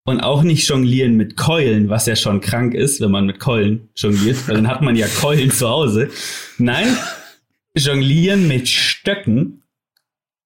und 0.05 0.19
auch 0.19 0.43
nicht 0.43 0.67
Jonglieren 0.67 1.15
mit 1.15 1.37
Keulen, 1.37 1.87
was 1.89 2.05
ja 2.05 2.15
schon 2.17 2.41
krank 2.41 2.73
ist, 2.73 2.99
wenn 2.99 3.11
man 3.11 3.25
mit 3.25 3.39
Keulen 3.39 3.89
jongliert, 3.95 4.45
weil 4.47 4.55
dann 4.55 4.67
hat 4.67 4.81
man 4.81 4.95
ja 4.97 5.07
Keulen 5.07 5.51
zu 5.51 5.69
Hause. 5.69 6.09
Nein, 6.57 6.87
Jonglieren 7.77 8.47
mit 8.49 8.67
Stöcken, 8.67 9.63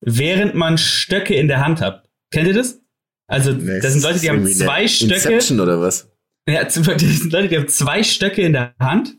während 0.02 0.54
man 0.54 0.78
Stöcke 0.78 1.34
in 1.34 1.48
der 1.48 1.66
Hand 1.66 1.82
hat. 1.82 2.08
Kennt 2.32 2.48
ihr 2.48 2.54
das? 2.54 2.82
Also, 3.28 3.54
Nee, 3.54 3.80
das 3.80 3.94
sind 3.94 4.04
Leute, 4.04 4.20
die 4.20 4.30
haben 4.30 4.46
zwei 4.46 4.88
Stöcke. 4.88 5.14
Inception 5.16 5.60
oder 5.60 5.82
was? 5.82 6.12
Ja, 6.48 6.64
das 6.66 6.76
sind 6.76 7.32
Leute, 7.32 7.48
die 7.48 7.58
haben 7.58 7.68
zwei 7.70 8.04
Stöcke 8.04 8.44
in 8.44 8.54
der 8.54 8.76
Hand 8.80 9.18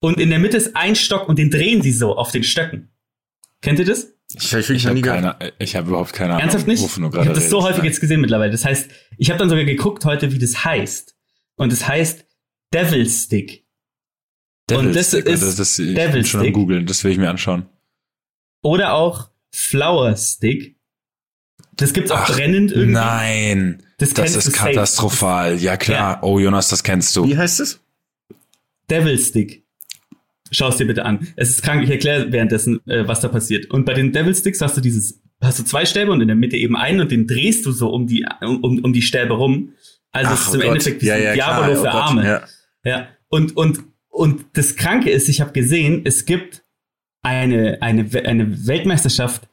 und 0.00 0.20
in 0.20 0.30
der 0.30 0.38
Mitte 0.38 0.56
ist 0.56 0.76
ein 0.76 0.94
Stock 0.96 1.28
und 1.28 1.38
den 1.38 1.50
drehen 1.50 1.82
sie 1.82 1.92
so 1.92 2.16
auf 2.16 2.30
den 2.32 2.44
Stöcken. 2.44 2.90
Kennt 3.62 3.78
ihr 3.78 3.84
das? 3.84 4.08
Ich, 4.34 4.52
ich, 4.52 4.70
Ich 4.70 4.86
habe 4.86 5.00
keine, 5.00 5.36
ich 5.58 5.76
habe 5.76 5.88
überhaupt 5.88 6.12
keine 6.12 6.30
Ahnung. 6.32 6.42
Ernsthaft 6.42 6.66
nicht? 6.66 6.84
Ich 6.84 6.98
habe 7.02 7.32
das 7.32 7.48
so 7.48 7.62
häufig 7.62 7.84
jetzt 7.84 8.00
gesehen 8.00 8.20
mittlerweile. 8.20 8.50
Das 8.52 8.64
heißt, 8.64 8.90
ich 9.18 9.30
habe 9.30 9.38
dann 9.38 9.48
sogar 9.48 9.64
geguckt 9.64 10.04
heute, 10.04 10.32
wie 10.32 10.38
das 10.38 10.64
heißt. 10.64 11.14
Und 11.56 11.72
es 11.72 11.86
heißt 11.86 12.24
Devil 12.74 13.08
Stick. 13.08 13.64
Devil 14.68 14.88
und 14.88 14.96
das 14.96 15.08
Stick, 15.08 15.26
ist 15.26 15.42
also 15.44 15.56
das, 15.58 15.78
ich 15.78 15.94
Devil 15.94 16.12
bin 16.12 16.24
schon 16.24 16.40
am 16.40 16.46
Stick. 16.46 16.54
googeln, 16.54 16.86
das 16.86 17.04
will 17.04 17.12
ich 17.12 17.18
mir 17.18 17.30
anschauen. 17.30 17.66
Oder 18.62 18.94
auch 18.94 19.30
Flower 19.52 20.16
Stick. 20.16 20.76
Das 21.76 21.92
gibt's 21.92 22.10
auch 22.10 22.18
Ach, 22.20 22.32
brennend 22.34 22.72
irgendwie. 22.72 22.92
Nein, 22.94 23.82
Das 23.98 24.12
das, 24.12 24.34
ist 24.34 24.48
du 24.48 24.50
safe. 24.50 24.72
katastrophal. 24.72 25.56
Ja 25.58 25.76
klar. 25.76 26.14
Ja. 26.16 26.22
Oh 26.22 26.38
Jonas, 26.40 26.68
das 26.68 26.82
kennst 26.82 27.14
du. 27.16 27.26
Wie 27.28 27.36
heißt 27.38 27.60
es? 27.60 27.80
Devil 28.90 29.18
Stick. 29.18 29.64
Schau 30.50 30.68
es 30.68 30.76
dir 30.76 30.86
bitte 30.86 31.04
an. 31.04 31.26
Es 31.36 31.50
ist 31.50 31.62
krank, 31.62 31.82
ich 31.82 31.90
erkläre 31.90 32.30
währenddessen, 32.32 32.80
äh, 32.86 33.06
was 33.06 33.20
da 33.20 33.28
passiert. 33.28 33.70
Und 33.70 33.84
bei 33.84 33.94
den 33.94 34.12
Devil 34.12 34.34
Sticks 34.34 34.60
hast 34.60 34.76
du 34.76 34.80
dieses, 34.80 35.22
hast 35.40 35.58
du 35.58 35.64
zwei 35.64 35.84
Stäbe 35.84 36.12
und 36.12 36.20
in 36.20 36.28
der 36.28 36.36
Mitte 36.36 36.56
eben 36.56 36.76
einen 36.76 37.00
und 37.00 37.10
den 37.10 37.26
drehst 37.26 37.66
du 37.66 37.72
so 37.72 37.90
um 37.90 38.06
die, 38.06 38.26
um, 38.40 38.62
um 38.62 38.92
die 38.92 39.02
Stäbe 39.02 39.34
rum. 39.34 39.72
Also 40.12 40.32
es 40.32 40.46
ist 40.46 40.54
im 40.54 40.60
oh. 40.60 40.64
Endeffekt 40.64 41.02
wie 41.02 41.06
ja, 41.06 41.16
ja, 41.16 41.30
ein 41.30 41.34
klar. 41.34 41.58
Diabolo 41.58 41.72
Oh 41.72 41.84
für 41.84 41.90
Gott. 41.90 42.02
Arme. 42.02 42.24
Ja. 42.24 42.42
Ja. 42.84 43.08
Und, 43.28 43.56
und, 43.56 43.80
und 44.08 44.44
das 44.54 44.76
Kranke 44.76 45.10
ist, 45.10 45.28
ich 45.28 45.40
habe 45.40 45.52
gesehen, 45.52 46.02
es 46.04 46.24
gibt 46.24 46.64
eine, 47.22 47.82
eine, 47.82 48.08
eine 48.24 48.66
Weltmeisterschaft 48.66 49.48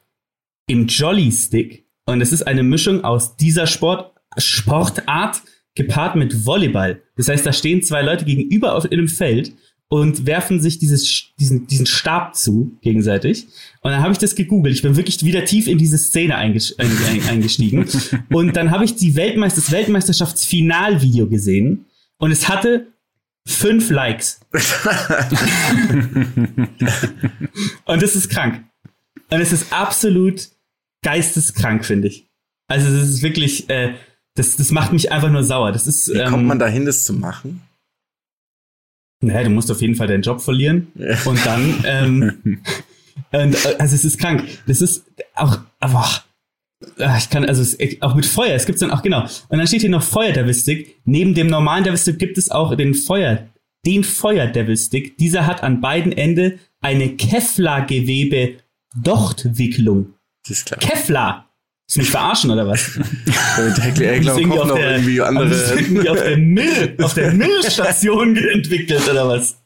im 0.66 0.86
Jolly 0.86 1.32
Stick. 1.32 1.86
Und 2.06 2.20
es 2.20 2.32
ist 2.32 2.42
eine 2.42 2.62
Mischung 2.62 3.02
aus 3.02 3.36
dieser 3.36 3.66
Sport, 3.66 4.14
Sportart 4.36 5.42
gepaart 5.74 6.16
mit 6.16 6.46
Volleyball. 6.46 7.02
Das 7.16 7.28
heißt, 7.28 7.44
da 7.44 7.52
stehen 7.52 7.82
zwei 7.82 8.02
Leute 8.02 8.24
gegenüber 8.24 8.74
auf, 8.74 8.84
in 8.84 8.92
einem 8.92 9.08
Feld 9.08 9.52
und 9.94 10.26
werfen 10.26 10.60
sich 10.60 10.80
dieses, 10.80 11.26
diesen, 11.38 11.68
diesen 11.68 11.86
Stab 11.86 12.34
zu 12.34 12.76
gegenseitig. 12.80 13.46
Und 13.80 13.92
dann 13.92 14.02
habe 14.02 14.10
ich 14.10 14.18
das 14.18 14.34
gegoogelt. 14.34 14.74
Ich 14.74 14.82
bin 14.82 14.96
wirklich 14.96 15.24
wieder 15.24 15.44
tief 15.44 15.68
in 15.68 15.78
diese 15.78 15.98
Szene 15.98 16.34
eingestiegen. 16.34 17.86
und 18.32 18.56
dann 18.56 18.72
habe 18.72 18.84
ich 18.84 18.96
die 18.96 19.14
Weltmeister 19.14 19.60
das 19.60 19.70
Weltmeisterschaftsfinalvideo 19.70 21.28
gesehen 21.28 21.84
und 22.18 22.32
es 22.32 22.48
hatte 22.48 22.88
fünf 23.46 23.88
Likes. 23.88 24.40
und 27.84 28.02
das 28.02 28.16
ist 28.16 28.30
krank. 28.30 28.64
Und 29.30 29.40
es 29.40 29.52
ist 29.52 29.72
absolut 29.72 30.48
geisteskrank, 31.04 31.84
finde 31.84 32.08
ich. 32.08 32.26
Also 32.66 32.88
es 32.88 33.10
ist 33.10 33.22
wirklich, 33.22 33.70
äh, 33.70 33.94
das, 34.34 34.56
das 34.56 34.72
macht 34.72 34.92
mich 34.92 35.12
einfach 35.12 35.30
nur 35.30 35.44
sauer. 35.44 35.70
Das 35.70 35.86
ist, 35.86 36.12
Wie 36.12 36.18
kommt 36.24 36.42
ähm, 36.42 36.46
man 36.48 36.58
dahin, 36.58 36.84
das 36.84 37.04
zu 37.04 37.12
machen? 37.12 37.62
Naja, 39.26 39.44
du 39.44 39.50
musst 39.50 39.70
auf 39.70 39.80
jeden 39.80 39.94
Fall 39.94 40.06
deinen 40.06 40.22
Job 40.22 40.40
verlieren. 40.40 40.88
Ja. 40.94 41.16
Und 41.24 41.44
dann, 41.44 41.84
ähm, 41.86 42.60
und, 43.32 43.54
äh, 43.54 43.76
also 43.78 43.94
es 43.94 44.04
ist 44.04 44.18
krank. 44.18 44.44
Das 44.66 44.80
ist 44.80 45.04
auch, 45.34 45.58
aber 45.80 46.04
ah, 46.98 47.16
ich 47.18 47.30
kann, 47.30 47.44
also 47.44 47.62
es, 47.62 47.78
auch 48.02 48.14
mit 48.14 48.26
Feuer, 48.26 48.54
es 48.54 48.66
gibt 48.66 48.80
dann 48.82 48.90
auch, 48.90 49.02
genau. 49.02 49.22
Und 49.48 49.58
dann 49.58 49.66
steht 49.66 49.82
hier 49.82 49.90
noch 49.90 50.02
Feuer 50.02 50.32
Devil 50.32 50.54
Stick. 50.54 51.00
Neben 51.04 51.34
dem 51.34 51.48
normalen 51.48 51.84
Devil 51.84 51.98
Stick 51.98 52.18
gibt 52.18 52.38
es 52.38 52.50
auch 52.50 52.74
den 52.74 52.94
Feuer, 52.94 53.48
den 53.86 54.04
Feuer 54.04 54.46
Devil 54.46 54.76
Stick. 54.76 55.16
Dieser 55.18 55.46
hat 55.46 55.62
an 55.62 55.80
beiden 55.80 56.12
Enden 56.12 56.60
eine 56.80 57.16
Kevlar-Gewebe 57.16 58.56
Dochtwicklung. 59.02 60.14
Das 60.46 60.58
ist 60.58 60.66
klar. 60.66 60.78
Kevlar. 60.78 61.43
Ist 61.86 61.98
mich 61.98 62.10
verarschen 62.10 62.50
oder 62.50 62.66
was? 62.66 62.98
Damit 63.56 63.82
Heckler 63.82 64.12
Eggler 64.12 64.38
irgendwie 64.38 64.58
auf 64.58 64.68
noch 64.68 64.74
der, 64.76 64.92
irgendwie 64.92 65.20
andere. 65.20 65.74
Irgendwie 65.74 66.08
auf 66.08 66.22
der 66.22 66.38
Müll, 66.38 66.96
auf 67.02 67.14
der 67.14 67.32
Müllstation 67.34 68.36
entwickelt 68.36 69.08
oder 69.08 69.28
was? 69.28 69.62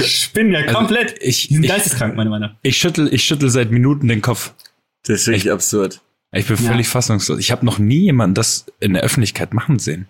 Ich 0.00 0.32
bin 0.32 0.50
ja 0.50 0.60
also 0.60 0.74
komplett. 0.74 1.16
ich, 1.20 1.48
die 1.48 1.54
sind 1.54 1.64
ich, 1.64 1.70
geisteskrank, 1.70 2.16
meine 2.16 2.30
Meinung. 2.30 2.50
Ich 2.62 2.78
schüttel, 2.78 3.12
ich 3.12 3.22
schüttel 3.22 3.48
seit 3.48 3.70
Minuten 3.70 4.08
den 4.08 4.22
Kopf. 4.22 4.54
Das 5.04 5.20
ist 5.20 5.26
wirklich 5.28 5.46
ich, 5.46 5.52
absurd. 5.52 6.00
Ich 6.32 6.46
bin 6.46 6.56
völlig 6.56 6.86
ja. 6.86 6.92
fassungslos. 6.92 7.38
Ich 7.38 7.52
habe 7.52 7.64
noch 7.64 7.78
nie 7.78 8.00
jemanden 8.00 8.34
das 8.34 8.66
in 8.80 8.94
der 8.94 9.02
Öffentlichkeit 9.02 9.54
machen 9.54 9.78
sehen. 9.78 10.08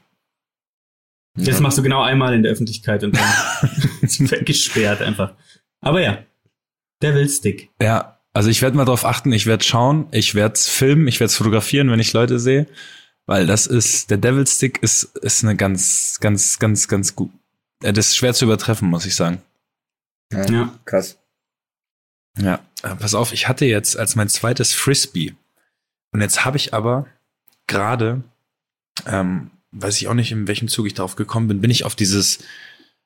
Das 1.34 1.48
ja. 1.48 1.60
machst 1.60 1.78
du 1.78 1.82
genau 1.82 2.02
einmal 2.02 2.34
in 2.34 2.42
der 2.42 2.52
Öffentlichkeit 2.52 3.02
und 3.04 3.16
dann 3.16 3.70
ist 4.02 4.30
weggesperrt 4.30 5.02
einfach. 5.02 5.34
Aber 5.80 6.00
ja, 6.00 6.24
Devil 7.02 7.28
Stick. 7.28 7.70
Ja, 7.80 8.21
also 8.32 8.48
ich 8.48 8.62
werde 8.62 8.76
mal 8.76 8.84
drauf 8.84 9.04
achten, 9.04 9.32
ich 9.32 9.46
werde 9.46 9.64
schauen, 9.64 10.06
ich 10.10 10.34
werde 10.34 10.58
filmen, 10.58 11.06
ich 11.06 11.20
werde 11.20 11.32
fotografieren, 11.32 11.90
wenn 11.90 12.00
ich 12.00 12.12
Leute 12.12 12.38
sehe, 12.38 12.66
weil 13.26 13.46
das 13.46 13.66
ist 13.66 14.10
der 14.10 14.18
Devil 14.18 14.46
Stick 14.46 14.82
ist 14.82 15.04
ist 15.18 15.44
eine 15.44 15.56
ganz 15.56 16.18
ganz 16.20 16.58
ganz 16.58 16.88
ganz 16.88 17.14
gut. 17.14 17.30
Das 17.80 18.08
ist 18.08 18.16
schwer 18.16 18.34
zu 18.34 18.44
übertreffen, 18.44 18.88
muss 18.88 19.06
ich 19.06 19.14
sagen. 19.14 19.42
Ja, 20.32 20.46
ja. 20.50 20.78
krass. 20.84 21.18
Ja, 22.38 22.60
äh, 22.82 22.94
pass 22.94 23.14
auf, 23.14 23.32
ich 23.32 23.48
hatte 23.48 23.66
jetzt 23.66 23.98
als 23.98 24.16
mein 24.16 24.28
zweites 24.28 24.72
Frisbee 24.72 25.34
und 26.12 26.22
jetzt 26.22 26.44
habe 26.44 26.56
ich 26.56 26.72
aber 26.72 27.06
gerade 27.66 28.22
ähm, 29.06 29.50
weiß 29.72 30.00
ich 30.00 30.08
auch 30.08 30.14
nicht, 30.14 30.32
in 30.32 30.46
welchem 30.46 30.68
Zug 30.68 30.86
ich 30.86 30.94
darauf 30.94 31.16
gekommen 31.16 31.48
bin, 31.48 31.60
bin 31.60 31.70
ich 31.70 31.84
auf 31.84 31.94
dieses 31.94 32.38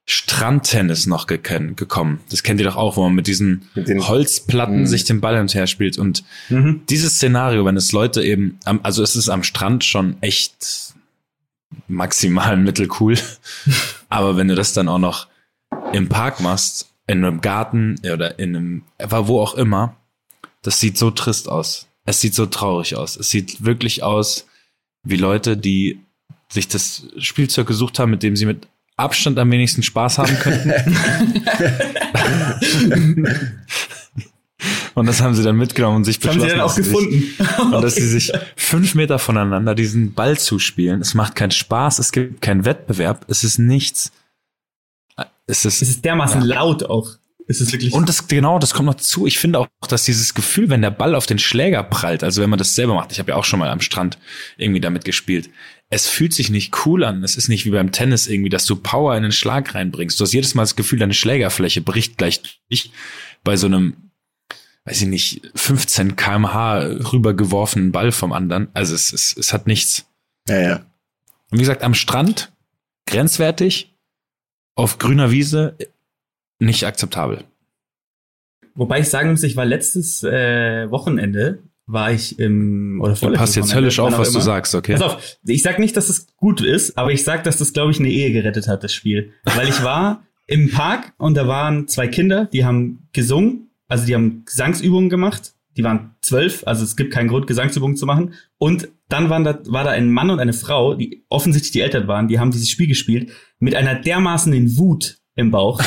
Strandtennis 0.09 1.07
noch 1.07 1.27
gekommen. 1.27 2.21
Das 2.31 2.45
kennt 2.45 2.61
ihr 2.61 2.67
doch 2.67 2.77
auch, 2.77 2.97
wo 2.97 3.03
man 3.03 3.15
mit 3.15 3.27
diesen 3.27 3.69
mit 3.75 3.89
Holzplatten 3.89 4.83
mh. 4.83 4.87
sich 4.87 5.05
den 5.05 5.21
Ball 5.21 5.35
hin 5.35 5.43
und 5.43 5.55
her 5.55 5.67
spielt. 5.67 5.99
Und 5.99 6.23
mhm. 6.49 6.83
dieses 6.89 7.17
Szenario, 7.17 7.65
wenn 7.65 7.77
es 7.77 7.91
Leute 7.91 8.23
eben, 8.23 8.59
also 8.65 9.03
es 9.03 9.17
ist 9.17 9.29
am 9.29 9.43
Strand 9.43 9.85
schon 9.85 10.17
echt 10.21 10.95
maximal 11.89 12.57
mittelcool. 12.57 13.19
Aber 14.09 14.37
wenn 14.37 14.47
du 14.47 14.55
das 14.55 14.73
dann 14.73 14.89
auch 14.89 14.99
noch 14.99 15.27
im 15.93 16.09
Park 16.09 16.41
machst, 16.41 16.89
in 17.09 17.25
einem 17.25 17.41
Garten 17.41 17.97
oder 18.05 18.39
in 18.39 18.57
einem, 18.57 18.83
wo 19.09 19.41
auch 19.41 19.55
immer, 19.55 19.97
das 20.63 20.79
sieht 20.81 20.99
so 20.99 21.11
trist 21.11 21.49
aus. 21.49 21.89
Es 22.05 22.21
sieht 22.21 22.35
so 22.35 22.47
traurig 22.47 22.97
aus. 22.97 23.17
Es 23.17 23.31
sieht 23.31 23.65
wirklich 23.65 24.05
aus 24.05 24.47
wie 25.03 25.17
Leute, 25.17 25.57
die 25.57 26.01
sich 26.49 26.69
das 26.69 27.07
Spielzeug 27.19 27.67
gesucht 27.67 27.99
haben, 27.99 28.11
mit 28.11 28.23
dem 28.23 28.37
sie 28.37 28.47
mit 28.47 28.69
Abstand 28.97 29.39
am 29.39 29.51
wenigsten 29.51 29.83
Spaß 29.83 30.19
haben 30.19 30.39
könnten. 30.39 30.73
und 34.95 35.07
das 35.07 35.21
haben 35.21 35.35
sie 35.35 35.43
dann 35.43 35.57
mitgenommen 35.57 35.97
und 35.97 36.05
sich 36.05 36.19
beschlossen. 36.19 36.41
Haben 36.41 36.49
sie 36.49 36.57
dann 36.57 36.65
auch 36.65 36.75
gefunden. 36.75 37.11
Sich, 37.11 37.39
und 37.59 37.83
dass 37.83 37.95
sie 37.95 38.09
sich 38.09 38.33
fünf 38.57 38.95
Meter 38.95 39.19
voneinander 39.19 39.75
diesen 39.75 40.15
Ball 40.15 40.39
zuspielen. 40.39 41.03
Es 41.03 41.13
macht 41.15 41.35
keinen 41.35 41.51
Spaß, 41.51 41.99
es 41.99 42.13
gibt 42.13 42.41
keinen 42.41 42.65
Wettbewerb, 42.65 43.27
es 43.29 43.45
ist 43.45 43.59
nichts. 43.59 44.13
Es 45.47 45.65
ist, 45.65 45.83
es 45.83 45.91
ist 45.91 46.05
dermaßen 46.05 46.43
ja. 46.43 46.57
laut 46.57 46.85
auch. 46.85 47.17
Es 47.49 47.61
ist 47.61 47.73
wirklich. 47.73 47.93
Und 47.93 48.09
das, 48.09 48.27
genau, 48.27 48.59
das 48.59 48.75
kommt 48.75 48.87
noch 48.87 48.97
zu. 48.97 49.27
Ich 49.27 49.39
finde 49.39 49.61
auch, 49.61 49.69
dass 49.89 50.05
dieses 50.05 50.35
Gefühl, 50.35 50.69
wenn 50.69 50.83
der 50.83 50.91
Ball 50.91 51.15
auf 51.15 51.27
den 51.27 51.39
Schläger 51.39 51.85
prallt, 51.85 52.25
also 52.25 52.43
wenn 52.43 52.51
man 52.51 52.59
das 52.59 52.75
selber 52.75 52.95
macht, 52.95 53.13
ich 53.13 53.21
habe 53.21 53.31
ja 53.31 53.37
auch 53.37 53.45
schon 53.45 53.61
mal 53.61 53.71
am 53.71 53.81
Strand 53.81 54.19
irgendwie 54.57 54.81
damit 54.81 55.05
gespielt, 55.05 55.49
es 55.89 56.09
fühlt 56.09 56.33
sich 56.33 56.51
nicht 56.51 56.75
cool 56.85 57.05
an. 57.05 57.23
Es 57.23 57.37
ist 57.37 57.49
nicht 57.49 57.65
wie 57.65 57.71
beim 57.71 57.93
Tennis 57.93 58.27
irgendwie, 58.27 58.49
dass 58.49 58.65
du 58.65 58.77
Power 58.77 59.17
in 59.17 59.23
den 59.23 59.33
Schlag 59.33 59.75
reinbringst. 59.75 60.19
Du 60.19 60.25
hast 60.25 60.33
jedes 60.33 60.55
Mal 60.55 60.63
das 60.63 60.77
Gefühl, 60.77 60.99
deine 60.99 61.15
Schlägerfläche 61.15 61.81
bricht 61.81 62.19
gleich 62.19 62.41
durch 62.69 62.91
bei 63.45 63.57
so 63.57 63.67
einem, 63.67 64.11
weiß 64.85 65.03
ich 65.03 65.07
nicht, 65.07 65.43
15 65.55 66.17
kmh 66.17 66.79
rübergeworfenen 67.13 67.93
Ball 67.93 68.11
vom 68.11 68.33
anderen. 68.33 68.69
Also 68.75 68.95
es, 68.95 69.13
es, 69.13 69.37
es 69.37 69.53
hat 69.53 69.67
nichts. 69.67 70.07
Ja, 70.49 70.61
ja. 70.61 70.77
Und 71.51 71.59
wie 71.59 71.63
gesagt, 71.63 71.83
am 71.83 71.95
Strand 71.95 72.53
grenzwertig, 73.07 73.95
auf 74.75 74.99
grüner 74.99 75.31
Wiese 75.31 75.77
nicht 76.59 76.85
akzeptabel. 76.85 77.45
Wobei 78.75 79.01
ich 79.01 79.09
sagen 79.09 79.31
muss, 79.31 79.43
ich 79.43 79.57
war 79.57 79.65
letztes 79.65 80.23
äh, 80.23 80.91
Wochenende 80.91 81.63
war 81.87 82.13
ich 82.13 82.39
im 82.39 83.01
oder 83.01 83.15
Du 83.15 83.33
passt 83.33 83.57
jetzt 83.57 83.75
höllisch 83.75 83.99
auf, 84.01 84.19
was 84.19 84.31
immer. 84.31 84.39
du 84.39 84.45
sagst, 84.45 84.75
okay? 84.75 84.95
Pass 84.95 85.03
auf, 85.03 85.39
ich 85.45 85.63
sag 85.63 85.79
nicht, 85.79 85.97
dass 85.97 86.09
es 86.09 86.27
gut 86.37 86.61
ist, 86.61 86.99
aber 86.99 87.13
ich 87.13 87.23
sag, 87.23 87.45
dass 87.45 87.59
das, 87.59 87.73
glaube 87.73 87.93
ich, 87.93 88.01
eine 88.01 88.11
Ehe 88.11 88.33
gerettet 88.33 88.67
hat, 88.67 88.83
das 88.83 88.93
Spiel. 88.93 89.33
Weil 89.45 89.69
ich 89.69 89.83
war 89.83 90.25
im 90.47 90.71
Park 90.71 91.13
und 91.19 91.37
da 91.37 91.47
waren 91.47 91.87
zwei 91.89 92.09
Kinder, 92.09 92.47
die 92.47 92.65
haben 92.65 93.09
gesungen, 93.13 93.71
also 93.89 94.05
die 94.05 94.15
haben 94.15 94.45
Gesangsübungen 94.45 95.11
gemacht. 95.11 95.53
Die 95.77 95.85
waren 95.85 96.15
zwölf, 96.23 96.67
also 96.67 96.85
es 96.85 96.97
gibt 96.97 97.13
keinen 97.13 97.29
Grund, 97.29 97.47
Gesangsübungen 97.47 97.97
zu 97.97 98.07
machen. 98.07 98.33
Und 98.57 98.89
dann 99.11 99.29
waren 99.29 99.45
da, 99.45 99.59
war 99.67 99.85
da 99.85 99.91
ein 99.91 100.11
Mann 100.11 100.31
und 100.31 100.41
eine 100.41 100.55
Frau, 100.55 100.95
die 100.95 101.25
offensichtlich 101.29 101.73
die 101.73 101.83
Eltern 101.83 102.09
waren, 102.09 102.29
die 102.29 102.39
haben 102.39 102.51
dieses 102.51 102.71
Spiel 102.71 102.87
gespielt 102.87 103.31
mit 103.59 103.75
einer 103.75 103.95
dermaßenen 103.95 104.79
Wut 104.79 105.19
im 105.37 105.51
Bauch. 105.51 105.81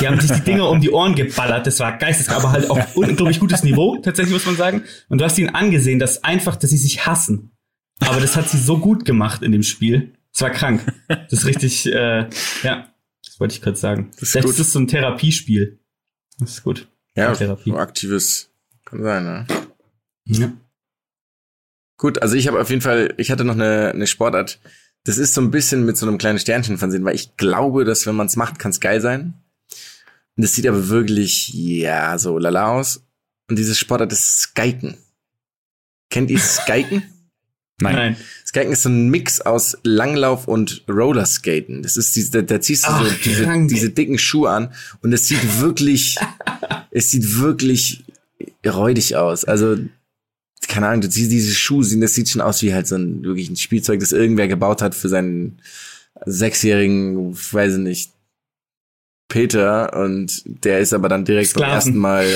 Die 0.00 0.08
haben 0.08 0.18
sich 0.18 0.32
die 0.32 0.40
Dinger 0.40 0.68
um 0.68 0.80
die 0.80 0.90
Ohren 0.90 1.14
geballert. 1.14 1.66
Das 1.66 1.78
war 1.78 1.96
geisteskrank, 1.98 2.42
aber 2.42 2.52
halt 2.52 2.70
auch 2.70 2.80
unglaublich 2.94 3.38
gutes 3.38 3.62
Niveau, 3.62 3.98
tatsächlich 3.98 4.32
muss 4.32 4.46
man 4.46 4.56
sagen. 4.56 4.82
Und 5.08 5.20
du 5.20 5.24
hast 5.24 5.38
ihnen 5.38 5.50
angesehen, 5.50 5.98
dass 5.98 6.24
einfach, 6.24 6.56
dass 6.56 6.70
sie 6.70 6.78
sich 6.78 7.06
hassen. 7.06 7.52
Aber 8.00 8.20
das 8.20 8.34
hat 8.34 8.48
sie 8.48 8.58
so 8.58 8.78
gut 8.78 9.04
gemacht 9.04 9.42
in 9.42 9.52
dem 9.52 9.62
Spiel. 9.62 10.14
Das 10.32 10.40
war 10.40 10.50
krank. 10.50 10.84
Das 11.06 11.32
ist 11.32 11.46
richtig, 11.46 11.86
äh, 11.86 12.28
ja, 12.62 12.88
das 13.24 13.38
wollte 13.38 13.54
ich 13.54 13.62
kurz 13.62 13.80
sagen. 13.80 14.10
Das 14.12 14.22
ist, 14.22 14.32
Vielleicht 14.32 14.58
ist 14.58 14.72
so 14.72 14.80
ein 14.80 14.88
Therapiespiel. 14.88 15.78
Das 16.38 16.50
ist 16.50 16.62
gut. 16.64 16.88
Ja, 17.14 17.32
Therapie. 17.34 17.70
so 17.70 17.76
aktives 17.76 18.50
kann 18.84 19.02
sein, 19.02 19.24
ne? 19.24 19.46
Ja. 20.24 20.52
Gut, 21.98 22.20
also 22.22 22.34
ich 22.34 22.48
habe 22.48 22.60
auf 22.60 22.70
jeden 22.70 22.82
Fall, 22.82 23.14
ich 23.18 23.30
hatte 23.30 23.44
noch 23.44 23.54
eine, 23.54 23.92
eine 23.94 24.06
Sportart, 24.06 24.58
das 25.04 25.18
ist 25.18 25.34
so 25.34 25.40
ein 25.42 25.50
bisschen 25.50 25.84
mit 25.84 25.96
so 25.96 26.06
einem 26.06 26.18
kleinen 26.18 26.38
Sternchen 26.38 26.78
versehen, 26.78 27.04
weil 27.04 27.14
ich 27.14 27.36
glaube, 27.36 27.84
dass 27.84 28.06
wenn 28.06 28.14
man 28.14 28.26
es 28.26 28.36
macht, 28.36 28.58
kann 28.58 28.70
es 28.70 28.80
geil 28.80 29.00
sein. 29.00 29.34
Und 30.36 30.42
das 30.42 30.54
sieht 30.54 30.66
aber 30.66 30.88
wirklich, 30.88 31.52
ja, 31.52 32.18
so 32.18 32.38
lala 32.38 32.72
aus. 32.72 33.02
Und 33.48 33.58
dieses 33.58 33.78
Sportart 33.78 34.12
ist 34.12 34.40
Skiken. 34.40 34.96
Kennt 36.10 36.30
ihr 36.30 36.38
Skiken? 36.38 37.02
Nein. 37.80 37.96
Nein. 37.96 38.16
Skiken 38.46 38.72
ist 38.72 38.82
so 38.82 38.88
ein 38.88 39.10
Mix 39.10 39.42
aus 39.42 39.76
Langlauf 39.82 40.48
und 40.48 40.84
Rollerskaten. 40.88 41.82
Das 41.82 41.96
ist 41.96 42.16
diese, 42.16 42.30
da, 42.30 42.42
da 42.42 42.60
ziehst 42.60 42.84
du 42.84 42.90
Ach, 42.90 43.04
so 43.04 43.14
diese, 43.24 43.66
diese 43.66 43.90
dicken 43.90 44.18
Schuhe 44.18 44.50
an 44.50 44.72
und 45.02 45.12
es 45.12 45.28
sieht 45.28 45.60
wirklich, 45.60 46.16
es 46.90 47.10
sieht 47.10 47.38
wirklich 47.38 48.04
räudig 48.64 49.16
aus. 49.16 49.44
Also 49.44 49.76
keine 50.68 50.88
Ahnung, 50.88 51.02
du 51.02 51.10
siehst 51.10 51.30
diese 51.30 51.54
Schuhe, 51.54 51.84
das 51.98 52.14
sieht 52.14 52.28
schon 52.28 52.40
aus 52.40 52.62
wie 52.62 52.74
halt 52.74 52.86
so 52.86 52.96
ein 52.96 53.22
wirklich 53.24 53.48
ein 53.48 53.56
Spielzeug, 53.56 54.00
das 54.00 54.12
irgendwer 54.12 54.48
gebaut 54.48 54.82
hat 54.82 54.94
für 54.94 55.08
seinen 55.08 55.60
sechsjährigen, 56.24 57.34
weiß 57.34 57.74
ich 57.74 57.80
nicht, 57.80 58.12
Peter 59.28 59.96
und 59.96 60.42
der 60.44 60.80
ist 60.80 60.92
aber 60.92 61.08
dann 61.08 61.24
direkt 61.24 61.50
Sklaven. 61.50 61.66
beim 61.66 61.74
ersten 61.74 61.96
Mal, 61.96 62.26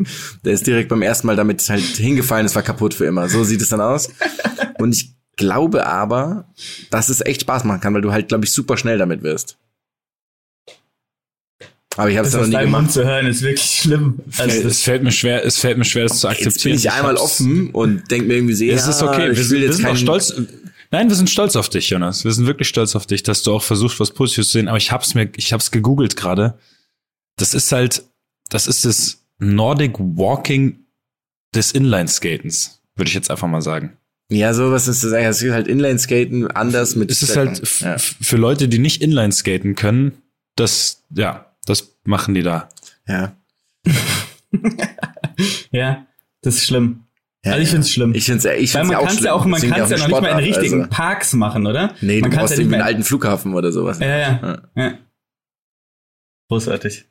der 0.44 0.52
ist 0.52 0.66
direkt 0.66 0.88
beim 0.88 1.02
ersten 1.02 1.26
Mal 1.26 1.36
damit 1.36 1.68
halt 1.68 1.82
hingefallen, 1.82 2.46
es 2.46 2.54
war 2.54 2.62
kaputt 2.62 2.94
für 2.94 3.06
immer. 3.06 3.28
So 3.28 3.44
sieht 3.44 3.60
es 3.60 3.68
dann 3.68 3.80
aus. 3.80 4.08
Und 4.78 4.94
ich 4.94 5.14
glaube 5.36 5.86
aber, 5.86 6.48
dass 6.90 7.08
es 7.08 7.20
echt 7.20 7.42
Spaß 7.42 7.64
machen 7.64 7.80
kann, 7.80 7.94
weil 7.94 8.02
du 8.02 8.12
halt, 8.12 8.28
glaube 8.28 8.44
ich, 8.44 8.52
super 8.52 8.76
schnell 8.76 8.98
damit 8.98 9.22
wirst. 9.22 9.58
Aber 11.98 12.10
ich 12.10 12.16
habe 12.16 12.28
es 12.28 12.34
noch 12.34 12.46
nie 12.46 12.52
gemacht. 12.52 12.82
Mund 12.82 12.92
zu 12.92 13.04
hören 13.04 13.26
ist 13.26 13.42
wirklich 13.42 13.80
schlimm. 13.82 14.20
Also 14.36 14.68
es 14.68 14.82
fällt 14.82 15.02
mir 15.02 15.10
schwer, 15.10 15.44
es 15.44 15.58
fällt 15.58 15.78
mir 15.78 15.84
schwer, 15.84 16.04
das 16.04 16.20
zu 16.20 16.28
akzeptieren. 16.28 16.54
Jetzt 16.54 16.62
bin 16.62 16.74
ich 16.74 16.92
einmal 16.92 17.16
offen 17.16 17.70
und 17.70 18.08
denk 18.08 18.28
mir 18.28 18.34
irgendwie 18.34 18.54
sehr, 18.54 18.72
es 18.72 18.86
ist 18.86 19.02
okay. 19.02 19.34
Wir, 19.34 19.50
will 19.50 19.62
jetzt 19.62 19.70
wir 19.70 19.72
sind 19.72 19.86
auch 19.86 19.96
stolz. 19.96 20.32
Nein, 20.92 21.08
wir 21.08 21.16
sind 21.16 21.28
stolz 21.28 21.56
auf 21.56 21.68
dich, 21.68 21.90
Jonas. 21.90 22.24
Wir 22.24 22.30
sind 22.30 22.46
wirklich 22.46 22.68
stolz 22.68 22.94
auf 22.94 23.06
dich, 23.06 23.24
dass 23.24 23.42
du 23.42 23.52
auch 23.52 23.64
versuchst, 23.64 23.98
was 23.98 24.12
Positives 24.12 24.46
zu 24.46 24.58
sehen. 24.58 24.68
Aber 24.68 24.78
ich 24.78 24.92
hab's 24.92 25.14
mir, 25.16 25.28
ich 25.34 25.52
hab's 25.52 25.72
gegoogelt 25.72 26.14
gerade. 26.14 26.56
das 27.36 27.52
ist 27.52 27.72
halt, 27.72 28.04
das 28.48 28.68
ist 28.68 28.84
das 28.84 29.24
Nordic 29.40 29.98
Walking 29.98 30.78
des 31.52 31.72
Inline-Skatens, 31.72 32.80
würde 32.94 33.08
ich 33.08 33.14
jetzt 33.14 33.28
einfach 33.28 33.48
mal 33.48 33.60
sagen. 33.60 33.96
Ja, 34.30 34.54
sowas 34.54 34.86
ist 34.86 35.02
das 35.02 35.12
eigentlich. 35.12 35.28
Es 35.28 35.42
ist 35.42 35.52
halt 35.52 35.66
Inline-Skaten 35.66 36.48
anders 36.48 36.94
mit. 36.94 37.10
Es 37.10 37.22
ist 37.22 37.36
halt 37.36 37.60
ja. 37.80 37.98
für 37.98 38.36
Leute, 38.36 38.68
die 38.68 38.78
nicht 38.78 39.02
Inline-Skaten 39.02 39.74
können, 39.74 40.12
das, 40.54 41.02
ja, 41.10 41.47
das 41.68 41.98
machen 42.04 42.34
die 42.34 42.42
da. 42.42 42.68
Ja. 43.06 43.36
ja, 45.70 46.06
das 46.42 46.56
ist 46.56 46.66
schlimm. 46.66 47.04
Ja, 47.44 47.52
also 47.52 47.62
ich 47.62 47.68
finde 47.68 47.82
es 47.82 47.92
schlimm. 47.92 48.14
Ich 48.14 48.24
finde 48.24 48.48
es 48.48 48.60
ich 48.60 48.74
Weil 48.74 48.84
man 48.84 48.96
auch 48.96 49.10
schlimm. 49.10 49.24
Ja 49.24 49.32
auch, 49.32 49.44
man 49.44 49.60
kann 49.60 49.80
es 49.80 49.90
ja 49.90 49.98
noch 49.98 50.08
nicht 50.08 50.20
mal 50.20 50.28
in 50.28 50.38
richtigen 50.38 50.80
also. 50.82 50.90
Parks 50.90 51.32
machen, 51.34 51.66
oder? 51.66 51.94
Nee, 52.00 52.20
man 52.20 52.30
du 52.30 52.36
brauchst 52.36 52.54
ja 52.54 52.60
irgendwie 52.60 52.76
einen 52.76 52.84
alten 52.84 53.04
Flughafen 53.04 53.54
oder 53.54 53.72
sowas. 53.72 53.98
Ja, 54.00 54.06
ja. 54.06 54.40
ja. 54.42 54.62
ja. 54.82 54.98
Großartig. 56.48 57.04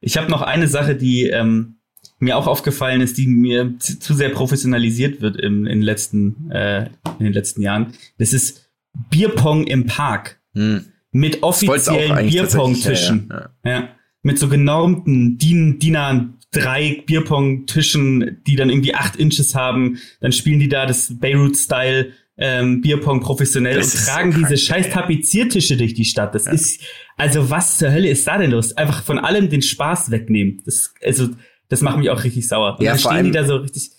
Ich 0.00 0.16
habe 0.16 0.30
noch 0.30 0.42
eine 0.42 0.68
Sache, 0.68 0.94
die 0.94 1.28
ähm, 1.28 1.78
mir 2.18 2.36
auch 2.36 2.46
aufgefallen 2.46 3.00
ist, 3.00 3.18
die 3.18 3.26
mir 3.26 3.78
zu 3.78 4.14
sehr 4.14 4.30
professionalisiert 4.30 5.20
wird 5.20 5.36
im, 5.36 5.66
in, 5.66 5.78
den 5.78 5.82
letzten, 5.82 6.50
äh, 6.50 6.86
in 7.18 7.24
den 7.24 7.32
letzten 7.32 7.62
Jahren. 7.62 7.92
Das 8.18 8.32
ist 8.32 8.70
Bierpong 9.10 9.66
im 9.66 9.86
Park. 9.86 10.40
Hm. 10.54 10.86
Mit 11.10 11.42
offiziellen 11.42 12.28
Bierpong-Tischen. 12.28 13.28
Ja, 13.30 13.50
ja. 13.64 13.70
ja, 13.70 13.88
Mit 14.22 14.38
so 14.38 14.48
genormten 14.48 15.38
DIN, 15.38 15.78
DIN 15.78 16.34
drei 16.50 17.02
Bierpong-Tischen, 17.06 18.42
die 18.46 18.56
dann 18.56 18.70
irgendwie 18.70 18.94
acht 18.94 19.16
Inches 19.16 19.54
haben. 19.54 19.98
Dann 20.20 20.32
spielen 20.32 20.60
die 20.60 20.68
da 20.68 20.86
das 20.86 21.18
Beirut-Style 21.18 22.12
ähm, 22.38 22.80
Bierpong 22.80 23.20
professionell 23.20 23.76
das 23.76 23.94
und 23.94 24.04
tragen 24.04 24.32
so 24.32 24.38
diese 24.38 24.56
scheiß 24.56 24.90
Tapeziertische 24.90 25.76
durch 25.76 25.94
die 25.94 26.04
Stadt. 26.04 26.34
Das 26.34 26.44
ja. 26.44 26.52
ist, 26.52 26.80
also 27.16 27.50
was 27.50 27.78
zur 27.78 27.90
Hölle 27.90 28.08
ist 28.08 28.26
da 28.26 28.38
denn 28.38 28.52
los? 28.52 28.76
Einfach 28.76 29.02
von 29.02 29.18
allem 29.18 29.50
den 29.50 29.60
Spaß 29.60 30.10
wegnehmen. 30.10 30.62
Das, 30.64 30.94
also, 31.04 31.30
das 31.68 31.82
macht 31.82 31.98
mich 31.98 32.10
auch 32.10 32.22
richtig 32.22 32.46
sauer. 32.46 32.76
Und 32.78 32.84
ja, 32.84 32.92
dann 32.92 33.00
stehen 33.00 33.24
die 33.24 33.30
da 33.32 33.44
so 33.44 33.56
richtig, 33.56 33.90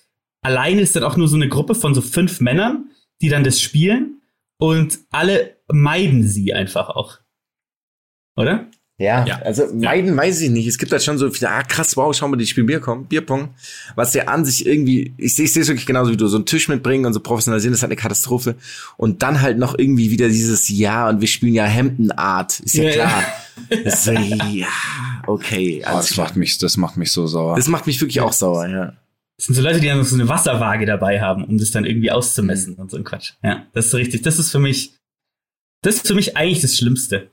alleine 0.42 0.82
ist 0.82 0.96
dann 0.96 1.04
auch 1.04 1.18
nur 1.18 1.28
so 1.28 1.36
eine 1.36 1.50
Gruppe 1.50 1.76
von 1.76 1.94
so 1.94 2.02
fünf 2.02 2.40
Männern, 2.40 2.90
die 3.22 3.30
dann 3.30 3.44
das 3.44 3.62
spielen 3.62 4.19
und 4.60 5.00
alle 5.10 5.58
meiden 5.72 6.28
sie 6.28 6.54
einfach 6.54 6.90
auch. 6.90 7.20
Oder? 8.36 8.70
Ja, 8.98 9.26
ja, 9.26 9.40
also 9.40 9.74
meiden 9.74 10.12
ja. 10.12 10.18
weiß 10.18 10.42
ich 10.42 10.50
nicht. 10.50 10.68
Es 10.68 10.78
gibt 10.78 10.92
halt 10.92 11.02
schon 11.02 11.18
so 11.18 11.30
viele, 11.32 11.50
ah 11.50 11.64
krass, 11.64 11.96
wow, 11.96 12.14
schau 12.14 12.28
mal, 12.28 12.36
die 12.36 12.46
spielen 12.46 12.68
Bierpong, 12.68 13.06
Bierpong. 13.06 13.54
Was 13.96 14.12
der 14.12 14.28
an 14.28 14.44
sich 14.44 14.66
irgendwie, 14.66 15.14
ich 15.18 15.36
sehe 15.36 15.46
es 15.46 15.56
wirklich 15.56 15.86
genauso 15.86 16.12
wie 16.12 16.18
du, 16.18 16.28
so 16.28 16.36
einen 16.36 16.46
Tisch 16.46 16.68
mitbringen 16.68 17.06
und 17.06 17.14
so 17.14 17.22
professionalisieren, 17.22 17.72
das 17.72 17.80
ist 17.80 17.84
halt 17.84 17.94
eine 17.94 18.02
Katastrophe. 18.02 18.56
Und 18.98 19.24
dann 19.24 19.42
halt 19.42 19.58
noch 19.58 19.78
irgendwie 19.78 20.12
wieder 20.12 20.28
dieses 20.28 20.68
Ja 20.68 21.08
und 21.08 21.22
wir 21.22 21.30
spielen 21.30 21.54
ja 21.54 21.64
Hemden 21.64 22.12
Art, 22.12 22.60
ist 22.60 22.76
ja, 22.76 22.84
ja 22.84 22.92
klar. 22.92 23.24
Ja. 23.70 23.96
So, 23.96 24.12
ja, 24.12 24.68
okay. 25.28 25.82
Oh, 25.86 25.96
das 25.96 26.18
macht 26.18 26.36
mich, 26.36 26.58
das 26.58 26.76
macht 26.76 26.98
mich 26.98 27.14
so 27.14 27.26
sauer. 27.26 27.56
Das 27.56 27.68
macht 27.68 27.88
mich 27.88 28.02
wirklich 28.02 28.20
auch 28.20 28.34
sauer, 28.34 28.68
ja. 28.68 28.94
Das 29.40 29.48
sind 29.48 29.56
so 29.56 29.62
Leute, 29.62 29.80
die 29.80 29.88
dann 29.88 29.98
noch 29.98 30.06
so 30.06 30.16
eine 30.16 30.28
Wasserwaage 30.28 30.86
dabei 30.86 31.22
haben, 31.22 31.44
um 31.46 31.58
das 31.58 31.72
dann 31.72 31.86
irgendwie 31.86 32.12
auszumessen 32.12 32.76
und 32.76 32.92
so 32.92 32.98
ein 32.98 33.04
Quatsch. 33.04 33.34
Ja, 33.42 33.66
das 33.74 33.86
ist 33.86 33.92
so 33.92 33.98
richtig. 33.98 34.22
Das 34.22 34.38
ist 34.38 34.52
für 34.52 34.60
mich, 34.60 34.96
das 35.82 35.96
ist 35.96 36.08
für 36.08 36.14
mich 36.14 36.38
eigentlich 36.38 36.62
das 36.62 36.78
Schlimmste 36.78 37.32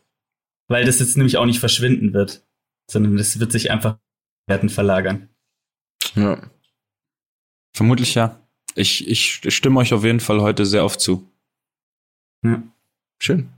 weil 0.68 0.84
das 0.84 0.98
jetzt 0.98 1.16
nämlich 1.16 1.36
auch 1.36 1.46
nicht 1.46 1.60
verschwinden 1.60 2.12
wird, 2.12 2.44
sondern 2.90 3.16
das 3.16 3.38
wird 3.38 3.52
sich 3.52 3.70
einfach 3.70 3.98
Werten 4.46 4.68
verlagern. 4.68 5.28
Ja. 6.14 6.50
Vermutlich 7.74 8.14
ja. 8.14 8.40
Ich, 8.74 9.06
ich 9.08 9.54
stimme 9.54 9.80
euch 9.80 9.92
auf 9.94 10.04
jeden 10.04 10.20
Fall 10.20 10.40
heute 10.40 10.66
sehr 10.66 10.84
oft 10.84 11.00
zu. 11.00 11.30
Ja. 12.44 12.62
Schön. 13.18 13.48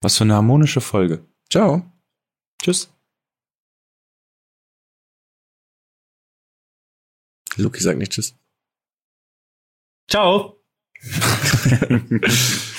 Was 0.00 0.16
für 0.16 0.24
eine 0.24 0.34
harmonische 0.34 0.80
Folge. 0.80 1.24
Ciao. 1.50 1.84
Tschüss. 2.62 2.91
Luki 7.56 7.82
sagt 7.82 7.98
nicht 7.98 8.12
Tschüss. 8.12 8.34
Ciao. 10.08 10.58